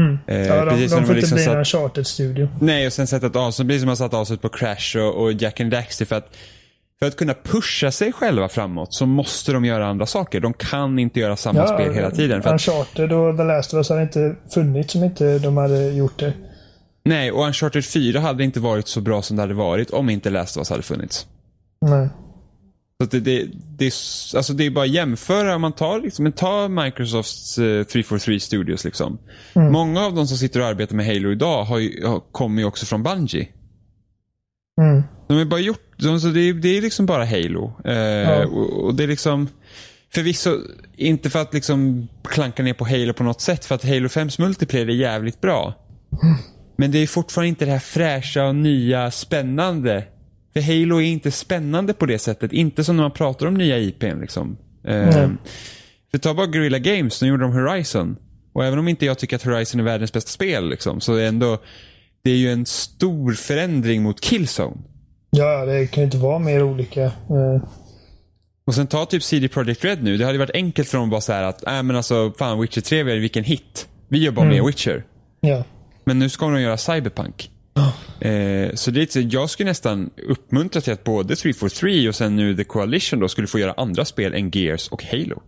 Mm. 0.00 0.18
Eh, 0.26 0.46
ja, 0.46 0.64
de, 0.64 0.80
de 0.80 0.88
får 0.88 1.00
inte 1.00 1.14
liksom 1.14 1.34
bli 1.36 1.44
satt... 1.44 1.54
en 1.54 1.64
charted-studio. 1.64 2.48
Nej, 2.60 2.86
och 2.86 2.92
sen 2.92 3.06
sätta 3.06 3.26
ett 3.26 3.36
avslut. 3.36 3.68
Precis 3.68 3.80
som 3.80 3.86
man 3.86 3.96
satt 3.96 4.14
avslut 4.14 4.42
på 4.42 4.48
Crash 4.48 4.96
och, 4.96 5.22
och 5.22 5.32
Jack 5.32 5.60
and 5.60 5.70
Daxter. 5.70 6.04
För 6.04 6.16
att, 6.16 6.36
för 7.02 7.06
att 7.06 7.16
kunna 7.16 7.34
pusha 7.34 7.90
sig 7.90 8.12
själva 8.12 8.48
framåt 8.48 8.94
så 8.94 9.06
måste 9.06 9.52
de 9.52 9.64
göra 9.64 9.86
andra 9.86 10.06
saker. 10.06 10.40
De 10.40 10.52
kan 10.52 10.98
inte 10.98 11.20
göra 11.20 11.36
samma 11.36 11.58
ja, 11.58 11.66
spel 11.66 11.94
hela 11.94 12.10
tiden. 12.10 12.42
För 12.42 12.52
Uncharted 12.52 13.12
och 13.12 13.36
The 13.36 13.44
Last 13.44 13.74
of 13.74 13.76
Us 13.76 13.88
hade 13.88 14.02
inte 14.02 14.36
funnits 14.54 14.94
om 14.94 15.04
inte 15.04 15.38
de 15.38 15.56
hade 15.56 15.88
gjort 15.88 16.18
det. 16.18 16.32
Nej, 17.04 17.32
och 17.32 17.46
Uncharted 17.46 17.84
4 17.84 18.20
hade 18.20 18.44
inte 18.44 18.60
varit 18.60 18.88
så 18.88 19.00
bra 19.00 19.22
som 19.22 19.36
det 19.36 19.42
hade 19.42 19.54
varit 19.54 19.90
om 19.90 20.10
inte 20.10 20.30
Last 20.30 20.56
of 20.56 20.60
Us 20.60 20.70
hade 20.70 20.82
funnits. 20.82 21.26
Nej. 21.80 22.08
Så 23.00 23.08
det, 23.10 23.20
det, 23.20 23.46
det, 23.78 23.86
är, 23.86 23.92
alltså 24.36 24.52
det 24.52 24.66
är 24.66 24.70
bara 24.70 24.84
att 24.84 24.90
jämföra. 24.90 25.54
Om 25.54 25.60
man 25.60 25.72
tar, 25.72 26.00
liksom, 26.00 26.32
tar 26.32 26.68
Microsofts 26.84 27.58
uh, 27.58 27.80
eh, 27.80 27.84
343 27.84 28.40
Studios. 28.40 28.84
Liksom. 28.84 29.18
Mm. 29.54 29.72
Många 29.72 30.00
av 30.00 30.14
de 30.14 30.26
som 30.26 30.36
sitter 30.36 30.60
och 30.60 30.66
arbetar 30.66 30.96
med 30.96 31.06
Halo 31.06 31.32
idag 31.32 31.64
har 31.64 31.78
ju, 31.78 32.06
har, 32.06 32.20
kommer 32.32 32.62
ju 32.62 32.68
också 32.68 32.86
från 32.86 33.02
Bungie. 33.02 33.48
Mm. 34.80 35.02
De 35.28 35.38
har 35.38 35.44
bara 35.44 35.60
gjort, 35.60 35.91
de, 36.08 36.20
så 36.20 36.28
det, 36.28 36.52
det 36.52 36.78
är 36.78 36.82
liksom 36.82 37.06
bara 37.06 37.24
Halo. 37.24 37.72
Uh, 37.86 37.92
ja. 37.94 38.46
och, 38.46 38.84
och, 38.84 38.94
det 38.94 39.04
är 39.04 39.08
liksom 39.08 39.48
Förvisso, 40.14 40.58
inte 40.96 41.30
för 41.30 41.42
att 41.42 41.54
liksom 41.54 42.08
klanka 42.24 42.62
ner 42.62 42.74
på 42.74 42.84
Halo 42.84 43.12
på 43.12 43.24
något 43.24 43.40
sätt. 43.40 43.64
För 43.64 43.74
att 43.74 43.84
Halo 43.84 44.08
5s 44.08 44.40
multiplayer 44.40 44.88
är 44.88 44.94
jävligt 44.94 45.40
bra. 45.40 45.74
Mm. 46.22 46.36
Men 46.76 46.90
det 46.90 46.98
är 46.98 47.06
fortfarande 47.06 47.48
inte 47.48 47.64
det 47.64 47.70
här 47.70 47.78
fräscha 47.78 48.44
och 48.44 48.54
nya 48.54 49.10
spännande 49.10 50.04
för 50.52 50.60
Halo 50.60 50.96
är 50.96 51.06
inte 51.06 51.30
spännande 51.30 51.92
på 51.92 52.06
det 52.06 52.18
sättet. 52.18 52.52
Inte 52.52 52.84
som 52.84 52.96
när 52.96 53.02
man 53.02 53.10
pratar 53.10 53.46
om 53.46 53.54
nya 53.54 53.78
IPn. 53.78 54.20
Liksom. 54.20 54.56
Mm. 54.84 55.38
för 56.10 56.18
ta 56.18 56.34
bara 56.34 56.46
Guerrilla 56.46 56.78
Games, 56.78 57.20
de 57.20 57.26
gjorde 57.26 57.44
de 57.44 57.52
Horizon. 57.52 58.16
Och 58.52 58.64
även 58.64 58.78
om 58.78 58.88
inte 58.88 59.06
jag 59.06 59.18
tycker 59.18 59.36
att 59.36 59.42
Horizon 59.42 59.80
är 59.80 59.84
världens 59.84 60.12
bästa 60.12 60.30
spel, 60.30 60.68
liksom, 60.68 61.00
så 61.00 61.14
är 61.14 61.20
det 61.20 61.28
ändå 61.28 61.58
det 62.24 62.30
är 62.30 62.36
ju 62.36 62.52
en 62.52 62.66
stor 62.66 63.32
förändring 63.32 64.02
mot 64.02 64.20
Killzone. 64.20 64.76
Ja, 65.36 65.64
det 65.64 65.86
kan 65.86 66.00
ju 66.00 66.04
inte 66.04 66.16
vara 66.16 66.38
mer 66.38 66.62
olika. 66.62 67.12
Mm. 67.30 67.60
Och 68.64 68.74
sen 68.74 68.86
ta 68.86 69.06
typ 69.06 69.22
CD 69.22 69.48
Projekt 69.48 69.84
Red 69.84 70.02
nu. 70.02 70.16
Det 70.16 70.24
hade 70.24 70.38
varit 70.38 70.54
enkelt 70.54 70.88
för 70.88 70.98
dem 70.98 71.04
att 71.04 71.10
bara 71.10 71.20
säga 71.20 71.48
att, 71.48 71.66
äh, 71.66 71.82
men 71.82 71.96
alltså, 71.96 72.32
fan 72.38 72.60
Witcher 72.60 72.80
3, 72.80 73.02
vilken 73.02 73.44
hit. 73.44 73.88
Vi 74.08 74.18
gör 74.18 74.32
bara 74.32 74.46
mm. 74.46 74.56
mer 74.56 74.66
Witcher. 74.66 75.04
Ja. 75.40 75.64
Men 76.04 76.18
nu 76.18 76.28
ska 76.28 76.46
de 76.46 76.60
göra 76.60 76.76
Cyberpunk. 76.76 77.50
Eh, 78.20 78.74
så 78.74 78.90
det 78.90 79.16
är, 79.16 79.34
jag 79.34 79.50
skulle 79.50 79.70
nästan 79.70 80.10
uppmuntra 80.28 80.80
till 80.80 80.92
att 80.92 81.04
både 81.04 81.36
343 81.36 82.08
och 82.08 82.14
sen 82.14 82.36
nu 82.36 82.56
The 82.56 82.64
Coalition 82.64 83.20
då 83.20 83.28
skulle 83.28 83.46
få 83.46 83.58
göra 83.58 83.72
andra 83.72 84.04
spel 84.04 84.34
än 84.34 84.50
Gears 84.50 84.88
och 84.88 85.04
Halo. 85.04 85.42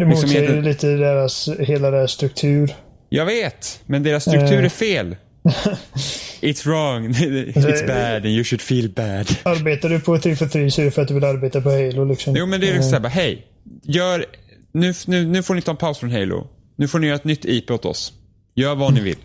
Det 0.00 0.06
motsäger 0.06 0.40
liksom 0.40 0.62
lite 0.62 0.86
deras, 0.86 1.48
hela 1.58 1.90
deras 1.90 2.10
struktur. 2.10 2.74
Jag 3.08 3.26
vet, 3.26 3.82
men 3.86 4.02
deras 4.02 4.22
struktur 4.22 4.58
eh. 4.58 4.64
är 4.64 4.68
fel. 4.68 5.16
It's 6.40 6.66
wrong, 6.66 7.10
it's 7.14 7.86
bad 7.86 8.16
and 8.16 8.26
you 8.26 8.44
should 8.44 8.62
feel 8.62 8.88
bad. 8.90 9.26
Arbetar 9.44 9.88
du 9.88 10.00
på 10.00 10.18
343 10.18 10.70
så 10.70 10.80
är 10.80 10.84
det 10.84 10.90
för 10.90 11.02
att 11.02 11.08
du 11.08 11.14
vill 11.14 11.24
arbeta 11.24 11.60
på 11.60 11.70
Halo 11.70 12.04
liksom. 12.04 12.36
Jo 12.36 12.46
men 12.46 12.60
det 12.60 12.68
är 12.68 12.74
liksom 12.74 12.90
såhär, 12.90 13.08
hej. 13.08 13.46
Gör, 13.82 14.24
nu, 14.72 14.94
nu, 15.06 15.26
nu 15.26 15.42
får 15.42 15.54
ni 15.54 15.62
ta 15.62 15.70
en 15.70 15.76
paus 15.76 15.98
från 15.98 16.10
Halo. 16.10 16.46
Nu 16.76 16.88
får 16.88 16.98
ni 16.98 17.06
göra 17.06 17.16
ett 17.16 17.24
nytt 17.24 17.44
IP 17.44 17.70
åt 17.70 17.84
oss. 17.84 18.12
Gör 18.54 18.74
vad 18.74 18.94
ni 18.94 19.00
vill. 19.00 19.18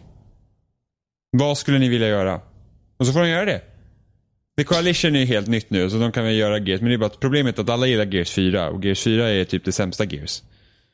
Vad 1.31 1.57
skulle 1.57 1.79
ni 1.79 1.89
vilja 1.89 2.07
göra? 2.07 2.41
Och 2.97 3.07
så 3.07 3.13
får 3.13 3.19
de 3.19 3.29
göra 3.29 3.45
det. 3.45 3.61
The 4.57 4.63
Coalition 4.63 5.15
är 5.15 5.25
helt 5.25 5.47
nytt 5.47 5.69
nu, 5.69 5.89
så 5.89 5.97
de 5.97 6.11
kan 6.11 6.25
väl 6.25 6.35
göra 6.35 6.57
Gears. 6.57 6.81
Men 6.81 6.89
det 6.89 6.95
är 6.95 6.97
bara 6.97 7.05
att 7.05 7.19
problemet 7.19 7.57
är 7.57 7.63
att 7.63 7.69
alla 7.69 7.87
gillar 7.87 8.05
Gears 8.05 8.31
4 8.31 8.69
och 8.69 8.85
Gears 8.85 9.03
4 9.03 9.29
är 9.29 9.43
typ 9.43 9.65
det 9.65 9.71
sämsta 9.71 10.05
Gears. 10.05 10.41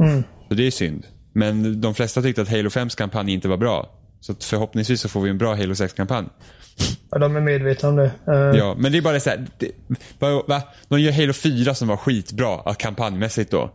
Mm. 0.04 0.24
Så 0.50 0.54
det 0.54 0.68
är 0.68 0.72
synd. 0.72 1.06
Men 1.34 1.82
de 1.82 1.96
flesta 1.96 2.22
tyckte 2.22 2.42
att 2.42 2.50
Halo 2.50 2.70
5s 2.70 2.98
kampanj 2.98 3.34
inte 3.34 3.48
var 3.48 3.58
bra. 3.58 3.99
Så 4.22 4.36
förhoppningsvis 4.40 5.02
så 5.02 5.10
får 5.10 5.22
vi 5.22 5.30
en 5.30 5.38
bra 5.38 5.56
Halo 5.56 5.74
6-kampanj. 5.74 6.28
Ja, 7.12 7.18
de 7.18 7.36
är 7.36 7.42
medvetna 7.42 7.90
om 7.90 7.96
det. 7.96 8.12
Uh... 8.28 8.58
Ja, 8.58 8.76
men 8.78 8.92
det 8.92 8.98
är 8.98 9.02
bara 9.02 9.20
så 9.20 9.30
här, 9.30 9.48
det, 9.58 9.72
va, 10.20 10.44
va? 10.48 10.62
De 10.88 11.02
gör 11.02 11.12
Halo 11.12 11.34
4 11.34 11.76
som 11.76 11.88
var 11.88 11.98
skitbra 11.98 12.74
kampanjmässigt 12.74 13.52
då. 13.52 13.72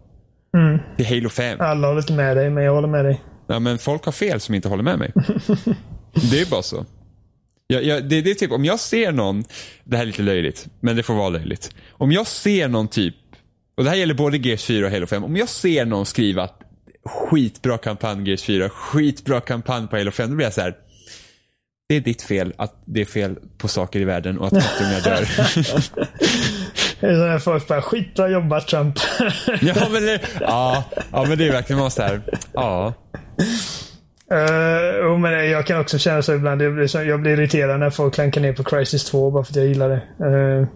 Mm. 0.56 0.78
Till 0.96 1.06
Halo 1.06 1.28
5. 1.28 1.60
Alla 1.60 1.88
håller 1.88 2.00
inte 2.00 2.12
med 2.12 2.36
dig, 2.36 2.50
men 2.50 2.64
jag 2.64 2.74
håller 2.74 2.88
med 2.88 3.04
dig. 3.04 3.20
Ja, 3.46 3.58
men 3.58 3.78
folk 3.78 4.04
har 4.04 4.12
fel 4.12 4.40
som 4.40 4.54
inte 4.54 4.68
håller 4.68 4.82
med 4.82 4.98
mig. 4.98 5.12
Det 6.30 6.40
är 6.40 6.50
bara 6.50 6.62
så. 6.62 6.86
Jag, 7.66 7.84
jag, 7.84 8.08
det, 8.08 8.20
det 8.20 8.30
är 8.30 8.34
typ, 8.34 8.52
om 8.52 8.64
jag 8.64 8.80
ser 8.80 9.12
någon, 9.12 9.44
det 9.84 9.96
här 9.96 10.02
är 10.02 10.06
lite 10.06 10.22
löjligt, 10.22 10.66
men 10.80 10.96
det 10.96 11.02
får 11.02 11.14
vara 11.14 11.28
löjligt. 11.28 11.74
Om 11.90 12.12
jag 12.12 12.26
ser 12.26 12.68
någon 12.68 12.88
typ, 12.88 13.14
och 13.76 13.84
det 13.84 13.90
här 13.90 13.96
gäller 13.96 14.14
både 14.14 14.38
GS4 14.38 14.84
och 14.84 14.90
Halo 14.90 15.06
5, 15.06 15.24
om 15.24 15.36
jag 15.36 15.48
ser 15.48 15.84
någon 15.84 16.06
skriva 16.06 16.42
att 16.42 16.63
skitbra 17.04 17.78
kampanj 17.78 18.24
GS4, 18.24 18.68
skitbra 18.68 19.40
kampanj 19.40 19.88
på 19.88 19.96
Halo 19.96 20.10
5, 20.10 20.30
då 20.30 20.36
blir 20.36 20.46
jag 20.46 20.54
så 20.54 20.60
här. 20.60 20.74
Det 21.88 21.96
är 21.96 22.00
ditt 22.00 22.22
fel 22.22 22.52
att 22.58 22.82
det 22.84 23.00
är 23.00 23.04
fel 23.04 23.38
på 23.58 23.68
saker 23.68 24.00
i 24.00 24.04
världen 24.04 24.38
och 24.38 24.46
att 24.46 24.52
kattungar 24.52 25.00
dör. 25.00 25.28
Det 27.00 27.06
är 27.06 27.38
folk 27.38 27.68
bara, 27.68 27.82
skitbra 27.82 28.28
jobbat 28.28 28.66
Trump. 28.68 28.94
ja, 29.60 29.88
men 29.90 30.02
det, 30.02 30.20
ja, 30.40 30.84
ja, 31.12 31.24
men 31.28 31.38
det 31.38 31.48
är 31.48 31.52
verkligen 31.52 31.80
bara 31.80 31.90
så 31.90 32.02
här, 32.02 32.20
ja. 32.52 32.94
Uh, 34.32 35.18
men 35.18 35.50
jag 35.50 35.66
kan 35.66 35.80
också 35.80 35.98
känna 35.98 36.22
så 36.22 36.34
ibland. 36.34 36.62
Jag 36.62 36.74
blir, 36.74 37.02
jag 37.02 37.20
blir 37.20 37.32
irriterad 37.32 37.80
när 37.80 37.90
folk 37.90 38.14
klankar 38.14 38.40
ner 38.40 38.52
på 38.52 38.64
Crisis 38.64 39.04
2 39.04 39.30
bara 39.30 39.44
för 39.44 39.52
att 39.52 39.56
jag 39.56 39.66
gillar 39.66 39.88
det. 39.88 40.26
Uh, 40.26 40.66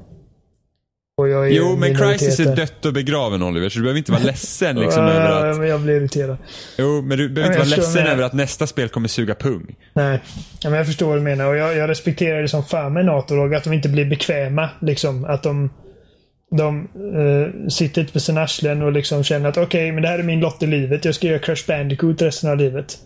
jo, 1.26 1.76
men 1.76 1.94
Crisis 1.94 2.40
är 2.40 2.56
dött 2.56 2.86
och 2.86 2.92
begraven 2.92 3.42
Oliver, 3.42 3.68
så 3.68 3.78
du 3.78 3.82
behöver 3.82 3.98
inte 3.98 4.12
vara 4.12 4.22
ledsen 4.22 4.76
liksom 4.76 5.04
över 5.04 5.50
att... 5.50 5.58
men 5.58 5.68
jag 5.68 5.80
blir 5.80 5.94
irriterad. 5.94 6.36
Jo, 6.78 7.02
men 7.02 7.18
du 7.18 7.28
behöver 7.28 7.54
inte 7.54 7.68
vara 7.68 7.76
ledsen 7.76 8.06
över 8.06 8.22
att 8.22 8.32
nästa 8.32 8.66
spel 8.66 8.88
kommer 8.88 9.08
suga 9.08 9.34
pung. 9.34 9.76
Nej, 9.92 10.20
ja, 10.60 10.70
men 10.70 10.76
jag 10.78 10.86
förstår 10.86 11.06
vad 11.06 11.16
du 11.16 11.22
menar 11.22 11.46
och 11.46 11.56
jag, 11.56 11.76
jag 11.76 11.90
respekterar 11.90 12.42
det 12.42 12.48
som 12.48 12.64
fan 12.64 12.92
med 12.92 13.04
NATO 13.04 13.54
att 13.54 13.64
de 13.64 13.72
inte 13.72 13.88
blir 13.88 14.04
bekväma. 14.04 14.68
Liksom, 14.80 15.24
att 15.24 15.42
de 15.42 15.70
de 16.50 16.88
uh, 17.16 17.68
sitter 17.68 18.00
inte 18.00 18.12
på 18.12 18.20
sina 18.20 18.42
arslen 18.42 18.82
och 18.82 18.92
liksom 18.92 19.24
känner 19.24 19.48
att 19.48 19.56
okej, 19.56 19.64
okay, 19.64 19.92
men 19.92 20.02
det 20.02 20.08
här 20.08 20.18
är 20.18 20.22
min 20.22 20.40
lott 20.40 20.62
i 20.62 20.66
livet. 20.66 21.04
Jag 21.04 21.14
ska 21.14 21.26
göra 21.26 21.38
Crash 21.38 21.66
Bandicoot 21.66 22.22
resten 22.22 22.50
av 22.50 22.56
livet. 22.56 22.98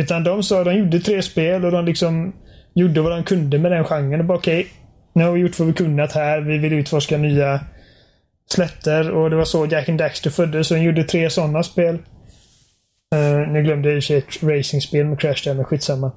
Utan 0.00 0.24
de 0.24 0.42
sa, 0.42 0.64
de 0.64 0.74
gjorde 0.74 1.00
tre 1.00 1.22
spel 1.22 1.64
och 1.64 1.72
de 1.72 1.84
liksom 1.84 2.32
gjorde 2.74 3.00
vad 3.00 3.12
de 3.12 3.24
kunde 3.24 3.58
med 3.58 3.72
den 3.72 3.84
genren. 3.84 4.20
Och 4.20 4.26
bara 4.26 4.38
okej, 4.38 4.60
okay, 4.60 4.72
nu 5.18 5.24
har 5.24 5.32
vi 5.32 5.40
gjort 5.40 5.58
vad 5.58 5.68
vi 5.68 5.74
kunnat 5.74 6.12
här. 6.12 6.40
Vi 6.40 6.58
vill 6.58 6.72
utforska 6.72 7.18
nya 7.18 7.60
slätter 8.50 9.10
och 9.10 9.30
det 9.30 9.36
var 9.36 9.44
så 9.44 9.66
Jack 9.66 9.88
and 9.88 9.98
Daxter 9.98 10.30
föddes. 10.30 10.70
Och 10.70 10.76
han 10.76 10.86
gjorde 10.86 11.04
tre 11.04 11.30
sådana 11.30 11.62
spel. 11.62 11.94
Uh, 13.14 13.52
nu 13.52 13.62
glömde 13.62 13.92
jag 13.92 14.10
i 14.10 14.14
ett 14.14 14.42
racingspel 14.42 15.06
med 15.06 15.20
Crash 15.20 15.44
där, 15.44 15.54
men 15.54 15.64
skitsamma. 15.64 16.12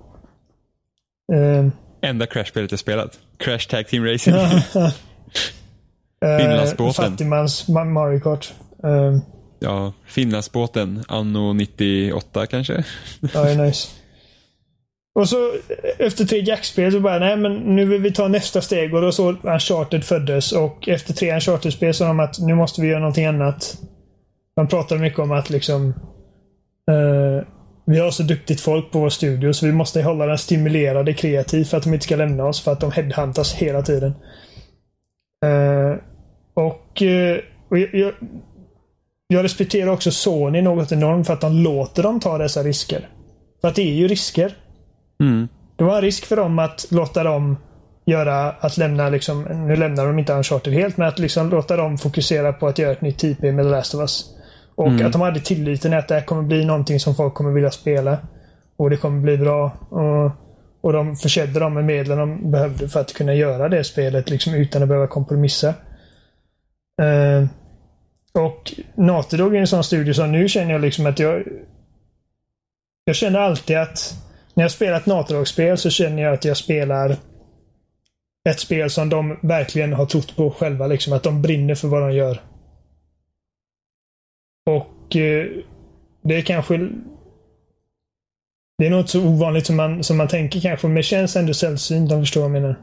Uh, 1.34 1.70
Enda 2.02 2.26
Crash-spelet 2.26 2.72
jag 2.72 2.80
spelat. 2.80 3.20
Crash 3.38 3.68
Tag 3.70 3.88
Team 3.88 4.06
Racing. 4.06 4.36
uh, 4.36 4.90
Finlandsbåten. 6.40 7.12
Fattigmans 7.12 7.68
Mario 7.68 8.20
Kart. 8.20 8.54
Uh, 8.86 9.18
ja, 9.60 9.94
Finlandsbåten. 10.06 11.04
Anno 11.08 11.54
98 11.54 12.46
kanske? 12.46 12.84
ja, 13.34 13.50
är 13.50 13.56
nice. 13.56 14.01
Och 15.14 15.30
så 15.30 15.48
eh, 15.48 15.60
efter 16.00 16.26
tre 16.26 16.40
Jack-spel 16.40 16.92
så 16.92 17.00
bara, 17.00 17.20
nej 17.20 17.38
men 17.38 17.54
nu 17.76 17.86
vill 17.86 18.02
vi 18.02 18.14
ta 18.14 18.28
nästa 18.28 18.62
steg 18.62 18.94
och 18.94 19.02
då 19.02 19.12
så 19.12 19.30
Uncharted 19.44 20.04
föddes 20.04 20.52
och 20.52 20.88
efter 20.88 21.14
tre 21.14 21.34
Uncharted-spel 21.34 21.94
sa 21.94 22.08
de 22.08 22.20
att 22.20 22.40
nu 22.40 22.56
måste 22.56 22.82
vi 22.82 22.88
göra 22.88 23.00
någonting 23.00 23.26
annat. 23.26 23.78
De 24.56 24.68
pratade 24.68 25.02
mycket 25.02 25.20
om 25.20 25.32
att 25.32 25.50
liksom 25.50 25.88
uh, 26.92 27.44
vi 27.86 28.00
har 28.00 28.12
så 28.12 28.24
duktigt 28.24 28.62
folk 28.62 28.92
på 28.92 29.00
vår 29.00 29.10
studio 29.10 29.54
så 29.54 29.66
vi 29.66 29.72
måste 29.72 30.02
hålla 30.02 30.26
den 30.26 30.38
stimulerade 30.38 31.14
kreativ 31.14 31.66
för 31.66 31.78
att 31.78 31.84
de 31.84 31.94
inte 31.94 32.06
ska 32.06 32.16
lämna 32.16 32.46
oss 32.46 32.62
för 32.62 32.72
att 32.72 32.80
de 32.80 32.92
headhuntas 32.92 33.54
hela 33.54 33.82
tiden. 33.82 34.14
Uh, 35.46 35.98
och, 36.54 37.02
och 37.70 37.78
jag, 37.78 37.96
jag, 37.96 38.14
jag 39.28 39.44
respekterar 39.44 39.88
också 39.88 40.12
Sony 40.12 40.62
något 40.62 40.92
enormt 40.92 41.28
för 41.28 41.34
att 41.34 41.42
de 41.42 41.54
låter 41.54 42.04
dem 42.04 42.20
ta 42.20 42.38
dessa 42.38 42.64
risker. 42.64 43.10
För 43.62 43.68
att 43.68 43.76
det 43.76 43.82
är 43.82 43.94
ju 43.94 44.08
risker. 44.08 44.56
Mm. 45.22 45.48
Det 45.76 45.84
var 45.84 45.96
en 45.96 46.02
risk 46.02 46.26
för 46.26 46.36
dem 46.36 46.60
att 46.60 46.86
låta 46.90 47.24
dem 47.24 47.58
göra, 48.06 48.52
att 48.52 48.78
lämna 48.78 49.10
liksom, 49.10 49.44
nu 49.44 49.76
lämnar 49.76 50.06
de 50.06 50.20
inte 50.20 50.34
Uncharted 50.34 50.74
helt, 50.74 50.98
men 50.98 51.08
att 51.08 51.20
liksom 51.20 51.50
låta 51.50 51.78
dem 51.78 51.98
fokusera 51.98 52.54
på 52.54 52.68
att 52.68 52.80
göra 52.80 52.92
ett 52.92 53.02
nytt 53.02 53.18
typ 53.18 53.42
med 53.42 53.58
The 53.58 53.64
Last 53.64 53.96
of 53.96 54.02
Us. 54.02 54.26
Och 54.76 54.88
Mm. 54.88 55.06
att 55.06 55.12
de 55.12 55.22
hade 55.22 55.40
tilliten 55.40 55.94
att 55.94 56.08
det 56.08 56.14
här 56.14 56.22
kommer 56.22 56.44
bli 56.44 56.66
någonting 56.66 57.00
som 57.00 57.16
folk 57.16 57.34
kommer 57.34 57.52
vilja 57.52 57.72
spela. 57.72 58.18
Och 58.78 58.90
det 58.90 58.98
kommer 58.98 59.22
bli 59.22 59.38
bra. 59.38 59.72
Och, 59.90 60.32
och 60.82 60.94
de 60.94 61.16
försedde 61.16 61.60
dem 61.60 61.74
med 61.74 61.86
medlen 61.86 62.18
de 62.18 62.52
behövde 62.52 62.90
för 62.90 63.00
att 63.00 63.14
kunna 63.14 63.34
göra 63.34 63.70
det 63.70 63.84
spelet 63.84 64.30
liksom 64.30 64.54
utan 64.54 64.82
att 64.84 64.88
behöva 64.88 65.08
kompromissa. 65.08 65.68
Eh, 67.02 67.46
och 68.34 68.74
Naughty 68.96 69.38
Dog 69.38 69.56
är 69.56 69.60
en 69.60 69.68
sån 69.68 69.84
studio 69.84 70.14
som 70.14 70.32
nu 70.32 70.48
känner 70.50 70.72
jag 70.72 70.82
liksom 70.82 71.06
att 71.06 71.20
jag 71.20 71.44
jag 73.06 73.16
känner 73.16 73.40
alltid 73.40 73.78
att 73.78 74.14
när 74.54 74.64
jag 74.64 74.72
spelar 74.72 74.98
ett 74.98 75.06
Naughty 75.06 75.34
Dog-spel 75.34 75.78
så 75.78 75.90
känner 75.90 76.24
jag 76.24 76.34
att 76.34 76.46
jag 76.46 76.58
spelar 76.58 77.18
ett 78.50 78.60
spel 78.60 78.90
som 78.90 79.10
de 79.10 79.38
verkligen 79.42 79.94
har 79.94 80.06
trott 80.06 80.36
på 80.36 80.52
själva. 80.52 80.88
Liksom, 80.88 81.14
att 81.14 81.24
de 81.24 81.42
brinner 81.42 81.76
för 81.76 81.88
vad 81.88 82.02
de 82.02 82.14
gör. 82.14 82.42
Och 84.70 85.16
eh, 85.16 85.48
det 86.24 86.36
är 86.36 86.42
kanske... 86.42 86.78
Det 88.78 88.88
är 88.88 88.90
något 88.90 89.10
så 89.10 89.26
ovanligt 89.26 89.66
som 89.66 89.76
man, 89.76 90.04
som 90.04 90.18
man 90.18 90.28
tänker 90.28 90.60
kanske, 90.60 90.88
men 90.88 90.96
det 90.96 91.04
känns 91.04 91.36
ändå 91.36 91.54
sällsynt 91.54 92.12
om 92.12 92.18
du 92.18 92.24
förstår 92.24 92.42
vad 92.42 92.50
jag 92.50 92.62
menar. 92.62 92.80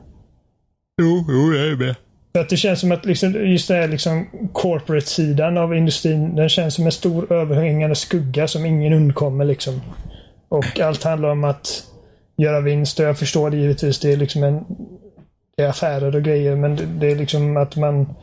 Jo, 1.02 1.24
jo, 1.28 1.54
jag 1.54 1.66
är 1.66 1.76
med. 1.76 1.94
För 2.32 2.40
att 2.40 2.48
det 2.48 2.56
känns 2.56 2.80
som 2.80 2.92
att 2.92 3.04
liksom, 3.04 3.32
just 3.32 3.68
det 3.68 3.74
här 3.74 3.88
liksom 3.88 4.26
corporate-sidan 4.52 5.58
av 5.58 5.76
industrin, 5.76 6.36
den 6.36 6.48
känns 6.48 6.74
som 6.74 6.86
en 6.86 6.92
stor 6.92 7.32
överhängande 7.32 7.96
skugga 7.96 8.48
som 8.48 8.66
ingen 8.66 8.92
undkommer. 8.92 9.44
Liksom. 9.44 9.80
Och 10.49 10.80
allt 10.80 11.05
handlar 11.05 11.28
om 11.28 11.44
att 11.44 11.84
göra 12.36 12.61
vinst 12.61 13.01
och 13.01 13.07
jag 13.07 13.18
förstår 13.18 13.51
det 13.51 13.57
givetvis. 13.57 14.01
Det 14.01 14.12
är 14.12 14.16
liksom 14.16 14.42
en 14.42 14.64
det 15.57 15.62
är 15.64 15.68
affärer 15.68 16.16
och 16.16 16.22
grejer 16.22 16.57
men 16.57 16.76
det, 16.76 16.86
det 16.86 17.12
är 17.12 17.16
liksom 17.16 17.57
att 17.57 17.76
man 17.76 18.14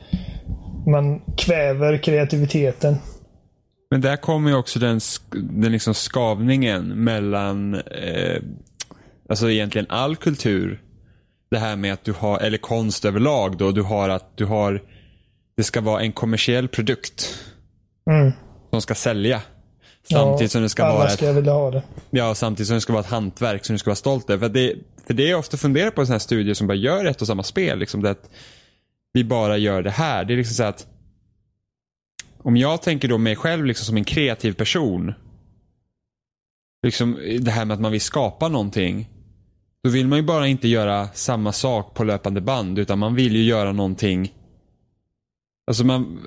man 0.87 1.21
kväver 1.37 1.97
kreativiteten. 1.97 2.95
Men 3.91 4.01
där 4.01 4.17
kommer 4.17 4.49
ju 4.49 4.55
också 4.55 4.79
den, 4.79 4.99
den 5.31 5.71
liksom 5.71 5.93
skavningen 5.93 7.03
mellan 7.03 7.75
eh, 7.75 8.41
alltså 9.29 9.51
egentligen 9.51 9.87
all 9.89 10.15
kultur. 10.15 10.81
Det 11.51 11.57
här 11.57 11.75
med 11.75 11.93
att 11.93 12.03
du 12.03 12.13
har, 12.13 12.39
eller 12.39 12.57
konst 12.57 13.05
överlag 13.05 13.57
då, 13.57 13.71
du 13.71 13.81
har 13.81 14.09
att 14.09 14.37
du 14.37 14.45
har, 14.45 14.81
det 15.57 15.63
ska 15.63 15.81
vara 15.81 16.01
en 16.01 16.11
kommersiell 16.11 16.67
produkt 16.67 17.41
Mm. 18.09 18.31
som 18.69 18.81
ska 18.81 18.95
sälja. 18.95 19.41
Samtidigt 20.09 20.51
som 20.51 20.61
det 20.61 20.69
ska 20.69 20.93
vara 20.93 21.07
ett, 21.07 21.21
vilja 21.21 21.53
ha 21.53 21.71
det. 21.71 21.83
ja, 22.09 22.35
samtidigt 22.35 22.67
som 22.67 22.75
det 22.75 22.81
ska 22.81 22.93
vara 22.93 23.03
ett 23.03 23.09
hantverk 23.09 23.65
som 23.65 23.73
du 23.73 23.77
ska 23.77 23.89
vara 23.89 23.95
stolt 23.95 24.29
över. 24.29 24.47
För 24.47 24.53
det, 24.53 24.75
för 25.07 25.13
det 25.13 25.25
är 25.25 25.29
jag 25.29 25.39
ofta 25.39 25.57
funderar 25.57 25.91
på 25.91 26.01
en 26.01 26.07
sån 26.07 26.13
här 26.13 26.19
studie 26.19 26.55
som 26.55 26.67
bara 26.67 26.75
gör 26.75 27.05
ett 27.05 27.21
och 27.21 27.27
samma 27.27 27.43
spel. 27.43 27.79
Liksom 27.79 28.01
det 28.01 28.09
att 28.09 28.29
vi 29.13 29.23
bara 29.23 29.57
gör 29.57 29.81
det 29.81 29.91
här. 29.91 30.25
Det 30.25 30.33
är 30.33 30.37
liksom 30.37 30.55
så 30.55 30.63
att 30.63 30.87
om 32.37 32.57
jag 32.57 32.81
tänker 32.81 33.07
då 33.07 33.17
mig 33.17 33.35
själv 33.35 33.65
liksom 33.65 33.85
som 33.85 33.97
en 33.97 34.03
kreativ 34.03 34.53
person. 34.53 35.13
Liksom 36.83 37.19
det 37.39 37.51
här 37.51 37.65
med 37.65 37.75
att 37.75 37.81
man 37.81 37.91
vill 37.91 38.01
skapa 38.01 38.47
någonting. 38.47 39.09
Då 39.83 39.89
vill 39.89 40.07
man 40.07 40.19
ju 40.19 40.23
bara 40.23 40.47
inte 40.47 40.67
göra 40.67 41.07
samma 41.13 41.51
sak 41.51 41.93
på 41.93 42.03
löpande 42.03 42.41
band 42.41 42.79
utan 42.79 42.99
man 42.99 43.15
vill 43.15 43.35
ju 43.35 43.43
göra 43.43 43.71
någonting. 43.71 44.33
Alltså 45.67 45.83
man, 45.83 46.19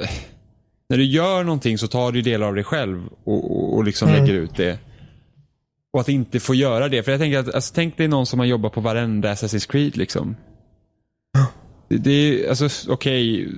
när 0.88 0.96
du 0.96 1.04
gör 1.04 1.44
någonting 1.44 1.78
så 1.78 1.88
tar 1.88 2.12
du 2.12 2.22
delar 2.22 2.46
av 2.46 2.54
dig 2.54 2.64
själv 2.64 3.08
och, 3.24 3.50
och, 3.50 3.74
och 3.76 3.84
liksom 3.84 4.08
Mm. 4.08 4.20
lägger 4.20 4.34
ut 4.40 4.56
det. 4.56 4.78
Och 5.92 6.00
att 6.00 6.08
inte 6.08 6.40
få 6.40 6.54
göra 6.54 6.88
det. 6.88 7.02
För 7.02 7.12
jag 7.12 7.20
tänker 7.20 7.38
att, 7.38 7.54
alltså, 7.54 7.74
tänk 7.74 7.96
dig 7.96 8.08
någon 8.08 8.26
som 8.26 8.38
har 8.38 8.46
jobbat 8.46 8.72
på 8.72 8.80
varenda 8.80 9.32
Assassin's 9.34 9.70
Creed 9.70 9.96
liksom. 9.96 10.36
Det, 11.88 11.96
det 11.96 12.10
är, 12.10 12.48
alltså 12.48 12.92
okej. 12.92 13.48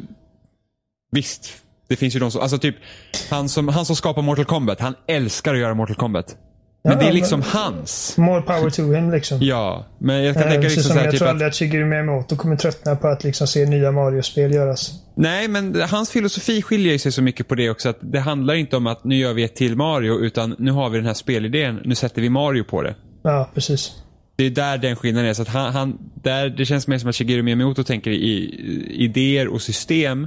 Visst, 1.12 1.62
det 1.88 1.96
finns 1.96 2.16
ju 2.16 2.20
de 2.20 2.30
som, 2.30 2.40
alltså 2.40 2.58
typ 2.58 2.76
han 3.30 3.48
som, 3.48 3.68
han 3.68 3.84
som 3.86 3.96
skapar 3.96 4.22
Mortal 4.22 4.44
Kombat, 4.44 4.80
han 4.80 4.94
älskar 5.06 5.54
att 5.54 5.60
göra 5.60 5.74
Mortal 5.74 5.96
Kombat. 5.96 6.36
Men 6.82 6.92
Ja, 6.92 6.98
det 6.98 7.08
är 7.08 7.12
liksom 7.12 7.42
hans. 7.42 8.18
More 8.18 8.42
power 8.42 8.70
to 8.70 8.92
him 8.92 9.10
liksom. 9.10 9.38
Ja, 9.40 9.86
men 9.98 10.24
jag 10.24 10.34
kan 10.34 10.42
Eh, 10.42 10.48
tänka 10.48 10.62
precis 10.62 10.76
liksom 10.76 10.88
som 10.88 10.94
så 10.94 10.98
här, 10.98 11.04
jag 11.04 11.12
typ 11.12 11.18
tror 11.18 11.28
att, 11.28 11.32
aldrig 11.32 11.48
att 11.48 11.54
Shigeru 11.54 11.84
Miyamoto 11.84 12.36
kommer 12.36 12.56
tröttna 12.56 12.96
på 12.96 13.08
att 13.08 13.24
liksom 13.24 13.46
se 13.46 13.66
nya 13.66 13.92
Mario-spel 13.92 14.54
göras. 14.54 14.92
Nej, 15.14 15.48
men 15.48 15.80
hans 15.80 16.10
filosofi 16.10 16.62
skiljer 16.62 16.98
sig 16.98 17.12
så 17.12 17.22
mycket 17.22 17.48
på 17.48 17.54
det 17.54 17.70
också 17.70 17.88
att 17.88 17.98
det 18.00 18.20
handlar 18.20 18.54
inte 18.54 18.76
om 18.76 18.86
att 18.86 19.04
nu 19.04 19.16
gör 19.16 19.32
vi 19.32 19.44
ett 19.44 19.54
till 19.54 19.76
Mario 19.76 20.18
utan 20.18 20.56
nu 20.58 20.70
har 20.70 20.90
vi 20.90 20.98
den 20.98 21.06
här 21.06 21.14
spelidén, 21.14 21.80
nu 21.84 21.94
sätter 21.94 22.22
vi 22.22 22.30
Mario 22.30 22.64
på 22.64 22.82
det. 22.82 22.94
Ja, 23.22 23.50
precis. 23.54 23.92
Det 24.36 24.44
är 24.46 24.50
där 24.50 24.78
den 24.78 24.96
skillnaden 24.96 25.30
är. 25.30 25.34
Så 25.34 25.42
att 25.42 25.48
han, 25.48 25.72
han, 25.72 25.98
där, 26.14 26.48
det 26.48 26.64
känns 26.64 26.86
mer 26.86 26.98
som 26.98 27.08
att 27.08 27.16
Shigeru 27.16 27.42
Miyamoto 27.42 27.84
tänker 27.84 28.10
i, 28.10 28.14
i 28.14 29.04
idéer 29.04 29.48
och 29.48 29.62
system 29.62 30.26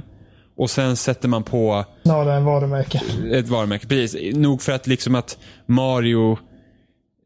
och 0.56 0.70
sen 0.70 0.96
sätter 0.96 1.28
man 1.28 1.42
på 1.42 1.84
Snarare 2.02 2.36
än 2.36 2.44
varumärke. 2.44 3.02
ett 3.32 3.48
varumärke. 3.48 3.86
Precis. 3.86 4.36
Nog 4.36 4.62
för 4.62 4.72
att 4.72 4.86
liksom 4.86 5.14
att 5.14 5.38
Mario 5.66 6.38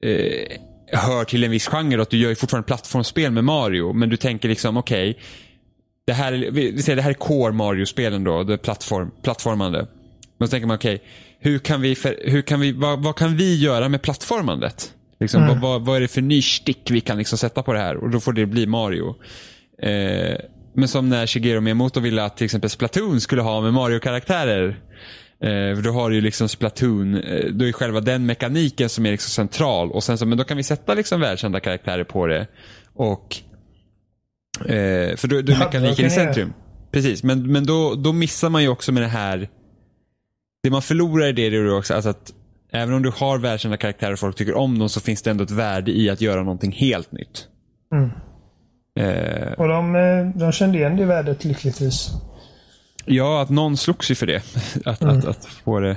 eh, 0.03 0.59
hör 0.93 1.25
till 1.25 1.45
en 1.45 1.51
viss 1.51 1.67
genre 1.69 2.03
att 2.03 2.11
du 2.11 2.17
gör 2.19 2.29
ju 2.29 2.35
fortfarande 2.35 2.67
plattformsspel 2.67 3.31
med 3.33 3.45
Mario. 3.45 3.93
Men 3.93 4.09
du 4.09 4.17
tänker 4.17 4.49
liksom 4.49 4.77
okej. 4.77 5.19
det 6.07 6.13
här, 6.13 6.33
är- 6.33 6.51
vi, 6.51 6.83
säger 6.83 6.97
det 6.97 7.03
här 7.03 7.11
är 7.11 7.15
core 7.15 7.53
Mario-spelen 7.53 8.25
då. 8.25 8.43
Det 8.43 8.53
är 8.53 8.57
plattform, 8.57 9.11
plattformande. 9.23 9.87
Men 10.39 10.49
så 10.49 10.51
tänker 10.51 10.67
man 10.67 10.77
okej. 10.77 11.03
hur 11.41 11.59
kan 11.59 11.81
vi, 11.81 11.95
för, 11.95 12.17
hur 12.25 12.43
kan 12.43 12.61
vi, 12.61 12.73
vad, 12.73 13.03
vad 13.03 13.17
kan 13.17 13.37
vi 13.37 13.57
göra 13.57 13.89
med 13.89 14.03
plattformandet? 14.03 14.95
Liksom, 15.21 15.43
Mm. 15.43 15.61
vad, 15.61 15.71
vad, 15.73 15.87
vad 15.87 15.97
är 15.97 16.01
det 16.01 16.09
för 16.09 16.21
ny 16.23 16.43
stick 16.43 16.91
vi 16.91 17.01
kan 17.01 17.19
liksom 17.19 17.39
sätta 17.39 17.63
på 17.63 17.73
det 17.73 17.79
här? 17.79 17.97
Och 17.97 18.11
då 18.11 18.21
får 18.21 18.33
det 18.33 18.47
bli 18.47 18.67
Mario. 18.67 19.15
Eh, 19.83 20.37
men 20.79 20.89
som 20.89 21.09
när 21.09 21.27
Shigeru 21.27 21.61
Miyamoto 21.61 22.01
ville 22.01 22.25
att 22.25 22.37
till 22.37 22.45
exempel 22.45 22.71
Splatoon 22.71 23.21
skulle 23.21 23.43
ha 23.43 23.61
med 23.61 23.75
Mario-karaktärer. 23.75 24.81
Eh, 25.41 25.83
då 25.83 25.91
har 25.91 26.11
du 26.11 26.17
ju 26.17 26.23
liksom 26.23 26.49
Splatoon, 26.49 27.15
eh, 27.15 27.47
då 27.53 27.65
är 27.65 27.73
själva 27.73 28.01
den 28.01 28.27
mekaniken 28.27 28.89
som 28.89 29.07
är 29.07 29.11
liksom 29.11 29.31
central. 29.31 29.93
Och 29.93 30.05
sen 30.05 30.19
så, 30.19 30.27
men 30.27 30.39
då 30.39 30.45
kan 30.45 30.57
vi 30.57 30.63
sätta 30.63 30.95
liksom 30.95 31.21
världskända 31.21 31.61
karaktärer 31.61 32.05
på 32.05 32.27
det. 32.27 32.47
Och 32.95 33.37
eh, 34.61 35.17
För 35.17 35.29
då, 35.29 35.43
då 35.43 35.53
är 35.53 35.59
mekaniken 35.59 35.97
det 35.97 36.07
i 36.07 36.11
centrum. 36.11 36.53
Precis, 36.93 37.23
men, 37.23 37.53
men 37.53 37.67
då, 37.67 37.95
då 37.95 38.13
missar 38.13 38.51
man 38.51 38.63
ju 38.63 38.69
också 38.69 38.93
med 38.93 39.03
det 39.03 39.09
här. 39.09 39.49
Det 40.63 40.71
man 40.71 40.83
förlorar 40.83 41.27
i 41.27 41.33
det 41.33 41.47
är 41.47 41.51
ju 41.51 41.73
också 41.73 41.95
alltså 41.95 42.11
att 42.11 42.33
även 42.73 42.95
om 42.95 43.03
du 43.03 43.13
har 43.17 43.39
världskända 43.39 43.77
karaktärer 43.77 44.13
och 44.13 44.19
folk 44.19 44.37
tycker 44.37 44.55
om 44.55 44.79
dem 44.79 44.89
så 44.89 45.01
finns 45.01 45.23
det 45.23 45.31
ändå 45.31 45.45
ett 45.45 45.51
värde 45.51 45.91
i 45.91 46.11
att 46.11 46.21
göra 46.21 46.43
någonting 46.43 46.73
helt 46.73 47.13
nytt. 47.13 47.49
Mm. 47.95 48.11
Eh, 48.99 49.53
Och 49.53 49.69
de, 49.69 49.95
eh, 49.97 50.39
de 50.39 50.53
kände 50.53 50.79
igen 50.79 50.97
det 50.97 51.05
värdet 51.05 51.45
lyckligtvis. 51.45 52.11
Ja, 53.05 53.43
att 53.43 53.51
någon 53.51 53.77
slogs 53.77 54.11
ju 54.11 54.15
för 54.15 54.27
det. 54.27 54.43
Att, 54.85 55.03
att, 55.03 55.25
att 55.25 55.45
få 55.47 55.81
det. 55.81 55.97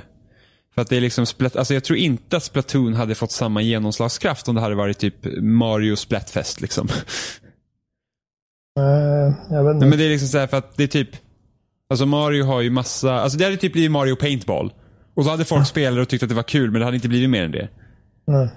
För 0.74 0.82
att 0.82 0.88
det 0.88 0.96
är 0.96 1.00
liksom, 1.00 1.24
Splat- 1.26 1.56
alltså 1.56 1.74
jag 1.74 1.84
tror 1.84 1.98
inte 1.98 2.36
att 2.36 2.42
Splatoon 2.42 2.94
hade 2.94 3.14
fått 3.14 3.30
samma 3.32 3.62
genomslagskraft 3.62 4.48
om 4.48 4.54
det 4.54 4.60
hade 4.60 4.74
varit 4.74 4.98
typ 4.98 5.14
Mario 5.42 5.96
Splatfest 5.96 6.60
liksom. 6.60 6.88
Eh, 8.78 9.54
jag 9.54 9.64
vet 9.64 9.74
inte. 9.74 9.86
Men 9.86 9.98
det 9.98 10.04
är 10.04 10.08
liksom 10.10 10.28
så 10.28 10.38
här 10.38 10.46
för 10.46 10.56
att 10.56 10.76
det 10.76 10.82
är 10.82 10.86
typ, 10.88 11.08
alltså 11.90 12.06
Mario 12.06 12.44
har 12.44 12.60
ju 12.60 12.70
massa, 12.70 13.14
alltså 13.20 13.38
det 13.38 13.44
hade 13.44 13.56
typ 13.56 13.72
blivit 13.72 13.90
Mario 13.90 14.16
Paintball. 14.16 14.72
Och 15.14 15.24
så 15.24 15.30
hade 15.30 15.44
folk 15.44 15.66
spelat 15.66 16.02
och 16.02 16.08
tyckt 16.08 16.22
att 16.22 16.28
det 16.28 16.34
var 16.34 16.42
kul 16.42 16.70
men 16.70 16.78
det 16.80 16.84
hade 16.84 16.96
inte 16.96 17.08
blivit 17.08 17.30
mer 17.30 17.42
än 17.44 17.50
det. 17.52 17.68
Nej. 18.26 18.48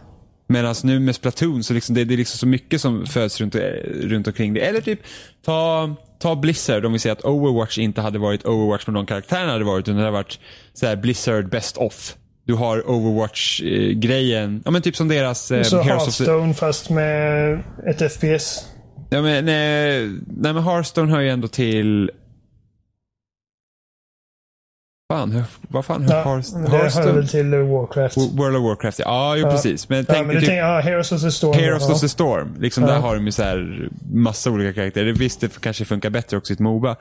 Medan 0.47 0.76
nu 0.84 0.99
med 0.99 1.15
Splatoon 1.15 1.63
så 1.63 1.73
liksom, 1.73 1.95
det, 1.95 2.03
det 2.05 2.13
är 2.15 2.17
liksom 2.17 2.38
så 2.38 2.47
mycket 2.47 2.81
som 2.81 3.05
föds 3.05 3.41
runt, 3.41 3.55
runt 4.03 4.27
omkring 4.27 4.53
det. 4.53 4.59
Eller 4.59 4.81
typ 4.81 4.99
ta, 5.45 5.95
ta 6.19 6.35
Blizzard 6.35 6.85
om 6.85 6.93
vi 6.93 6.99
säger 6.99 7.13
att 7.15 7.26
Overwatch 7.26 7.77
inte 7.77 8.01
hade 8.01 8.19
varit 8.19 8.45
Overwatch 8.45 8.88
med 8.88 8.93
de 8.93 9.05
karaktärerna 9.05 9.51
hade 9.51 9.65
varit 9.65 9.88
utan 9.88 9.95
det 9.95 10.01
hade 10.01 10.11
varit 10.11 10.39
så 10.73 10.85
här 10.85 10.95
Blizzard 10.95 11.49
Best 11.49 11.77
Off. 11.77 12.15
Du 12.47 12.53
har 12.53 12.89
Overwatch-grejen, 12.89 14.61
ja 14.65 14.72
men 14.72 14.81
typ 14.81 14.95
som 14.95 15.07
deras 15.07 15.51
eh, 15.51 15.63
Så 15.63 15.80
of 15.80 15.85
the- 15.85 15.89
Hearthstone 15.93 16.53
fast 16.53 16.89
med 16.89 17.53
ett 17.88 18.11
FPS. 18.11 18.65
Ja, 19.09 19.22
men, 19.22 19.45
nej, 19.45 20.07
nej 20.27 20.53
men 20.53 20.63
Hearthstone 20.63 21.11
hör 21.11 21.19
ju 21.22 21.30
ändå 21.30 21.47
till... 21.47 22.11
Fan, 25.19 25.31
hur, 25.31 25.43
vad 25.61 25.85
fan 25.85 26.01
hur 26.03 26.09
Ja, 26.09 26.23
Hearth- 26.23 26.95
det 26.97 27.03
hör 27.03 27.13
väl 27.13 27.27
till 27.27 27.49
Warcraft. 27.55 28.17
World 28.17 28.55
of 28.57 28.63
Warcraft, 28.63 28.99
ja, 28.99 29.05
ja 29.05 29.35
jo, 29.37 29.45
Ja. 29.45 29.51
precis. 29.51 29.89
Men 29.89 29.97
Ja, 29.97 30.05
tänk 30.07 30.27
men 30.27 30.35
du 30.35 30.41
typ 30.41 30.49
tänker, 30.49 30.63
ja, 30.63 30.79
Heroes 30.79 31.11
of 31.11 31.21
the 31.21 31.31
Storm. 31.31 31.53
Heroes 31.59 31.89
of 31.89 32.01
the 32.01 32.09
Storm. 32.09 32.55
Liksom. 32.59 32.83
Där 32.83 32.99
har 32.99 33.15
de 33.15 33.25
ju 33.25 33.31
så 33.31 33.43
här 33.43 33.89
massa 34.13 34.51
olika 34.51 34.73
karaktärer. 34.73 35.13
Visst, 35.13 35.41
det 35.41 35.61
kanske 35.61 35.85
funkar 35.85 36.09
bättre 36.09 36.37
också 36.37 36.53
i 36.53 36.55
ett 36.55 36.59
Moba. 36.59 36.95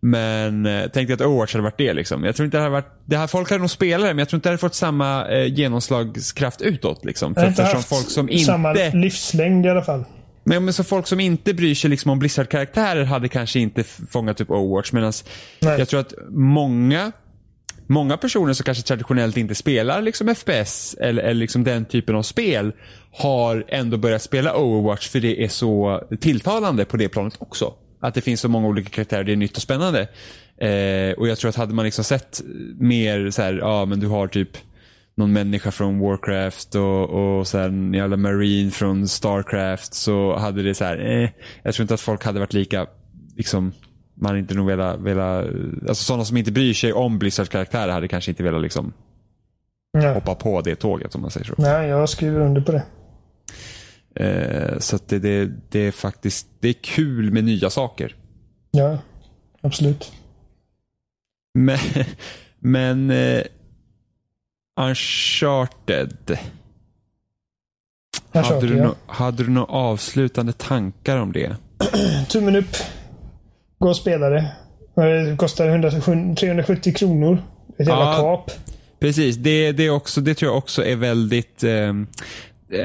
Men 0.00 0.66
eh, 0.66 0.82
tänk 0.92 1.08
dig 1.08 1.14
att 1.14 1.20
Overwatch 1.20 1.52
hade 1.52 1.62
varit 1.62 1.78
det. 1.78 1.92
Liksom. 1.92 2.24
Jag 2.24 2.36
tror 2.36 2.44
inte 2.44 2.56
det 2.56 2.62
hade 2.62 2.72
varit, 2.72 2.92
det 3.04 3.16
här, 3.16 3.26
folk 3.26 3.50
hade 3.50 3.60
nog 3.60 3.70
spelat 3.70 4.06
det, 4.06 4.14
men 4.14 4.18
jag 4.18 4.28
tror 4.28 4.36
inte 4.38 4.48
det 4.48 4.50
hade 4.50 4.58
fått 4.58 4.74
samma 4.74 5.28
eh, 5.28 5.52
genomslagskraft 5.54 6.60
utåt. 6.62 7.04
Liksom. 7.04 7.32
Jag 7.36 7.42
har 7.42 7.50
För, 7.50 7.62
inte 7.62 7.76
haft 7.76 7.88
folk 7.88 8.10
som 8.10 8.28
inte... 8.28 8.44
samma 8.44 8.72
livslängd 8.92 9.66
i 9.66 9.68
alla 9.68 9.82
fall. 9.82 10.04
Men, 10.44 10.64
men 10.64 10.74
så 10.74 10.84
folk 10.84 11.06
som 11.06 11.20
inte 11.20 11.54
bryr 11.54 11.74
sig 11.74 11.90
liksom 11.90 12.10
om 12.10 12.18
Blizzard-karaktärer 12.18 13.04
hade 13.04 13.28
kanske 13.28 13.60
inte 13.60 13.84
fångat 13.84 14.40
upp 14.40 14.50
Overwatch. 14.50 14.92
Medan 14.92 15.12
jag 15.60 15.88
tror 15.88 16.00
att 16.00 16.12
många, 16.30 17.12
många 17.86 18.16
personer 18.16 18.52
som 18.52 18.64
kanske 18.64 18.84
traditionellt 18.84 19.36
inte 19.36 19.54
spelar 19.54 20.02
liksom 20.02 20.34
FPS 20.34 20.96
eller, 21.00 21.22
eller 21.22 21.34
liksom 21.34 21.64
den 21.64 21.84
typen 21.84 22.14
av 22.14 22.22
spel 22.22 22.72
har 23.12 23.64
ändå 23.68 23.96
börjat 23.96 24.22
spela 24.22 24.56
Overwatch 24.56 25.08
för 25.08 25.20
det 25.20 25.44
är 25.44 25.48
så 25.48 26.02
tilltalande 26.20 26.84
på 26.84 26.96
det 26.96 27.08
planet 27.08 27.34
också. 27.38 27.74
Att 28.00 28.14
det 28.14 28.20
finns 28.20 28.40
så 28.40 28.48
många 28.48 28.68
olika 28.68 28.90
karaktärer, 28.90 29.24
det 29.24 29.32
är 29.32 29.36
nytt 29.36 29.56
och 29.56 29.62
spännande. 29.62 30.00
Eh, 30.58 31.18
och 31.18 31.28
jag 31.28 31.38
tror 31.38 31.48
att 31.48 31.56
hade 31.56 31.74
man 31.74 31.84
liksom 31.84 32.04
sett 32.04 32.42
mer 32.78 33.30
så 33.30 33.42
här, 33.42 33.54
ja 33.54 33.84
men 33.84 34.00
du 34.00 34.06
har 34.06 34.28
typ 34.28 34.56
någon 35.16 35.32
människa 35.32 35.70
från 35.70 35.98
Warcraft 35.98 36.74
och, 36.74 37.10
och 37.10 37.48
sen 37.48 37.94
jävla 37.94 38.16
Marine 38.16 38.70
från 38.70 39.08
Starcraft 39.08 39.94
så 39.94 40.36
hade 40.36 40.62
det 40.62 40.74
så 40.74 40.84
här, 40.84 41.22
eh, 41.22 41.30
jag 41.62 41.74
tror 41.74 41.84
inte 41.84 41.94
att 41.94 42.00
folk 42.00 42.24
hade 42.24 42.40
varit 42.40 42.52
lika, 42.52 42.86
liksom, 43.36 43.72
man 44.14 44.26
hade 44.28 44.38
inte 44.38 44.54
nog 44.54 44.66
velat, 44.66 45.00
velat 45.00 45.46
alltså 45.88 46.04
sådana 46.04 46.24
som 46.24 46.36
inte 46.36 46.52
bryr 46.52 46.74
sig 46.74 46.92
om 46.92 47.18
Blizzards 47.18 47.48
karaktärer 47.50 47.92
hade 47.92 48.08
kanske 48.08 48.30
inte 48.30 48.42
velat 48.42 48.62
liksom 48.62 48.92
Ja. 49.98 50.12
hoppa 50.14 50.34
på 50.34 50.60
det 50.60 50.74
tåget 50.76 51.14
om 51.14 51.20
man 51.20 51.30
säger 51.30 51.46
så. 51.46 51.54
Nej, 51.58 51.88
jag 51.88 52.08
skriver 52.08 52.40
under 52.40 52.60
på 52.60 52.72
det. 52.72 52.82
Eh, 54.24 54.78
så 54.78 54.98
det, 55.06 55.18
det, 55.18 55.50
det 55.68 55.78
är 55.78 55.90
faktiskt, 55.92 56.46
det 56.60 56.68
är 56.68 56.72
kul 56.72 57.30
med 57.30 57.44
nya 57.44 57.70
saker. 57.70 58.14
Ja, 58.70 58.98
absolut. 59.60 60.12
Men, 61.54 61.78
men 62.58 63.10
eh, 63.10 63.42
Uncharted. 64.80 66.38
Hade 68.32 68.46
Uncharted, 68.46 68.68
du, 68.70 68.76
ja. 68.76 68.84
no, 68.84 68.94
hade 69.06 69.44
du 69.44 69.50
några 69.50 69.66
avslutande 69.72 70.52
tankar 70.52 71.16
om 71.18 71.32
det? 71.32 71.56
Tummen 72.28 72.56
upp. 72.56 72.76
Gå 73.78 73.88
och 73.88 73.96
spela 73.96 74.30
det. 74.30 74.52
Det 74.94 75.36
kostar 75.36 75.68
100, 75.68 75.90
370 75.90 76.92
kronor. 76.94 77.38
Ett 77.78 77.88
jävla 77.88 78.04
Ja. 78.04 78.16
kap. 78.16 78.50
Precis, 79.00 79.36
det, 79.36 79.72
det, 79.72 79.90
också, 79.90 80.20
det 80.20 80.34
tror 80.34 80.50
jag 80.50 80.58
också 80.58 80.84
är 80.84 80.96
väldigt 80.96 81.64
eh, 81.64 81.92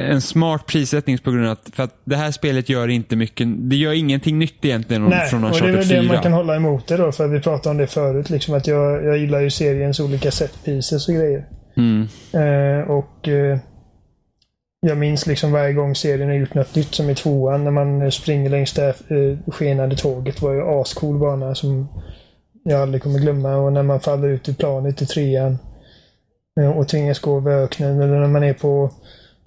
en 0.10 0.22
smart 0.22 0.66
prissättning 0.66 1.18
på 1.18 1.32
grund 1.32 1.46
av 1.46 1.52
att, 1.52 1.70
för 1.76 1.84
att 1.84 1.96
det 2.06 2.16
här 2.16 2.32
spelet 2.32 2.70
gör 2.70 2.88
inte 2.88 3.16
mycket, 3.16 3.48
det 3.70 3.76
gör 3.76 3.94
ingenting 3.94 4.40
nytt 4.40 4.66
egentligen 4.66 5.04
Nej, 5.06 5.30
från 5.30 5.44
och 5.44 5.50
det 5.52 5.58
är 5.58 5.62
Uncharted 5.64 5.76
väl 5.76 5.86
4. 5.88 6.02
det 6.02 6.08
man 6.08 6.24
kan 6.24 6.34
hålla 6.34 6.56
emot 6.56 6.88
det 6.88 6.98
då. 6.98 7.12
För 7.12 7.28
vi 7.28 7.40
pratade 7.40 7.70
om 7.72 7.78
det 7.78 7.88
förut. 7.88 8.30
Liksom, 8.30 8.54
att 8.54 8.68
jag, 8.68 9.06
jag 9.06 9.18
gillar 9.18 9.40
ju 9.42 9.50
seriens 9.50 10.00
olika 10.00 10.32
set 10.32 10.64
pieces 10.66 11.08
och 11.08 11.16
grejer. 11.16 11.46
Mm. 11.78 12.08
Eh, 12.34 12.90
och 12.92 13.28
eh, 13.28 13.58
jag 14.82 14.98
minns 14.98 15.28
liksom 15.28 15.52
varje 15.52 15.74
gång 15.74 15.96
serien 15.96 16.30
har 16.30 16.36
gjort 16.36 16.54
något 16.54 16.76
nytt 16.76 16.96
som 16.96 17.10
i 17.10 17.16
tvåan 17.16 17.64
när 17.64 17.72
man 17.72 18.12
springer 18.12 18.50
längs 18.50 18.74
det 18.74 18.88
eh, 18.88 19.52
skenande 19.52 19.96
tåget. 19.96 20.42
var 20.42 20.54
ju 20.54 20.62
ascool 20.62 21.18
bana 21.18 21.56
som 21.56 21.88
jag 22.64 22.82
aldrig 22.82 23.04
kommer 23.04 23.20
glömma. 23.20 23.56
Och 23.56 23.74
när 23.74 23.84
man 23.84 24.00
faller 24.00 24.28
ut 24.28 24.50
i 24.50 24.54
planet 24.54 25.02
i 25.02 25.06
trean 25.06 25.58
eh, 26.60 26.78
och 26.78 26.88
tvingas 26.88 27.20
gå 27.20 27.38
över 27.38 27.64
öknen. 27.64 28.02
Eller 28.02 28.20
när 28.20 28.28
man 28.28 28.44
är 28.44 28.54
på 28.54 28.92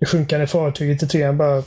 det 0.00 0.06
sjunkande 0.06 0.46
fartyget 0.46 1.02
i 1.02 1.06
trean. 1.06 1.38
Bara 1.38 1.62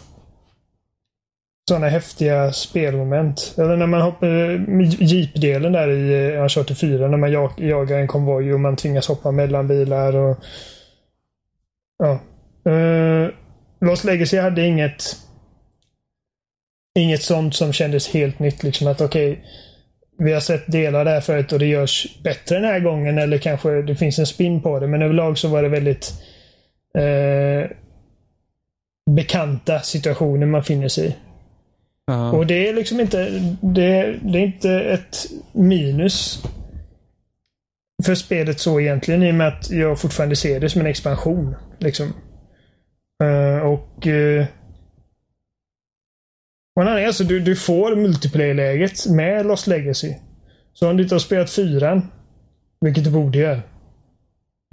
sådana 1.69 1.87
häftiga 1.87 2.51
spelmoment. 2.51 3.55
Eller 3.57 3.77
när 3.77 3.87
man 3.87 4.01
hoppar 4.01 4.27
eh, 4.27 4.61
jeepdelen 4.99 5.71
där 5.71 5.89
i 5.89 6.33
eh, 6.33 6.43
Uncharted 6.43 6.77
4 6.77 7.07
när 7.07 7.17
man 7.17 7.31
jag, 7.31 7.51
jagar 7.57 7.97
en 7.97 8.07
konvoj 8.07 8.53
och 8.53 8.59
man 8.59 8.75
tvingas 8.75 9.07
hoppa 9.07 9.31
mellan 9.31 9.67
bilar 9.67 10.15
och 10.15 10.37
Ja. 11.97 12.19
Uh, 12.71 13.29
Lost 13.85 14.03
Legacy 14.03 14.37
hade 14.37 14.65
inget 14.65 15.17
Inget 16.99 17.23
sånt 17.23 17.55
som 17.55 17.73
kändes 17.73 18.07
helt 18.07 18.39
nytt. 18.39 18.63
Liksom 18.63 18.87
att 18.87 19.01
okej, 19.01 19.45
vi 20.17 20.33
har 20.33 20.39
sett 20.39 20.71
delar 20.71 21.05
där 21.05 21.21
förut 21.21 21.53
och 21.53 21.59
det 21.59 21.65
görs 21.65 22.19
bättre 22.23 22.55
den 22.55 22.65
här 22.65 22.79
gången 22.79 23.17
eller 23.17 23.37
kanske 23.37 23.81
det 23.81 23.95
finns 23.95 24.19
en 24.19 24.25
spin 24.25 24.61
på 24.61 24.79
det. 24.79 24.87
Men 24.87 25.01
överlag 25.01 25.37
så 25.37 25.47
var 25.47 25.63
det 25.63 25.69
väldigt 25.69 26.13
eh, 26.97 27.69
bekanta 29.15 29.79
situationer 29.79 30.45
man 30.45 30.63
finner 30.63 30.87
sig 30.87 31.07
i. 31.07 31.15
Ja. 32.05 32.31
Och 32.31 32.47
det 32.47 32.69
är 32.69 32.73
liksom 32.73 32.99
inte 32.99 33.29
det, 33.61 34.19
det 34.21 34.39
är 34.39 34.43
inte 34.43 34.71
ett 34.71 35.25
minus 35.51 36.43
för 38.03 38.15
spelet 38.15 38.59
så 38.59 38.79
egentligen 38.79 39.23
i 39.23 39.31
och 39.31 39.35
med 39.35 39.47
att 39.47 39.69
jag 39.71 39.99
fortfarande 39.99 40.35
ser 40.35 40.59
det 40.59 40.69
som 40.69 40.81
en 40.81 40.87
expansion. 40.87 41.55
Liksom. 41.79 42.13
Eh, 43.23 43.59
och 43.59 44.07
uh, 44.07 44.45
och 46.75 46.81
en 46.81 46.87
annan, 46.87 47.05
alltså, 47.05 47.23
du, 47.23 47.39
du 47.39 47.55
får 47.55 47.95
multiplayer-läget 47.95 49.05
med 49.05 49.45
Lost 49.45 49.67
Legacy. 49.67 50.15
Så 50.73 50.89
om 50.89 50.97
du 50.97 51.03
inte 51.03 51.15
har 51.15 51.19
spelat 51.19 51.49
fyran, 51.49 52.11
vilket 52.81 53.03
du 53.03 53.11
borde 53.11 53.37
göra, 53.37 53.61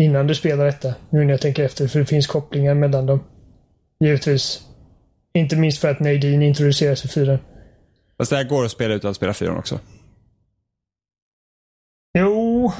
innan 0.02 0.26
du 0.26 0.34
spelar 0.34 0.64
detta, 0.64 0.94
nu 1.10 1.24
när 1.24 1.30
jag 1.30 1.40
tänker 1.40 1.64
efter, 1.64 1.88
för 1.88 1.98
det 1.98 2.06
finns 2.06 2.26
kopplingar 2.26 2.74
mellan 2.74 3.06
dem. 3.06 3.24
Givetvis. 4.00 4.62
Inte 5.34 5.56
minst 5.56 5.80
för 5.80 5.90
att 5.90 6.00
Nadine 6.00 6.42
introduceras 6.42 7.04
i 7.04 7.08
fyran. 7.08 7.38
Fast 8.18 8.30
det 8.30 8.36
här 8.36 8.44
går 8.44 8.64
att 8.64 8.70
spela 8.70 8.94
utan 8.94 9.10
att 9.10 9.16
spela 9.16 9.34
fyran 9.34 9.56
också. 9.56 9.80
Jo. 12.18 12.72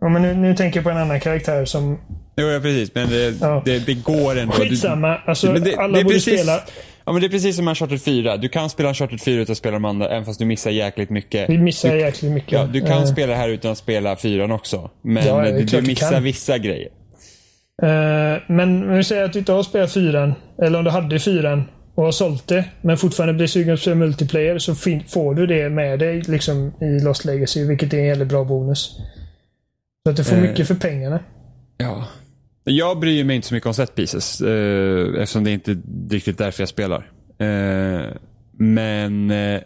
Ja, 0.00 0.08
men 0.08 0.22
nu, 0.22 0.34
nu 0.34 0.54
tänker 0.54 0.78
jag 0.78 0.84
på 0.84 0.90
en 0.90 0.96
annan 0.96 1.20
karaktär 1.20 1.64
som... 1.64 1.98
Jo, 2.36 2.46
ja, 2.46 2.60
precis. 2.60 2.94
Men 2.94 3.08
det, 3.10 3.34
Ja. 3.40 3.62
det, 3.64 3.78
det 3.86 3.94
går 3.94 4.38
ändå. 4.38 4.52
Skitsamma. 4.52 5.16
Alltså, 5.26 5.52
Men 5.52 5.62
det- 5.64 5.76
alla 5.76 5.92
det 5.94 6.00
är 6.00 6.04
borde 6.04 6.14
precis- 6.14 6.40
spela. 6.40 6.60
Ja, 7.04 7.12
men 7.12 7.20
det 7.20 7.26
är 7.26 7.30
precis 7.30 7.56
som 7.56 7.68
Uncharted 7.68 8.02
4. 8.02 8.36
Du 8.36 8.48
kan 8.48 8.70
spela 8.70 8.88
Uncharted 8.88 9.20
4 9.20 9.40
utan 9.40 9.52
att 9.52 9.58
spela 9.58 9.72
de 9.72 9.84
andra, 9.84 10.08
även 10.08 10.24
fast 10.24 10.38
du 10.38 10.44
missar 10.44 10.70
jäkligt 10.70 11.10
mycket. 11.10 11.50
Vi 11.50 11.58
missar 11.58 11.90
du, 11.92 12.00
jäkligt 12.00 12.32
mycket. 12.32 12.52
Ja, 12.52 12.66
du 12.72 12.80
kan 12.80 12.98
Eh, 13.02 13.04
spela 13.04 13.32
det 13.32 13.38
här 13.38 13.48
utan 13.48 13.72
att 13.72 13.78
spela 13.78 14.16
4 14.16 14.54
också. 14.54 14.90
Men 15.02 15.26
Ja, 15.26 15.42
du, 15.44 15.52
du 15.58 15.64
du 15.64 15.82
missar 15.82 16.10
kan. 16.12 16.22
vissa 16.22 16.58
grejer. 16.58 16.88
eh, 17.82 18.42
men 18.48 18.88
om 18.90 18.96
vi 18.96 19.04
säger 19.04 19.24
att 19.24 19.32
du 19.32 19.38
inte 19.38 19.52
har 19.52 19.62
spelat 19.62 19.92
fyran, 19.92 20.34
eller 20.62 20.78
om 20.78 20.84
du 20.84 20.90
hade 20.90 21.18
fyran 21.18 21.64
och 21.94 22.04
har 22.04 22.12
sålt 22.12 22.48
det, 22.48 22.64
men 22.82 22.96
fortfarande 22.96 23.34
blir 23.34 23.46
sugen 23.46 23.68
på 23.68 23.72
att 23.74 23.80
spela 23.80 23.96
multiplayer, 23.96 24.58
så 24.58 24.74
får 25.08 25.34
du 25.34 25.46
det 25.46 25.68
med 25.68 25.98
dig 25.98 26.22
liksom, 26.22 26.72
i 26.80 27.00
Lost 27.04 27.24
Legacy, 27.24 27.64
vilket 27.64 27.92
är 27.94 27.98
en 27.98 28.04
jävligt 28.06 28.28
bra 28.28 28.44
bonus. 28.44 28.96
Så 30.06 30.10
att 30.10 30.16
du 30.16 30.24
får 30.24 30.36
Eh. 30.36 30.42
mycket 30.42 30.68
för 30.68 30.74
pengarna. 30.74 31.20
Ja. 31.78 32.04
Jag 32.68 32.98
bryr 33.00 33.24
mig 33.24 33.36
inte 33.36 33.48
så 33.48 33.54
mycket 33.54 33.66
om 33.66 33.74
set 33.74 33.94
pieces. 33.94 34.40
Eh, 34.40 35.22
eftersom 35.22 35.44
det 35.44 35.50
inte 35.50 35.70
är 35.70 35.78
riktigt 36.10 36.38
därför 36.38 36.62
jag 36.62 36.68
spelar. 36.68 37.10
Eh, 37.38 38.16
men 38.58 39.30
eh, 39.30 39.60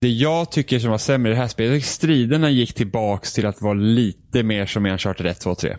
det 0.00 0.08
jag 0.08 0.52
tycker 0.52 0.78
som 0.78 0.90
var 0.90 0.98
sämre 0.98 1.32
i 1.32 1.34
det 1.34 1.40
här 1.40 1.48
spelet, 1.48 1.84
striderna 1.84 2.50
gick 2.50 2.74
tillbaks 2.74 3.32
till 3.32 3.46
att 3.46 3.62
vara 3.62 3.74
lite 3.74 4.42
mer 4.42 4.66
som 4.66 4.86
i 4.86 4.90
Uncharted 4.90 5.26
1, 5.26 5.40
2, 5.40 5.54
3. 5.54 5.76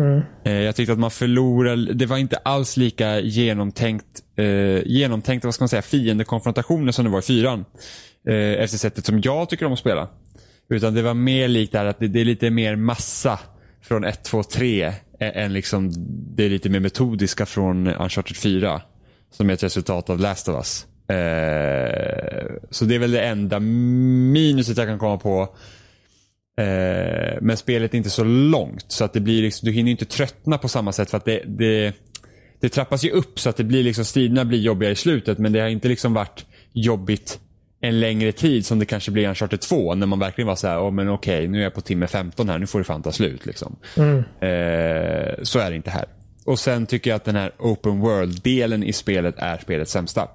Mm. 0.00 0.22
Eh, 0.44 0.52
Jag 0.52 0.76
tyckte 0.76 0.92
att 0.92 0.98
man 0.98 1.10
förlorade, 1.10 1.92
det 1.94 2.06
var 2.06 2.16
inte 2.16 2.36
alls 2.36 2.76
lika 2.76 3.20
genomtänkt, 3.20 4.22
eh, 4.36 4.82
genomtänkt 4.86 5.44
vad 5.44 5.54
ska 5.54 5.62
man 5.62 5.68
säga, 5.68 5.82
fiendekonfrontationer 5.82 6.92
som 6.92 7.04
det 7.04 7.10
var 7.10 7.18
i 7.18 7.22
fyran. 7.22 7.64
Eh, 8.28 8.34
efter 8.34 8.78
sättet 8.78 9.06
som 9.06 9.20
jag 9.20 9.48
tycker 9.48 9.66
om 9.66 9.72
att 9.72 9.78
spela. 9.78 10.08
Utan 10.70 10.94
det 10.94 11.02
var 11.02 11.14
mer 11.14 11.48
likt 11.48 11.72
där 11.72 11.84
att 11.84 11.98
det, 11.98 12.08
det 12.08 12.20
är 12.20 12.24
lite 12.24 12.50
mer 12.50 12.76
massa 12.76 13.40
från 13.88 14.04
1, 14.04 14.24
2, 14.24 14.42
3 14.42 14.92
än 15.20 15.52
liksom 15.52 15.92
det 16.36 16.48
lite 16.48 16.68
mer 16.68 16.80
metodiska 16.80 17.46
från 17.46 17.86
Uncharted 17.86 18.36
4. 18.36 18.82
Som 19.30 19.50
är 19.50 19.54
ett 19.54 19.62
resultat 19.62 20.10
av 20.10 20.20
Last 20.20 20.48
of 20.48 20.56
Us. 20.56 20.86
Eh, 21.16 22.46
så 22.70 22.84
det 22.84 22.94
är 22.94 22.98
väl 22.98 23.10
det 23.10 23.20
enda 23.20 23.60
minuset 23.60 24.76
jag 24.76 24.86
kan 24.86 24.98
komma 24.98 25.18
på. 25.18 25.42
Eh, 26.60 27.38
men 27.40 27.56
spelet 27.56 27.94
är 27.94 27.98
inte 27.98 28.10
så 28.10 28.24
långt 28.24 28.84
så 28.88 29.04
att 29.04 29.12
det 29.12 29.20
blir 29.20 29.42
liksom, 29.42 29.66
du 29.66 29.72
hinner 29.72 29.90
inte 29.90 30.04
tröttna 30.04 30.58
på 30.58 30.68
samma 30.68 30.92
sätt 30.92 31.10
för 31.10 31.16
att 31.16 31.24
det, 31.24 31.42
det, 31.46 31.92
det 32.60 32.68
trappas 32.68 33.04
ju 33.04 33.10
upp 33.10 33.40
så 33.40 33.48
att 33.50 33.56
det 33.56 33.64
blir 33.64 33.82
liksom, 33.82 34.04
striderna 34.04 34.44
blir 34.44 34.58
jobbiga 34.58 34.90
i 34.90 34.94
slutet 34.94 35.38
men 35.38 35.52
det 35.52 35.60
har 35.60 35.68
inte 35.68 35.88
liksom 35.88 36.14
varit 36.14 36.46
jobbigt 36.72 37.40
en 37.80 38.00
längre 38.00 38.32
tid 38.32 38.66
som 38.66 38.78
det 38.78 38.84
kanske 38.86 39.10
blir 39.10 39.22
i 39.24 39.26
Uncharted 39.26 39.60
2 39.60 39.94
när 39.94 40.06
man 40.06 40.18
verkligen 40.18 40.48
var 40.48 40.56
så 40.56 40.66
här, 40.68 40.78
oh, 40.78 40.90
men 40.90 41.08
okej 41.08 41.48
nu 41.48 41.58
är 41.58 41.62
jag 41.62 41.74
på 41.74 41.80
timme 41.80 42.06
15 42.06 42.48
här, 42.48 42.58
nu 42.58 42.66
får 42.66 42.78
det 42.78 42.84
fan 42.84 43.02
ta 43.02 43.12
slut. 43.12 43.46
Liksom. 43.46 43.76
Mm. 43.96 44.16
Eh, 44.18 45.34
så 45.42 45.58
är 45.58 45.70
det 45.70 45.76
inte 45.76 45.90
här. 45.90 46.04
Och 46.44 46.58
sen 46.58 46.86
tycker 46.86 47.10
jag 47.10 47.16
att 47.16 47.24
den 47.24 47.36
här 47.36 47.52
open 47.58 48.00
world-delen 48.00 48.84
i 48.84 48.92
spelet 48.92 49.34
är 49.38 49.58
spelets 49.58 49.92
sämsta. 49.92 50.28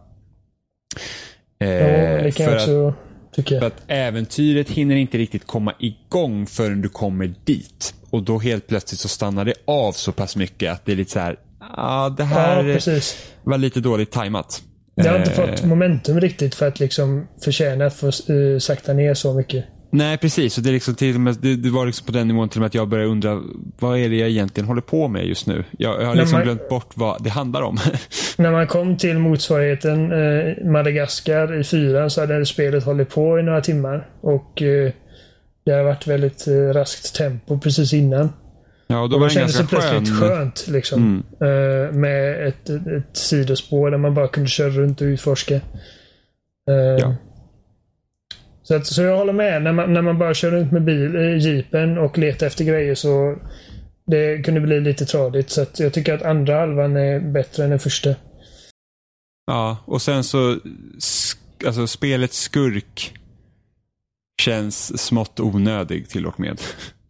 Ja, 1.57 1.65
Eh, 1.67 2.23
det 2.23 2.31
kan 2.31 2.45
för 2.45 2.53
jag 2.53 2.61
att- 2.61 2.61
också 2.69 2.93
tycka. 3.35 3.59
för 3.59 3.67
att 3.67 3.83
äventyret 3.87 4.69
hinner 4.69 4.95
inte 4.95 5.17
riktigt 5.17 5.47
komma 5.47 5.73
igång 5.79 6.45
förrän 6.47 6.81
du 6.81 6.89
kommer 6.89 7.33
dit. 7.45 7.93
Och 8.09 8.23
då 8.23 8.39
helt 8.39 8.67
plötsligt 8.67 8.99
så 8.99 9.07
stannar 9.07 9.45
det 9.45 9.53
av 9.65 9.91
så 9.91 10.11
pass 10.11 10.35
mycket 10.35 10.71
att 10.71 10.85
det 10.85 10.91
är 10.91 10.95
lite 10.95 11.11
så 11.11 11.19
här, 11.19 11.35
ja 11.59 12.13
det 12.17 12.23
Ja, 12.23 12.27
här 12.29 12.63
precis. 12.63 13.31
var 13.43 13.57
lite 13.57 13.79
dåligt 13.79 14.11
tajmat. 14.11 14.61
Det 14.95 15.09
har 15.09 15.17
inte 15.17 15.31
Eh, 15.31 15.47
fått 15.47 15.65
momentum 15.65 16.19
riktigt 16.21 16.55
för 16.55 16.67
att 16.67 16.79
liksom 16.79 17.27
förtjäna 17.43 17.85
att 17.85 17.93
få 17.93 18.11
uh, 18.33 18.59
sakta 18.59 18.93
ner 18.93 19.13
så 19.13 19.33
mycket. 19.33 19.65
Nej 19.91 20.17
precis, 20.17 20.57
och 20.57 20.63
det, 20.63 20.69
är 20.69 20.73
liksom 20.73 20.95
till 20.95 21.19
med, 21.19 21.35
det, 21.41 21.55
det 21.55 21.69
var 21.69 21.85
liksom 21.85 22.05
på 22.05 22.11
den 22.11 22.27
nivån 22.27 22.49
till 22.49 22.57
och 22.57 22.61
med 22.61 22.67
att 22.67 22.73
jag 22.73 22.87
började 22.87 23.09
undra 23.09 23.41
vad 23.79 23.99
är 23.99 24.09
det 24.09 24.15
jag 24.15 24.29
egentligen 24.29 24.67
håller 24.67 24.81
på 24.81 25.07
med 25.07 25.25
just 25.25 25.47
nu? 25.47 25.63
Jag, 25.77 26.01
jag 26.01 26.07
har 26.07 26.15
liksom 26.15 26.35
man- 26.35 26.43
glömt 26.43 26.69
bort 26.69 26.91
vad 26.93 27.23
det 27.23 27.29
handlar 27.29 27.61
om. 27.61 27.77
När 28.37 28.51
man 28.51 28.67
kom 28.67 28.97
till 28.97 29.17
motsvarigheten 29.17 30.11
eh, 30.11 30.65
Madagaskar 30.65 31.59
i 31.59 31.63
fyran 31.63 32.09
så 32.09 32.21
hade 32.21 32.45
spelet 32.45 32.83
hållit 32.83 33.09
på 33.09 33.39
i 33.39 33.43
några 33.43 33.61
timmar. 33.61 34.07
Och 34.21 34.61
eh, 34.61 34.91
det 35.65 35.71
har 35.71 35.83
varit 35.83 36.07
väldigt 36.07 36.47
eh, 36.47 36.53
raskt 36.53 37.15
tempo 37.15 37.59
precis 37.59 37.93
innan. 37.93 38.29
Ja, 38.93 39.01
och 39.01 39.09
då 39.09 39.15
Och 39.15 39.19
var 39.21 39.27
det 39.27 39.33
kändes 39.33 39.57
det 39.57 39.67
plötsligt 39.67 40.09
skön. 40.09 40.29
skönt 40.29 40.67
liksom. 40.67 41.23
Eh, 41.41 41.95
med 41.95 42.47
ett, 42.47 42.69
ett, 42.69 43.17
sidospår 43.17 43.91
där 43.91 43.97
man 43.97 44.13
bara 44.13 44.27
kunde 44.27 44.49
köra 44.49 44.69
runt 44.69 45.01
och 45.01 45.05
utforska. 45.05 45.55
Eh, 45.55 46.73
Ja. 46.99 47.15
så, 48.63 48.75
att, 48.75 48.87
så 48.87 49.01
jag 49.01 49.17
håller 49.17 49.33
med. 49.33 49.61
När 49.61 49.71
man, 49.73 49.93
när 49.93 50.01
man 50.01 50.19
bara 50.19 50.33
kör 50.33 50.51
runt 50.51 50.71
med 50.71 50.83
bil, 50.83 51.15
eh, 51.15 51.37
jeepen 51.37 51.97
och 51.97 52.17
letar 52.17 52.47
efter 52.47 52.63
grejer 52.65 52.95
så 52.95 53.35
det 54.07 54.37
kunde 54.45 54.59
bli 54.61 54.79
lite 54.79 55.05
tradigt. 55.05 55.49
Så 55.49 55.61
att 55.61 55.79
jag 55.79 55.93
tycker 55.93 56.13
att 56.13 56.21
andra 56.21 56.59
halvan 56.59 56.97
är 56.97 57.19
bättre 57.19 57.63
än 57.63 57.69
den 57.69 57.79
första. 57.79 58.15
Ja, 59.47 59.77
och 59.85 60.01
sen 60.01 60.23
så, 60.23 60.57
alltså 61.65 61.87
spelets 61.87 62.37
skurk 62.39 63.13
känns 64.41 65.01
smått 65.01 65.39
onödig 65.39 66.09
till 66.09 66.25
och 66.25 66.39
med. 66.39 66.61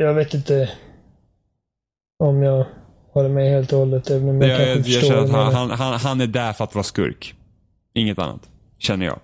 jag 0.00 0.14
vet 0.14 0.34
inte 0.34 0.70
om 2.18 2.42
jag 2.42 2.66
håller 3.12 3.28
med 3.28 3.50
helt 3.50 3.72
och 3.72 3.78
hållet. 3.78 4.10
Även 4.10 4.28
om 4.28 4.40
jag, 4.40 4.50
Jag, 4.50 4.68
jag, 4.68 4.78
jag 4.78 5.04
känner 5.04 5.22
att 5.22 5.30
han, 5.30 5.54
han, 5.54 5.70
han, 5.70 6.00
han 6.00 6.20
är 6.20 6.26
där 6.26 6.52
för 6.52 6.64
att 6.64 6.74
vara 6.74 6.82
skurk. 6.84 7.34
Inget 7.94 8.18
annat. 8.18 8.50
Känner 8.78 9.06
jag. 9.06 9.20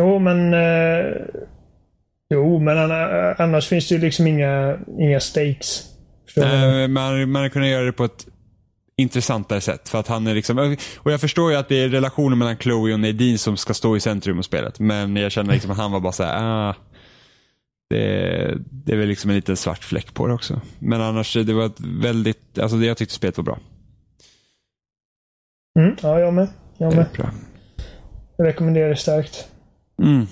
Jo, 0.00 0.18
men... 0.18 0.54
Eh, 0.54 1.04
jo, 2.30 2.58
men 2.58 2.78
anna- 2.78 3.34
annars 3.38 3.68
finns 3.68 3.88
det 3.88 3.94
ju 3.94 4.00
liksom 4.00 4.26
inga, 4.26 4.78
inga 4.98 5.20
stakes. 5.20 5.84
Nej, 6.36 6.88
man, 6.88 7.30
man 7.30 7.50
kunna 7.50 7.68
göra 7.68 7.84
det 7.84 7.92
på 7.92 8.04
ett 8.04 8.26
intressantare 8.96 9.60
sätt. 9.60 9.88
För 9.88 9.98
att 9.98 10.08
han 10.08 10.26
är 10.26 10.34
liksom, 10.34 10.76
och 10.98 11.12
jag 11.12 11.20
förstår 11.20 11.50
ju 11.50 11.56
att 11.56 11.68
det 11.68 11.76
är 11.76 11.88
relationen 11.88 12.38
mellan 12.38 12.56
Chloe 12.56 12.92
och 12.92 13.00
Nadine 13.00 13.38
som 13.38 13.56
ska 13.56 13.74
stå 13.74 13.96
i 13.96 14.00
centrum 14.00 14.38
av 14.38 14.42
spelet. 14.42 14.80
Men 14.80 15.16
jag 15.16 15.32
känner 15.32 15.52
liksom 15.52 15.70
att 15.70 15.76
han 15.76 15.92
var 15.92 16.00
bara 16.00 16.12
så 16.12 16.22
här, 16.22 16.38
ah, 16.70 16.74
det, 17.90 18.58
det 18.70 18.92
är 18.92 18.96
väl 18.96 19.08
liksom 19.08 19.30
en 19.30 19.36
liten 19.36 19.56
svart 19.56 19.84
fläck 19.84 20.14
på 20.14 20.26
det 20.26 20.34
också. 20.34 20.60
Men 20.78 21.00
annars, 21.00 21.34
det 21.34 21.52
var 21.52 21.66
ett 21.66 21.80
väldigt, 21.80 22.58
alltså 22.58 22.76
det 22.76 22.86
jag 22.86 22.96
tyckte 22.96 23.14
spelet 23.14 23.36
var 23.36 23.44
bra. 23.44 23.58
Mm, 25.78 25.96
ja, 26.02 26.20
jag 26.20 26.34
med. 26.34 26.48
Jag 26.78 26.96
med. 26.96 27.06
Bra. 27.16 27.30
Jag 28.36 28.46
rekommenderar 28.46 28.88
det 28.88 28.96
starkt. 28.96 29.48
Mm. 30.02 30.26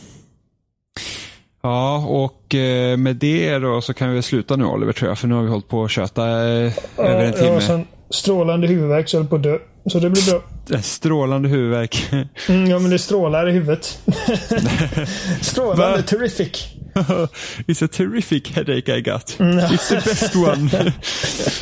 Ja, 1.63 2.07
och 2.07 2.55
eh, 2.55 2.97
med 2.97 3.17
det 3.17 3.59
då 3.59 3.81
så 3.81 3.95
kan 3.95 4.13
vi 4.13 4.23
sluta 4.23 4.57
nu 4.57 4.65
Oliver 4.65 4.93
tror 4.93 5.09
jag. 5.11 5.19
För 5.19 5.29
nu 5.29 5.35
har 5.35 5.43
vi 5.43 5.49
hållit 5.49 5.69
på 5.69 5.85
att 5.85 5.91
köta 5.91 6.23
eh, 6.27 6.37
över 6.39 6.65
en 6.65 6.73
Ja, 6.97 7.23
jag 7.23 7.27
har 7.33 7.33
timme. 7.33 7.61
sån 7.61 7.87
strålande 8.11 8.67
huvudvärk 8.67 9.09
så 9.09 9.17
jag 9.17 9.21
höll 9.23 9.29
på 9.31 9.37
att 9.37 9.43
dö. 9.43 9.59
Så 9.87 9.99
det 9.99 10.11
blir 10.11 10.31
bra. 10.31 10.43
En 10.77 10.83
Strålande 10.83 11.49
huvudvärk. 11.49 12.13
Mm, 12.49 12.67
ja, 12.67 12.79
men 12.79 12.91
det 12.91 12.99
strålar 12.99 13.49
i 13.49 13.53
huvudet. 13.53 14.03
strålande, 15.41 16.03
terrific. 16.03 16.76
It's 17.67 17.85
a 17.85 17.89
terrific 17.89 18.49
headache 18.49 18.89
I 18.99 19.01
got. 19.01 19.37
Mm. 19.41 19.59
It's 19.59 19.89
the 19.89 19.95
best 19.95 20.37
one. 20.37 20.71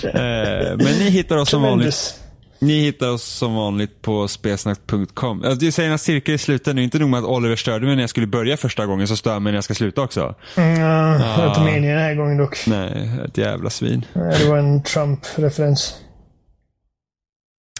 Eh, 0.05 0.77
Men 0.77 0.99
ni 0.99 1.11
hittar 1.11 1.37
oss 1.37 1.51
som 1.51 1.63
vanligt. 1.63 2.21
Ni 2.59 2.81
hittar 2.81 3.09
oss 3.11 3.23
som 3.25 3.55
vanligt 3.55 4.03
på 4.03 4.29
spelsnack.com. 4.29 5.43
Alltså, 5.45 5.55
Du 5.61 5.71
säger 5.73 5.91
en 5.91 5.99
cirkel 5.99 6.35
i 6.35 6.39
slutet 6.39 6.77
nu. 6.77 6.83
Inte 6.83 6.99
nog 6.99 7.09
med 7.11 7.19
att 7.21 7.25
Oliver 7.27 7.57
störde 7.57 7.87
mig 7.87 7.95
när 7.97 8.03
jag 8.03 8.11
skulle 8.11 8.27
börja 8.27 8.57
första 8.57 8.87
gången, 8.87 9.09
så 9.09 9.17
stör 9.17 9.41
mig 9.41 9.53
när 9.53 9.57
jag 9.57 9.65
ska 9.65 9.75
sluta 9.75 10.03
också. 10.03 10.35
Mm, 10.57 10.81
ja, 10.81 10.87
det 10.87 11.43
var 11.43 11.49
inte 11.49 11.61
Ah. 11.61 11.65
meningen 11.65 11.97
den 11.97 12.05
här 12.05 12.15
gången 12.15 12.39
dock. 12.39 12.67
Nej, 12.67 13.11
ett 13.29 13.39
jävla 13.39 13.71
svin. 13.71 14.07
Det 14.15 14.45
var 14.49 14.59
en 14.59 14.83
Trump-referens. 14.83 15.95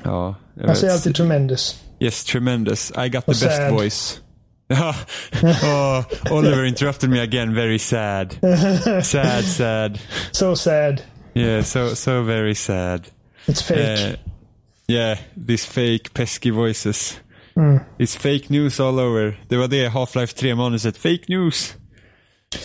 Ja, 0.05 0.35
jag 0.61 0.67
Han 0.67 0.77
säger 0.77 0.93
alltid 0.93 1.15
tremendous. 1.15 1.81
Yes, 2.01 2.25
tremendous. 2.25 2.91
I 2.91 3.09
got 3.09 3.13
the 3.13 3.19
Och 3.19 3.27
best 3.27 3.41
sad. 3.57 3.73
voice. 3.73 4.21
Oh, 5.63 6.05
Oliver 6.31 6.65
interrupted 6.65 7.11
me 7.11 7.21
again. 7.21 7.55
Very 7.55 7.79
sad. 7.79 8.33
Sad, 9.03 9.45
sad. 9.45 10.01
So 10.33 10.55
sad. 10.55 11.03
Yeah, 11.35 11.63
so 11.63 11.95
so 11.95 12.23
very 12.23 12.55
sad. 12.55 13.01
It's 13.49 13.63
fake. 13.63 13.79
Eh, 13.79 14.17
yeah, 14.89 15.19
these 15.47 15.67
fake 15.67 16.15
pesky 16.15 16.51
voices. 16.51 17.21
Mm. 17.57 17.85
It's 17.99 18.17
fake 18.17 18.51
news 18.51 18.81
all 18.81 18.99
over. 18.99 19.37
Det 19.49 19.57
var 19.57 19.67
det 19.67 19.91
Half-Life 19.91 20.35
3-manuset. 20.37 20.97
Fake 20.97 21.29
news. 21.29 21.77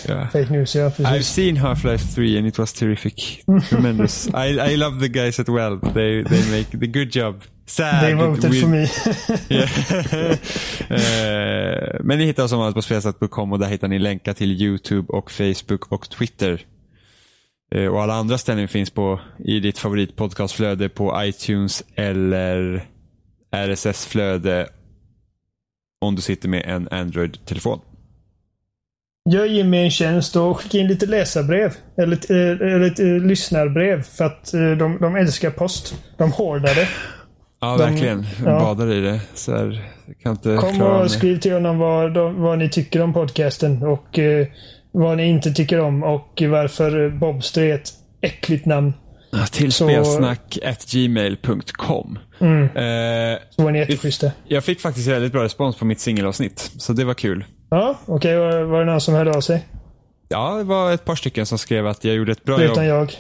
Yeah. 0.10 0.30
Fake 0.30 0.52
news, 0.52 0.76
ja 0.76 0.90
I've 1.00 1.24
seen 1.24 1.58
Half-Life 1.58 2.04
3 2.16 2.38
and 2.38 2.48
it 2.48 2.60
was 2.60 2.74
terrific. 2.74 3.44
Tremendous. 3.70 4.28
I, 4.28 4.74
I 4.74 4.76
love 4.76 5.00
the 5.00 5.10
guys 5.10 5.40
at 5.40 5.50
Well. 5.50 5.78
They, 5.78 6.24
they 6.24 6.44
make 6.52 6.70
the 6.80 6.88
good 6.88 7.12
job. 7.12 7.44
Sad. 7.70 8.02
They 8.02 8.14
voted 8.14 8.52
with- 8.52 8.62
for 8.62 8.68
me. 8.68 8.88
Men 12.04 12.18
ni 12.20 12.26
hittar 12.26 12.44
oss 12.44 12.50
som 12.50 12.60
vanligt 12.60 12.76
på 12.76 12.82
spelsnack.com 12.82 13.52
och 13.54 13.60
där 13.60 13.68
hittar 13.68 13.88
ni 13.88 14.00
länkar 14.00 14.34
till 14.34 14.62
YouTube 14.62 15.08
och 15.14 15.32
Facebook 15.32 15.92
och 15.92 16.10
Twitter. 16.10 16.62
Eh, 17.76 17.86
Och 17.86 18.02
alla 18.04 18.14
andra 18.14 18.38
ställen 18.38 18.68
finns 18.68 18.90
på 18.90 19.20
i 19.46 19.60
ditt 19.60 19.78
favoritpodcastflöde 19.78 20.90
på 20.90 21.14
iTunes 21.24 21.84
eller 21.96 22.86
RSS-flöde 23.56 24.68
om 26.02 26.16
du 26.16 26.22
sitter 26.22 26.50
med 26.50 26.64
en 26.66 26.88
Android-telefon. 26.92 27.80
Gör 29.30 29.46
Jimmy 29.46 29.78
en 29.78 29.92
tjänst 29.92 30.36
och 30.36 30.60
skicka 30.62 30.78
in 30.78 30.88
lite 30.88 31.06
läsarbrev. 31.06 31.74
Eller, 31.98 32.14
ett, 32.18 32.30
eh, 32.30 32.38
eller 32.38 32.82
ett 32.92 33.00
eh, 33.00 33.06
lyssnarbrev. 33.06 34.04
För 34.04 34.26
att 34.26 34.52
de, 34.52 34.98
de 35.02 35.16
älskar 35.16 35.52
post. 35.52 35.96
De 36.18 36.32
hårdar 36.32 36.76
det. 36.76 36.88
Ja, 37.62 37.78
De- 37.78 37.84
verkligen. 37.84 38.26
ja. 38.46 38.60
Badar 38.60 38.92
i 38.94 39.02
det. 39.02 39.20
Så 39.34 39.52
här, 39.58 39.84
kan 40.24 40.32
inte 40.32 40.58
Kom 40.60 40.82
och 40.82 41.12
skriv 41.12 41.40
till 41.40 41.54
honom 41.54 41.78
vad, 41.78 42.14
de, 42.14 42.42
vad 42.42 42.58
ni 42.58 42.70
tycker 42.70 43.02
om 43.02 43.14
podcasten. 43.14 43.84
Och 43.84 44.20
eh, 44.20 44.48
vad 44.92 45.18
ni 45.18 45.30
inte 45.30 45.52
tycker 45.52 45.80
om. 45.80 46.04
Och 46.04 46.42
varför 46.50 47.10
Bobster 47.10 47.62
är 47.64 47.76
ett 47.76 47.90
äckligt 48.22 48.66
namn. 48.66 48.94
Ja, 49.32 49.46
Till 49.52 49.72
spelsnack.gmail.com. 49.72 52.20
Mm. 52.40 52.64
Eh, 52.64 52.70
Så 53.50 53.64
var 53.64 53.72
ni 53.72 53.80
jätteschyssta. 53.80 54.32
jag 54.48 54.64
fick 54.64 54.80
faktiskt 54.82 55.08
väldigt 55.08 55.32
bra 55.32 55.44
respons 55.44 55.76
på 55.76 55.86
mitt 55.86 56.00
singelavsnitt. 56.00 56.72
Så 56.78 56.94
det 56.94 57.04
var 57.06 57.14
kul. 57.14 57.46
Ja, 57.70 58.00
okej. 58.06 58.38
Var, 58.38 58.62
var 58.64 58.80
det 58.80 58.86
någon 58.86 59.02
som 59.02 59.14
hörde 59.14 59.32
av 59.32 59.42
sig? 59.42 59.66
Ja, 60.28 60.56
det 60.58 60.64
var 60.64 60.92
ett 60.94 61.06
par 61.06 61.16
stycken 61.16 61.46
som 61.46 61.58
skrev 61.58 61.88
att 61.88 62.04
jag 62.04 62.16
gjorde 62.16 62.32
ett 62.32 62.44
bra 62.44 62.58
Förutom 62.58 62.86
jobb. 62.86 63.00
jag. 63.00 63.14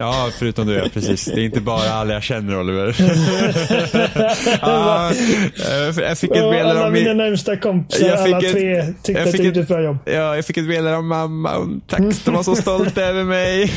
Ja, 0.00 0.28
förutom 0.38 0.66
du 0.66 0.74
ja, 0.74 0.84
precis. 0.94 1.24
Det 1.24 1.40
är 1.40 1.44
inte 1.44 1.60
bara 1.60 1.90
alla 1.90 2.12
jag 2.14 2.22
känner 2.22 2.60
Oliver. 2.60 2.96
ja, 4.62 5.10
eh, 5.10 6.04
jag 6.04 6.18
fick 6.18 6.30
ett 6.30 6.36
meddelande 6.50 6.84
om 6.86 6.92
mina 6.92 7.08
min... 7.08 7.16
närmsta 7.16 7.56
kompisar, 7.56 8.06
Jag 8.08 8.24
fick 8.24 8.34
alla 8.34 8.40
tre, 8.50 8.82
tyckte 9.02 9.22
att 9.22 9.34
jag 9.34 9.44
gjorde 9.44 9.60
ett- 9.60 9.68
bra 9.68 9.82
jobb. 9.82 9.98
Ja, 10.04 10.36
jag 10.36 10.44
fick 10.44 10.56
ett 10.56 10.64
meddelande 10.64 10.96
av 10.96 11.04
mamma. 11.04 11.80
Tack, 11.86 12.00
de 12.24 12.34
var 12.34 12.42
så 12.42 12.54
stolta 12.56 13.02
över 13.02 13.24
mig. 13.24 13.62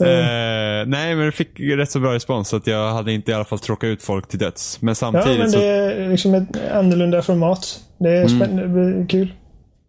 eh, 0.00 0.86
nej, 0.86 1.14
men 1.14 1.18
jag 1.24 1.34
fick 1.34 1.60
rätt 1.60 1.90
så 1.90 2.00
bra 2.00 2.14
respons. 2.14 2.48
Så 2.48 2.56
att 2.56 2.66
jag 2.66 2.92
hade 2.92 3.12
inte 3.12 3.30
i 3.30 3.34
alla 3.34 3.44
fall 3.44 3.58
tråkat 3.58 3.88
ut 3.88 4.02
folk 4.02 4.28
till 4.28 4.38
döds. 4.38 4.78
Men 4.82 4.88
Ja, 4.90 4.94
samtidigt, 4.94 5.38
men 5.38 5.50
så, 5.50 5.58
det 5.58 5.66
är 5.66 6.08
liksom 6.08 6.34
ett 6.34 6.48
annorlunda 6.72 7.22
format. 7.22 7.80
Det 7.98 8.16
Mm. 8.16 8.42
är 8.42 8.62
det 8.62 8.68
blir 8.68 9.06
kul. 9.08 9.32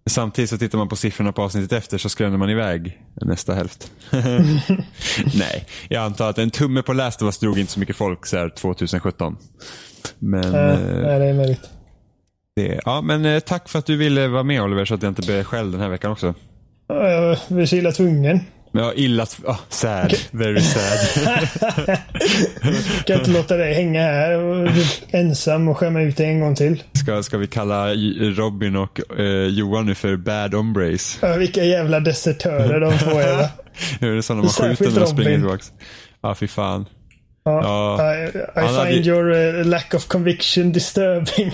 Samtidigt 0.10 0.50
så 0.50 0.58
tittar 0.58 0.78
man 0.78 0.88
på 0.90 0.96
siffrorna 0.96 1.32
på 1.32 1.42
avsnittet 1.42 1.72
efter 1.72 1.98
så 1.98 2.10
skrämmer 2.10 2.38
man 2.38 2.50
iväg 2.50 3.02
nästa 3.22 3.54
hälft. 3.54 3.92
nej, 5.40 5.66
jag 5.90 6.04
antar 6.04 6.30
att 6.30 6.38
en 6.38 6.50
tumme 6.52 6.82
på 6.82 6.94
Last 6.94 7.22
of 7.22 7.26
Us 7.26 7.38
drog 7.38 7.60
inte 7.60 7.72
så 7.72 7.80
mycket 7.80 7.96
folk 7.96 8.26
så 8.26 8.38
här 8.38 8.50
2017. 8.50 9.38
Men, 10.20 10.44
Äh, 10.44 10.52
nej, 10.54 11.20
det 11.20 11.26
är 11.26 11.34
möjligt. 11.34 11.70
det, 12.56 12.80
ja, 12.86 13.02
men 13.02 13.26
eh, 13.26 13.40
tack 13.40 13.70
för 13.70 13.80
att 13.80 13.86
du 13.86 13.98
ville 13.98 14.28
vara 14.28 14.44
med 14.44 14.62
Oliver 14.64 14.86
så 14.86 14.94
att 14.94 15.04
jag 15.04 15.10
inte 15.12 15.22
blev 15.22 15.44
själv 15.44 15.72
den 15.72 15.82
här 15.82 15.90
veckan 15.90 16.12
också. 16.12 16.34
Ja, 16.88 17.10
Jag 17.50 17.62
är 17.62 17.66
så 17.66 17.76
illa 17.76 17.92
tvungen. 17.92 18.40
Har 18.74 19.00
illa... 19.00 19.24
Oh, 19.24 19.60
sad. 19.70 20.14
Very 20.32 20.62
sad. 20.62 21.00
kan 23.06 23.20
inte 23.20 23.32
låta 23.32 23.58
dig 23.58 23.74
hänga 23.74 24.02
här 24.02 24.38
och 24.38 24.70
ensam 25.12 25.68
och 25.68 25.78
skämma 25.78 26.02
ut 26.02 26.18
dig 26.18 26.26
en 26.26 26.40
gång 26.40 26.56
till. 26.56 26.84
Ska, 26.94 27.24
ska 27.24 27.38
vi 27.38 27.48
kalla 27.48 27.94
Robin 28.36 28.76
och 28.76 29.20
eh, 29.20 29.46
Johan 29.48 29.86
nu 29.86 29.96
för 29.96 30.16
bad 30.18 30.54
hombres? 30.54 31.20
Ja, 31.22 31.36
vilka 31.36 31.64
jävla 31.64 32.00
desertörer 32.00 32.80
de 32.80 32.98
två 32.98 33.20
är? 33.20 33.48
Hur 34.00 34.12
är 34.12 34.16
det 34.16 34.24
så 34.24 34.34
när 34.34 34.42
man 34.42 34.52
skjuter 34.52 34.92
när 34.92 35.00
de 35.00 35.08
springer 35.08 35.32
tillbaks? 35.32 35.72
Ja, 36.22 36.36
fy 36.36 36.48
fan. 36.48 36.86
Ja, 37.44 38.16
I, 38.16 38.28
I 38.28 38.32
find 38.56 38.78
hade... 38.78 38.92
your 38.92 39.32
uh, 39.32 39.66
lack 39.66 39.94
of 39.94 40.08
conviction 40.08 40.72
disturbing. 40.72 41.52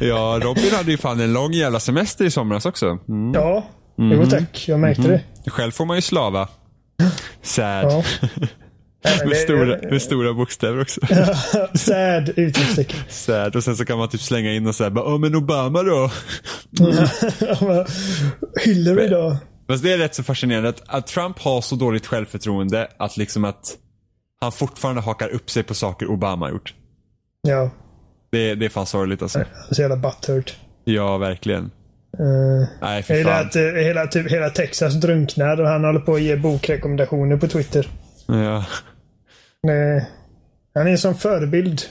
ja, 0.08 0.40
Robin 0.42 0.72
hade 0.72 0.90
ju 0.90 0.96
fan 0.96 1.20
en 1.20 1.32
lång 1.32 1.52
jävla 1.52 1.80
semester 1.80 2.24
i 2.24 2.30
somras 2.30 2.66
också. 2.66 2.98
Mm. 3.08 3.34
Ja, 3.34 3.66
mm. 3.98 4.18
jo 4.20 4.26
tack. 4.26 4.64
Jag 4.68 4.80
märkte 4.80 5.02
mm. 5.02 5.12
det. 5.12 5.22
Själv 5.50 5.70
får 5.70 5.84
man 5.84 5.96
ju 5.96 6.02
slava. 6.02 6.48
Sad. 7.42 7.84
Ja. 7.84 8.04
med, 9.26 9.36
stora, 9.36 9.90
med 9.90 10.02
stora 10.02 10.34
bokstäver 10.34 10.80
också. 10.80 11.00
sad 11.74 12.28
utropstecken. 12.36 13.00
Sad. 13.08 13.56
Och 13.56 13.64
sen 13.64 13.76
så 13.76 13.84
kan 13.84 13.98
man 13.98 14.08
typ 14.08 14.20
slänga 14.20 14.52
in 14.52 14.66
och 14.66 14.74
säga, 14.74 14.92
ja 14.94 15.18
men 15.18 15.34
Obama 15.34 15.82
då? 15.82 16.10
Hillary 18.64 19.08
då? 19.08 19.36
Fast 19.68 19.82
det 19.82 19.92
är 19.92 19.98
rätt 19.98 20.14
så 20.14 20.22
fascinerande 20.22 20.68
att, 20.68 20.82
att 20.86 21.06
Trump 21.06 21.38
har 21.38 21.60
så 21.60 21.76
dåligt 21.76 22.06
självförtroende 22.06 22.88
att 22.98 23.16
liksom 23.16 23.44
att 23.44 23.76
han 24.40 24.52
fortfarande 24.52 25.00
hakar 25.00 25.28
upp 25.28 25.50
sig 25.50 25.62
på 25.62 25.74
saker 25.74 26.06
Obama 26.06 26.46
har 26.46 26.50
gjort. 26.50 26.74
Ja. 27.42 27.70
Det, 28.30 28.54
det 28.54 28.64
är 28.64 28.70
fan 28.70 28.86
sorgligt 28.86 29.22
alltså. 29.22 29.44
Så 29.70 29.82
jävla 29.82 29.96
butthurt. 29.96 30.56
Ja, 30.84 31.18
verkligen. 31.18 31.70
Uh, 32.20 32.66
Nej, 32.80 33.02
för 33.02 33.24
fan. 33.24 33.46
Att, 33.46 33.56
uh, 33.56 33.62
hela, 33.62 34.06
typ, 34.06 34.30
hela 34.30 34.50
Texas 34.50 34.94
drunknar 34.94 35.60
och 35.60 35.68
han 35.68 35.84
håller 35.84 36.00
på 36.00 36.14
att 36.14 36.22
ge 36.22 36.36
bokrekommendationer 36.36 37.36
på 37.36 37.48
Twitter. 37.48 37.88
Ja. 38.26 38.64
Uh, 39.68 40.02
han 40.74 40.86
är 40.86 40.90
en 40.90 40.98
sån 40.98 41.14
förebild 41.14 41.82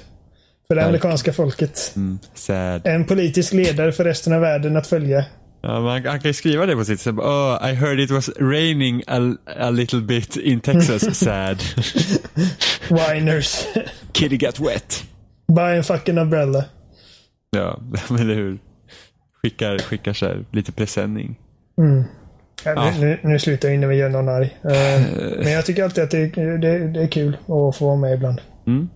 för 0.68 0.76
det 0.76 0.86
amerikanska 0.86 1.34
folket. 1.34 1.94
Mm, 1.96 2.20
sad. 2.34 2.88
En 2.88 3.06
politisk 3.06 3.54
ledare 3.54 3.92
för 3.92 4.04
resten 4.04 4.34
av 4.34 4.42
världen 4.42 4.78
att 4.78 4.88
följa. 4.88 5.26
Ja, 5.62 5.80
man, 5.80 6.06
han 6.06 6.20
kan 6.20 6.30
ju 6.30 6.34
skriva 6.34 6.66
det 6.66 6.76
på 6.76 6.86
sitt 6.86 7.00
sätt. 7.00 7.16
Oh, 7.16 7.70
I 7.70 7.74
heard 7.74 8.00
it 8.00 8.12
was 8.12 8.30
raining 8.40 9.04
a, 9.08 9.36
a 9.46 9.70
little 9.70 10.02
bit 10.02 10.36
in 10.38 10.60
Texas. 10.60 11.18
Sad. 11.20 11.64
Winers. 12.90 13.68
Kitty 14.14 14.38
got 14.38 14.60
wet. 14.60 15.04
Buy 15.48 15.80
a 15.80 15.84
fucking 15.84 16.18
umbrella. 16.18 16.66
Ja, 17.50 17.80
men 18.10 18.20
eller 18.20 18.36
hur. 18.36 18.60
Skickar, 19.48 19.78
skickar 19.78 20.14
så 20.14 20.26
här, 20.26 20.46
lite 20.52 20.72
presenning. 20.72 21.40
Mm. 21.78 22.04
Ja, 22.64 22.74
ja. 22.76 22.94
Nu, 23.00 23.20
nu 23.24 23.40
slutar 23.40 23.68
jag 23.68 23.76
innan 23.76 23.90
vi 23.90 23.96
gör 23.96 24.10
någon 24.10 24.30
arg. 24.30 24.58
Uh, 24.66 24.72
men 25.44 25.52
jag 25.52 25.66
tycker 25.66 25.84
alltid 25.84 26.04
att 26.04 26.12
det, 26.12 26.28
det, 26.58 26.88
det 26.88 27.04
är 27.04 27.08
kul 27.08 27.34
att 27.34 27.78
få 27.78 27.86
vara 27.86 27.96
med 27.96 28.14
ibland. 28.14 28.42
Mm. 28.68 28.90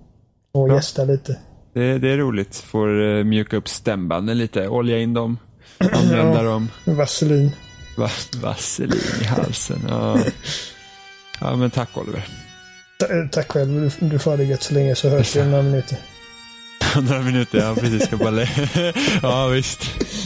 Och 0.52 0.70
ja. 0.70 0.76
gästa 0.76 1.04
lite. 1.04 1.40
Det, 1.74 1.98
det 1.98 2.10
är 2.10 2.18
roligt. 2.18 2.56
Får 2.56 2.88
uh, 2.88 3.24
mjuka 3.24 3.58
upp 3.58 3.68
stämbanden 3.68 4.38
lite. 4.38 4.68
Olja 4.68 4.98
in 4.98 5.14
dem. 5.14 5.38
Använda 5.94 6.44
dem. 6.44 6.70
Vaselin. 6.86 7.52
Va 7.98 8.10
vaselin 8.42 9.22
i 9.22 9.24
halsen. 9.24 9.80
Ja. 9.90 10.18
ja, 11.42 11.56
men 11.56 11.72
tack 11.72 11.98
Oliver. 11.98 12.28
Ta 13.00 13.06
tack 13.32 13.52
själv. 13.52 13.92
Du, 14.00 14.08
du 14.08 14.20
får 14.20 14.32
ha 14.32 14.38
det 14.38 14.44
gött 14.44 14.64
så 14.64 14.74
länge 14.74 14.96
så 14.96 15.10
hörs 15.10 15.36
vi 15.36 15.42
om 15.42 15.52
några 15.52 15.64
minuter. 15.64 15.98
några 17.02 17.22
minuter, 17.22 17.58
ja 17.58 17.76
precis. 17.76 18.04
Ska 18.04 18.18
bara 18.18 18.42
ja 19.22 19.48
visst. 19.48 19.82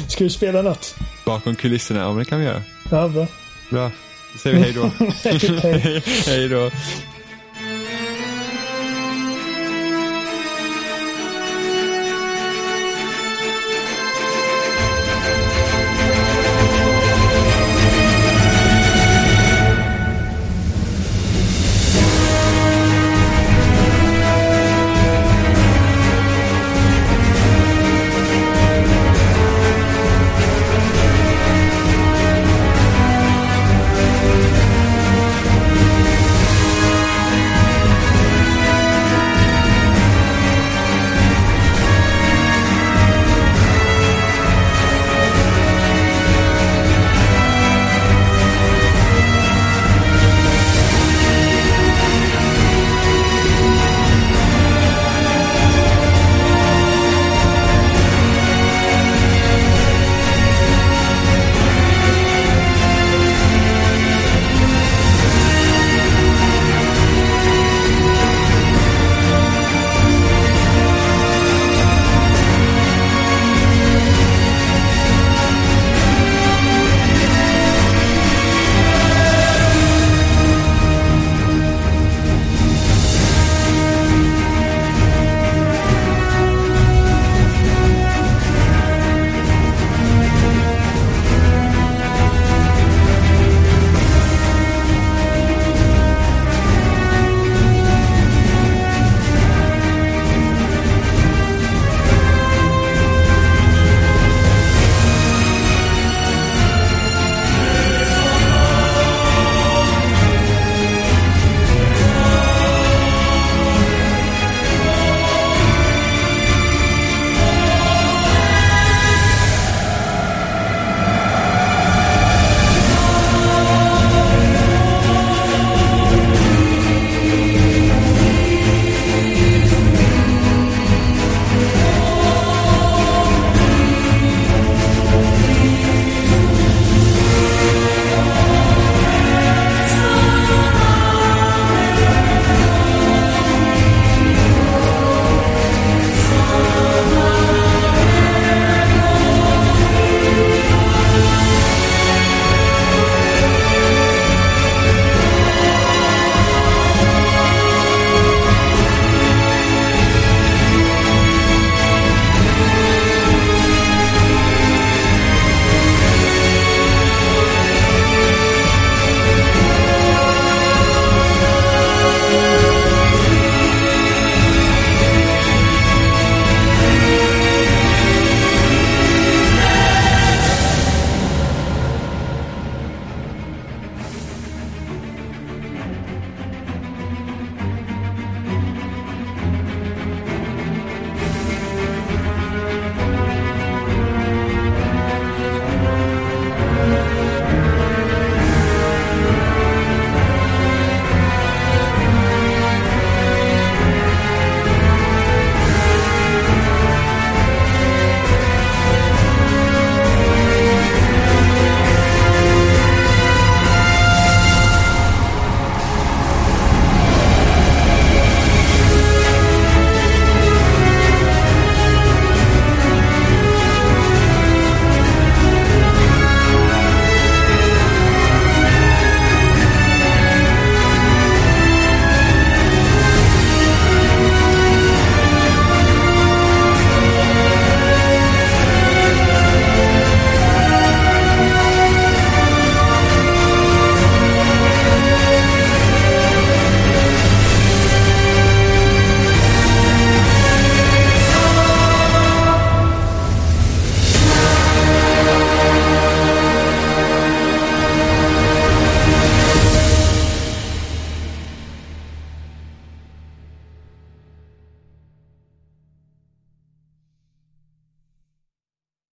Ska 0.08 0.24
vi 0.24 0.30
spela 0.30 0.62
något? 0.62 0.96
Bakom 1.26 1.56
kulisserna, 1.56 2.00
ja 2.00 2.08
men 2.08 2.18
det 2.18 2.26
kan 2.26 2.40
vi 2.40 2.46
göra. 2.46 2.62
Ja, 2.92 3.08
bra. 3.08 3.28
Bra. 3.70 3.92
Då 4.34 4.40
säger 4.40 4.56
vi 4.56 4.62
hej 4.64 4.74
då. 4.74 4.92
hej. 5.62 6.04
hej 6.26 6.50
då. 6.50 6.72